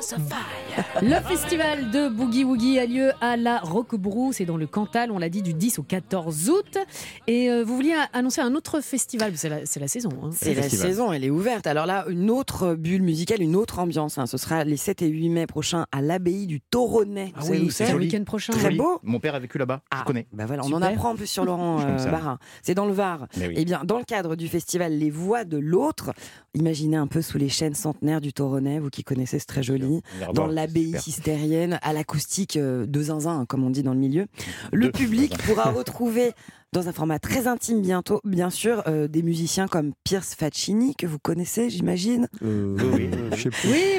Le 1.03 1.15
festival 1.27 1.91
de 1.91 2.09
Boogie 2.09 2.45
Woogie 2.45 2.79
a 2.79 2.87
lieu 2.87 3.11
à 3.21 3.37
la 3.37 3.59
Roquebrou, 3.59 4.33
c'est 4.33 4.45
dans 4.45 4.57
le 4.57 4.67
Cantal, 4.67 5.11
on 5.11 5.19
l'a 5.19 5.29
dit, 5.29 5.43
du 5.43 5.55
10 5.55 5.79
au 5.79 5.83
14 5.83 6.51
août. 6.51 6.79
Et 7.27 7.51
euh, 7.51 7.65
vous 7.65 7.75
vouliez 7.75 7.95
annoncer 8.13 8.41
un 8.43 8.55
autre 8.55 8.81
festival, 8.81 9.33
c'est 9.37 9.49
la, 9.49 9.65
c'est 9.67 9.81
la 9.81 9.89
saison. 9.89 10.11
hein. 10.23 10.31
C'est 10.33 10.55
la 10.55 10.69
saison, 10.69 11.13
elle 11.13 11.25
est 11.25 11.31
ouverte. 11.31 11.67
Alors 11.67 11.87
là, 11.87 12.05
une 12.09 12.31
autre 12.31 12.75
bulle 12.75 13.03
musicale, 13.03 13.43
une 13.43 13.57
autre 13.57 13.79
ambiance. 13.79 14.19
hein. 14.19 14.27
Ce 14.27 14.37
sera 14.37 14.65
les 14.65 14.77
7 14.77 15.03
et 15.03 15.09
8 15.09 15.29
mai 15.31 15.47
prochains 15.47 15.87
à 15.93 16.01
l'abbaye 16.03 16.47
du 16.47 16.61
Toronnet. 16.61 17.33
Ah 17.37 17.41
où 17.45 17.71
c'est? 17.71 17.91
le 17.91 17.99
week-end 17.99 18.23
prochain. 18.25 18.53
Très 18.53 18.71
beau? 18.71 19.01
Mon 19.03 19.19
père 19.19 19.35
a 19.35 19.39
vécu 19.39 19.59
là-bas, 19.59 19.81
je 19.99 20.05
connais. 20.05 20.27
Bah 20.33 20.45
voilà, 20.47 20.63
on 20.63 20.67
Super. 20.67 20.79
en 20.79 20.83
apprend 20.83 21.11
en 21.11 21.15
plus 21.17 21.27
sur 21.27 21.45
Laurent 21.45 21.81
euh. 21.81 22.37
C'est 22.63 22.75
dans 22.75 22.87
le 22.87 22.93
Oui. 23.37 23.55
Eh 23.57 23.65
bien, 23.65 23.83
dans 23.85 23.99
le 23.99 24.05
cadre 24.05 24.37
du 24.37 24.49
festival 24.49 24.93
Les 24.93 25.11
Voix 25.11 25.45
de 25.45 25.59
l'autre, 25.59 26.13
imaginez 26.55 26.97
un 26.97 27.07
peu 27.07 27.23
sous 27.23 27.39
les 27.39 27.49
chaînes 27.49 27.75
centenaires 27.75 28.21
du 28.21 28.33
Toronnet, 28.33 28.79
vous 28.79 28.91
qui 28.91 29.05
connaissez, 29.05 29.39
c'est 29.39 29.47
très 29.47 29.63
joli. 29.63 30.03
Dans 30.35 30.47
l'abbaye 30.47 30.99
cistérienne, 30.99 31.79
à 31.83 31.93
l'acoustique 31.93 32.57
euh, 32.57 32.87
de 32.87 33.03
zinzin, 33.03 33.41
hein, 33.41 33.47
comme 33.47 33.65
on 33.65 33.71
dit 33.71 33.83
dans 33.83 33.95
le 33.95 34.01
milieu. 34.01 34.27
Le 34.73 34.91
public 34.91 35.37
pourra 35.39 35.71
retrouver 35.71 36.33
dans 36.73 36.89
un 36.89 36.93
format 36.93 37.19
très 37.19 37.47
intime 37.47 37.81
bientôt, 37.81 38.21
bien 38.25 38.51
sûr, 38.51 38.83
euh, 38.87 39.09
des 39.09 39.23
musiciens 39.23 39.69
comme 39.69 39.93
Pierce 40.05 40.35
Faccini, 40.35 40.95
que 40.95 41.07
vous 41.07 41.19
connaissez, 41.19 41.71
j'imagine. 41.71 42.29
Euh, 42.43 42.77
Oui, 42.95 43.09
je 43.37 43.49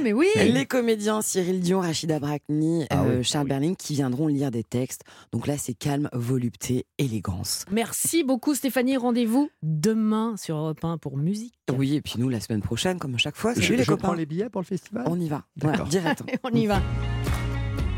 mais 0.03 0.13
oui. 0.13 0.27
Les 0.35 0.65
comédiens 0.65 1.21
Cyril 1.21 1.61
Dion, 1.61 1.79
Rachida 1.79 2.19
Brakni, 2.19 2.85
Ah 2.91 3.03
euh, 3.03 3.17
oui, 3.19 3.23
Charles 3.23 3.47
Berling 3.47 3.75
qui 3.75 3.95
viendront 3.95 4.27
lire 4.27 4.51
des 4.51 4.63
textes. 4.63 5.01
Donc 5.31 5.47
là, 5.47 5.57
c'est 5.57 5.73
calme, 5.73 6.09
volupté, 6.13 6.85
élégance. 6.99 7.65
Merci 7.71 8.23
beaucoup 8.23 8.53
Stéphanie, 8.53 8.97
rendez-vous 8.97 9.49
demain 9.63 10.35
sur 10.37 10.55
Europe 10.57 10.83
1 10.83 10.97
pour 10.99 11.17
musique. 11.17 11.55
Oui, 11.75 11.95
et 11.95 12.01
puis 12.01 12.15
nous, 12.17 12.29
la 12.29 12.39
semaine 12.39 12.61
prochaine, 12.61 12.99
comme 12.99 13.17
chaque 13.17 13.35
fois, 13.35 13.53
Je, 13.55 13.61
salut 13.61 13.77
les 13.77 13.83
je 13.83 13.89
copains. 13.89 14.07
prends 14.09 14.13
les 14.13 14.25
billets 14.25 14.49
pour 14.49 14.61
le 14.61 14.65
festival? 14.67 15.05
On 15.07 15.19
y 15.19 15.27
va, 15.27 15.43
direct. 15.89 16.23
On 16.43 16.49
y 16.51 16.67
va. 16.67 16.81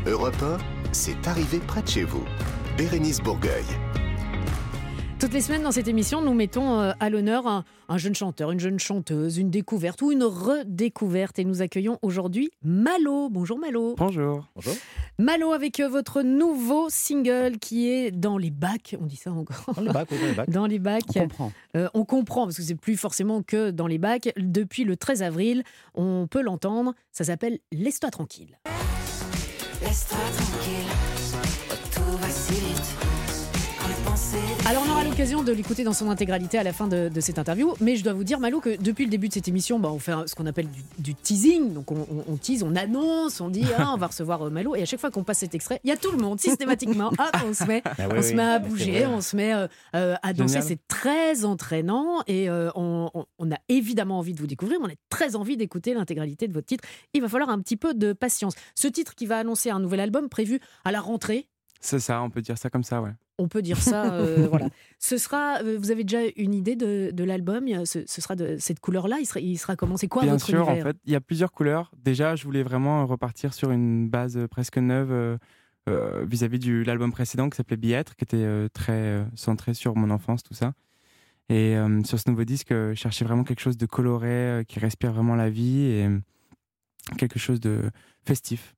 Europe 0.06 0.34
1, 0.42 0.58
c'est 0.92 1.26
arrivé 1.28 1.58
près 1.58 1.82
de 1.82 1.88
chez 1.88 2.04
vous. 2.04 2.24
Bérénice 2.76 3.20
Bourgueil. 3.20 3.64
Toutes 5.22 5.34
les 5.34 5.40
semaines 5.40 5.62
dans 5.62 5.70
cette 5.70 5.86
émission, 5.86 6.20
nous 6.20 6.34
mettons 6.34 6.80
euh, 6.80 6.90
à 6.98 7.08
l'honneur 7.08 7.46
un, 7.46 7.62
un 7.88 7.96
jeune 7.96 8.12
chanteur, 8.12 8.50
une 8.50 8.58
jeune 8.58 8.80
chanteuse, 8.80 9.38
une 9.38 9.50
découverte 9.50 10.02
ou 10.02 10.10
une 10.10 10.24
redécouverte. 10.24 11.38
Et 11.38 11.44
nous 11.44 11.62
accueillons 11.62 12.00
aujourd'hui 12.02 12.50
Malo. 12.64 13.28
Bonjour 13.30 13.56
Malo. 13.56 13.94
Bonjour. 13.96 14.48
Bonjour. 14.56 14.74
Malo 15.20 15.52
avec 15.52 15.78
euh, 15.78 15.88
votre 15.88 16.22
nouveau 16.22 16.88
single 16.90 17.58
qui 17.60 17.88
est 17.88 18.10
dans 18.10 18.36
les 18.36 18.50
bacs. 18.50 18.96
On 19.00 19.06
dit 19.06 19.14
ça 19.14 19.30
encore 19.30 19.72
Dans 19.76 19.82
les 19.82 19.92
bacs, 19.92 20.08
oui, 20.10 20.18
dans 20.18 20.26
les 20.26 20.34
bacs. 20.34 20.50
Dans 20.50 20.66
les 20.66 20.78
bacs. 20.80 21.04
On 21.14 21.20
comprend. 21.20 21.52
Euh, 21.76 21.88
on 21.94 22.04
comprend 22.04 22.46
parce 22.46 22.56
que 22.56 22.64
c'est 22.64 22.74
plus 22.74 22.96
forcément 22.96 23.44
que 23.44 23.70
dans 23.70 23.86
les 23.86 23.98
bacs. 23.98 24.32
Depuis 24.36 24.82
le 24.82 24.96
13 24.96 25.22
avril, 25.22 25.62
on 25.94 26.26
peut 26.28 26.42
l'entendre. 26.42 26.94
Ça 27.12 27.22
s'appelle 27.22 27.60
Laisse-toi 27.70 28.10
tranquille. 28.10 28.58
Laisse-toi 29.82 30.18
tranquille, 30.36 31.11
Alors 34.66 34.84
on 34.86 34.90
aura 34.90 35.04
l'occasion 35.04 35.42
de 35.42 35.52
l'écouter 35.52 35.84
dans 35.84 35.92
son 35.92 36.08
intégralité 36.08 36.56
à 36.56 36.62
la 36.62 36.72
fin 36.72 36.86
de, 36.88 37.08
de 37.08 37.20
cette 37.20 37.38
interview, 37.38 37.74
mais 37.80 37.96
je 37.96 38.04
dois 38.04 38.12
vous 38.12 38.24
dire 38.24 38.38
Malo 38.40 38.60
que 38.60 38.80
depuis 38.80 39.04
le 39.04 39.10
début 39.10 39.28
de 39.28 39.34
cette 39.34 39.48
émission, 39.48 39.78
bah, 39.78 39.90
on 39.92 39.98
fait 39.98 40.12
un- 40.12 40.26
ce 40.26 40.34
qu'on 40.34 40.46
appelle 40.46 40.68
du, 40.70 40.82
du 40.98 41.14
teasing, 41.14 41.72
donc 41.74 41.90
on, 41.90 42.06
on- 42.10 42.24
on 42.32 42.36
tease, 42.36 42.62
on 42.62 42.74
annonce, 42.76 43.40
on 43.40 43.48
dit 43.50 43.64
ah, 43.76 43.92
on 43.92 43.96
va 43.98 44.06
recevoir 44.06 44.46
euh, 44.46 44.50
Malo, 44.50 44.74
et 44.76 44.82
à 44.82 44.84
chaque 44.86 45.00
fois 45.00 45.10
qu'on 45.10 45.24
passe 45.24 45.38
cet 45.38 45.54
extrait, 45.54 45.80
il 45.84 45.88
y 45.88 45.92
a 45.92 45.96
tout 45.96 46.12
le 46.12 46.18
monde 46.18 46.40
systématiquement, 46.40 47.10
ah, 47.18 47.30
on 47.46 47.52
se 47.52 47.64
met, 47.64 47.82
Ah 47.84 47.92
oui, 48.10 48.14
on 48.18 48.22
se 48.22 48.32
met 48.34 48.42
à 48.42 48.58
bouger, 48.60 49.06
on 49.06 49.20
se 49.20 49.36
met 49.36 49.52
euh, 49.52 49.66
euh, 49.96 50.14
à 50.22 50.32
danser, 50.32 50.58
c'est 50.62 50.78
très 50.88 51.44
entraînant 51.44 52.22
et 52.26 52.48
euh, 52.48 52.70
on, 52.74 53.10
on- 53.14 53.26
on 53.38 53.50
a 53.52 53.58
évidemment 53.68 54.18
envie 54.18 54.32
de 54.32 54.38
vous 54.40 54.46
découvrir, 54.46 54.78
mais 54.80 54.86
on 54.86 54.90
a 54.92 54.96
très 55.10 55.34
envie 55.36 55.56
d'écouter 55.56 55.92
l'intégralité 55.92 56.46
de 56.48 56.52
votre 56.52 56.66
titre. 56.66 56.84
Il 57.14 57.20
va 57.20 57.28
falloir 57.28 57.50
un 57.50 57.58
petit 57.60 57.76
peu 57.76 57.92
de 57.94 58.12
patience. 58.12 58.54
Ce 58.76 58.86
titre 58.88 59.14
qui 59.14 59.26
va 59.26 59.38
annoncer 59.38 59.70
un 59.70 59.80
nouvel 59.80 60.00
album 60.00 60.28
prévu 60.28 60.60
à 60.84 60.92
la 60.92 61.00
rentrée. 61.00 61.48
C'est 61.80 61.98
ça, 61.98 62.22
on 62.22 62.30
peut 62.30 62.40
dire 62.42 62.56
ça 62.56 62.70
comme 62.70 62.84
ça, 62.84 63.02
ouais. 63.02 63.10
On 63.42 63.48
peut 63.48 63.62
dire 63.62 63.82
ça, 63.82 64.14
euh, 64.14 64.46
voilà. 64.50 64.68
Ce 64.98 65.18
sera, 65.18 65.58
euh, 65.62 65.76
vous 65.78 65.90
avez 65.90 66.04
déjà 66.04 66.20
une 66.36 66.54
idée 66.54 66.76
de, 66.76 67.10
de 67.12 67.24
l'album? 67.24 67.66
Ce, 67.84 68.04
ce 68.06 68.20
sera 68.20 68.36
de 68.36 68.56
cette 68.58 68.78
couleur-là 68.78 69.18
il 69.20 69.26
sera, 69.26 69.40
il 69.40 69.58
sera 69.58 69.74
comment? 69.74 69.96
C'est 69.96 70.08
quoi 70.08 70.22
Bien 70.22 70.32
votre 70.32 70.46
sûr, 70.46 70.68
en 70.68 70.76
fait, 70.76 70.96
il 71.04 71.12
y 71.12 71.16
a 71.16 71.20
plusieurs 71.20 71.52
couleurs. 71.52 71.90
Déjà, 72.04 72.36
je 72.36 72.44
voulais 72.44 72.62
vraiment 72.62 73.04
repartir 73.06 73.52
sur 73.52 73.70
une 73.72 74.08
base 74.08 74.36
euh, 74.36 74.46
presque 74.46 74.78
neuve 74.78 75.38
euh, 75.88 76.24
vis-à-vis 76.24 76.60
de 76.60 76.84
l'album 76.84 77.10
précédent 77.10 77.50
qui 77.50 77.56
s'appelait 77.56 77.76
Billettre, 77.76 78.14
qui 78.14 78.24
était 78.24 78.36
euh, 78.36 78.68
très 78.72 79.26
centré 79.34 79.74
sur 79.74 79.96
mon 79.96 80.10
enfance, 80.10 80.44
tout 80.44 80.54
ça. 80.54 80.74
Et 81.48 81.76
sur 82.04 82.18
ce 82.18 82.30
nouveau 82.30 82.44
disque, 82.44 82.70
je 82.70 82.94
cherchais 82.94 83.26
vraiment 83.26 83.44
quelque 83.44 83.60
chose 83.60 83.76
de 83.76 83.84
coloré, 83.84 84.64
qui 84.68 84.78
respire 84.78 85.12
vraiment 85.12 85.34
la 85.34 85.50
vie 85.50 85.82
et 85.82 86.08
quelque 87.18 87.38
chose 87.38 87.60
de 87.60 87.90
festif. 88.24 88.74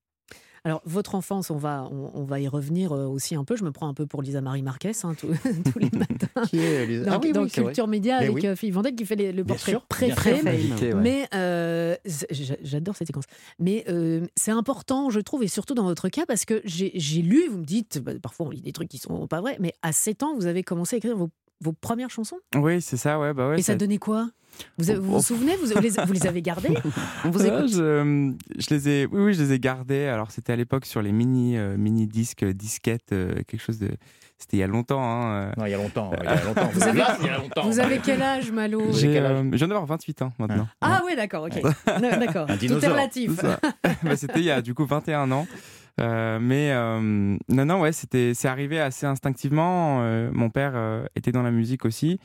Alors, 0.67 0.81
votre 0.87 1.15
enfance, 1.15 1.51
on 1.51 1.57
va, 1.59 1.87
on, 1.93 2.11
on 2.15 2.25
va 2.25 2.41
y 2.41 2.49
revenir 2.49 2.93
euh, 2.93 3.05
aussi 3.07 3.35
un 3.35 3.45
peu. 3.45 3.55
Je 3.55 3.65
me 3.65 3.71
prends 3.71 3.87
un 3.87 3.93
peu 3.93 4.07
pour 4.07 4.23
Lisa 4.23 4.41
Marie 4.41 4.63
Marquez 4.63 4.93
hein, 5.03 5.15
tous, 5.15 5.29
tous 5.73 5.79
les 5.79 5.91
matins. 5.93 6.47
Qui 6.49 6.59
est 6.59 6.87
Lisa- 6.87 7.05
Dans, 7.05 7.13
Ah 7.13 7.21
oui, 7.23 7.33
dans 7.33 7.43
oui. 7.43 7.51
Culture 7.51 7.87
Média 7.87 8.19
Mais 8.21 8.25
avec 8.25 8.37
oui. 8.37 8.47
euh, 8.47 8.57
Philippe 8.57 8.75
Vandel 8.77 8.95
qui 8.95 9.05
fait 9.05 9.17
les- 9.17 9.33
le 9.33 9.45
portrait 9.45 9.73
ouais. 10.95 11.03
Mais 11.03 11.29
euh, 11.35 11.97
j'adore 12.63 12.97
cette 12.97 13.09
séquence. 13.09 13.25
Mais 13.59 13.85
euh, 13.91 14.27
c'est 14.37 14.53
important, 14.53 15.11
je 15.11 15.21
trouve, 15.21 15.43
et 15.43 15.49
surtout 15.49 15.75
dans 15.75 15.85
votre 15.85 16.09
cas, 16.09 16.25
parce 16.27 16.47
que 16.47 16.63
j'ai 16.65 16.93
j'ai 16.95 17.21
lu, 17.21 17.47
vous 17.51 17.59
me 17.59 17.65
dites, 17.65 17.99
bah, 17.99 18.13
parfois 18.23 18.47
on 18.47 18.51
lit 18.51 18.63
des 18.63 18.73
trucs 18.73 18.89
qui 18.89 18.97
sont 18.99 19.27
pas 19.27 19.43
vrais, 19.43 19.59
mais 19.61 19.75
à 19.83 19.93
7 19.93 20.23
ans, 20.23 20.35
vous 20.35 20.47
avez 20.47 20.63
commencé 20.63 20.97
à 20.97 20.99
écrire 20.99 21.15
vos, 21.17 21.29
vos 21.61 21.73
premières 21.73 22.11
chansons? 22.11 22.39
Oui, 22.57 22.81
c'est 22.81 22.97
ça, 22.97 23.19
ouais. 23.19 23.35
Bah 23.35 23.51
ouais 23.51 23.59
et 23.59 23.63
ça 23.63 23.73
ça- 23.75 23.77
donnait 23.79 23.99
quoi? 23.99 24.31
Vous, 24.79 24.85
vous 24.95 25.03
vous 25.03 25.23
souvenez 25.23 25.57
vous, 25.57 25.67
vous 25.67 25.81
les, 25.81 25.91
vous 25.91 26.13
les 26.13 26.27
avez 26.27 26.43
gardés? 26.43 26.71
On 27.25 27.31
vous 27.31 27.43
Ah, 27.43 27.59
écoute. 27.59 27.71
je, 27.73 28.33
je 28.59 28.75
les 28.75 28.89
ai, 28.89 29.07
oui, 29.07 29.23
oui, 29.25 29.35
je 29.35 29.43
les 29.43 29.53
ai 29.53 29.59
gardés. 29.59 30.07
Alors, 30.07 30.31
c'était 30.31 30.53
à 30.53 30.57
l'époque 30.57 30.87
sur 30.87 31.03
les 31.03 31.13
mini, 31.13 31.57
euh, 31.57 31.77
mini 31.77 32.07
disques, 32.07 32.45
disquettes, 32.45 33.13
euh, 33.13 33.35
quelque 33.47 33.61
chose 33.61 33.79
de. 33.79 33.91
C'était 34.37 34.57
il 34.57 34.61
y 34.61 34.65
a 34.65 34.67
longtemps. 34.67 35.01
Hein, 35.03 35.53
Non, 35.57 35.65
il 35.65 35.71
y 35.71 35.75
a 35.75 35.79
longtemps. 35.79 36.11
il 36.19 36.25
y 36.25 36.27
a 36.27 36.45
longtemps. 36.45 36.69
Vous 36.73 36.83
avez, 36.83 36.99
Là, 36.99 37.17
il 37.21 37.27
y 37.27 37.29
a 37.31 37.39
longtemps. 37.39 37.63
vous 37.63 37.79
avez 37.81 37.99
quel 37.99 38.21
âge, 38.21 38.51
Malo? 38.51 38.83
J'ai, 38.93 39.19
euh, 39.19 39.45
je 39.53 39.57
viens 39.57 39.69
d'avoir 39.69 39.87
28 39.87 40.23
ans 40.23 40.33
maintenant. 40.39 40.67
Ah 40.81 41.03
oui, 41.07 41.15
d'accord, 41.17 41.45
ok. 41.45 41.63
D'accord. 42.01 42.47
Tout 42.49 42.85
est 42.85 42.89
relatif. 42.89 43.31
Bah, 44.03 44.17
c'était 44.17 44.41
il 44.41 44.45
y 44.47 44.51
a 44.51 44.61
du 44.61 44.75
coup 44.75 44.85
21 44.85 45.31
ans. 45.31 45.47
Euh, 46.01 46.41
mais 46.43 46.73
euh, 46.73 46.99
non, 47.49 47.65
non, 47.65 47.81
ouais, 47.81 47.93
c'était, 47.93 48.33
c'est 48.35 48.49
arrivé 48.49 48.81
assez 48.81 49.07
instinctivement. 49.07 50.01
Euh, 50.03 50.29
mon 50.33 50.51
père 50.51 50.73
euh, 50.75 51.05
était 51.15 51.31
dans 51.31 51.43
la 51.45 51.53
musique 51.53 51.85
aussi. 51.85 52.19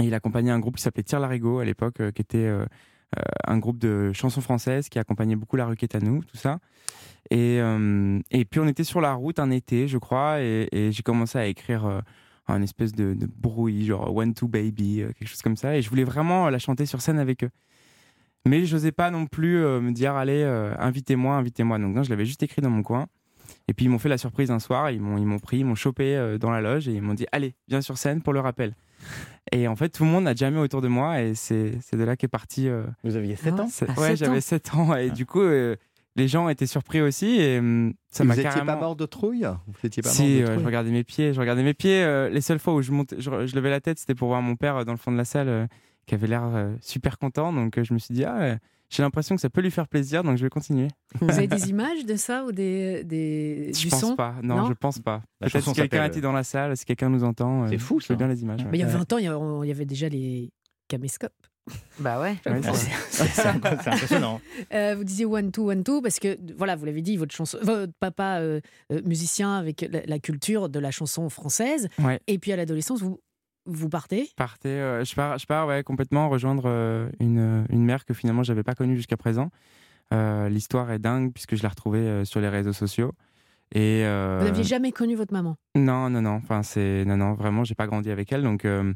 Il 0.00 0.14
accompagnait 0.14 0.50
un 0.50 0.58
groupe 0.58 0.76
qui 0.76 0.82
s'appelait 0.82 1.02
Tire 1.02 1.20
Larigot 1.20 1.58
à 1.58 1.64
l'époque, 1.64 2.00
euh, 2.00 2.10
qui 2.10 2.22
était 2.22 2.38
euh, 2.38 2.64
euh, 3.16 3.22
un 3.46 3.58
groupe 3.58 3.78
de 3.78 4.12
chansons 4.12 4.40
françaises 4.40 4.88
qui 4.88 4.98
accompagnait 4.98 5.36
beaucoup 5.36 5.56
la 5.56 5.66
Requête 5.66 5.94
à 5.94 6.00
nous, 6.00 6.22
tout 6.24 6.36
ça. 6.36 6.58
Et, 7.30 7.60
puis 8.50 8.60
on 8.60 8.66
était 8.66 8.84
sur 8.84 9.00
la 9.00 9.14
route 9.14 9.38
un 9.38 9.50
été, 9.50 9.88
je 9.88 9.98
crois, 9.98 10.40
et, 10.40 10.90
j'ai 10.90 11.02
commencé 11.02 11.38
à 11.38 11.46
écrire 11.46 12.02
un 12.48 12.60
espèce 12.60 12.92
de, 12.92 13.14
de 13.14 13.28
genre 13.82 14.14
One 14.14 14.34
Two 14.34 14.48
Baby, 14.48 15.04
quelque 15.18 15.26
chose 15.26 15.40
comme 15.40 15.56
ça. 15.56 15.76
Et 15.76 15.82
je 15.82 15.88
voulais 15.88 16.04
vraiment 16.04 16.50
la 16.50 16.58
chanter 16.58 16.84
sur 16.84 17.00
scène 17.00 17.18
avec 17.18 17.44
eux. 17.44 17.50
Mais 18.46 18.66
je 18.66 18.76
n'osais 18.76 18.92
pas 18.92 19.10
non 19.10 19.26
plus 19.26 19.56
me 19.58 19.92
dire, 19.92 20.14
allez, 20.16 20.44
invitez-moi, 20.78 21.36
invitez-moi. 21.36 21.78
Donc 21.78 21.94
non, 21.94 22.02
je 22.02 22.10
l'avais 22.10 22.26
juste 22.26 22.42
écrit 22.42 22.60
dans 22.60 22.68
mon 22.68 22.82
coin. 22.82 23.06
Et 23.68 23.74
puis 23.74 23.86
ils 23.86 23.88
m'ont 23.88 23.98
fait 23.98 24.08
la 24.10 24.18
surprise 24.18 24.50
un 24.50 24.58
soir, 24.58 24.90
ils 24.90 25.00
m'ont, 25.00 25.16
ils 25.18 25.24
m'ont 25.24 25.38
pris, 25.38 25.58
ils 25.58 25.64
m'ont 25.64 25.74
chopé 25.74 26.16
euh, 26.16 26.36
dans 26.38 26.50
la 26.50 26.60
loge 26.60 26.86
et 26.88 26.92
ils 26.92 27.00
m'ont 27.02 27.14
dit, 27.14 27.26
allez, 27.32 27.54
viens 27.68 27.80
sur 27.80 27.96
scène 27.98 28.20
pour 28.22 28.32
le 28.32 28.40
rappel. 28.40 28.74
Et 29.52 29.68
en 29.68 29.76
fait, 29.76 29.88
tout 29.90 30.04
le 30.04 30.10
monde 30.10 30.24
n'a 30.24 30.34
jamais 30.34 30.58
autour 30.58 30.80
de 30.80 30.88
moi 30.88 31.20
et 31.22 31.34
c'est, 31.34 31.78
c'est 31.80 31.96
de 31.96 32.04
là 32.04 32.16
qu'est 32.16 32.28
parti. 32.28 32.68
euh, 32.68 32.84
Vous 33.04 33.16
aviez 33.16 33.36
7 33.36 33.60
ans? 33.60 33.68
Ah, 33.88 34.00
Ouais, 34.00 34.08
sept 34.10 34.16
j'avais 34.18 34.36
ans? 34.38 34.40
7 34.40 34.74
ans 34.74 34.94
et 34.96 35.10
du 35.10 35.26
coup, 35.26 35.40
euh, 35.40 35.76
les 36.16 36.28
gens 36.28 36.48
étaient 36.48 36.66
surpris 36.66 37.00
aussi 37.00 37.40
et 37.40 37.58
hum, 37.58 37.92
ça 38.10 38.24
Et 38.24 38.26
m'a 38.26 38.34
vous 38.34 38.40
étiez 38.40 38.50
carrément. 38.50 38.74
pas 38.74 38.80
mort 38.80 38.96
de 38.96 39.06
trouille? 39.06 39.46
Vous 39.66 39.74
étiez 39.86 40.02
pas 40.02 40.08
mort 40.10 40.14
Si, 40.16 40.36
de 40.38 40.42
euh, 40.42 40.44
trouille? 40.46 40.60
je 40.60 40.66
regardais 40.66 40.90
mes 40.90 41.04
pieds. 41.04 41.32
Je 41.32 41.40
regardais 41.40 41.62
mes 41.62 41.74
pieds. 41.74 42.02
euh, 42.04 42.28
les 42.28 42.40
seules 42.40 42.58
fois 42.58 42.74
où 42.74 42.82
je, 42.82 42.92
montais, 42.92 43.16
je, 43.18 43.46
je 43.46 43.56
levais 43.56 43.70
la 43.70 43.80
tête, 43.80 43.98
c'était 43.98 44.14
pour 44.14 44.28
voir 44.28 44.40
mon 44.42 44.56
père 44.56 44.84
dans 44.84 44.92
le 44.92 44.98
fond 44.98 45.12
de 45.12 45.16
la 45.16 45.24
salle 45.24 45.48
euh, 45.48 45.66
qui 46.06 46.14
avait 46.14 46.26
l'air 46.26 46.44
euh, 46.44 46.74
super 46.80 47.18
content. 47.18 47.52
Donc 47.52 47.78
euh, 47.78 47.84
je 47.84 47.92
me 47.94 47.98
suis 47.98 48.14
dit, 48.14 48.24
ah, 48.24 48.36
euh, 48.40 48.56
j'ai 48.90 49.02
l'impression 49.02 49.34
que 49.34 49.40
ça 49.40 49.50
peut 49.50 49.60
lui 49.60 49.70
faire 49.70 49.88
plaisir, 49.88 50.22
donc 50.22 50.36
je 50.36 50.42
vais 50.44 50.50
continuer. 50.50 50.88
Vous 51.20 51.30
avez 51.30 51.46
des 51.48 51.68
images 51.70 52.04
de 52.04 52.16
ça 52.16 52.44
ou 52.44 52.52
des, 52.52 53.02
des 53.04 53.72
Je 53.74 53.80
du 53.80 53.88
pense 53.88 54.00
son 54.00 54.16
pas. 54.16 54.36
Non, 54.42 54.66
je 54.66 54.72
pense 54.74 54.98
pas. 54.98 55.22
Peut-être 55.40 55.60
si 55.64 55.72
quelqu'un 55.72 56.04
était 56.04 56.20
dans 56.20 56.32
la 56.32 56.44
salle, 56.44 56.76
si 56.76 56.84
quelqu'un 56.84 57.08
nous 57.08 57.24
entend. 57.24 57.66
C'est 57.68 57.78
fou, 57.78 58.00
Je 58.00 58.08
veux 58.08 58.16
bien 58.16 58.28
les 58.28 58.42
images. 58.42 58.60
ouais. 58.62 58.68
Mais 58.70 58.78
il 58.78 58.80
y 58.80 58.84
a 58.84 58.86
Ouais. 58.86 58.92
20 58.92 59.12
ans, 59.14 59.18
il 59.62 59.68
y 59.68 59.70
avait 59.72 59.86
déjà 59.86 60.08
les 60.08 60.50
caméscopes. 60.88 61.32
Bah 61.98 62.20
ouais. 62.20 62.36
Ouais, 62.46 62.60
c'est- 63.10 63.46
impressionnant. 63.46 64.40
Euh, 64.74 64.94
vous 64.96 65.04
disiez 65.04 65.24
one 65.24 65.50
two 65.50 65.70
one 65.70 65.82
two 65.82 66.02
parce 66.02 66.18
que 66.18 66.36
voilà 66.58 66.76
vous 66.76 66.84
l'avez 66.84 67.00
dit 67.00 67.16
votre 67.16 67.34
chanson 67.34 67.56
votre 67.62 67.92
papa 67.98 68.40
euh, 68.40 68.60
euh, 68.92 69.00
musicien 69.06 69.54
avec 69.56 69.86
la, 69.90 70.02
la 70.04 70.18
culture 70.18 70.68
de 70.68 70.78
la 70.78 70.90
chanson 70.90 71.28
française 71.30 71.88
Ouais. 72.02 72.20
et 72.26 72.38
puis 72.38 72.52
à 72.52 72.56
l'adolescence 72.56 73.00
vous 73.00 73.18
vous 73.66 73.88
partez 73.88 74.28
Partez, 74.36 74.68
euh, 74.68 75.04
je 75.04 75.14
pars, 75.14 75.38
je 75.38 75.46
pars 75.46 75.66
ouais, 75.66 75.82
complètement 75.82 76.28
rejoindre 76.28 76.64
euh, 76.66 77.08
une, 77.20 77.64
une 77.70 77.84
mère 77.84 78.04
que 78.04 78.14
finalement 78.14 78.42
j'avais 78.42 78.62
pas 78.62 78.74
connue 78.74 78.96
jusqu'à 78.96 79.16
présent. 79.16 79.50
Euh, 80.12 80.48
L'histoire 80.48 80.90
est 80.90 80.98
dingue 80.98 81.32
puisque 81.32 81.56
je 81.56 81.62
l'ai 81.62 81.68
retrouvée 81.68 81.98
euh, 82.00 82.24
sur 82.24 82.40
les 82.40 82.48
réseaux 82.48 82.72
sociaux. 82.74 83.12
Et, 83.74 84.02
euh, 84.04 84.38
Vous 84.40 84.46
n'aviez 84.46 84.62
jamais 84.64 84.92
connu 84.92 85.14
votre 85.16 85.32
maman 85.32 85.56
non, 85.74 86.10
non, 86.10 86.20
non. 86.22 86.34
Enfin, 86.36 86.62
c'est 86.62 87.04
non, 87.06 87.16
non. 87.16 87.32
Vraiment, 87.34 87.64
j'ai 87.64 87.74
pas 87.74 87.86
grandi 87.86 88.10
avec 88.10 88.30
elle, 88.32 88.42
donc 88.42 88.64
euh, 88.66 88.92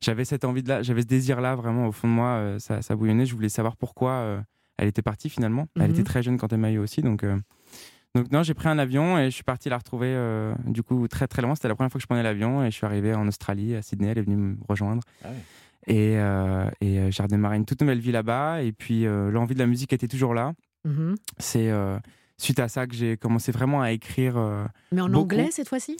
j'avais 0.00 0.24
cette 0.24 0.44
envie 0.44 0.62
de 0.62 0.68
là, 0.68 0.82
j'avais 0.82 1.00
ce 1.02 1.06
désir 1.06 1.40
là, 1.40 1.54
vraiment 1.56 1.88
au 1.88 1.92
fond 1.92 2.06
de 2.08 2.12
moi, 2.12 2.28
euh, 2.36 2.58
ça, 2.58 2.82
ça 2.82 2.94
bouillonnait. 2.94 3.26
Je 3.26 3.34
voulais 3.34 3.48
savoir 3.48 3.76
pourquoi 3.76 4.10
euh, 4.12 4.40
elle 4.76 4.86
était 4.88 5.02
partie 5.02 5.30
finalement. 5.30 5.66
Elle 5.76 5.84
Mhm. 5.84 5.90
était 5.90 6.04
très 6.04 6.22
jeune 6.22 6.36
quand 6.36 6.52
elle 6.52 6.60
m'a 6.60 6.70
eu 6.70 6.78
aussi, 6.78 7.00
donc. 7.02 7.24
Donc 8.14 8.30
non, 8.30 8.42
j'ai 8.42 8.54
pris 8.54 8.68
un 8.68 8.78
avion 8.78 9.18
et 9.18 9.24
je 9.26 9.30
suis 9.34 9.42
parti 9.44 9.68
la 9.68 9.78
retrouver 9.78 10.08
euh, 10.08 10.54
du 10.66 10.82
coup 10.82 11.06
très 11.08 11.26
très 11.26 11.42
loin. 11.42 11.54
C'était 11.54 11.68
la 11.68 11.74
première 11.74 11.90
fois 11.90 11.98
que 11.98 12.02
je 12.02 12.06
prenais 12.06 12.22
l'avion 12.22 12.62
et 12.64 12.70
je 12.70 12.76
suis 12.76 12.86
arrivé 12.86 13.14
en 13.14 13.26
Australie, 13.26 13.74
à 13.74 13.82
Sydney. 13.82 14.08
Elle 14.08 14.18
est 14.18 14.22
venue 14.22 14.36
me 14.36 14.56
rejoindre. 14.68 15.02
Et, 15.86 16.16
euh, 16.18 16.68
et 16.80 16.98
euh, 17.00 17.10
j'ai 17.10 17.22
redémarré 17.22 17.56
une 17.56 17.64
toute 17.66 17.80
nouvelle 17.80 17.98
vie 18.00 18.12
là-bas. 18.12 18.62
Et 18.62 18.72
puis 18.72 19.06
euh, 19.06 19.30
l'envie 19.30 19.54
de 19.54 19.58
la 19.58 19.66
musique 19.66 19.92
était 19.92 20.08
toujours 20.08 20.34
là. 20.34 20.52
Mhm. 20.84 21.16
C'est 21.38 21.70
euh, 21.70 21.98
suite 22.38 22.58
à 22.60 22.68
ça 22.68 22.86
que 22.86 22.94
j'ai 22.94 23.16
commencé 23.16 23.52
vraiment 23.52 23.82
à 23.82 23.90
écrire. 23.92 24.36
euh, 24.36 24.64
Mais 24.92 25.00
en 25.00 25.08
beaucoup. 25.08 25.22
anglais 25.34 25.48
cette 25.50 25.68
fois-ci? 25.68 25.96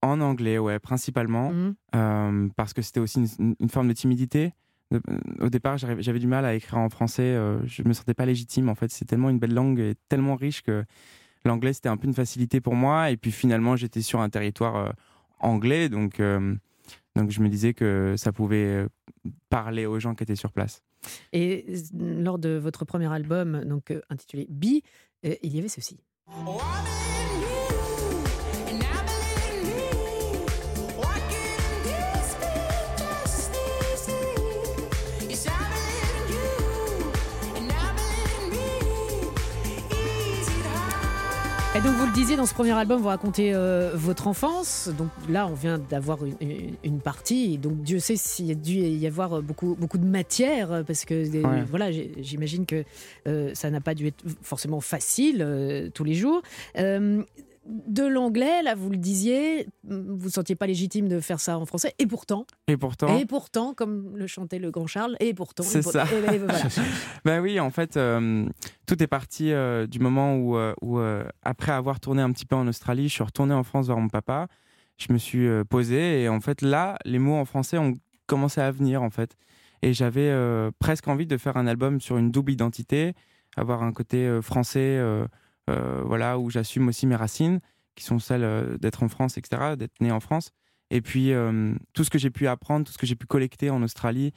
En 0.00 0.20
anglais, 0.20 0.58
ouais, 0.58 0.78
principalement. 0.80 1.50
Mhm. 1.52 1.74
Euh, 1.94 2.48
parce 2.56 2.72
que 2.72 2.82
c'était 2.82 3.00
aussi 3.00 3.20
une, 3.38 3.54
une 3.60 3.68
forme 3.68 3.88
de 3.88 3.92
timidité. 3.92 4.52
Au 5.40 5.48
départ, 5.48 5.78
j'avais 5.78 6.18
du 6.18 6.26
mal 6.26 6.44
à 6.44 6.54
écrire 6.54 6.78
en 6.78 6.90
français. 6.90 7.22
euh, 7.22 7.58
je 7.66 7.82
me 7.84 7.92
sentais 7.94 8.12
pas 8.14 8.26
légitime. 8.26 8.68
En 8.68 8.74
fait, 8.74 8.90
c'est 8.90 9.06
tellement 9.06 9.30
une 9.30 9.38
belle 9.38 9.54
langue 9.54 9.78
et 9.80 9.94
tellement 10.08 10.34
riche 10.36 10.62
que 10.62 10.84
l'anglais 11.48 11.72
c'était 11.72 11.88
un 11.88 11.96
peu 11.96 12.06
une 12.06 12.14
facilité 12.14 12.60
pour 12.60 12.74
moi. 12.74 13.10
Et 13.10 13.16
puis 13.16 13.32
finalement, 13.32 13.76
j'étais 13.76 14.02
sur 14.02 14.20
un 14.20 14.30
territoire 14.30 14.76
euh, 14.76 14.90
anglais, 15.40 15.88
donc 15.88 16.20
euh, 16.20 16.54
donc 17.16 17.30
je 17.30 17.40
me 17.40 17.48
disais 17.48 17.74
que 17.74 18.14
ça 18.16 18.32
pouvait 18.32 18.64
euh, 18.64 18.88
parler 19.48 19.86
aux 19.86 20.00
gens 20.00 20.14
qui 20.14 20.22
étaient 20.22 20.36
sur 20.36 20.52
place. 20.52 20.82
Et 21.32 21.66
lors 21.98 22.38
de 22.38 22.50
votre 22.50 22.84
premier 22.84 23.12
album, 23.12 23.64
donc 23.64 23.92
intitulé 24.08 24.46
Bi, 24.48 24.82
il 25.24 25.54
y 25.54 25.58
avait 25.58 25.68
ceci. 25.68 25.98
Donc 41.84 41.94
vous 41.96 42.06
le 42.06 42.12
disiez 42.12 42.36
dans 42.36 42.46
ce 42.46 42.54
premier 42.54 42.70
album, 42.72 43.00
vous 43.00 43.08
racontez 43.08 43.52
euh, 43.54 43.90
votre 43.94 44.28
enfance. 44.28 44.88
Donc 44.96 45.08
là, 45.28 45.48
on 45.48 45.54
vient 45.54 45.78
d'avoir 45.78 46.24
une, 46.24 46.36
une- 46.40 46.74
une 46.84 47.00
partie. 47.00 47.58
Donc 47.58 47.82
Dieu 47.82 47.98
sait 47.98 48.14
s'il 48.16 48.46
y 48.46 48.52
a 48.52 48.54
dû 48.54 48.74
y 48.74 49.06
avoir 49.06 49.42
beaucoup, 49.42 49.76
beaucoup 49.78 49.98
de 49.98 50.04
matière, 50.06 50.70
euh, 50.72 50.82
parce 50.84 51.04
que 51.04 51.14
euh, 51.14 51.42
Ouais. 51.42 51.64
voilà, 51.68 51.90
j'imagine 52.20 52.66
que 52.66 52.84
euh, 53.26 53.50
ça 53.54 53.68
n'a 53.70 53.80
pas 53.80 53.94
dû 53.94 54.06
être 54.06 54.22
forcément 54.42 54.80
facile 54.80 55.38
euh, 55.40 55.88
tous 55.92 56.04
les 56.04 56.14
jours. 56.14 56.42
De 57.66 58.04
l'anglais, 58.04 58.62
là, 58.62 58.74
vous 58.74 58.90
le 58.90 58.96
disiez, 58.96 59.68
vous 59.84 60.24
ne 60.26 60.30
sentiez 60.30 60.56
pas 60.56 60.66
légitime 60.66 61.08
de 61.08 61.20
faire 61.20 61.38
ça 61.38 61.58
en 61.58 61.64
français. 61.64 61.94
Et 62.00 62.06
pourtant, 62.06 62.44
Et 62.66 62.76
pourtant, 62.76 63.16
et 63.18 63.24
pourtant, 63.24 63.72
comme 63.72 64.16
le 64.16 64.26
chantait 64.26 64.58
le 64.58 64.70
grand 64.72 64.88
Charles, 64.88 65.16
et 65.20 65.32
pourtant, 65.32 65.62
C'est 65.62 65.80
pour- 65.82 65.92
ça. 65.92 66.04
et- 66.12 66.34
et 66.34 66.38
voilà. 66.38 66.58
Ben 67.24 67.40
oui, 67.40 67.60
en 67.60 67.70
fait, 67.70 67.96
euh, 67.96 68.46
tout 68.86 69.00
est 69.00 69.06
parti 69.06 69.52
euh, 69.52 69.86
du 69.86 70.00
moment 70.00 70.34
où, 70.36 70.56
euh, 70.56 70.74
où, 70.82 70.98
euh, 70.98 71.22
après 71.42 71.70
avoir 71.72 72.00
tourné 72.00 72.20
un 72.20 72.32
petit 72.32 72.46
peu 72.46 72.56
en 72.56 72.66
Australie, 72.66 73.08
je 73.08 73.14
suis 73.14 73.22
retourné 73.22 73.54
en 73.54 73.62
France 73.62 73.86
voir 73.86 73.98
mon 73.98 74.08
papa. 74.08 74.48
Je 74.98 75.12
me 75.12 75.18
suis 75.18 75.46
posé 75.70 76.22
et 76.22 76.28
en 76.28 76.40
fait, 76.40 76.62
là, 76.62 76.98
les 77.04 77.18
mots 77.20 77.36
en 77.36 77.44
français 77.44 77.78
ont 77.78 77.94
commencé 78.26 78.60
à 78.60 78.70
venir, 78.72 79.02
en 79.02 79.10
fait. 79.10 79.36
Et 79.82 79.92
j'avais 79.94 80.32
presque 80.80 81.06
envie 81.08 81.26
de 81.26 81.36
faire 81.36 81.56
un 81.56 81.66
album 81.68 82.00
sur 82.00 82.18
une 82.18 82.30
double 82.32 82.52
identité, 82.52 83.14
avoir 83.56 83.82
un 83.84 83.92
côté 83.92 84.38
français, 84.42 85.00
voilà, 85.68 86.38
où 86.38 86.50
j'assume 86.50 86.88
aussi 86.88 87.06
mes 87.06 87.16
racines, 87.16 87.60
qui 87.94 88.04
sont 88.04 88.18
celles 88.18 88.44
euh, 88.44 88.78
d'être 88.78 89.02
en 89.02 89.08
France, 89.08 89.36
etc., 89.38 89.76
d'être 89.76 90.00
né 90.00 90.10
en 90.10 90.20
France. 90.20 90.50
Et 90.90 91.00
puis, 91.00 91.32
euh, 91.32 91.74
tout 91.92 92.04
ce 92.04 92.10
que 92.10 92.18
j'ai 92.18 92.30
pu 92.30 92.46
apprendre, 92.46 92.86
tout 92.86 92.92
ce 92.92 92.98
que 92.98 93.06
j'ai 93.06 93.14
pu 93.16 93.26
collecter 93.26 93.70
en 93.70 93.82
Australie, 93.82 94.32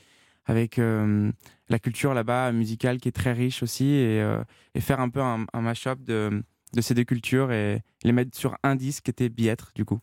avec 0.45 0.77
euh, 0.77 1.31
la 1.69 1.79
culture 1.79 2.13
là-bas 2.13 2.51
musicale 2.51 2.99
qui 2.99 3.09
est 3.09 3.13
très 3.13 3.33
riche 3.33 3.63
aussi 3.63 3.85
et, 3.85 4.21
euh, 4.21 4.43
et 4.75 4.79
faire 4.79 4.99
un 4.99 5.09
peu 5.09 5.21
un, 5.21 5.45
un 5.53 5.61
mash-up 5.61 5.99
de, 6.03 6.43
de 6.73 6.81
ces 6.81 6.93
deux 6.93 7.03
cultures 7.03 7.51
et 7.51 7.81
les 8.03 8.11
mettre 8.11 8.37
sur 8.37 8.55
un 8.63 8.75
disque 8.75 9.05
qui 9.05 9.11
était 9.11 9.29
Biêtre 9.29 9.71
du 9.73 9.85
coup. 9.85 9.99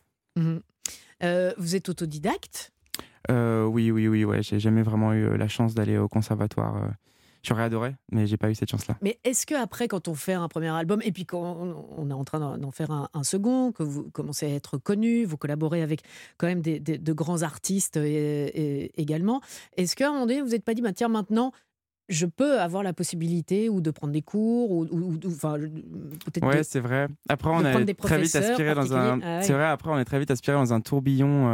Euh, 1.23 1.53
vous 1.57 1.75
êtes 1.75 1.87
autodidacte? 1.87 2.73
Euh, 3.31 3.63
oui, 3.63 3.89
oui, 3.89 4.09
oui, 4.09 4.25
ouais, 4.25 4.43
j'ai 4.43 4.59
jamais 4.59 4.81
vraiment 4.81 5.13
eu 5.13 5.23
euh, 5.23 5.37
la 5.37 5.47
chance 5.47 5.73
d'aller 5.75 5.97
au 5.97 6.09
conservatoire. 6.09 6.91
J'aurais 7.45 7.63
adoré, 7.63 7.93
mais 8.11 8.25
j'ai 8.25 8.37
pas 8.37 8.49
eu 8.49 8.55
cette 8.55 8.69
chance-là. 8.71 8.95
Mais 9.01 9.19
est-ce 9.25 9.45
que 9.45 9.53
après, 9.53 9.89
quand 9.89 10.07
on 10.07 10.13
fait 10.15 10.31
un 10.33 10.47
premier 10.47 10.69
album, 10.69 11.01
et 11.03 11.11
puis 11.11 11.25
quand 11.25 11.75
on 11.97 12.09
est 12.09 12.13
en 12.13 12.23
train 12.23 12.39
d'en- 12.57 12.71
faire 12.71 12.91
un, 12.91 13.09
un 13.13 13.23
second, 13.23 13.73
que 13.73 13.83
vous 13.83 14.09
commencez 14.11 14.45
à 14.45 14.55
être 14.55 14.77
connu, 14.77 15.25
vous 15.25 15.35
collaborez 15.35 15.81
avec 15.81 16.01
quand 16.37 16.47
même 16.47 16.61
des, 16.61 16.79
des- 16.79 16.97
de 16.97 17.13
grands 17.13 17.41
artistes 17.41 17.97
et- 17.97 18.91
également, 19.01 19.41
est-ce 19.75 19.95
qu'à 19.97 20.07
un 20.07 20.13
moment 20.13 20.25
donné, 20.25 20.41
vous 20.41 20.49
n'êtes 20.49 20.63
pas 20.63 20.73
dit, 20.73 20.81
bah, 20.81 20.93
tiens, 20.93 21.09
maintenant, 21.09 21.51
je 22.07 22.25
peux 22.25 22.59
avoir 22.61 22.81
la 22.83 22.93
possibilité 22.93 23.67
ou 23.69 23.81
de 23.81 23.91
prendre 23.91 24.13
des 24.13 24.21
cours, 24.21 24.71
ou, 24.71 24.85
ou- 24.85 25.13
ou- 25.13 25.19
enfin, 25.27 25.57
peut-être 25.59 26.45
Ouais, 26.45 26.63
c'est 26.63 26.79
vrai. 26.79 27.07
Après, 27.27 27.49
on 27.49 27.59
est 27.65 27.93
très 27.95 28.21
vite 28.21 28.35
aspiré 28.35 28.73
dans 28.75 28.93
un. 28.93 29.19
Ah 29.21 29.37
ouais. 29.39 29.43
C'est 29.43 29.53
vrai. 29.53 29.65
Après, 29.65 29.89
on 29.91 29.97
est 29.99 30.05
très 30.05 30.19
vite 30.19 30.31
aspiré 30.31 30.55
dans 30.55 30.73
un 30.73 30.79
tourbillon 30.81 31.47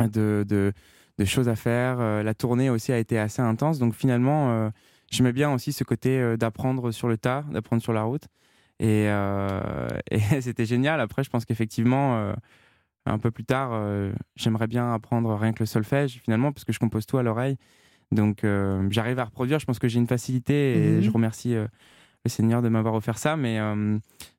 euh, 0.00 0.06
de, 0.08 0.44
de, 0.48 0.72
de 1.18 1.24
choses 1.24 1.48
à 1.48 1.56
faire. 1.56 2.00
Euh, 2.00 2.22
la 2.22 2.34
tournée 2.34 2.70
aussi 2.70 2.92
a 2.92 2.98
été 2.98 3.18
assez 3.18 3.42
intense, 3.42 3.78
donc 3.78 3.94
finalement, 3.94 4.50
euh, 4.50 4.70
j'aimais 5.10 5.32
bien 5.32 5.52
aussi 5.52 5.72
ce 5.72 5.84
côté 5.84 6.18
euh, 6.18 6.36
d'apprendre 6.36 6.90
sur 6.90 7.08
le 7.08 7.16
tas, 7.18 7.44
d'apprendre 7.50 7.82
sur 7.82 7.92
la 7.92 8.02
route, 8.02 8.24
et, 8.80 9.06
et 10.10 10.40
c'était 10.40 10.64
génial. 10.66 11.00
Après, 11.00 11.22
je 11.24 11.30
pense 11.30 11.44
qu'effectivement. 11.44 12.32
un 13.04 13.18
peu 13.18 13.30
plus 13.32 13.44
tard, 13.44 13.72
j'aimerais 14.36 14.66
bien 14.68 14.92
apprendre 14.94 15.34
rien 15.36 15.52
que 15.52 15.60
le 15.60 15.66
solfège, 15.66 16.20
finalement, 16.24 16.52
parce 16.52 16.64
que 16.64 16.72
je 16.72 16.78
compose 16.78 17.04
tout 17.06 17.18
à 17.18 17.22
l'oreille. 17.22 17.56
Donc, 18.10 18.44
j'arrive 18.90 19.18
à 19.20 19.24
reproduire. 19.24 19.58
Je 19.60 19.66
pense 19.66 19.78
que 19.78 19.88
j'ai 19.88 19.98
une 19.98 20.06
facilité 20.08 20.74
et 20.76 20.96
Mhm. 20.96 21.00
je 21.02 21.10
remercie 21.10 21.54
le 21.54 22.28
Seigneur 22.28 22.60
de 22.62 22.68
m'avoir 22.68 22.94
offert 22.94 23.18
ça. 23.18 23.36
Mais 23.36 23.58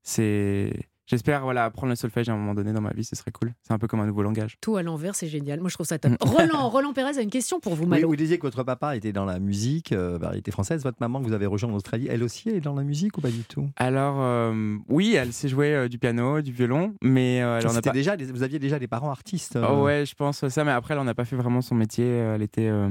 c'est. 0.02 0.74
J'espère 1.06 1.42
voilà, 1.44 1.66
apprendre 1.66 1.90
le 1.90 1.96
solfège 1.98 2.30
à 2.30 2.34
un 2.34 2.38
moment 2.38 2.54
donné 2.54 2.72
dans 2.72 2.80
ma 2.82 2.92
vie, 2.94 3.04
ce 3.04 3.16
serait 3.16 3.32
cool. 3.32 3.54
C'est 3.62 3.74
un 3.74 3.78
peu 3.78 3.88
comme 3.88 4.00
un 4.00 4.06
nouveau 4.06 4.24
langage. 4.24 4.56
Tout 4.62 4.78
à 4.78 4.84
l'envers, 4.84 5.16
c'est 5.16 5.28
génial. 5.28 5.60
Moi, 5.60 5.68
je 5.70 5.74
trouve 5.76 5.86
ça 5.86 6.00
top. 6.00 6.14
Roland, 6.22 6.70
Roland 6.70 6.94
Pérez 6.94 7.18
a 7.18 7.22
une 7.22 7.30
question 7.30 7.60
pour 7.60 7.76
vous, 7.76 7.84
Oui, 7.84 7.90
Malo. 7.90 8.08
vous 8.08 8.16
disiez 8.16 8.38
que 8.38 8.44
votre 8.44 8.64
papa 8.64 8.96
était 8.96 9.12
dans 9.12 9.26
la 9.26 9.40
musique, 9.40 9.92
euh, 9.92 10.18
variété 10.18 10.52
française. 10.52 10.82
Votre 10.84 10.98
maman 11.02 11.20
que 11.22 11.26
vous 11.28 11.34
avez 11.34 11.46
rejoint 11.46 11.70
en 11.70 11.76
Australie, 11.76 12.08
elle 12.10 12.24
aussi 12.24 12.50
est 12.50 12.62
dans 12.62 12.74
la 12.74 12.84
musique 12.84 13.18
ou 13.18 13.22
pas 13.22 13.32
du 13.32 13.44
tout? 13.44 13.68
Alors, 13.76 14.16
euh, 14.22 14.78
oui, 14.88 15.16
elle 15.16 15.34
sait 15.34 15.50
jouer 15.50 15.74
euh, 15.76 15.88
du 15.90 15.98
piano, 16.00 16.42
du 16.42 16.54
violon, 16.54 16.94
mais 17.02 17.42
euh, 17.44 17.60
elle 17.60 17.68
en 17.68 17.72
a 17.72 17.74
C'était 17.74 17.90
pas. 17.90 17.94
déjà, 17.94 18.16
vous 18.16 18.44
aviez 18.44 18.60
déjà 18.60 18.80
des 18.80 18.88
parents 18.88 19.12
artistes. 19.12 19.58
euh, 19.58 19.68
Oh 19.70 19.84
ouais, 19.84 20.06
je 20.06 20.16
pense 20.16 20.48
ça, 20.48 20.64
mais 20.64 20.72
après, 20.72 20.94
elle 20.94 21.00
en 21.02 21.08
a 21.08 21.14
pas 21.14 21.26
fait 21.26 21.36
vraiment 21.36 21.62
son 21.62 21.76
métier. 21.76 22.06
Elle 22.08 22.42
était, 22.44 22.70
euh, 22.70 22.90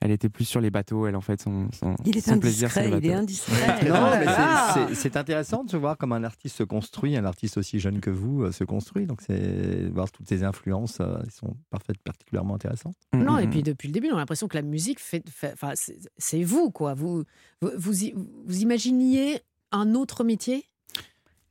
elle 0.00 0.10
était 0.10 0.28
plus 0.28 0.44
sur 0.44 0.60
les 0.60 0.70
bateaux. 0.70 1.06
Elle, 1.06 1.16
en 1.16 1.20
fait, 1.20 1.40
son, 1.40 1.68
son, 1.72 1.96
Il 2.04 2.16
est 2.16 2.20
son 2.20 2.38
plaisir, 2.38 2.70
c'est 2.70 2.88
il 2.88 3.06
est 3.06 3.14
indiscret. 3.14 3.54
Non, 3.88 4.10
mais 4.18 4.24
Ah. 4.28 4.70
c'est- 4.74 4.88
c'est- 4.88 4.94
c'est 4.94 5.16
intéressant 5.16 5.64
de 5.64 5.76
voir 5.78 5.96
comment 5.96 6.14
un 6.16 6.24
artiste 6.24 6.56
se 6.56 6.62
construit, 6.62 7.16
un 7.16 7.24
artiste 7.24 7.56
aussi 7.56 7.80
jeune 7.80 8.00
que 8.00 8.10
vous 8.10 8.42
euh, 8.44 8.52
se 8.52 8.64
construit. 8.64 9.06
Donc, 9.06 9.20
c'est 9.26 9.88
voir 9.88 10.10
toutes 10.10 10.28
ces 10.28 10.44
influences, 10.44 10.98
euh, 11.00 11.18
ils 11.24 11.30
sont 11.32 11.56
parfaites, 11.70 11.98
particulièrement 12.04 12.54
intéressantes. 12.56 12.96
Mm, 13.14 13.22
Non, 13.24 13.38
et 13.38 13.46
puis 13.48 13.62
depuis 13.62 13.88
le 13.88 13.92
début, 13.92 14.10
on 14.10 14.16
a 14.16 14.18
l'impression 14.18 14.48
que 14.48 14.56
la 14.56 14.62
musique 14.62 15.00
fait. 15.00 15.24
Enfin, 15.52 15.72
c'est 15.74 15.96
c'est 16.18 16.42
vous, 16.42 16.70
quoi. 16.70 16.94
Vous, 16.94 17.24
vous, 17.62 17.70
vous, 17.78 18.58
imaginiez 18.60 19.40
un 19.72 19.94
autre 19.94 20.24
métier? 20.24 20.64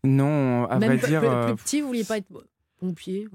Non, 0.04 0.66
à 0.68 0.78
Même 0.78 0.98
vrai 0.98 1.08
dire. 1.10 1.20
plus- 1.22 1.28
euh, 1.30 1.46
plus 1.48 1.56
petit, 1.64 1.82
vous 1.82 1.88
vouliez 1.88 2.04
pas 2.04 2.18
être 2.18 2.28
pompier 2.86 3.28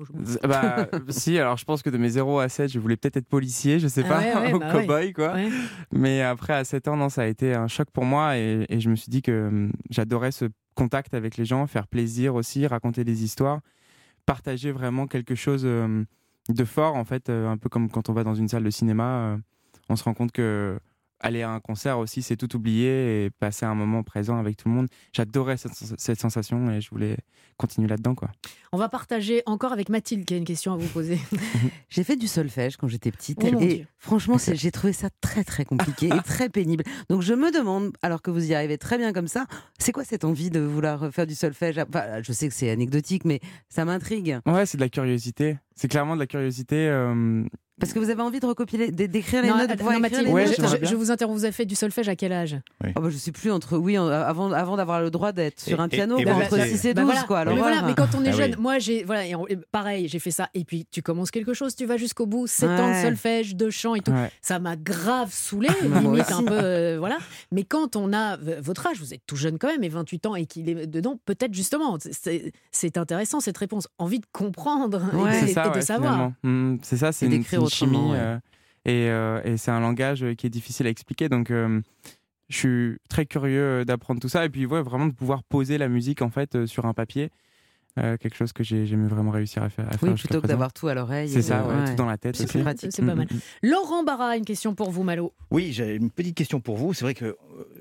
Bah, 0.43 0.87
si, 1.09 1.39
alors 1.39 1.57
je 1.57 1.65
pense 1.65 1.83
que 1.83 1.91
de 1.91 1.99
mes 1.99 2.11
0 2.11 2.39
à 2.39 2.49
7, 2.49 2.71
je 2.71 2.79
voulais 2.79 2.97
peut-être 2.97 3.17
être 3.17 3.29
policier, 3.29 3.79
je 3.79 3.89
sais 3.89 4.03
Ah 4.07 4.09
pas, 4.09 4.19
ouais, 4.21 4.35
ouais, 4.35 4.53
ou 4.55 4.59
bah 4.59 4.75
ouais. 4.75 4.87
cow-boy, 4.87 5.13
quoi. 5.13 5.37
Mais 5.93 6.23
après, 6.23 6.53
à 6.55 6.65
7 6.65 6.89
ans, 6.89 6.97
non, 6.97 7.09
ça 7.09 7.23
a 7.23 7.27
été 7.27 7.55
un 7.55 7.69
choc 7.69 7.89
pour 7.93 8.05
moi 8.05 8.37
et, 8.39 8.67
et 8.69 8.81
je 8.81 8.91
me 8.91 8.97
suis 8.97 9.11
dit 9.11 9.23
que 9.23 9.49
hum, 9.49 9.73
j'adorais 9.91 10.33
ce 10.33 10.47
contact 10.75 11.15
avec 11.15 11.37
les 11.37 11.45
gens, 11.45 11.67
faire 11.67 11.87
plaisir 11.87 12.35
aussi, 12.35 12.67
raconter 12.67 13.05
des 13.05 13.25
histoires, 13.25 13.61
partager 14.27 14.73
vraiment 14.73 15.07
quelque 15.07 15.35
chose 15.35 15.63
euh, 15.65 16.05
de 16.49 16.65
fort, 16.65 16.97
en 16.97 17.05
fait, 17.05 17.29
euh, 17.29 17.49
un 17.49 17.57
peu 17.59 17.69
comme 17.69 17.91
quand 17.91 18.09
on 18.09 18.13
va 18.13 18.25
dans 18.25 18.35
une 18.35 18.49
salle 18.49 18.65
de 18.65 18.71
cinéma, 18.71 19.33
euh, 19.35 19.37
on 19.89 19.97
se 19.97 20.05
rend 20.05 20.15
compte 20.15 20.33
que 20.33 20.79
aller 21.21 21.43
à 21.43 21.51
un 21.51 21.61
concert 21.61 21.99
aussi, 21.99 22.23
c'est 22.23 22.37
tout 22.37 22.55
oublier 22.57 23.25
et 23.27 23.31
passer 23.31 23.67
un 23.67 23.75
moment 23.75 24.03
présent 24.03 24.39
avec 24.39 24.57
tout 24.57 24.69
le 24.69 24.75
monde. 24.75 24.89
J'adorais 25.13 25.57
cette, 25.57 25.73
cette 25.99 26.21
sensation 26.21 26.71
et 26.71 26.81
je 26.81 26.91
voulais 26.91 27.17
continuer 27.57 27.89
là-dedans, 27.89 28.15
quoi. 28.15 28.31
On 28.73 28.79
va 28.79 28.89
partager 28.89 29.43
encore 29.47 29.73
avec 29.73 29.89
Mathilde 29.91 30.25
qui 30.25 30.33
a 30.35 30.37
une 30.39 30.45
question 30.45 30.73
à 30.73 30.77
vous 30.77 30.89
poser. 30.89 31.19
J'ai 31.91 32.05
fait 32.05 32.17
du 32.17 32.27
solfège 32.27 32.77
quand 32.77 32.89
j'étais 32.89 33.11
petite 33.11 33.39
Oh 33.43 33.51
mon 33.53 33.61
et 33.61 33.75
Dieu. 33.75 33.87
franchement, 33.99 34.39
c'est- 34.39 34.55
j'ai 34.57 34.71
trouvé 34.71 34.93
ça 34.93 35.09
très 35.21 35.45
très 35.45 35.65
compliqué 35.65 36.07
et 36.07 36.23
très 36.25 36.49
pénible. 36.49 36.85
Donc 37.11 37.21
je 37.23 37.35
me 37.35 37.53
demande, 37.53 37.93
alors 38.03 38.23
que 38.23 38.31
vous 38.31 38.51
y 38.51 38.55
arrivez 38.55 38.79
très 38.79 38.97
bien 38.97 39.13
comme 39.13 39.29
ça, 39.29 39.47
c'est 39.79 39.93
quoi 39.93 40.05
cette 40.05 40.25
envie 40.25 40.51
de 40.51 40.61
vouloir 40.61 41.13
faire 41.13 41.27
du 41.27 41.35
solfège? 41.35 41.79
Enfin, 41.79 42.23
Je 42.23 42.33
sais 42.33 42.49
que 42.49 42.55
c'est 42.55 42.71
anecdotique, 42.71 43.25
mais 43.25 43.41
ça 43.69 43.85
m'intrigue. 43.85 44.39
Ouais, 44.47 44.65
c'est 44.67 44.79
de 44.79 44.83
la 44.83 44.89
curiosité. 44.89 45.59
C'est 45.81 45.89
clairement 45.89 46.15
de 46.15 46.21
la 46.21 46.27
curiosité. 46.27 46.77
euh, 46.89 47.43
Parce 47.81 47.95
que 47.95 47.99
vous 47.99 48.11
avez 48.11 48.21
envie 48.21 48.41
de 48.41 48.45
recopier, 48.45 48.77
les- 48.91 49.09
d'écrire 49.09 49.41
les 49.41 49.49
Non, 49.49 49.57
notes, 49.57 49.81
non, 49.81 49.99
Mathilde, 50.01 50.27
les 50.27 50.31
Ouais, 50.31 50.45
notes. 50.45 50.55
j'aimerais 50.55 50.81
je, 50.83 50.95
vous 50.95 51.11
interromps, 51.11 51.39
vous 51.39 51.45
avez 51.47 51.53
fait 51.53 51.65
du 51.65 51.75
solfège 51.75 52.11
à 52.11 52.15
quel 52.17 52.31
âge? 52.31 52.59
Oh, 52.95 53.01
bah, 53.01 53.09
je 53.09 53.17
sais 53.17 53.33
plus 53.33 53.51
entre 53.51 53.79
oui 53.79 53.97
avant 53.97 54.53
avant 54.53 54.77
d'avoir 54.77 55.01
le 55.01 55.11
droit 55.11 55.33
d'être 55.33 55.59
sur 55.61 55.79
Et- 55.79 55.83
un 55.83 55.87
et- 55.87 55.89
piano 55.89 56.19
et 56.19 56.27
bah, 56.27 56.35
vous 56.35 56.43
entre 56.43 56.59
étiez- 56.59 56.77
6 56.77 56.85
et 56.89 56.93
12 56.93 56.97
Bah 56.97 57.05
voilà. 57.05 57.23
quoi. 57.23 57.45
mais, 57.47 57.53
Alors 57.53 57.65
voilà, 57.65 57.81
mais 57.81 57.95
quand 57.95 58.09
on 58.15 58.23
est 58.23 58.29
Ah 58.29 58.33
jeune, 58.33 58.51
oui. 58.57 58.61
moi 58.61 58.79
j'ai 58.79 59.03
voilà, 59.05 59.25
et 59.27 59.35
on- 59.35 59.47
et 59.49 59.57
pareil, 59.73 60.09
j'ai 60.09 60.19
fait 60.19 60.31
ça 60.31 60.51
et 60.53 60.67
puis 60.67 60.87
tu 60.91 61.01
commences 61.01 61.31
quelque 61.31 61.55
chose, 61.55 61.75
tu 61.75 61.87
vas 61.87 61.97
jusqu'au 61.97 62.27
bout, 62.27 62.47
7 62.47 62.69
ans 62.69 62.91
de 62.91 63.01
solfège, 63.03 63.57
de 63.57 63.71
chant 63.71 63.95
et 63.95 64.01
tout. 64.01 64.13
Ouais. 64.13 64.31
Ça 64.43 64.59
m'a 64.59 64.77
grave 64.77 65.33
saoulé, 65.33 65.71
Moi 65.89 66.01
limite 66.03 66.31
un 66.33 66.43
peu 66.43 66.53
euh, 66.53 66.97
voilà. 66.99 67.17
Mais 67.51 67.65
quand 67.65 67.97
on 67.97 68.13
a 68.13 68.37
votre 68.61 68.87
âge, 68.89 68.99
vous 69.01 69.15
êtes 69.15 69.23
tout 69.27 69.37
jeune 69.37 69.57
quand 69.59 69.69
même 69.69 69.85
et 69.85 69.89
28 69.89 70.27
ans 70.27 70.35
et 70.35 70.45
qu'il 70.45 70.69
est 70.69 70.87
dedans, 70.87 71.19
peut-être 71.25 71.55
justement, 71.55 71.97
c'est- 71.99 72.53
intéressant 72.99 73.41
cette 73.41 73.57
réponse, 73.57 73.89
envie 73.99 74.19
de 74.21 74.27
comprendre 74.33 75.01
et- 75.47 75.55
Ouais. 75.71 75.77
de 75.81 75.85
savoir. 75.85 76.13
finalement. 76.13 76.35
Mm, 76.75 76.79
c'est 76.83 76.97
ça, 76.97 77.13
c'est 77.13 77.27
une, 77.27 77.33
une 77.33 77.69
chimie 77.69 77.97
ouais. 77.97 78.17
euh, 78.19 78.37
et, 78.85 79.09
euh, 79.11 79.41
et 79.45 79.57
c'est 79.57 79.71
un 79.71 79.81
langage 79.81 80.23
euh, 80.23 80.35
qui 80.35 80.47
est 80.47 80.51
difficile 80.51 80.87
à 80.87 80.91
expliquer. 80.91 81.29
Donc, 81.29 81.51
euh, 81.51 81.81
je 82.49 82.57
suis 82.57 82.97
très 83.09 83.27
curieux 83.27 83.85
d'apprendre 83.85 84.21
tout 84.21 84.29
ça 84.29 84.45
et 84.45 84.49
puis 84.49 84.67
ouais, 84.67 84.83
vraiment 84.83 85.07
de 85.07 85.13
pouvoir 85.15 85.43
poser 85.45 85.79
la 85.79 85.89
musique 85.89 86.23
en 86.23 86.31
fait 86.31 86.55
euh, 86.57 86.67
sur 86.67 86.85
un 86.87 86.95
papier, 86.95 87.31
Euh, 87.99 88.17
quelque 88.17 88.37
chose 88.37 88.53
que 88.53 88.63
j'ai 88.63 88.87
jamais 88.87 89.09
vraiment 89.09 89.33
réussi 89.33 89.59
à 89.59 89.69
faire. 89.69 89.85
à 89.89 89.99
faire 89.99 90.09
Oui, 90.09 90.15
plutôt 90.15 90.41
que 90.41 90.47
d'avoir 90.47 90.73
tout 90.73 90.87
à 90.87 90.95
l'oreille. 90.95 91.29
C'est 91.29 91.43
ça, 91.43 91.67
ouais, 91.67 91.75
ouais. 91.75 91.85
tout 91.91 91.97
dans 91.97 92.07
la 92.07 92.17
tête 92.19 92.37
C'est 92.37 92.63
pratique. 92.63 92.93
C'est 92.93 93.05
pas 93.05 93.15
Mm, 93.15 93.19
mal. 93.19 93.27
mm, 93.29 93.37
mm. 93.37 93.69
Laurent 93.69 94.05
Barra, 94.05 94.37
une 94.37 94.45
question 94.45 94.77
pour 94.77 94.93
vous, 94.93 95.03
Malo. 95.03 95.33
Oui, 95.51 95.73
j'ai 95.73 95.97
une 95.97 96.09
petite 96.09 96.37
question 96.37 96.61
pour 96.61 96.77
vous. 96.77 96.95
C'est 96.95 97.05
vrai 97.05 97.15
que 97.15 97.37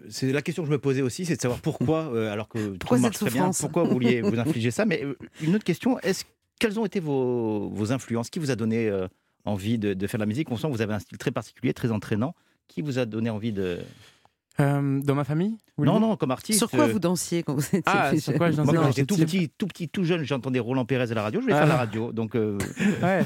c'est 0.09 0.31
la 0.31 0.41
question 0.41 0.63
que 0.63 0.67
je 0.67 0.71
me 0.73 0.79
posais 0.79 1.03
aussi, 1.03 1.25
c'est 1.25 1.35
de 1.35 1.41
savoir 1.41 1.59
pourquoi, 1.61 2.09
euh, 2.11 2.33
alors 2.33 2.49
que 2.49 2.57
Pourquoi 2.79 2.97
tout 2.97 3.03
cette 3.03 3.03
marche 3.03 3.15
très 3.17 3.25
bien, 3.29 3.33
souffrance? 3.53 3.59
pourquoi 3.61 3.83
vous 3.83 3.91
vouliez 3.91 4.21
vous 4.21 4.39
infliger 4.39 4.71
ça? 4.71 4.83
Mais 4.85 5.05
une 5.43 5.53
autre 5.55 5.63
question, 5.63 5.99
est-ce 5.99 6.25
quelles 6.59 6.79
ont 6.79 6.85
été 6.85 6.99
vos, 6.99 7.69
vos 7.69 7.91
influences? 7.91 8.29
Qui 8.29 8.39
vous 8.39 8.51
a 8.51 8.55
donné 8.55 8.87
euh, 8.87 9.07
envie 9.45 9.77
de, 9.79 9.93
de 9.93 10.07
faire 10.07 10.17
de 10.19 10.23
la 10.23 10.27
musique? 10.27 10.51
On 10.51 10.57
sent 10.57 10.67
que 10.67 10.73
vous 10.73 10.81
avez 10.81 10.93
un 10.93 10.99
style 10.99 11.17
très 11.17 11.31
particulier, 11.31 11.73
très 11.73 11.91
entraînant. 11.91 12.35
Qui 12.67 12.81
vous 12.81 12.99
a 12.99 13.05
donné 13.05 13.29
envie 13.29 13.51
de 13.53 13.79
Euh, 14.59 14.99
dans 15.01 15.15
ma 15.15 15.23
famille 15.23 15.55
Non, 15.77 16.01
non, 16.01 16.17
comme 16.17 16.31
artiste. 16.31 16.59
Sur 16.59 16.69
quoi 16.69 16.83
euh, 16.83 16.91
vous 16.91 16.99
dansiez 16.99 17.43
quand 17.43 17.53
vous 17.55 17.65
étiez 17.65 17.81
Ah, 17.85 18.09
plus 18.09 18.19
sur 18.21 18.33
quoi 18.33 18.51
je 18.51 18.57
dansais 18.57 18.73
Moi, 18.73 18.83
quand 18.83 18.91
j'étais 18.91 19.05
tout 19.05 19.15
petit, 19.15 19.49
tout 19.57 19.67
petit, 19.67 19.87
tout 19.87 20.03
jeune, 20.03 20.23
j'entendais 20.23 20.59
Roland 20.59 20.83
Pérez 20.83 21.09
à 21.09 21.15
la 21.15 21.21
radio. 21.23 21.39
Je 21.39 21.45
vais 21.47 21.53
Ah. 21.53 21.59
faire 21.59 21.67
la 21.67 21.77
radio. 21.77 22.11
Donc, 22.11 22.35
euh, 22.35 22.57
Ouais. 23.01 23.23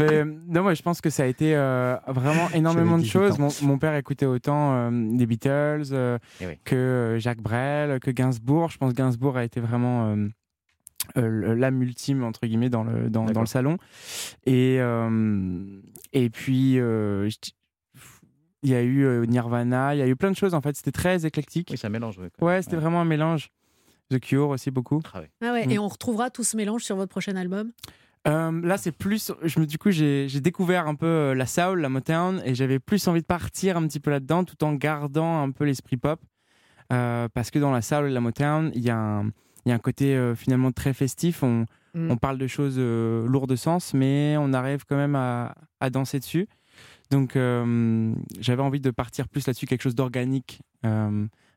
Mais, 0.00 0.24
non, 0.48 0.62
moi, 0.62 0.74
je 0.74 0.82
pense 0.82 1.00
que 1.00 1.10
ça 1.10 1.22
a 1.22 1.26
été 1.26 1.54
euh, 1.54 1.96
vraiment 2.08 2.48
énormément 2.54 2.98
de 2.98 3.02
18 3.04 3.10
choses. 3.12 3.38
Mon, 3.38 3.48
mon 3.62 3.78
père 3.78 3.94
écoutait 3.94 4.26
autant 4.26 4.74
euh, 4.74 4.90
des 5.16 5.26
Beatles 5.26 5.84
euh, 5.92 6.18
Eh 6.40 6.46
oui. 6.48 6.54
que 6.64 6.74
euh, 6.74 7.18
Jacques 7.20 7.40
Brel, 7.40 8.00
que 8.00 8.10
Gainsbourg. 8.10 8.70
Je 8.70 8.78
pense 8.78 8.92
que 8.92 8.96
Gainsbourg 8.96 9.36
a 9.36 9.44
été 9.44 9.60
vraiment 9.60 10.16
euh, 11.16 11.54
l'âme 11.54 11.82
ultime 11.82 12.22
entre 12.24 12.46
guillemets 12.46 12.70
dans 12.70 12.84
le 12.84 13.10
dans, 13.10 13.24
le 13.24 13.46
salon. 13.46 13.76
Et 14.46 14.78
euh, 14.80 15.80
et 16.12 16.30
puis 16.30 16.78
euh, 16.78 17.28
il 18.62 18.70
y 18.70 18.74
a 18.74 18.82
eu 18.82 19.04
euh, 19.04 19.24
Nirvana, 19.26 19.94
il 19.94 19.98
y 19.98 20.02
a 20.02 20.06
eu 20.06 20.16
plein 20.16 20.30
de 20.30 20.36
choses 20.36 20.54
en 20.54 20.60
fait. 20.60 20.76
C'était 20.76 20.92
très 20.92 21.26
éclectique. 21.26 21.68
oui, 21.70 21.76
ça 21.78 21.88
mélange. 21.88 22.18
ouais, 22.18 22.30
Ouais, 22.40 22.62
c'était 22.62 22.76
vraiment 22.76 23.00
un 23.00 23.04
mélange. 23.04 23.50
The 24.10 24.20
Cure 24.20 24.50
aussi 24.50 24.70
beaucoup. 24.70 25.00
Ah 25.14 25.20
ouais. 25.20 25.30
Ah 25.42 25.52
ouais, 25.52 25.66
Mm. 25.66 25.70
Et 25.70 25.78
on 25.78 25.88
retrouvera 25.88 26.30
tout 26.30 26.44
ce 26.44 26.56
mélange 26.56 26.84
sur 26.84 26.96
votre 26.96 27.10
prochain 27.10 27.34
album? 27.36 27.72
Euh, 28.28 28.60
là, 28.62 28.76
c'est 28.78 28.92
plus. 28.92 29.32
Je 29.42 29.58
me, 29.58 29.66
du 29.66 29.78
coup, 29.78 29.90
j'ai 29.90 30.28
j'ai 30.28 30.40
découvert 30.40 30.86
un 30.86 30.94
peu 30.94 31.06
euh, 31.06 31.34
la 31.34 31.46
soul, 31.46 31.80
la 31.80 31.88
Motown, 31.88 32.40
et 32.44 32.54
j'avais 32.54 32.78
plus 32.78 33.08
envie 33.08 33.20
de 33.22 33.26
partir 33.26 33.76
un 33.76 33.86
petit 33.88 33.98
peu 34.00 34.10
là-dedans, 34.12 34.44
tout 34.44 34.62
en 34.62 34.74
gardant 34.74 35.42
un 35.42 35.50
peu 35.50 35.64
l'esprit 35.64 35.96
pop, 35.96 36.20
Euh, 36.92 37.28
parce 37.34 37.50
que 37.50 37.58
dans 37.58 37.72
la 37.72 37.80
soul 37.82 38.06
et 38.06 38.10
la 38.10 38.20
Motown, 38.20 38.70
il 38.74 38.82
y 38.82 38.90
a 38.90 38.96
un, 38.96 39.30
il 39.64 39.68
y 39.70 39.72
a 39.72 39.74
un 39.74 39.78
côté 39.78 40.16
euh, 40.16 40.34
finalement 40.34 40.72
très 40.72 40.92
festif. 40.92 41.42
On, 41.42 41.66
Mm. 41.94 42.10
on 42.10 42.16
parle 42.16 42.38
de 42.38 42.46
choses 42.46 42.76
euh, 42.78 43.26
lourdes 43.26 43.50
de 43.50 43.54
sens, 43.56 43.92
mais 43.92 44.34
on 44.38 44.54
arrive 44.54 44.86
quand 44.88 44.96
même 44.96 45.14
à, 45.14 45.54
à 45.78 45.90
danser 45.90 46.20
dessus. 46.20 46.48
Donc, 47.10 47.36
euh, 47.36 48.14
j'avais 48.40 48.62
envie 48.62 48.80
de 48.80 48.90
partir 48.90 49.28
plus 49.28 49.46
là-dessus, 49.46 49.66
quelque 49.66 49.82
chose 49.82 49.94
d'organique, 49.94 50.62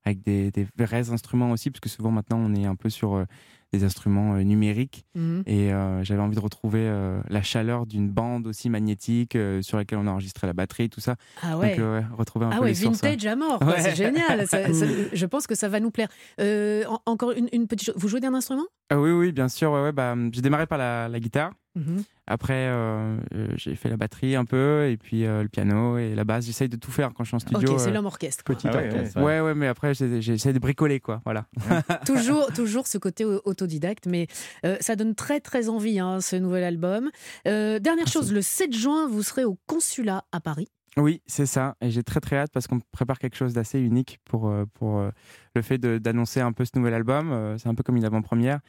avec 0.05 0.21
des, 0.21 0.51
des 0.51 0.67
vrais 0.77 1.09
instruments 1.11 1.51
aussi, 1.51 1.71
parce 1.71 1.79
que 1.79 1.89
souvent 1.89 2.11
maintenant 2.11 2.37
on 2.39 2.53
est 2.53 2.65
un 2.65 2.75
peu 2.75 2.89
sur 2.89 3.15
euh, 3.15 3.25
des 3.73 3.83
instruments 3.83 4.35
euh, 4.35 4.41
numériques. 4.43 5.03
Mhm. 5.15 5.43
Et 5.47 5.73
euh, 5.73 6.03
j'avais 6.03 6.21
envie 6.21 6.35
de 6.35 6.39
retrouver 6.41 6.89
la 7.29 7.41
chaleur 7.41 7.85
d'une 7.85 8.09
bande 8.09 8.47
aussi 8.47 8.69
magnétique 8.69 9.37
sur 9.61 9.77
laquelle 9.77 9.97
on 9.97 10.07
a 10.07 10.11
enregistré 10.11 10.45
la 10.47 10.53
batterie, 10.53 10.89
tout 10.89 11.01
ça. 11.01 11.15
Ah 11.41 11.57
ouais. 11.57 11.75
Donc, 11.75 11.79
ouais, 11.79 12.03
retrouver 12.17 12.45
un 12.45 12.49
Ah 12.51 12.57
peu 12.57 12.61
ouais, 12.63 12.67
les 12.69 12.75
sources, 12.75 13.01
vintage 13.01 13.23
ouais. 13.23 13.29
à 13.29 13.35
mort, 13.35 13.61
Ouais. 13.61 13.79
c'est 13.81 13.95
génial. 13.95 14.47
Ça- 14.47 14.71
ça- 14.73 14.85
je 15.11 15.25
pense 15.25 15.47
que 15.47 15.55
ça 15.55 15.67
va 15.69 15.79
nous 15.79 15.91
plaire. 15.91 16.07
En- 16.39 16.99
encore 17.05 17.31
une, 17.31 17.49
une 17.51 17.67
petite 17.67 17.87
chose. 17.87 17.95
Vous 17.97 18.07
jouez 18.07 18.19
d'un 18.19 18.33
instrument? 18.33 18.65
Ah 18.89 18.99
oui, 18.99 19.11
oui, 19.11 19.31
bien 19.31 19.49
sûr. 19.49 19.91
Bah, 19.93 20.15
j'ai 20.31 20.41
démarré 20.41 20.67
par 20.67 20.77
la, 20.77 21.09
la 21.09 21.19
guitare. 21.19 21.51
Mhm. 21.75 22.03
Après, 22.27 22.53
euh, 22.69 23.17
euh, 23.35 23.47
j'ai 23.55 23.75
fait 23.75 23.89
la 23.89 23.97
batterie 23.97 24.35
un 24.35 24.45
peu, 24.45 24.87
et 24.89 24.97
puis 24.97 25.25
euh, 25.25 25.43
le 25.43 25.49
piano 25.49 25.97
et 25.97 26.15
la 26.15 26.23
basse. 26.23 26.45
J'essaye 26.45 26.69
de 26.69 26.75
tout 26.77 26.89
faire 26.91 27.11
quand 27.13 27.23
je 27.23 27.27
suis 27.29 27.35
en 27.35 27.39
studio. 27.39 27.73
Ok, 27.73 27.79
c'est 27.79 27.89
euh, 27.89 27.93
l'homme 27.93 28.05
orchestre. 28.05 28.43
quoi. 28.43 28.55
Petit 28.55 28.67
Ah 28.67 28.75
ouais, 28.77 28.89
orchestre. 28.91 29.21
Ouais, 29.21 29.41
ouais, 29.41 29.53
mais 29.53 29.67
après, 29.67 29.93
j'essaie 29.93 30.53
de 30.53 30.59
bricoler, 30.59 30.99
quoi. 30.99 31.21
Voilà. 31.25 31.45
toujours, 32.05 32.47
toujours 32.53 32.87
ce 32.87 32.97
côté 32.97 33.25
au- 33.25 33.41
autodidacte, 33.45 34.07
mais 34.07 34.27
euh, 34.65 34.77
ça 34.79 34.95
donne 34.95 35.13
très 35.15 35.39
très 35.39 35.69
envie 35.69 35.99
hein, 35.99 36.21
ce 36.21 36.35
nouvel 36.35 36.63
album. 36.63 37.11
Euh, 37.47 37.77
dernière 37.79 38.07
chose, 38.07 38.31
le 38.33 38.41
7 38.41 38.73
juin, 38.75 39.07
vous 39.07 39.21
serez 39.21 39.43
au 39.43 39.57
consulat 39.67 40.23
à 40.31 40.39
Paris. 40.39 40.69
Oui, 40.97 41.21
c'est 41.25 41.45
ça. 41.45 41.75
Et 41.81 41.89
j'ai 41.91 42.03
très 42.03 42.21
très 42.21 42.37
hâte 42.37 42.51
parce 42.53 42.67
qu'on 42.67 42.79
prépare 42.79 43.19
quelque 43.19 43.35
chose 43.35 43.53
d'assez 43.53 43.79
unique 43.81 44.19
pour, 44.23 44.47
euh, 44.47 44.63
pour 44.75 44.97
euh, 44.99 45.09
le 45.53 45.61
fait 45.61 45.77
de- 45.77 45.97
d'annoncer 45.97 46.39
un 46.39 46.53
peu 46.53 46.63
ce 46.63 46.71
nouvel 46.77 46.93
album. 46.93 47.31
Euh, 47.33 47.57
C'est 47.57 47.67
un 47.67 47.75
peu 47.75 47.83
comme 47.83 47.97
une 47.97 48.05
avant-première. 48.05 48.59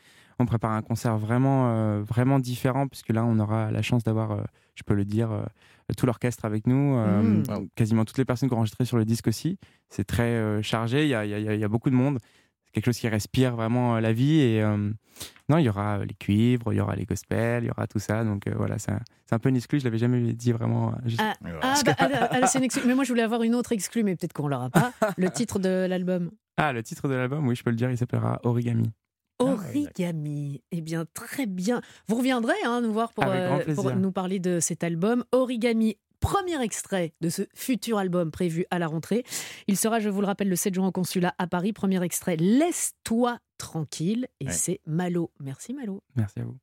On 0.40 0.44
prépare 0.44 0.72
un 0.72 0.82
concert 0.82 1.16
vraiment, 1.18 2.02
vraiment 2.02 2.38
différent 2.38 2.88
puisque 2.88 3.08
là, 3.10 3.24
on 3.24 3.38
aura 3.38 3.70
la 3.70 3.80
chance 3.80 4.04
d'avoir, 4.04 4.44
je 4.74 4.82
peux 4.82 4.92
le 4.94 5.04
dire, 5.06 5.30
tout 5.96 6.04
l'orchestre 6.04 6.44
avec 6.44 6.66
nous. 6.66 6.96
euh, 6.96 7.22
Mhm. 7.22 7.68
Quasiment 7.74 8.04
toutes 8.04 8.18
les 8.18 8.26
personnes 8.26 8.48
qui 8.50 8.54
ont 8.54 8.58
enregistré 8.58 8.84
sur 8.84 8.98
le 8.98 9.06
disque 9.06 9.28
aussi. 9.28 9.58
C'est 9.88 10.04
très 10.04 10.62
chargé. 10.62 11.04
Il 11.04 11.08
y 11.08 11.14
a, 11.14 11.24
il 11.24 11.30
y 11.30 11.34
a- 11.48 11.54
il 11.54 11.60
y 11.60 11.64
a 11.64 11.68
beaucoup 11.68 11.88
de 11.88 11.94
monde. 11.94 12.18
Quelque 12.76 12.84
chose 12.84 12.98
qui 12.98 13.08
respire 13.08 13.56
vraiment 13.56 13.96
euh, 13.96 14.00
la 14.00 14.12
vie. 14.12 14.38
Et 14.38 14.62
euh, 14.62 14.76
non, 15.48 15.56
il 15.56 15.62
y 15.64 15.68
aura 15.70 16.04
les 16.04 16.12
cuivres, 16.12 16.74
il 16.74 16.76
y 16.76 16.80
aura 16.80 16.94
les 16.94 17.06
gospels, 17.06 17.64
il 17.64 17.68
y 17.68 17.70
aura 17.70 17.86
tout 17.86 17.98
ça. 17.98 18.22
Donc 18.22 18.46
euh, 18.46 18.52
voilà, 18.54 18.78
c'est 18.78 18.92
un, 18.92 19.00
c'est 19.24 19.34
un 19.34 19.38
peu 19.38 19.48
une 19.48 19.56
exclue. 19.56 19.78
Je 19.80 19.84
l'avais 19.84 19.96
jamais 19.96 20.34
dit 20.34 20.52
vraiment. 20.52 20.90
euh, 20.90 20.96
juste- 21.06 21.22
Ah, 21.22 21.32
ah, 21.62 21.74
bah, 21.86 21.94
ah, 21.98 22.28
ah, 22.42 22.46
c'est 22.46 22.58
une 22.58 22.64
exclu. 22.64 22.82
Mais 22.86 22.94
moi, 22.94 23.04
je 23.04 23.08
voulais 23.08 23.22
avoir 23.22 23.42
une 23.44 23.54
autre 23.54 23.72
exclue, 23.72 24.02
mais 24.02 24.14
peut-être 24.14 24.34
qu'on 24.34 24.46
l'aura 24.46 24.68
pas. 24.68 24.92
Le 25.16 25.30
titre 25.30 25.58
de 25.58 25.86
l'album. 25.88 26.30
Ah, 26.58 26.74
le 26.74 26.82
titre 26.82 27.08
de 27.08 27.14
l'album, 27.14 27.48
oui, 27.48 27.54
je 27.56 27.62
peux 27.62 27.70
le 27.70 27.76
dire, 27.76 27.90
il 27.90 27.96
s'appellera 27.96 28.40
Origami. 28.44 28.90
Origami. 29.38 30.62
Eh 30.72 30.80
bien, 30.80 31.04
très 31.14 31.46
bien. 31.46 31.80
Vous 32.08 32.16
reviendrez 32.16 32.54
hein, 32.64 32.80
nous 32.82 32.92
voir 32.92 33.12
pour, 33.12 33.24
euh, 33.26 33.58
nous 33.96 34.12
parler 34.12 34.38
de 34.38 34.60
cet 34.60 34.84
album. 34.84 35.24
Origami, 35.32 35.96
premier 36.20 36.60
extrait 36.62 37.14
de 37.20 37.28
ce 37.28 37.42
futur 37.54 37.98
album 37.98 38.30
prévu 38.30 38.64
à 38.70 38.78
la 38.78 38.86
rentrée. 38.86 39.24
Il 39.68 39.76
sera, 39.76 40.00
je 40.00 40.08
vous 40.08 40.20
le 40.20 40.26
rappelle, 40.26 40.48
le 40.48 40.56
7 40.56 40.74
juin 40.74 40.88
au 40.88 40.92
consulat 40.92 41.34
à 41.38 41.46
Paris. 41.46 41.72
Premier 41.72 42.02
extrait, 42.02 42.36
Laisse-toi 42.36 43.38
tranquille. 43.58 44.26
Et 44.40 44.46
Ouais. 44.46 44.52
c'est 44.52 44.80
Malo. 44.86 45.30
Merci 45.40 45.72
Malo. 45.74 46.02
Merci 46.16 46.40
à 46.40 46.44
vous. 46.44 46.56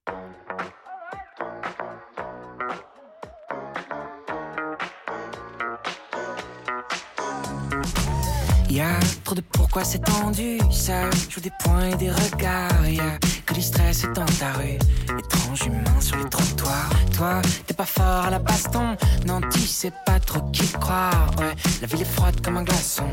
Y 8.74 8.82
a 8.82 9.00
trop 9.24 9.36
de 9.36 9.42
pourquoi 9.42 9.84
c'est 9.84 10.00
tendu, 10.00 10.58
ça 10.72 11.08
joue 11.30 11.42
des 11.42 11.52
points 11.64 11.92
et 11.92 11.96
des 11.96 12.10
regards. 12.10 12.90
Y 12.90 13.00
a 13.00 13.20
que 13.46 13.54
du 13.54 13.62
stress 13.62 14.02
dans 14.16 14.26
ta 14.26 14.54
rue, 14.54 14.80
étrange 15.20 15.68
humain 15.68 16.02
sur 16.02 16.18
les 16.18 16.28
trottoirs. 16.28 16.90
Toi, 17.16 17.40
t'es 17.68 17.76
pas 17.76 17.86
fort 17.86 18.26
à 18.26 18.32
la 18.32 18.40
baston, 18.40 18.98
non, 19.28 19.42
tu 19.52 19.60
sais 19.60 19.92
pas 20.08 20.20
trop 20.20 20.42
qui 20.52 20.68
croire. 20.70 21.30
Ouais, 21.38 21.54
la 21.82 21.88
ville 21.88 22.02
est 22.02 22.14
froide 22.16 22.42
comme 22.42 22.58
un 22.58 22.64
glaçon, 22.64 23.08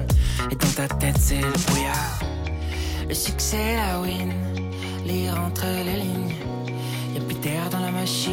et 0.51 0.55
dans 0.55 0.73
ta 0.75 0.89
tête 0.89 1.19
c'est 1.21 1.43
le 1.43 1.53
brouillard. 1.67 2.21
Le 3.07 3.15
succès, 3.15 3.77
la 3.77 4.01
win, 4.01 4.33
lire 5.05 5.39
entre 5.47 5.67
les 5.67 5.97
lignes, 6.01 6.37
y 7.15 7.19
a 7.19 7.21
plus 7.21 7.35
d'air 7.35 7.69
dans 7.69 7.81
la 7.81 7.91
machine. 7.91 8.33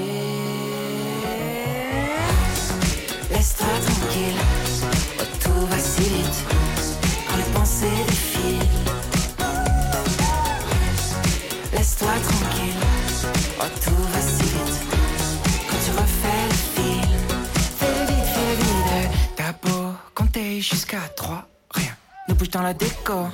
Laisse-toi 3.29 3.67
tranquille, 3.85 4.39
oh, 5.19 5.23
tout 5.41 5.65
va 5.65 5.77
si 5.77 6.03
vite 6.03 6.76
les 7.81 7.87
pensées 7.87 8.03
défilent. 8.07 8.69
Laisse-toi 11.73 12.09
tranquille, 12.27 12.81
oh 13.59 13.63
tout 13.83 14.03
va 14.11 14.21
si 14.21 14.43
vite. 14.43 14.81
Quand 15.69 15.77
tu 15.85 15.91
refais 15.91 16.43
le 16.49 16.81
film, 16.81 17.23
fais 17.77 18.05
vite, 18.05 18.29
fais 18.35 18.55
vite. 18.55 19.09
T'as 19.35 19.53
beau 19.63 19.93
compter 20.15 20.61
jusqu'à 20.61 21.01
trois, 21.15 21.47
rien 21.71 21.95
ne 22.27 22.33
bouge 22.33 22.49
dans 22.49 22.61
la 22.61 22.73
déco. 22.73 23.27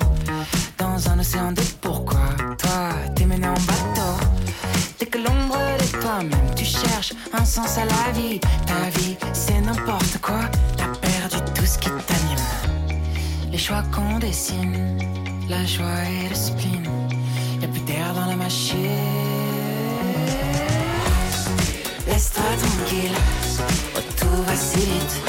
Dans 0.77 1.09
un 1.09 1.19
océan 1.19 1.51
de 1.51 1.61
pourquoi, 1.81 2.19
toi 2.57 2.93
t'es 3.15 3.25
mené 3.25 3.47
en 3.47 3.53
bateau. 3.53 4.25
Dès 4.99 5.05
que 5.05 5.17
l'ombre 5.17 5.57
de 5.79 6.01
toi-même, 6.01 6.55
tu 6.55 6.65
cherches 6.65 7.13
un 7.33 7.45
sens 7.45 7.77
à 7.77 7.85
la 7.85 8.11
vie. 8.13 8.39
Ta 8.39 8.89
vie, 8.99 9.17
c'est 9.33 9.61
n'importe 9.61 10.17
quoi. 10.21 10.41
T'as 10.77 10.87
perdu 10.99 11.37
tout 11.53 11.65
ce 11.65 11.77
qui 11.77 11.89
t'anime. 11.89 12.62
Les 13.53 13.59
choix 13.59 13.83
qu'on 13.91 14.17
dessine, 14.17 14.97
la 15.47 15.63
joie 15.63 15.85
et 16.09 16.27
le 16.27 16.33
spleen. 16.33 16.89
Y'a 17.61 17.67
plus 17.67 17.81
d'air 17.81 18.11
dans 18.15 18.25
la 18.25 18.35
machine. 18.35 18.79
Laisse-toi 22.07 22.43
tranquille, 22.57 23.15
oh, 23.95 23.99
tout 24.17 24.41
va 24.47 24.55
si 24.55 24.79
vite 24.79 25.21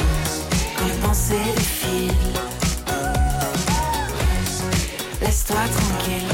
quand 0.75 0.87
les 0.87 1.07
pensées 1.07 1.35
défilent. 1.55 2.11
Laisse-toi 5.21 5.57
tranquille, 5.77 6.33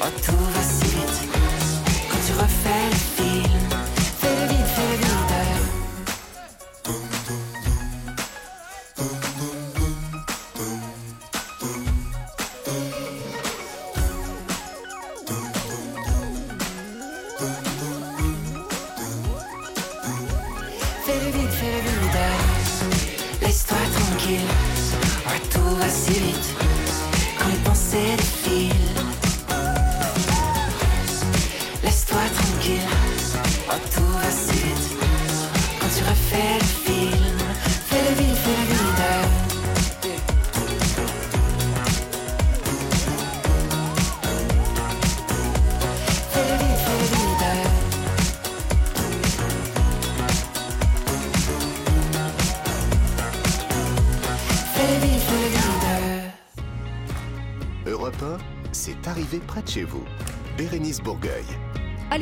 oh, 0.00 0.06
tout 0.24 0.44
va 0.54 0.62
si 0.62 0.84
vite 0.84 1.28
quand 2.08 2.20
tu 2.28 2.32
refais 2.34 2.90
le 2.92 3.24
film. 3.24 3.47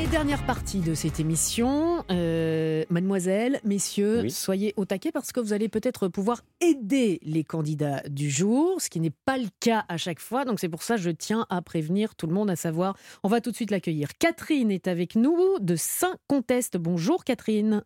Allez, 0.07 0.13
dernière 0.13 0.47
partie 0.47 0.81
de 0.81 0.95
cette 0.95 1.19
émission. 1.19 2.05
Euh, 2.13 2.85
mademoiselle, 2.91 3.59
messieurs, 3.65 4.21
Oui. 4.23 4.31
soyez 4.31 4.73
au 4.77 4.85
taquet 4.85 5.11
parce 5.11 5.33
que 5.33 5.41
vous 5.41 5.53
allez 5.53 5.69
peut-être 5.69 6.07
pouvoir 6.07 6.43
aider 6.61 7.19
les 7.23 7.43
candidats 7.43 8.03
du 8.09 8.31
jour, 8.31 8.81
ce 8.81 8.89
qui 8.89 9.01
n'est 9.01 9.11
pas 9.25 9.37
le 9.37 9.49
cas 9.59 9.85
à 9.89 9.97
chaque 9.97 10.21
fois. 10.21 10.45
Donc 10.45 10.61
c'est 10.61 10.69
pour 10.69 10.83
ça 10.83 10.95
que 10.97 11.03
je 11.03 11.11
tiens 11.11 11.45
à 11.51 11.61
prévenir 11.61 12.15
tout 12.15 12.27
le 12.29 12.35
monde 12.35 12.51
à 12.51 12.57
savoir. 12.57 12.97
On 13.25 13.29
va 13.29 13.41
tout 13.41 13.51
de 13.51 13.57
suite 13.57 13.71
l'accueillir. 13.73 14.09
Catherine 14.19 14.71
est 14.71 14.87
avec 14.87 15.17
nous 15.17 15.59
de 15.61 15.75
Saint-Contest. 15.77 16.77
Bonjour 16.77 17.25
Catherine. 17.25 17.83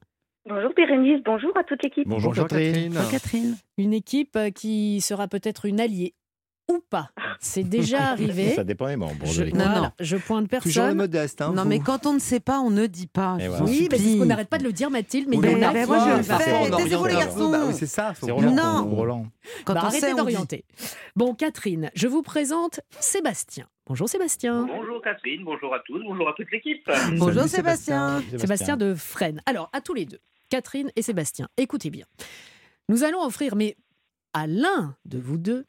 Bonjour 0.48 0.72
Bérénice, 0.74 1.20
bonjour 1.24 1.56
à 1.56 1.64
toute 1.64 1.82
l'équipe. 1.82 2.08
Bonjour, 2.08 2.34
Catherine. 2.34 2.94
Catherine. 3.10 3.56
Une 3.76 3.92
équipe 3.92 4.36
euh, 4.36 4.50
qui 4.50 5.00
sera 5.02 5.28
peut-être 5.28 5.66
une 5.66 5.80
alliée 5.80 6.14
ou 6.70 6.80
pas. 6.88 7.10
C'est 7.40 7.64
déjà 7.64 7.98
arrivé. 8.10 8.54
Ça 8.54 8.64
dépend 8.64 8.86
des 8.88 8.96
membres. 8.96 9.24
Je, 9.24 9.44
de- 9.44 9.50
voilà, 9.50 9.92
je 10.00 10.16
pointe 10.16 10.48
personne. 10.48 10.70
Toujours 10.72 10.86
le 10.86 10.94
modeste. 10.94 11.42
Hein, 11.42 11.52
non, 11.54 11.62
vous. 11.64 11.68
mais 11.68 11.80
quand 11.80 12.06
on 12.06 12.14
ne 12.14 12.18
sait 12.18 12.40
pas, 12.40 12.60
on 12.60 12.70
ne 12.70 12.86
dit 12.86 13.06
pas. 13.06 13.36
Et 13.40 13.48
voilà. 13.48 13.64
Oui, 13.64 13.88
mais 13.90 13.96
c'est 13.96 14.02
ce 14.02 14.08
supplie. 14.08 14.18
qu'on 14.20 14.26
n'arrête 14.26 14.48
pas 14.48 14.58
de 14.58 14.64
le 14.64 14.72
dire, 14.72 14.90
Mathilde. 14.90 15.28
Mais 15.28 15.36
Oui, 15.36 15.46
il 15.46 15.52
y 15.52 15.54
en 15.54 15.58
mais 15.58 15.66
a 15.66 15.72
ben 15.72 15.82
qui 15.84 15.90
moi, 15.90 16.08
je 16.12 16.16
le 16.16 16.22
faire. 16.22 16.40
fais. 16.40 16.70
Taisez-vous 16.70 17.04
les 17.06 17.12
garçons. 17.14 17.50
Bah 17.50 17.60
oui, 17.66 17.74
c'est 17.76 17.86
ça. 17.86 18.14
faut 18.14 18.26
Roland. 18.34 18.52
Non. 18.52 18.88
Roland. 18.94 19.26
Quand 19.64 19.74
Bah, 19.74 19.80
on 19.84 19.86
arrêtez 19.86 20.14
d'orienter. 20.14 20.64
Bon, 21.16 21.34
Catherine, 21.34 21.90
je 21.94 22.08
vous 22.08 22.22
présente 22.22 22.80
Sébastien. 23.00 23.66
Bonjour 23.86 24.08
Sébastien. 24.08 24.66
Bonjour 24.66 25.02
Catherine, 25.02 25.42
bonjour 25.44 25.74
à 25.74 25.80
tous, 25.84 26.00
bonjour 26.04 26.28
à 26.28 26.32
toute 26.36 26.48
l'équipe. 26.52 26.88
Bonjour 27.16 27.42
Sébastien. 27.48 28.22
Sébastien 28.38 28.76
de 28.76 28.94
Fresnes. 28.94 29.40
Alors, 29.46 29.68
à 29.72 29.80
tous 29.80 29.94
les 29.94 30.04
deux, 30.06 30.20
Catherine 30.48 30.90
et 30.94 31.02
Sébastien, 31.02 31.48
écoutez 31.56 31.90
bien. 31.90 32.04
Nous 32.88 33.02
allons 33.02 33.20
offrir, 33.24 33.56
mais 33.56 33.76
à 34.32 34.46
l'un 34.46 34.94
de 35.06 35.18
vous 35.18 35.38
deux, 35.38 35.64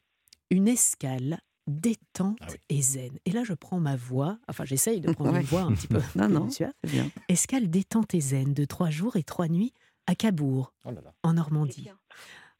une 0.52 0.68
escale 0.68 1.40
détente 1.68 2.38
Ah 2.42 2.48
et 2.70 2.82
zen. 2.82 3.18
Et 3.26 3.32
là, 3.32 3.44
je 3.44 3.54
prends 3.54 3.80
ma 3.80 3.96
voix, 3.96 4.38
enfin, 4.48 4.66
j'essaye 4.66 5.00
de 5.02 5.12
prendre 5.14 5.32
Ouais. 5.34 5.40
une 5.42 5.46
voix 5.46 5.62
un 5.62 5.74
petit 5.74 5.88
peu. 5.88 6.00
Non, 6.16 6.28
non, 6.30 6.50
suave. 6.52 6.74
c'est 6.84 6.92
bien. 6.92 7.10
Escale 7.30 7.70
détente 7.70 8.14
et 8.14 8.22
zen 8.22 8.54
de 8.54 8.66
trois 8.66 8.90
jours 8.90 9.16
et 9.16 9.24
trois 9.24 9.48
nuits 9.48 9.74
à 10.08 10.16
Cabourg, 10.16 10.74
Oh 10.86 10.92
en 11.24 11.34
Normandie. 11.34 11.90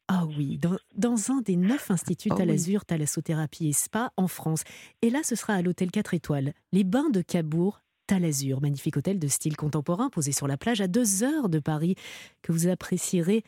Ah 0.08 0.24
oui, 0.36 0.58
dans, 0.58 0.76
dans 0.96 1.30
un 1.30 1.40
des 1.42 1.56
neuf 1.56 1.90
instituts 1.90 2.28
Ah 2.30 2.34
oui. 2.34 2.38
Talazur, 2.40 2.84
Thalassothérapie 2.84 3.68
et 3.68 3.72
Spa 3.72 4.12
en 4.16 4.28
France. 4.28 4.62
Et 5.02 5.10
là, 5.10 5.20
ce 5.24 5.34
sera 5.36 5.54
à 5.54 5.62
l'hôtel 5.62 5.90
4 5.90 6.14
étoiles, 6.14 6.54
les 6.72 6.84
Bains 6.84 7.10
de 7.10 7.22
Cabourg, 7.22 7.80
Talazur, 8.06 8.60
magnifique 8.60 8.96
hôtel 8.96 9.18
de 9.18 9.28
style 9.28 9.56
contemporain 9.56 10.10
posé 10.10 10.32
sur 10.32 10.46
la 10.48 10.56
plage 10.56 10.80
à 10.80 10.86
deux 10.88 11.22
heures 11.22 11.48
de 11.48 11.58
Paris, 11.58 11.94
que 12.42 12.52
vous 12.52 12.68
apprécierez 12.68 13.42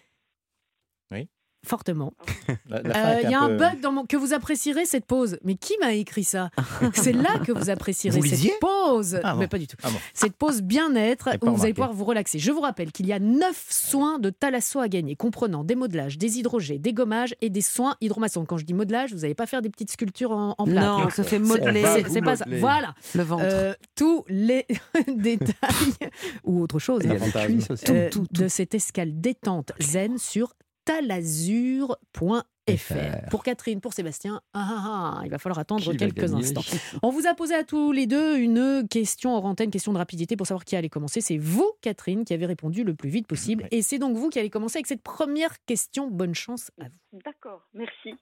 Oui. 1.11 1.29
Fortement. 1.65 2.12
La 2.69 2.78
Euh, 2.78 3.20
Il 3.24 3.31
y 3.31 3.35
a 3.35 3.41
un 3.41 3.57
bug 3.57 3.81
dans 3.81 3.93
mon... 3.93 4.05
que 4.07 4.16
vous 4.16 4.32
apprécierez 4.32 4.86
cette 4.86 5.07
pause. 5.07 5.39
Mais 5.45 5.55
qui 5.55 5.74
m'a 5.81 5.93
écrit 5.95 6.24
ça 6.24 6.51
C'est 6.95 7.12
là 7.12 7.39
que 7.45 7.53
vous 7.53 7.70
apprécierez 7.70 8.19
Vous 8.20 8.27
cette 8.27 8.59
pause. 8.61 9.20
Ah 9.24 9.35
bon. 9.35 9.41
Mais 9.41 9.49
pas 9.49 9.59
du 9.59 9.66
tout. 9.66 9.77
Ah 9.82 9.91
bon. 9.91 9.99
Cette 10.12 10.35
pause 10.35 10.62
bien-être 10.62 11.31
où 11.43 11.51
vous 11.55 11.62
allez 11.65 11.74
pouvoir 11.74 11.93
vous 11.93 12.05
relaxer. 12.05 12.39
Je 12.39 12.53
vous 12.53 12.61
rappelle 12.61 12.93
qu'il 12.93 13.07
y 13.07 13.12
a 13.12 13.19
neuf 13.19 13.66
soins 13.70 14.19
de 14.19 14.31
thalasso 14.31 14.81
à 14.81 14.89
gagner, 14.89 15.16
comprenant 15.16 15.65
des 15.65 15.74
modelages, 15.74 16.19
des 16.19 16.39
hydrogés, 16.39 16.78
des 16.78 16.93
gommages 16.93 17.35
et 17.41 17.51
des 17.51 17.61
soins 17.61 17.97
hydromassons. 18.01 18.45
Quand 18.45 18.57
je 18.59 18.65
dis 18.65 18.74
modelage, 18.74 19.12
vous 19.12 19.20
n'allez 19.20 19.35
pas 19.35 19.47
faire 19.47 19.62
des 19.62 19.70
petites 19.70 19.91
sculptures 19.93 20.31
en, 20.32 20.55
en 20.59 20.65
plâtre. 20.65 20.99
Non, 20.99 21.05
on 21.07 21.11
se 21.11 21.23
fait 21.23 21.39
modeler. 21.39 21.85
c'est- 22.09 22.23
pas 22.23 22.36
ça. 22.36 22.45
Voilà. 22.49 22.95
Le 23.15 23.23
ventre. 23.23 23.45
Euh, 23.47 23.74
tous 23.95 24.24
les 24.28 24.66
détails 25.16 26.11
ou 26.45 26.61
autre 26.62 26.78
chose 26.78 27.03
Il 27.05 27.11
y 27.11 27.12
a 27.12 27.16
hein, 27.16 27.47
cuisses 27.47 27.69
Tout, 28.11 28.27
de 28.31 28.49
cette 28.49 28.74
escale 28.74 29.20
détente 29.20 29.73
zen 29.81 30.19
sur 30.19 30.55
talazur.fr. 30.85 33.28
Pour 33.31 33.43
Catherine, 33.43 33.81
pour 33.81 33.93
Sébastien, 33.93 34.40
ah, 34.55 34.66
ah, 34.69 35.15
ah, 35.19 35.23
il 35.24 35.31
va 35.31 35.39
falloir 35.39 35.59
attendre 35.59 35.90
Qui 35.90 35.97
quelques 35.97 36.32
instants. 36.32 36.62
On 37.02 37.11
vous 37.11 37.27
a 37.27 37.35
posé 37.35 37.55
à 37.55 37.65
tous 37.65 37.93
les 37.93 38.06
deux 38.06 38.39
une 38.39 38.86
question 38.89 39.36
hors 39.36 39.44
antenne, 39.44 39.70
question 39.70 39.93
de 39.93 39.98
rapidité 39.98 40.36
pour 40.36 40.47
savoir 40.47 40.65
qui 40.65 40.77
allait 40.77 40.89
commencer. 40.89 41.20
C'est 41.20 41.36
vous, 41.36 41.70
Catherine, 41.82 42.24
qui 42.24 42.32
avez 42.32 42.47
répondu 42.47 42.85
le 42.85 42.94
plus 42.94 43.11
vite 43.11 43.27
possible. 43.27 43.69
Et 43.70 43.82
c'est 43.82 43.98
donc 43.98 44.16
vous 44.16 44.31
qui 44.31 44.39
allez 44.39 44.51
commencer 44.51 44.78
avec 44.78 44.86
cette 44.86 45.02
première 45.02 45.62
question. 45.66 46.11
Bonne 46.11 46.35
chance 46.35 46.70
à 46.81 46.85
vous. 46.85 47.20
D'accord, 47.24 47.69
merci. 47.74 48.15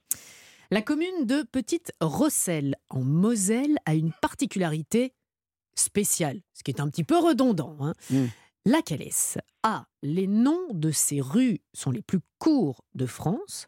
La 0.71 0.81
commune 0.81 1.25
de 1.25 1.43
Petite 1.43 1.91
Rosselle, 2.01 2.75
en 2.89 3.01
Moselle, 3.01 3.77
a 3.85 3.93
une 3.93 4.11
particularité 4.21 5.13
spéciale, 5.75 6.41
ce 6.53 6.63
qui 6.63 6.71
est 6.71 6.81
un 6.81 6.89
petit 6.89 7.03
peu 7.03 7.17
redondant. 7.17 7.77
hein. 7.79 7.93
Laquelle 8.65 9.01
est-ce? 9.01 9.39
A. 9.63 9.85
Les 10.03 10.27
noms 10.27 10.67
de 10.73 10.91
ces 10.91 11.19
rues 11.19 11.59
sont 11.73 11.91
les 11.91 12.01
plus 12.01 12.19
courts 12.39 12.83
de 12.95 13.05
France, 13.05 13.67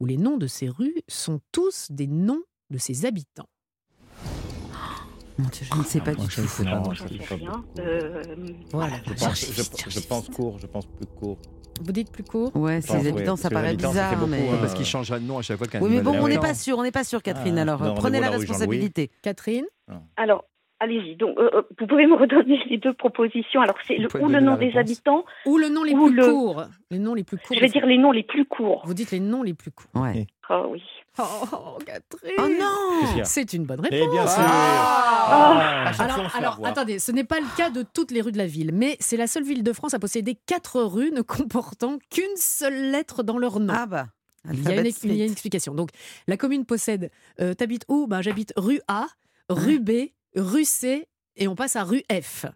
ou 0.00 0.06
les 0.06 0.18
noms 0.18 0.36
de 0.36 0.46
ces 0.46 0.68
rues 0.68 0.96
sont 1.08 1.40
tous 1.50 1.88
des 1.90 2.06
noms 2.06 2.42
de 2.70 2.76
ses 2.78 3.06
habitants? 3.06 3.48
Mon 5.38 5.48
Dieu, 5.48 5.66
je 5.72 5.78
ne 5.78 5.82
sais 5.84 6.00
pas 6.00 6.14
du 6.14 6.26
Je 6.28 6.42
tout. 6.42 6.64
pas. 6.64 6.82
Sais. 6.94 7.80
Euh, 7.80 8.22
Voilà. 8.72 8.96
Je 9.06 9.12
pense, 9.14 9.50
je, 9.90 10.00
pense 10.00 10.28
court, 10.28 10.58
je 10.58 10.66
pense 10.66 10.86
plus 10.86 11.06
court. 11.06 11.38
Vous 11.80 11.90
dites 11.92 12.10
plus 12.12 12.22
court? 12.22 12.54
Ouais, 12.54 12.80
ces 12.82 13.08
habitants, 13.08 13.36
ça 13.36 13.50
paraît 13.50 13.74
bizarre, 13.74 14.14
beaucoup, 14.16 14.30
mais. 14.30 14.48
hein, 14.48 14.58
Parce 14.60 14.74
qu'ils 14.74 14.84
changent 14.86 15.10
de 15.10 15.18
nom 15.20 15.38
à 15.38 15.42
chaque 15.42 15.58
fois 15.58 15.66
qu'un 15.66 15.80
Oui, 15.80 15.88
mais 15.90 16.02
bon, 16.02 16.14
on 16.20 16.28
n'est 16.28 16.38
pas 16.38 16.54
sûr, 16.54 16.78
on 16.78 16.82
n'est 16.82 16.92
pas 16.92 17.02
sûr, 17.02 17.22
Catherine. 17.22 17.58
Ah, 17.58 17.62
alors, 17.62 17.82
non, 17.82 17.94
prenez 17.94 18.20
la 18.20 18.30
responsabilité. 18.30 19.10
Catherine? 19.22 19.64
Alors, 20.16 20.44
allez-y. 20.84 21.16
Donc, 21.16 21.36
euh, 21.38 21.50
euh, 21.54 21.62
vous 21.78 21.86
pouvez 21.86 22.06
me 22.06 22.14
redonner 22.14 22.58
les 22.70 22.78
deux 22.78 22.94
propositions. 22.94 23.60
Alors, 23.60 23.76
c'est 23.86 23.96
le, 23.96 24.08
ou 24.22 24.28
le 24.28 24.40
nom 24.40 24.56
des 24.56 24.76
habitants. 24.76 25.24
Ou 25.46 25.58
le 25.58 25.68
nom 25.68 25.82
les 25.82 25.94
plus 25.94 26.12
le- 26.14 26.26
courts. 26.30 26.64
Les 26.90 26.98
noms 26.98 27.14
les 27.14 27.24
plus 27.24 27.36
courts. 27.38 27.56
Je 27.56 27.60
vais 27.60 27.68
dire 27.68 27.84
les 27.86 27.98
noms 27.98 28.12
les 28.12 28.22
plus 28.22 28.44
courts. 28.44 28.82
Vous 28.86 28.94
dites 28.94 29.10
les 29.10 29.20
noms 29.20 29.42
les 29.42 29.54
plus 29.54 29.70
courts. 29.70 29.90
Ouais. 30.00 30.26
Ah 30.48 30.62
oui. 30.68 30.82
Oh, 31.18 31.78
Catherine 31.86 32.32
Oh 32.38 32.42
Qu'est-ce 32.46 33.16
non 33.18 33.24
C'est 33.24 33.52
une 33.52 33.64
bonne 33.64 33.82
Eh 33.90 33.94
réponse. 33.94 34.12
bien, 34.12 34.26
c'est. 34.26 34.40
Ah 34.44 35.92
fois, 35.94 36.06
on 36.34 36.38
alors, 36.38 36.60
attendez, 36.64 36.98
ce 36.98 37.12
n'est 37.12 37.24
pas 37.24 37.40
le 37.40 37.46
cas 37.56 37.70
de 37.70 37.82
toutes 37.82 38.10
les 38.10 38.20
rues 38.20 38.32
de 38.32 38.38
la 38.38 38.46
ville, 38.46 38.70
mais 38.72 38.96
c'est 39.00 39.16
la 39.16 39.26
seule 39.26 39.44
ville 39.44 39.62
de 39.62 39.72
France 39.72 39.94
à 39.94 39.98
posséder 39.98 40.36
quatre 40.46 40.80
rues 40.82 41.10
ne 41.12 41.22
comportant 41.22 41.98
qu'une 42.10 42.36
seule 42.36 42.90
lettre 42.90 43.22
dans 43.22 43.38
leur 43.38 43.60
nom. 43.60 43.72
Ah 43.76 43.86
bah. 43.86 44.06
il, 44.52 44.62
y 44.64 44.68
a 44.68 44.72
une, 44.72 44.78
Alphabet 44.80 44.90
il 45.04 45.14
y 45.16 45.22
a 45.22 45.24
une 45.24 45.30
Street. 45.30 45.32
explication. 45.32 45.74
Donc, 45.74 45.90
la 46.26 46.36
commune 46.36 46.64
possède. 46.66 47.10
Euh, 47.40 47.54
T'habites 47.54 47.84
où? 47.88 48.06
Ben, 48.06 48.20
J'habite 48.20 48.52
rue 48.56 48.80
A, 48.88 49.06
rue 49.48 49.78
B, 49.80 49.90
rue 50.34 50.64
C, 50.64 51.06
et 51.36 51.48
on 51.48 51.54
passe 51.54 51.76
à 51.76 51.84
rue 51.84 52.02
F. 52.12 52.46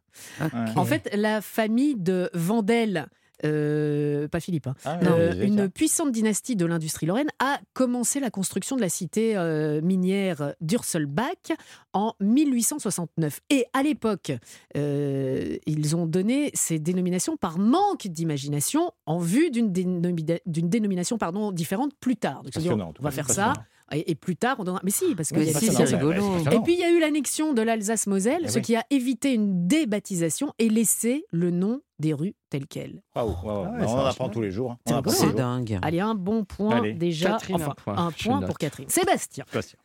En 0.76 0.84
fait, 0.84 1.08
la 1.14 1.40
famille 1.40 1.94
de 1.96 2.30
Vandel. 2.34 3.06
euh, 3.44 4.26
pas 4.26 4.40
Philippe, 4.40 4.66
hein, 4.66 4.74
Ah, 4.84 4.98
euh, 5.04 5.44
une 5.46 5.68
puissante 5.70 6.10
dynastie 6.10 6.56
de 6.56 6.66
l'industrie 6.66 7.06
lorraine 7.06 7.28
a 7.38 7.60
commencé 7.72 8.18
la 8.18 8.30
construction 8.30 8.74
de 8.74 8.80
la 8.80 8.88
cité 8.88 9.36
euh, 9.36 9.80
minière 9.80 10.54
d'Urselbach 10.60 11.52
en 11.92 12.14
1869. 12.20 13.38
Et 13.50 13.64
à 13.74 13.84
l'époque, 13.84 14.32
ils 14.74 15.96
ont 15.96 16.06
donné 16.06 16.50
ces 16.54 16.78
dénominations 16.78 17.36
par 17.36 17.58
manque 17.58 18.06
d'imagination 18.08 18.90
en 19.06 19.18
vue 19.18 19.50
d'une 19.50 19.70
dénomina- 19.72 20.40
d'une 20.46 20.68
dénomination 20.68 21.18
pardon, 21.18 21.52
différente 21.52 21.92
plus 22.00 22.16
tard. 22.16 22.42
Donc, 22.42 22.52
on 22.98 23.02
va 23.04 23.10
faire 23.12 23.26
ça, 23.34 23.52
Et, 23.92 24.10
et 24.10 24.14
plus 24.14 24.36
tard, 24.36 24.56
on 24.58 24.64
donnera. 24.64 24.80
Mais 24.84 24.90
si, 24.90 25.14
parce 25.14 25.28
qu'il 25.30 25.38
Mais 25.38 25.46
y 25.46 25.54
a 25.56 25.58
si, 25.58 25.70
c'est 25.72 25.84
rigolo. 25.84 26.22
Et 26.52 26.60
puis 26.60 26.74
il 26.74 26.78
y 26.78 26.84
a 26.84 26.90
eu 26.90 27.00
l'annexion 27.00 27.52
de 27.54 27.62
l'Alsace-Moselle, 27.62 28.42
Eh 28.44 28.48
ce 28.48 28.56
oui. 28.58 28.62
qui 28.62 28.76
a 28.76 28.84
évité 28.90 29.32
une 29.34 29.66
débaptisation 29.66 30.52
et 30.58 30.68
laissé 30.68 31.24
le 31.32 31.50
nom 31.50 31.80
des 31.98 32.12
rues 32.12 32.34
telles 32.50 32.66
quelles. 32.66 33.02
Waouh, 33.16 33.28
waouh. 33.44 33.64
Ah 33.66 33.70
ouais, 33.70 33.84
on 33.84 33.88
ça 33.88 33.94
en 33.94 34.04
apprend 34.06 34.28
tous 34.28 34.40
les 34.42 34.50
jours. 34.50 34.72
hein. 34.72 34.78
C'est 34.86 34.94
On 34.94 35.00
les 35.26 35.30
hein. 35.30 35.34
Dingue. 35.34 35.78
Allez, 35.82 36.00
un 36.00 36.14
bon 36.14 36.44
point 36.44 36.76
Allez. 36.78 36.92
déjà. 36.92 37.30
Catherine, 37.32 37.56
un 37.56 37.64
enfin, 37.66 37.74
point. 37.76 37.96
un 37.96 38.10
point 38.12 38.42
pour 38.42 38.58
Catherine. 38.58 38.88
Sébastien. 38.88 39.44
Sébastien. 39.50 39.78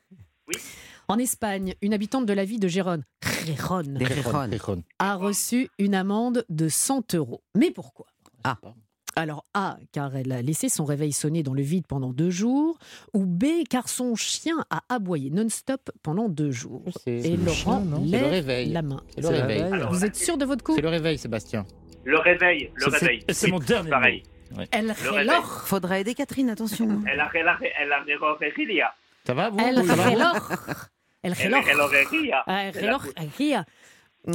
En 1.07 1.17
Espagne, 1.17 1.73
une 1.81 1.93
habitante 1.93 2.25
de 2.25 2.33
la 2.33 2.45
ville 2.45 2.59
de 2.59 2.67
Gérone, 2.67 3.03
Gérone, 3.45 3.93
Des 3.95 4.05
Gérone. 4.05 4.51
Gérone. 4.51 4.83
a 4.99 5.15
reçu 5.15 5.69
une 5.79 5.95
amende 5.95 6.45
de 6.49 6.69
100 6.69 7.13
euros. 7.15 7.41
Mais 7.55 7.71
pourquoi? 7.71 8.05
Ah. 8.43 8.57
Alors 9.15 9.45
A, 9.53 9.77
car 9.91 10.15
elle 10.15 10.31
a 10.31 10.41
laissé 10.41 10.69
son 10.69 10.85
réveil 10.85 11.11
sonner 11.13 11.43
dans 11.43 11.53
le 11.53 11.61
vide 11.61 11.85
pendant 11.87 12.11
deux 12.11 12.29
jours, 12.31 12.77
ou 13.13 13.25
B, 13.25 13.45
car 13.69 13.87
son 13.89 14.15
chien 14.15 14.55
a 14.71 14.81
aboyé 14.89 15.29
non-stop 15.29 15.91
pendant 16.01 16.29
deux 16.29 16.49
jours. 16.51 16.83
Et 17.05 17.37
Laurent 17.37 17.53
chien, 17.53 17.83
C'est 17.91 17.99
le 17.99 18.05
lève 18.11 18.31
réveil. 18.31 18.69
la 18.71 18.81
main. 18.81 19.01
C'est 19.15 19.21
le 19.21 19.27
réveil. 19.27 19.61
Alors, 19.61 19.91
Vous 19.93 20.03
êtes 20.03 20.15
sûr 20.15 20.37
de 20.37 20.45
votre 20.45 20.63
coup 20.63 20.75
C'est 20.75 20.81
le 20.81 20.89
réveil, 20.89 21.17
Sébastien. 21.17 21.65
Le 22.05 22.17
réveil, 22.19 22.71
le 22.75 22.87
réveil. 22.87 23.23
c'est 23.29 23.49
mon 23.51 23.59
dernier 23.59 23.89
Pareil. 23.89 24.23
El 24.71 24.87
Le 24.87 24.91
réveil. 24.93 25.19
reloj. 25.29 25.43
Faudra 25.65 25.99
aider 25.99 26.13
Catherine, 26.15 26.49
attention. 26.49 26.87
Elle 27.11 27.19
a 27.19 27.29
elle 27.33 27.47
a 27.47 27.57
elle 27.79 27.91
a 27.91 27.99
relojería. 28.01 28.93
Ça 29.25 29.33
va, 29.33 29.49
vous 29.49 29.59
El 29.59 29.79
reloj. 29.79 29.89
El 29.89 29.99
reloj. 30.01 30.41
El 31.23 31.35
C'est 31.35 31.49
la- 31.49 31.59
reloj. 31.61 31.75
Ça, 32.35 32.59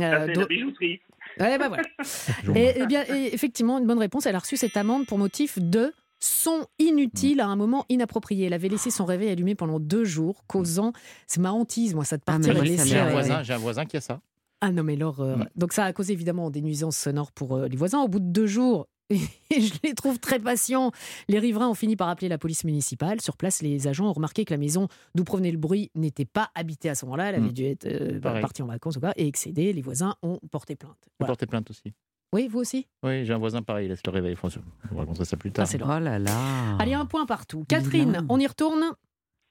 Euh, 0.03 0.27
C'est 0.27 0.33
do- 0.35 0.41
la 0.41 0.47
bijouterie. 0.47 1.01
Ouais, 1.41 1.59
bah 1.59 1.69
voilà. 1.69 1.83
et, 2.59 2.73
eh 2.77 2.87
bien, 2.87 3.05
et 3.09 3.35
effectivement, 3.35 3.79
une 3.79 3.87
bonne 3.87 3.99
réponse. 3.99 4.27
Elle 4.27 4.37
a 4.37 4.41
reçu 4.41 4.57
cette 4.57 4.77
amende 4.77 5.07
pour 5.07 5.19
motif 5.19 5.59
de 5.59 5.93
son 6.21 6.67
inutile 6.81 7.41
à 7.41 7.47
un 7.47 7.55
moment 7.57 7.85
inapproprié. 7.89 8.47
Elle 8.47 8.53
avait 8.53 8.69
laissé 8.69 8.91
son 8.91 9.05
réveil 9.05 9.29
allumé 9.31 9.55
pendant 9.55 9.79
deux 9.79 10.05
jours, 10.05 10.43
causant. 10.49 10.93
C'est 11.27 11.41
ma 11.41 11.53
hantise, 11.53 11.95
moi, 11.95 12.05
ça 12.05 12.17
de 12.17 12.23
Ah, 12.27 12.33
partir 12.33 12.53
et 12.53 12.57
ça 12.57 12.65
laisser. 12.65 12.89
J'ai 12.89 12.99
un 12.99 13.05
m'est- 13.05 13.11
euh, 13.11 13.13
voisin, 13.13 13.43
j'ai 13.45 13.53
un 13.55 13.59
voisin 13.59 13.85
qui 13.85 13.97
a 13.97 14.01
ça. 14.01 14.21
Ah 14.61 14.73
non, 14.73 14.83
mais 14.83 14.97
l'horreur. 14.97 15.47
Donc 15.55 15.73
ça 15.73 15.85
a 15.85 15.93
causé 15.93 16.13
évidemment 16.15 16.51
des 16.51 16.61
nuisances 16.63 16.97
sonores 16.97 17.31
pour 17.31 17.55
euh, 17.57 17.69
les 17.69 17.77
voisins. 17.77 18.01
Au 18.01 18.09
bout 18.09 18.19
de 18.19 18.25
deux 18.27 18.47
jours, 18.49 18.89
et 19.51 19.61
je 19.61 19.75
les 19.85 19.95
trouve 19.95 20.19
très 20.19 20.39
patients, 20.39 20.93
les 21.29 21.39
riverains 21.39 21.69
ont 21.69 21.75
fini 21.75 21.97
par 21.97 22.09
appeler 22.09 22.29
la 22.29 22.39
police 22.39 22.65
municipale. 22.65 23.21
Sur 23.21 23.37
place, 23.37 23.63
les 23.63 23.89
agents 23.89 24.07
ont 24.09 24.13
remarqué 24.13 24.45
que 24.45 24.53
la 24.53 24.59
maison 24.59 24.89
d'où 25.15 25.25
provenait 25.25 25.51
le 25.51 25.59
bruit 25.59 25.91
n'était 25.95 26.25
pas 26.27 26.51
habitée 26.55 26.89
à 26.91 26.95
ce 26.95 27.05
moment-là. 27.07 27.31
Elle 27.31 27.35
avait 27.37 27.49
Mm. 27.49 27.53
dû 27.53 27.65
être 27.65 27.87
euh, 27.87 28.21
Pareil. 28.21 28.41
partie 28.43 28.63
en 28.63 28.67
vacances 28.67 28.97
ou 28.97 29.01
quoi, 29.01 29.13
et 29.17 29.27
excédée. 29.27 29.73
Les 29.73 29.83
voisins 29.83 30.15
ont 30.23 30.39
porté 30.51 30.77
plainte. 30.77 30.97
Vous 31.07 31.11
Voilà. 31.21 31.29
portez 31.31 31.47
plainte 31.47 31.71
aussi? 31.71 31.93
Oui, 32.35 32.47
vous 32.47 32.59
aussi? 32.59 32.87
Oui, 33.03 33.25
j'ai 33.25 33.33
un 33.33 33.39
voisin 33.39 33.63
pareil, 33.63 33.87
il 33.87 33.89
laisse 33.89 34.03
le 34.05 34.13
réveil. 34.13 34.37
François. 34.37 34.61
On 34.91 34.97
va 34.97 35.01
raconter 35.01 35.25
ça 35.25 35.39
plus 35.39 35.51
tard. 35.51 35.63
Ah, 35.67 35.67
c'est 35.67 35.83
Oh 35.83 35.99
là 35.99 36.19
là. 36.19 36.77
Allez, 36.79 36.93
un 36.93 37.07
point 37.07 37.25
partout. 37.25 37.65
Catherine, 37.67 38.27
on 38.29 38.39
y 38.39 38.47
retourne? 38.47 38.83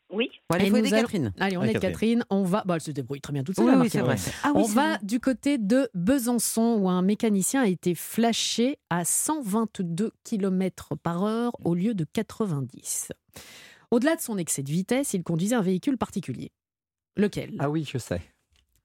Oui. 0.09 0.29
Bon, 0.49 0.55
allez, 0.55 0.69
faut 0.69 0.77
aider 0.77 0.87
allons- 0.93 1.01
Catherine. 1.01 1.33
Allez, 1.39 1.57
on 1.57 1.63
aide 1.63 1.73
Catherine. 1.73 1.91
Catherine. 1.91 2.23
On 2.29 2.43
va. 2.43 2.63
Bah, 2.65 2.75
elle 2.75 2.81
se 2.81 2.91
débrouille 2.91 3.19
très 3.19 3.33
bien 3.33 3.43
toute 3.43 3.55
seule. 3.55 3.65
Oui, 3.65 3.71
la 3.73 3.79
oui, 3.81 3.89
c'est 3.89 3.99
vrai. 4.01 4.15
Ah 4.43 4.51
oui, 4.55 4.61
on 4.63 4.67
va 4.67 4.87
vrai. 4.97 4.99
du 5.03 5.19
côté 5.19 5.57
de 5.57 5.89
Besançon 5.93 6.77
où 6.79 6.89
un 6.89 7.01
mécanicien 7.01 7.61
a 7.63 7.67
été 7.67 7.93
flashé 7.93 8.77
à 8.89 9.03
122 9.03 10.11
km 10.23 10.95
par 10.95 11.23
heure 11.25 11.51
au 11.65 11.75
lieu 11.75 11.93
de 11.93 12.05
90. 12.05 13.11
Au-delà 13.91 14.15
de 14.15 14.21
son 14.21 14.37
excès 14.37 14.63
de 14.63 14.71
vitesse, 14.71 15.13
il 15.13 15.23
conduisait 15.23 15.55
un 15.55 15.61
véhicule 15.61 15.97
particulier. 15.97 16.51
Lequel? 17.17 17.55
Ah 17.59 17.69
oui, 17.69 17.83
je 17.89 17.97
sais. 17.97 18.21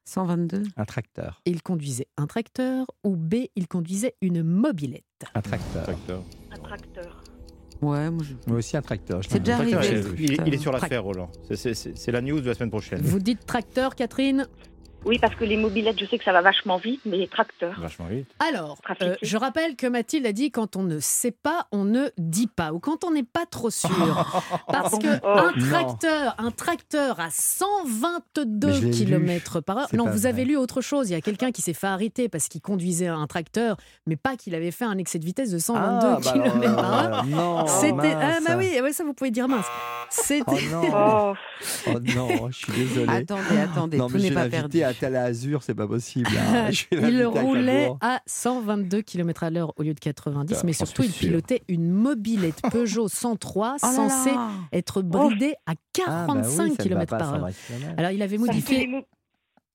122. 0.05 0.65
Un 0.77 0.85
tracteur. 0.85 1.40
Il 1.47 1.62
conduisait 1.62 2.09
un 2.16 2.27
tracteur 2.27 2.86
ou 3.05 3.15
B, 3.16 3.35
il 3.55 3.69
conduisait 3.69 4.16
une 4.20 4.43
mobilette. 4.43 5.05
Un 5.35 5.40
tracteur. 5.43 5.89
Un 6.51 6.59
tracteur. 6.59 7.22
Ouais, 7.82 8.10
moi 8.10 8.22
je... 8.24 8.34
Moi 8.48 8.59
aussi 8.59 8.76
un 8.76 8.82
tracteur. 8.82 9.22
je 9.22 9.28
C'est 9.28 9.40
déjà 9.40 9.56
arrivé. 9.56 10.02
Il, 10.18 10.32
il- 10.46 10.54
est 10.54 10.59
sur 10.59 10.70
l'affaire, 10.72 11.02
Roland. 11.02 11.28
C'est- 11.48 11.56
C'est 11.56 11.74
c'est- 11.74 11.96
c'est 11.96 12.12
la 12.12 12.20
news 12.20 12.40
de 12.40 12.46
la 12.48 12.54
semaine 12.54 12.70
prochaine. 12.70 13.00
Vous 13.02 13.18
dites 13.18 13.44
tracteur, 13.44 13.94
Catherine? 13.96 14.46
Oui, 15.04 15.18
parce 15.20 15.34
que 15.34 15.44
les 15.44 15.56
mobilettes, 15.56 15.98
je 15.98 16.06
sais 16.06 16.16
que 16.16 16.22
ça 16.24 16.30
va 16.32 16.42
vachement 16.42 16.76
vite, 16.76 17.00
mais 17.04 17.16
les 17.16 17.26
tracteurs. 17.26 17.74
Vachement 17.80 18.06
vite. 18.06 18.28
Alors, 18.38 18.78
euh, 19.02 19.16
je 19.20 19.36
rappelle 19.36 19.74
que 19.74 19.88
Mathilde 19.88 20.24
a 20.26 20.32
dit 20.32 20.52
quand 20.52 20.76
on 20.76 20.84
ne 20.84 21.00
sait 21.00 21.32
pas, 21.32 21.66
on 21.72 21.84
ne 21.84 22.10
dit 22.18 22.46
pas, 22.46 22.72
ou 22.72 22.78
quand 22.78 23.02
on 23.02 23.10
n'est 23.10 23.24
pas 23.24 23.44
trop 23.50 23.68
sûr. 23.70 23.90
Parce 24.68 24.96
que 24.98 25.08
Oh. 25.24 25.26
un 25.28 25.52
Non. 25.56 25.68
tracteur, 25.70 26.34
un 26.38 26.50
tracteur 26.52 27.18
à 27.20 27.24
Mais 27.26 27.30
122 27.32 28.72
je 28.72 28.84
l'ai 28.84 28.90
km 28.92 29.60
par 29.60 29.78
heure. 29.78 29.88
Non, 29.92 30.04
vous 30.08 30.18
vrai. 30.20 30.26
avez 30.28 30.44
lu 30.44 30.56
autre 30.56 30.80
chose. 30.80 31.10
Il 31.10 31.12
y 31.12 31.16
a 31.16 31.20
quelqu'un 31.20 31.50
qui 31.50 31.62
s'est 31.62 31.74
fait 31.74 31.86
arrêter 31.88 32.28
parce 32.28 32.48
qu'il 32.48 32.60
conduisait 32.60 33.08
un 33.08 33.26
tracteur, 33.26 33.76
mais 34.06 34.16
pas 34.16 34.36
qu'il 34.36 34.54
avait 34.54 34.70
fait 34.70 34.84
un 34.84 34.98
excès 34.98 35.18
de 35.18 35.24
vitesse 35.24 35.50
de 35.50 35.58
122 35.58 36.06
Ah, 36.06 36.18
bah 36.22 36.30
alors, 36.30 36.52
km 36.52 36.76
par 36.76 36.94
heure. 36.94 37.24
Non, 37.26 37.66
C'était 37.66 38.14
ah 38.14 38.38
bah 38.46 38.54
oui, 38.56 38.70
ouais, 38.80 38.92
ça 38.92 39.02
vous 39.04 39.14
pouvez 39.14 39.30
dire 39.32 39.48
mince. 39.48 39.66
C'était 40.10 40.42
Oh 40.48 40.54
non. 40.70 40.82
Oh, 40.92 41.34
Oh 41.88 41.98
non, 42.00 42.50
je 42.50 42.56
suis 42.58 42.72
désolé. 42.72 43.08
Attendez, 43.12 43.58
attendez, 43.62 43.96
non, 43.96 44.08
tout 44.08 44.14
mais 44.16 44.22
n'est 44.22 44.30
pas 44.32 44.42
invité 44.42 44.84
à 45.16 45.23
Azur, 45.24 45.62
c'est 45.62 45.74
pas 45.74 45.86
possible. 45.86 46.28
hein. 46.39 46.69
Il 46.93 47.23
à 47.23 47.28
roulait 47.28 47.90
à 48.01 48.20
122 48.27 49.02
km 49.02 49.44
à 49.44 49.51
l'heure 49.51 49.73
au 49.77 49.82
lieu 49.82 49.94
de 49.94 50.01
90, 50.01 50.47
Putain, 50.55 50.62
mais 50.66 50.73
surtout 50.73 51.02
il 51.02 51.10
pilotait 51.12 51.62
une 51.69 51.90
mobilette 51.90 52.60
Peugeot 52.73 53.09
103 53.09 53.77
Oh 53.82 53.86
là 53.86 53.93
censée 53.93 54.31
là. 54.31 54.51
être 54.73 55.02
bridée 55.02 55.55
à 55.66 55.73
Ah, 55.73 56.27
bah 56.27 56.35
oui, 56.36 56.43
45 56.43 56.52
ça 56.56 56.62
ne 56.64 56.69
va 56.70 56.77
km 56.77 57.16
par 57.19 57.35
heure. 57.35 57.48
Alors 57.97 58.10
il 58.10 58.23
avait 58.23 58.39
modifié. 58.39 58.86
mo- 58.86 59.02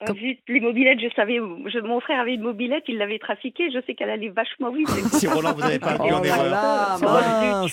Comme- 0.06 0.16
zut, 0.18 0.38
les 0.48 0.60
mobilettes, 0.60 1.00
je 1.02 1.08
savais, 1.16 1.38
je- 1.38 1.80
mon 1.80 2.00
frère 2.00 2.20
avait 2.20 2.36
une 2.36 2.42
mobilette, 2.44 2.84
il 2.88 2.98
l'avait 3.00 3.18
trafiquée, 3.18 3.72
je 3.74 3.80
sais 3.88 3.96
qu'elle 3.96 4.12
allait 4.12 4.30
vachement 4.30 4.72
vite. 4.72 4.88
Si 5.14 5.26
Roland, 5.28 5.54
vous 5.54 5.62
n'avez 5.62 5.80
pas 5.80 5.92
appris 5.94 6.12
en 6.14 6.20
Oh 6.20 6.24
là 6.24 6.98
erreur. 7.00 7.68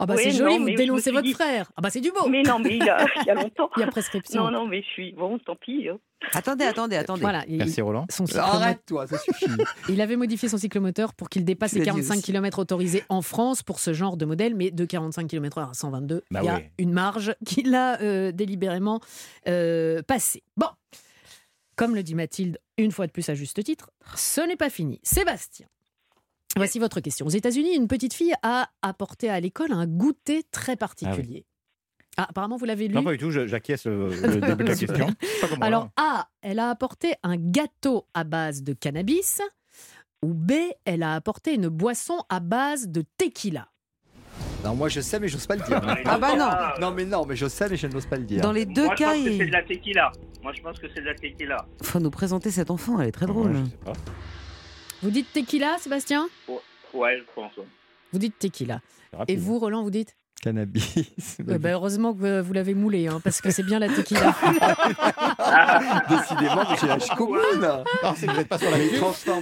Oh, 0.00 0.04
Ah 0.04 0.06
bah 0.06 0.14
c'est 0.16 0.30
joli, 0.30 0.58
non, 0.58 0.64
vous 0.64 0.76
dénoncez 0.76 1.10
votre 1.10 1.24
dit- 1.24 1.32
frère. 1.32 1.72
Ah 1.76 1.80
bah 1.80 1.90
c'est 1.90 2.00
du 2.00 2.12
beau. 2.12 2.28
Mais 2.28 2.42
non, 2.42 2.58
mais 2.60 2.76
il, 2.76 2.88
a, 2.88 3.04
il 3.22 3.26
y 3.26 3.30
a 3.30 3.34
longtemps. 3.34 3.68
Il 3.76 3.80
y 3.80 3.82
a 3.82 3.88
prescription. 3.88 4.44
Non, 4.44 4.50
non, 4.52 4.66
mais 4.68 4.82
je 4.82 4.86
suis. 4.88 5.12
Bon, 5.12 5.38
tant 5.40 5.56
pis. 5.56 5.88
hein. 5.88 5.98
Attendez, 6.34 6.64
attendez, 6.64 6.96
attendez. 6.96 7.20
Voilà, 7.20 7.44
il, 7.48 7.58
Merci, 7.58 7.80
Roland. 7.80 8.06
son 8.10 8.26
cycle 8.26 8.38
Arrête-toi, 8.40 9.06
ça 9.08 9.18
suffit. 9.18 9.46
il 9.88 10.00
avait 10.00 10.16
modifié 10.16 10.48
son 10.48 10.56
cyclomoteur 10.58 11.14
pour 11.14 11.28
qu'il 11.28 11.44
dépasse 11.44 11.72
les 11.72 11.78
l'as 11.80 11.84
dit 11.86 11.90
45 11.90 12.14
aussi. 12.14 12.22
km 12.22 12.58
autorisés 12.60 13.02
en 13.08 13.22
France 13.22 13.62
pour 13.62 13.80
ce 13.80 13.92
genre 13.92 14.16
de 14.16 14.24
modèle, 14.24 14.54
mais 14.54 14.70
de 14.70 14.84
45 14.84 15.26
km/h 15.28 15.70
à 15.70 15.74
122, 15.74 16.22
Bah 16.30 16.40
il 16.42 16.46
y 16.46 16.48
a 16.48 16.56
oui. 16.56 16.62
une 16.78 16.92
marge 16.92 17.34
qu'il 17.46 17.74
a 17.74 18.00
euh, 18.00 18.30
délibérément 18.32 19.00
euh, 19.48 20.02
passée. 20.02 20.42
Bon, 20.56 20.66
comme 21.76 21.94
le 21.94 22.02
dit 22.02 22.14
Mathilde, 22.16 22.58
une 22.78 22.90
fois 22.90 23.06
de 23.06 23.12
plus 23.12 23.28
à 23.28 23.34
juste 23.34 23.62
titre, 23.62 23.90
ce 24.16 24.40
n'est 24.40 24.56
pas 24.56 24.70
fini. 24.70 25.00
Sébastien. 25.04 25.66
Voici 26.58 26.78
votre 26.78 27.00
question. 27.00 27.26
Aux 27.26 27.30
États-Unis, 27.30 27.74
une 27.74 27.88
petite 27.88 28.12
fille 28.14 28.34
a 28.42 28.68
apporté 28.82 29.28
à 29.30 29.40
l'école 29.40 29.72
un 29.72 29.86
goûter 29.86 30.42
très 30.52 30.76
particulier. 30.76 31.46
Ah, 32.16 32.26
apparemment, 32.30 32.56
vous 32.56 32.64
l'avez 32.64 32.88
lu. 32.88 32.94
Non, 32.94 33.04
pas 33.04 33.12
du 33.12 33.18
tout, 33.18 33.30
je- 33.30 33.46
j'acquiesce 33.46 33.86
le, 33.86 34.08
le 34.08 34.40
début 34.40 34.64
de 34.64 34.68
la 34.70 34.74
question. 34.76 35.06
Pas 35.40 35.46
Alors, 35.64 35.82
Roland. 35.82 35.92
A, 35.96 36.28
elle 36.42 36.58
a 36.58 36.68
apporté 36.70 37.14
un 37.22 37.36
gâteau 37.36 38.06
à 38.12 38.24
base 38.24 38.62
de 38.62 38.72
cannabis. 38.72 39.40
Ou 40.24 40.34
B, 40.34 40.52
elle 40.84 41.04
a 41.04 41.14
apporté 41.14 41.54
une 41.54 41.68
boisson 41.68 42.18
à 42.28 42.40
base 42.40 42.88
de 42.88 43.04
tequila. 43.18 43.68
Non, 44.64 44.74
moi 44.74 44.88
je 44.88 45.00
sais, 45.00 45.20
mais 45.20 45.28
j'ose 45.28 45.46
pas 45.46 45.54
le 45.54 45.62
dire. 45.62 45.80
Ah 46.06 46.18
bah 46.18 46.34
non. 46.34 46.48
Non, 46.88 46.92
mais 46.92 47.04
non, 47.04 47.24
mais 47.24 47.36
je 47.36 47.46
sais, 47.46 47.68
mais 47.68 47.76
je 47.76 47.86
n'ose 47.86 48.06
pas 48.06 48.16
le 48.16 48.24
dire. 48.24 48.40
Dans 48.42 48.50
les 48.50 48.66
deux 48.66 48.86
Moi, 48.86 48.94
je 48.96 48.98
cas, 49.04 49.12
pense 49.14 49.24
que 49.24 49.36
c'est 49.38 49.46
de 49.46 49.52
la 49.52 49.62
tequila. 49.62 50.10
Moi, 50.42 50.52
je 50.52 50.60
pense 50.62 50.78
que 50.80 50.86
c'est 50.92 51.00
de 51.00 51.06
la 51.06 51.14
tequila. 51.14 51.64
faut 51.82 52.00
nous 52.00 52.10
présenter 52.10 52.50
cet 52.50 52.72
enfant, 52.72 52.98
elle 53.00 53.06
est 53.08 53.12
très 53.12 53.26
Ouais, 53.26 53.32
drôle. 53.32 53.54
je 53.54 53.70
sais 53.70 53.76
pas. 53.84 53.92
Vous 55.02 55.10
dites 55.10 55.32
tequila, 55.32 55.78
Sébastien 55.78 56.28
Ouais, 56.94 57.18
je 57.18 57.24
pense. 57.34 57.52
Vous 58.12 58.18
dites 58.18 58.38
tequila. 58.38 58.80
Et 59.28 59.36
vous, 59.36 59.58
Roland, 59.58 59.82
vous 59.82 59.90
dites 59.90 60.14
Cannabis. 60.42 61.38
Ben, 61.40 61.58
Heureusement 61.72 62.14
que 62.14 62.18
vous- 62.40 62.52
l'avez 62.52 62.74
moulé, 62.74 63.08
hein, 63.08 63.20
parce 63.22 63.40
que 63.40 63.50
c'est 63.50 63.64
bien 63.64 63.78
la 63.78 63.88
tequila. 63.88 64.34
Décidément, 66.08 66.64
j'ai 66.80 66.86
la 66.86 66.98
commune. 67.16 67.60
Non, 68.02 68.14
c'est 68.16 68.26
n'êtes 68.34 68.48
pas 68.48 68.58
sur 68.58 68.70
la 68.70 68.78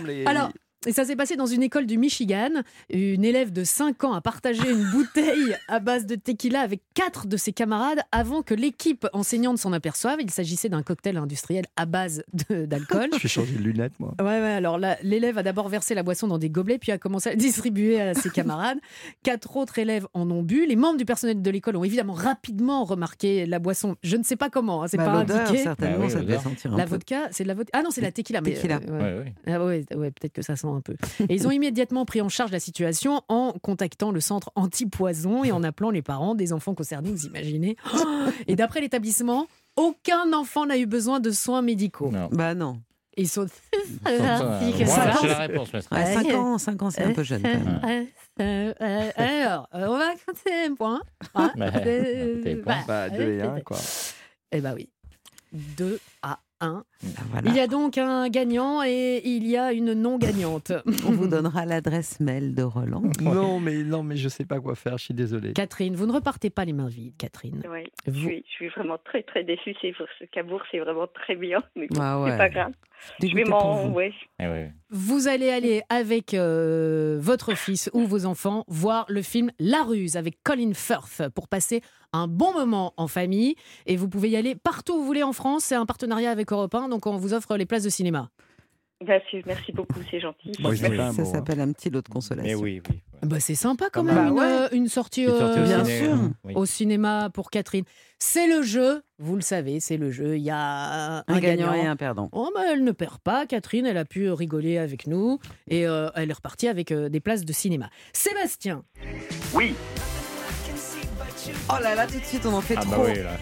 les. 0.06 0.24
Alors, 0.26 0.50
et 0.86 0.92
ça 0.92 1.04
s'est 1.04 1.16
passé 1.16 1.36
dans 1.36 1.46
une 1.46 1.62
école 1.62 1.86
du 1.86 1.98
Michigan. 1.98 2.50
Une 2.90 3.24
élève 3.24 3.52
de 3.52 3.64
5 3.64 4.04
ans 4.04 4.12
a 4.14 4.20
partagé 4.20 4.70
une 4.70 4.90
bouteille 4.90 5.56
à 5.68 5.80
base 5.80 6.06
de 6.06 6.14
tequila 6.14 6.60
avec 6.60 6.80
quatre 6.94 7.26
de 7.26 7.36
ses 7.36 7.52
camarades 7.52 8.00
avant 8.12 8.42
que 8.42 8.54
l'équipe 8.54 9.06
enseignante 9.12 9.58
s'en 9.58 9.72
aperçoive. 9.72 10.18
Il 10.20 10.30
s'agissait 10.30 10.68
d'un 10.68 10.82
cocktail 10.82 11.16
industriel 11.16 11.64
à 11.76 11.86
base 11.86 12.22
de- 12.48 12.64
d'alcool. 12.66 13.08
Je 13.14 13.18
vais 13.22 13.28
changer 13.28 13.54
de 13.54 13.62
lunettes, 13.62 13.92
moi. 13.98 14.14
Ouais, 14.20 14.26
ouais, 14.26 14.52
alors 14.52 14.78
là, 14.78 14.96
l'élève 15.02 15.38
a 15.38 15.42
d'abord 15.42 15.68
versé 15.68 15.94
la 15.94 16.02
boisson 16.02 16.26
dans 16.28 16.38
des 16.38 16.50
gobelets, 16.50 16.78
puis 16.78 16.92
a 16.92 16.98
commencé 16.98 17.28
à 17.28 17.32
la 17.32 17.36
distribuer 17.36 18.00
à 18.00 18.14
ses 18.14 18.30
camarades. 18.30 18.78
Quatre 19.22 19.56
autres 19.56 19.78
élèves 19.78 20.06
en 20.14 20.30
ont 20.30 20.42
bu. 20.42 20.66
Les 20.66 20.76
membres 20.76 20.96
du 20.98 21.04
personnel 21.04 21.42
de 21.42 21.50
l'école 21.50 21.76
ont 21.76 21.84
évidemment 21.84 22.12
rapidement 22.14 22.84
remarqué 22.84 23.46
la 23.46 23.58
boisson. 23.58 23.96
Je 24.02 24.16
ne 24.16 24.22
sais 24.22 24.36
pas 24.36 24.50
comment, 24.50 24.82
hein, 24.82 24.88
c'est 24.88 24.96
Bah, 24.96 25.06
pas 25.06 25.18
l'odeur, 25.20 25.40
indiqué. 25.40 25.58
certainement, 25.62 25.96
Ah 26.00 26.04
oui, 26.04 26.10
ça 26.10 26.16
devait 26.20 26.26
l'odeur. 26.34 26.42
sentir 26.42 26.72
un 26.74 26.76
La 26.76 26.84
peu. 26.84 26.90
vodka, 26.90 27.28
c'est 27.30 27.42
de 27.44 27.48
la 27.48 27.54
vodka. 27.54 27.78
Ah 27.78 27.82
non, 27.82 27.90
c'est 27.90 28.00
la 28.00 28.12
tequila. 28.12 28.40
Mais, 28.40 28.54
Tequila. 28.54 28.80
euh, 28.88 28.98
ouais. 28.98 29.02
Ouais, 29.02 29.18
ouais. 29.24 29.34
Ah 29.46 29.64
ouais, 29.64 29.84
ouais, 29.96 30.10
peut-être 30.10 30.32
que 30.32 30.42
ça 30.42 30.56
sent 30.56 30.66
un 30.76 30.80
peu. 30.80 30.96
Et 31.28 31.34
ils 31.34 31.46
ont 31.46 31.50
immédiatement 31.50 32.04
pris 32.04 32.20
en 32.20 32.28
charge 32.28 32.52
la 32.52 32.60
situation 32.60 33.22
en 33.28 33.52
contactant 33.62 34.12
le 34.12 34.20
centre 34.20 34.50
anti-poison 34.54 35.44
et 35.44 35.52
en 35.52 35.62
appelant 35.62 35.90
les 35.90 36.02
parents 36.02 36.34
des 36.34 36.52
enfants 36.52 36.74
concernés, 36.74 37.10
vous 37.10 37.26
imaginez. 37.26 37.76
Et 38.46 38.56
d'après 38.56 38.80
l'établissement, 38.80 39.46
aucun 39.76 40.32
enfant 40.32 40.66
n'a 40.66 40.78
eu 40.78 40.86
besoin 40.86 41.20
de 41.20 41.30
soins 41.30 41.62
médicaux. 41.62 42.10
Non. 42.10 42.28
Bah 42.32 42.54
non. 42.54 42.80
Ils 43.16 43.28
sont. 43.28 43.46
Ouais, 44.06 44.18
cinq 46.14 46.34
ans, 46.34 46.58
cinq 46.58 46.82
ans, 46.82 46.90
c'est 46.90 47.02
un 47.02 47.12
peu 47.12 47.22
jeune, 47.22 47.42
quand 47.42 47.48
même. 47.48 48.06
Euh, 48.40 48.74
euh, 48.80 49.10
alors, 49.16 49.68
euh, 49.74 49.86
on 49.88 49.96
va 49.98 50.12
compter 50.26 50.66
un 50.66 50.74
point. 50.74 51.00
Hein 51.34 51.52
tes 52.42 52.56
points. 52.56 52.84
Bah, 52.86 53.08
deux 53.08 53.38
et 53.38 53.42
un, 53.42 53.60
quoi. 53.60 53.78
Eh 54.52 54.60
bah 54.60 54.72
oui. 54.74 54.90
2 55.52 55.98
à 56.22 56.38
1. 56.60 56.84
voilà. 57.30 57.50
Il 57.50 57.54
y 57.56 57.60
a 57.60 57.66
donc 57.66 57.98
un 57.98 58.28
gagnant 58.28 58.82
et 58.82 59.20
il 59.24 59.46
y 59.46 59.56
a 59.56 59.72
une 59.72 59.92
non 59.92 60.18
gagnante. 60.18 60.72
On 61.06 61.10
vous 61.12 61.26
donnera 61.28 61.66
l'adresse 61.66 62.20
mail 62.20 62.54
de 62.54 62.62
Roland. 62.62 63.02
Non, 63.20 63.60
mais 63.60 63.82
non, 63.82 64.02
mais 64.02 64.16
je 64.16 64.28
sais 64.28 64.44
pas 64.44 64.60
quoi 64.60 64.74
faire. 64.74 64.96
Je 64.98 65.04
suis 65.04 65.14
désolé. 65.14 65.52
Catherine, 65.52 65.94
vous 65.94 66.06
ne 66.06 66.12
repartez 66.12 66.50
pas 66.50 66.64
les 66.64 66.72
mains 66.72 66.88
vides, 66.88 67.16
Catherine. 67.18 67.62
Ouais, 67.70 67.86
je, 68.06 68.10
Vous- 68.12 68.26
suis, 68.28 68.44
je 68.48 68.52
suis 68.54 68.68
vraiment 68.68 68.98
très 69.04 69.22
très 69.22 69.44
déçue. 69.44 69.74
C'est 69.80 69.92
ce 70.18 70.24
Cabourg, 70.26 70.62
c'est 70.70 70.78
vraiment 70.78 71.06
très 71.08 71.36
bien, 71.36 71.62
mais 71.76 71.88
Ah 71.98 72.20
ouais. 72.20 72.30
c'est 72.30 72.36
pas 72.38 72.48
grave. 72.48 72.72
Je 73.22 73.34
vais 73.34 73.44
ouais. 74.50 74.72
Vous 74.90 75.26
allez 75.26 75.50
aller 75.50 75.82
avec 75.88 76.32
euh, 76.32 77.18
votre 77.20 77.56
fils 77.56 77.90
ou 77.92 78.06
vos 78.06 78.24
enfants 78.24 78.64
voir 78.68 79.04
le 79.08 79.20
film 79.20 79.50
La 79.58 79.82
Ruse 79.82 80.16
avec 80.16 80.40
Colin 80.44 80.74
Firth 80.74 81.28
pour 81.34 81.48
passer 81.48 81.82
un 82.12 82.28
bon 82.28 82.52
moment 82.52 82.94
en 82.96 83.08
famille. 83.08 83.56
Et 83.86 83.96
vous 83.96 84.08
pouvez 84.08 84.30
y 84.30 84.36
aller 84.36 84.54
partout 84.54 84.94
où 84.94 84.98
vous 84.98 85.06
voulez 85.06 85.24
en 85.24 85.32
France. 85.32 85.64
C'est 85.64 85.74
un 85.74 85.86
partenariat 85.86 86.30
avec 86.30 86.52
Europe 86.52 86.72
1, 86.72 86.88
donc 86.88 87.06
on 87.06 87.16
vous 87.16 87.34
offre 87.34 87.56
les 87.56 87.66
places 87.66 87.82
de 87.82 87.88
cinéma. 87.88 88.30
Bah, 89.04 89.18
merci 89.44 89.72
beaucoup, 89.72 90.00
c'est 90.10 90.20
gentil. 90.20 90.52
ça 91.14 91.24
s'appelle 91.26 91.60
un 91.60 91.70
petit 91.72 91.90
lot 91.90 92.00
de 92.00 92.08
consolation. 92.08 92.48
Mais 92.48 92.54
oui, 92.54 92.80
oui. 92.88 93.00
Bah, 93.22 93.40
c'est 93.40 93.54
sympa 93.54 93.90
quand 93.92 94.02
Bah 94.02 94.14
même, 94.14 94.28
une, 94.28 94.32
ouais. 94.38 94.44
euh, 94.44 94.68
une 94.72 94.88
sortie, 94.88 95.24
Une 95.24 95.28
sortie 95.36 95.58
au 95.60 95.62
euh, 95.62 95.66
ciné, 95.66 95.74
Bien 95.74 95.84
sûr. 95.84 96.30
oui. 96.44 96.52
au 96.56 96.64
cinéma 96.64 97.28
pour 97.32 97.50
Catherine. 97.50 97.84
C'est 98.18 98.46
le 98.46 98.62
jeu, 98.62 99.02
vous 99.18 99.34
le 99.36 99.42
savez, 99.42 99.80
c'est 99.80 99.98
le 99.98 100.10
jeu. 100.10 100.38
Il 100.38 100.42
y 100.42 100.50
a 100.50 101.18
un, 101.18 101.24
Un 101.28 101.40
gagnant 101.40 101.66
gagnant 101.72 101.74
et 101.74 101.86
un 101.86 101.96
perdant. 101.96 102.30
Oh, 102.32 102.50
bah, 102.54 102.62
elle 102.72 102.84
ne 102.84 102.92
perd 102.92 103.18
pas, 103.18 103.44
Catherine, 103.46 103.84
elle 103.84 103.98
a 103.98 104.06
pu 104.06 104.30
rigoler 104.30 104.78
avec 104.78 105.06
nous 105.06 105.40
et 105.68 105.86
euh, 105.86 106.08
elle 106.14 106.30
est 106.30 106.34
repartie 106.34 106.68
avec 106.68 106.90
euh, 106.90 107.10
des 107.10 107.20
places 107.20 107.44
de 107.44 107.52
cinéma. 107.52 107.90
Sébastien, 108.14 108.82
Oui. 109.54 109.74
Oh 111.68 111.74
là 111.82 111.94
là, 111.94 112.06
tout 112.06 112.18
de 112.18 112.24
suite, 112.24 112.46
on 112.46 112.54
en 112.54 112.60
fait 112.62 112.76
Ah 112.78 112.82
bah 112.86 112.92
trop. 112.96 113.04
oui, 113.06 113.22
là. 113.22 113.36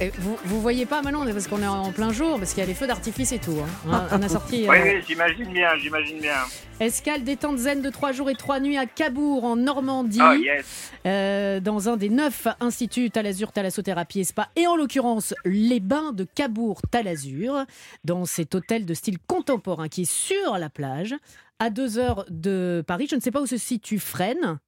Et 0.00 0.10
vous, 0.18 0.36
vous 0.44 0.60
voyez 0.60 0.86
pas 0.86 1.02
maintenant, 1.02 1.24
parce 1.24 1.46
qu'on 1.48 1.62
est 1.62 1.66
en 1.66 1.92
plein 1.92 2.12
jour, 2.12 2.38
parce 2.38 2.50
qu'il 2.52 2.60
y 2.60 2.64
a 2.64 2.66
les 2.66 2.74
feux 2.74 2.86
d'artifice 2.86 3.32
et 3.32 3.38
tout. 3.38 3.56
hein. 3.86 4.06
On 4.12 4.22
a 4.22 4.28
sorti 4.28 4.66
Oui, 4.68 4.76
euh, 4.78 4.82
oui, 4.98 5.04
j'imagine 5.06 5.52
bien, 5.52 5.76
j'imagine 5.78 6.18
bien. 6.20 6.34
escale 6.80 7.22
détente 7.24 7.58
zen 7.58 7.82
de 7.82 7.90
3 7.90 8.12
jours 8.12 8.30
et 8.30 8.34
3 8.34 8.60
nuits 8.60 8.76
à 8.78 8.86
Cabourg, 8.86 9.44
en 9.44 9.56
Normandie, 9.56 10.20
Oh, 10.22 10.32
yes. 10.34 10.92
euh, 11.06 11.60
dans 11.60 11.88
un 11.88 11.96
des 11.96 12.08
neuf 12.08 12.46
instituts 12.60 13.10
Talazur, 13.10 13.52
Thalassothérapie 13.52 14.20
et 14.20 14.24
Spa, 14.24 14.48
et 14.56 14.66
en 14.66 14.76
l'occurrence 14.76 15.34
les 15.44 15.80
bains 15.80 16.12
de 16.12 16.24
Cabourg 16.24 16.80
Talazur, 16.90 17.64
dans 18.04 18.24
cet 18.24 18.54
hôtel 18.54 18.86
de 18.86 18.94
style 18.94 19.18
contemporain 19.26 19.88
qui 19.88 20.02
est 20.02 20.10
sur 20.10 20.58
la 20.58 20.70
plage, 20.70 21.14
à 21.58 21.70
2 21.70 21.98
heures 21.98 22.24
de 22.28 22.82
Paris. 22.86 23.06
Je 23.10 23.16
ne 23.16 23.20
sais 23.20 23.30
pas 23.30 23.40
où 23.40 23.46
se 23.46 23.56
situe 23.56 23.98
Fresnes. 24.00 24.58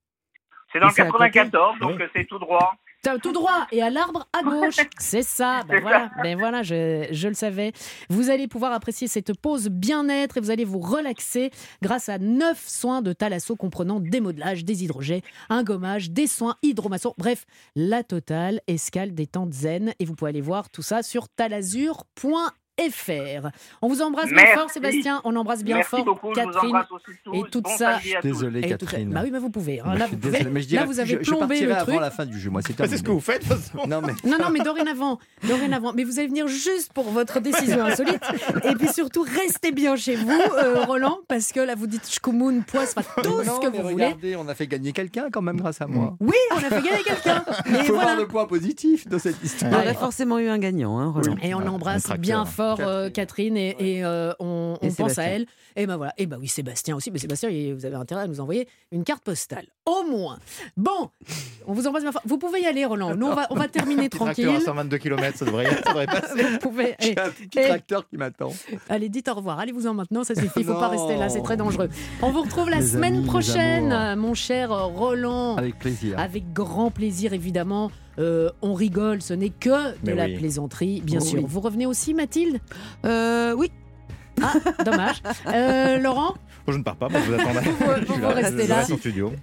C'est 0.72 0.80
dans 0.80 0.86
le 0.88 0.92
C'est 0.92 1.02
à 1.02 1.06
côté 1.10 1.30
94, 1.30 1.78
donc 1.80 2.00
c'est 2.14 2.24
tout 2.24 2.38
droit. 2.38 2.74
Tout 3.22 3.32
droit 3.32 3.66
et 3.70 3.82
à 3.82 3.90
l'arbre 3.90 4.26
à 4.32 4.42
gauche. 4.42 4.76
C'est 4.98 5.22
ça. 5.22 5.62
Ben 5.68 5.80
voilà, 5.80 6.10
ben 6.22 6.38
voilà 6.38 6.62
je, 6.62 7.06
je 7.10 7.28
le 7.28 7.34
savais. 7.34 7.72
Vous 8.08 8.30
allez 8.30 8.48
pouvoir 8.48 8.72
apprécier 8.72 9.08
cette 9.08 9.38
pause 9.38 9.68
bien-être 9.68 10.38
et 10.38 10.40
vous 10.40 10.50
allez 10.50 10.64
vous 10.64 10.80
relaxer 10.80 11.50
grâce 11.82 12.08
à 12.08 12.18
neuf 12.18 12.66
soins 12.66 13.02
de 13.02 13.12
thalasso 13.12 13.56
comprenant 13.56 14.00
des 14.00 14.20
modelages, 14.20 14.64
des 14.64 14.84
hydrogés, 14.84 15.22
un 15.48 15.62
gommage, 15.62 16.10
des 16.10 16.26
soins 16.26 16.56
hydromasseurs. 16.62 17.14
Bref, 17.18 17.44
la 17.76 18.02
totale 18.02 18.60
escale 18.66 19.14
détente 19.14 19.52
zen. 19.52 19.92
Et 19.98 20.04
vous 20.04 20.14
pouvez 20.14 20.30
aller 20.30 20.40
voir 20.40 20.70
tout 20.70 20.82
ça 20.82 21.02
sur 21.02 21.28
talazur.fr. 21.28 22.63
On 23.82 23.88
vous 23.88 24.02
embrasse 24.02 24.30
bien 24.30 24.46
fort, 24.54 24.68
Sébastien. 24.70 25.20
On 25.24 25.36
embrasse 25.36 25.62
bien 25.62 25.76
Merci 25.76 25.90
fort, 25.90 26.04
beaucoup, 26.04 26.34
je 26.34 26.40
vous 26.40 26.46
Catherine. 26.46 26.70
embrasse 26.70 26.90
aussi 26.90 27.16
tous. 27.24 27.34
Et 27.34 27.42
toute 27.50 27.64
Bon 27.64 27.76
ça. 27.76 27.98
Désolé, 28.22 28.60
Catherine. 28.62 29.10
Bah 29.10 29.20
oui, 29.22 29.30
mais 29.32 29.38
vous 29.38 29.50
pouvez. 29.50 29.80
hein. 29.80 29.94
Là, 29.94 30.06
vous 30.06 30.16
pouvez. 30.16 30.32
Désolé, 30.32 30.50
mais 30.50 30.60
je 30.60 30.68
dirais- 30.68 30.80
Là, 30.82 30.86
vous 30.86 31.00
avez 31.00 31.14
je- 31.14 31.30
plombé 31.30 31.60
le 31.60 31.72
avant 31.74 31.84
truc. 31.86 32.00
la 32.00 32.10
fin 32.10 32.26
du 32.26 32.38
jeu. 32.38 32.50
Moi, 32.50 32.62
c'est 32.62 32.68
C'est 32.68 32.74
terminé. 32.74 32.98
ce 32.98 33.02
que 33.02 33.10
vous 33.12 33.20
faites. 33.20 33.44
Non, 33.88 34.00
mais 34.02 34.12
Non, 34.28 34.38
non, 34.40 34.50
mais 34.50 34.60
dorénavant, 34.60 35.18
dorénavant. 35.46 35.92
Mais 35.94 36.04
vous 36.04 36.18
allez 36.18 36.28
venir 36.28 36.48
juste 36.48 36.92
pour 36.92 37.04
votre 37.04 37.40
décision 37.40 37.84
insolite. 37.84 38.22
Et 38.64 38.74
puis 38.74 38.88
surtout, 38.88 39.22
restez 39.22 39.70
bien 39.72 39.94
chez 39.96 40.16
vous, 40.16 40.30
euh, 40.30 40.84
Roland, 40.84 41.18
parce 41.28 41.52
que 41.52 41.60
là, 41.60 41.74
vous 41.76 41.86
dites 41.86 42.08
Shkumun, 42.10 42.60
poisse, 42.66 42.94
enfin, 42.96 43.22
tout 43.22 43.30
Non, 43.44 43.54
ce 43.54 43.60
que 43.60 43.70
mais 43.70 43.78
vous 43.78 43.88
voulez. 43.90 44.04
regardez, 44.06 44.36
on 44.36 44.48
a 44.48 44.54
fait 44.54 44.66
gagner 44.66 44.92
quelqu'un 44.92 45.28
quand 45.32 45.42
même 45.42 45.56
grâce 45.58 45.80
à 45.80 45.86
moi. 45.86 46.16
Oui, 46.20 46.32
on 46.52 46.56
a 46.56 46.60
fait 46.60 46.82
gagner 46.82 47.02
quelqu'un. 47.04 47.44
Il 47.66 47.72
Mais 47.72 47.84
faut 47.84 47.92
voir 47.94 48.04
voilà. 48.06 48.20
le 48.20 48.26
point 48.28 48.46
positif 48.46 49.08
de 49.08 49.18
cette 49.18 49.36
Il 49.40 49.44
y 49.44 49.46
histoire. 49.46 49.72
aurait 49.72 49.94
forcément 49.94 50.38
eu 50.38 50.48
un 50.48 50.58
gagnant, 50.58 50.98
hein, 50.98 51.10
Roland. 51.14 51.36
Et 51.42 51.54
on 51.54 51.64
embrasse 51.66 52.08
bien 52.18 52.42
tracteur. 52.42 52.46
Fort 52.76 52.78
euh, 52.80 53.10
Catherine 53.10 53.56
et, 53.56 53.76
et, 53.78 54.04
euh, 54.04 54.32
on, 54.40 54.76
Et 54.82 54.88
on 54.88 54.94
pense 54.94 55.18
à 55.18 55.24
elle. 55.24 55.46
Et 55.76 55.86
ben 55.86 55.96
voilà. 55.96 56.12
Et 56.18 56.26
ben 56.26 56.38
oui, 56.40 56.46
Sébastien 56.48 56.94
aussi. 56.96 57.10
Mais 57.10 57.18
Sébastien, 57.18 57.50
vous 57.74 57.84
avez 57.84 57.96
intérêt 57.96 58.22
à 58.22 58.26
nous 58.26 58.40
envoyer 58.40 58.68
une 58.92 59.02
carte 59.04 59.22
postale. 59.24 59.66
Au 59.86 60.02
moins. 60.08 60.38
Bon, 60.76 61.10
on 61.66 61.72
vous 61.72 61.86
embrasse 61.86 62.02
bien 62.04 62.12
fort. 62.12 62.22
Vous 62.24 62.38
pouvez 62.38 62.60
y 62.62 62.66
aller, 62.66 62.84
Roland. 62.84 63.14
Nous, 63.16 63.26
on 63.26 63.34
va, 63.34 63.46
on 63.50 63.54
va 63.56 63.68
terminer 63.68 64.08
tracteur 64.08 64.28
à 64.28 64.52
tranquille. 64.52 64.64
122 64.64 64.98
km, 64.98 65.36
ça 65.38 65.44
devrait, 65.44 65.66
ça 65.82 65.90
devrait 65.90 66.06
passer. 66.20 66.42
Vous 66.44 66.58
pouvez. 66.58 66.94
J'ai 67.00 67.18
un 67.18 67.30
petit 67.30 67.58
Et- 67.58 67.68
tracteur 67.68 68.08
qui 68.08 68.16
m'attend. 68.16 68.52
Allez, 68.88 69.08
dites 69.08 69.28
au 69.28 69.34
revoir. 69.34 69.58
Allez-vous 69.58 69.86
en 69.86 69.94
maintenant, 69.94 70.24
ça 70.24 70.34
suffit. 70.34 70.60
Il 70.60 70.64
faut 70.64 70.74
pas 70.74 70.88
rester 70.88 71.16
là, 71.16 71.28
c'est 71.28 71.42
très 71.42 71.56
dangereux. 71.56 71.88
On 72.22 72.30
vous 72.30 72.42
retrouve 72.42 72.70
la 72.70 72.80
semaine 72.82 73.16
amis, 73.16 73.26
prochaine, 73.26 74.14
mon 74.16 74.34
cher 74.34 74.70
Roland. 74.70 75.56
Avec 75.56 75.78
plaisir. 75.78 76.18
Avec 76.18 76.52
grand 76.52 76.90
plaisir, 76.90 77.32
évidemment. 77.32 77.90
Euh, 78.18 78.50
on 78.62 78.74
rigole, 78.74 79.22
ce 79.22 79.34
n'est 79.34 79.48
que 79.50 79.90
de 79.92 79.94
Mais 80.04 80.14
la 80.14 80.26
oui. 80.26 80.36
plaisanterie, 80.36 81.00
bien 81.04 81.18
Oh 81.20 81.24
sûr. 81.24 81.38
oui. 81.40 81.46
Vous 81.48 81.60
revenez 81.60 81.86
aussi, 81.86 82.14
Mathilde? 82.14 82.60
Euh, 83.04 83.52
oui. 83.56 83.70
Ah, 84.42 84.52
dommage. 84.84 85.22
Euh, 85.46 85.98
Laurent, 85.98 86.34
Bon, 86.66 86.72
je 86.72 86.78
ne 86.78 86.82
pars 86.82 86.96
pas, 86.96 87.08
vous 87.08 87.34
attends 87.34 87.52
là. 87.52 87.60
Vous- 87.60 88.26
restez 88.28 88.66
là. 88.66 88.84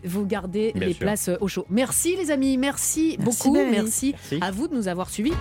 vous 0.03 0.25
gardez 0.25 0.71
Bien 0.73 0.87
les 0.87 0.93
sûr. 0.93 1.01
places 1.01 1.29
au 1.39 1.47
chaud. 1.47 1.65
Merci, 1.69 2.15
les 2.15 2.31
amis. 2.31 2.57
Merci, 2.57 3.15
Merci, 3.19 3.43
beaucoup. 3.47 3.57
Merci. 3.71 4.15
à 4.41 4.51
vous 4.51 4.67
de 4.67 4.75
nous 4.75 4.87
avoir 4.87 5.09
suivis. 5.09 5.33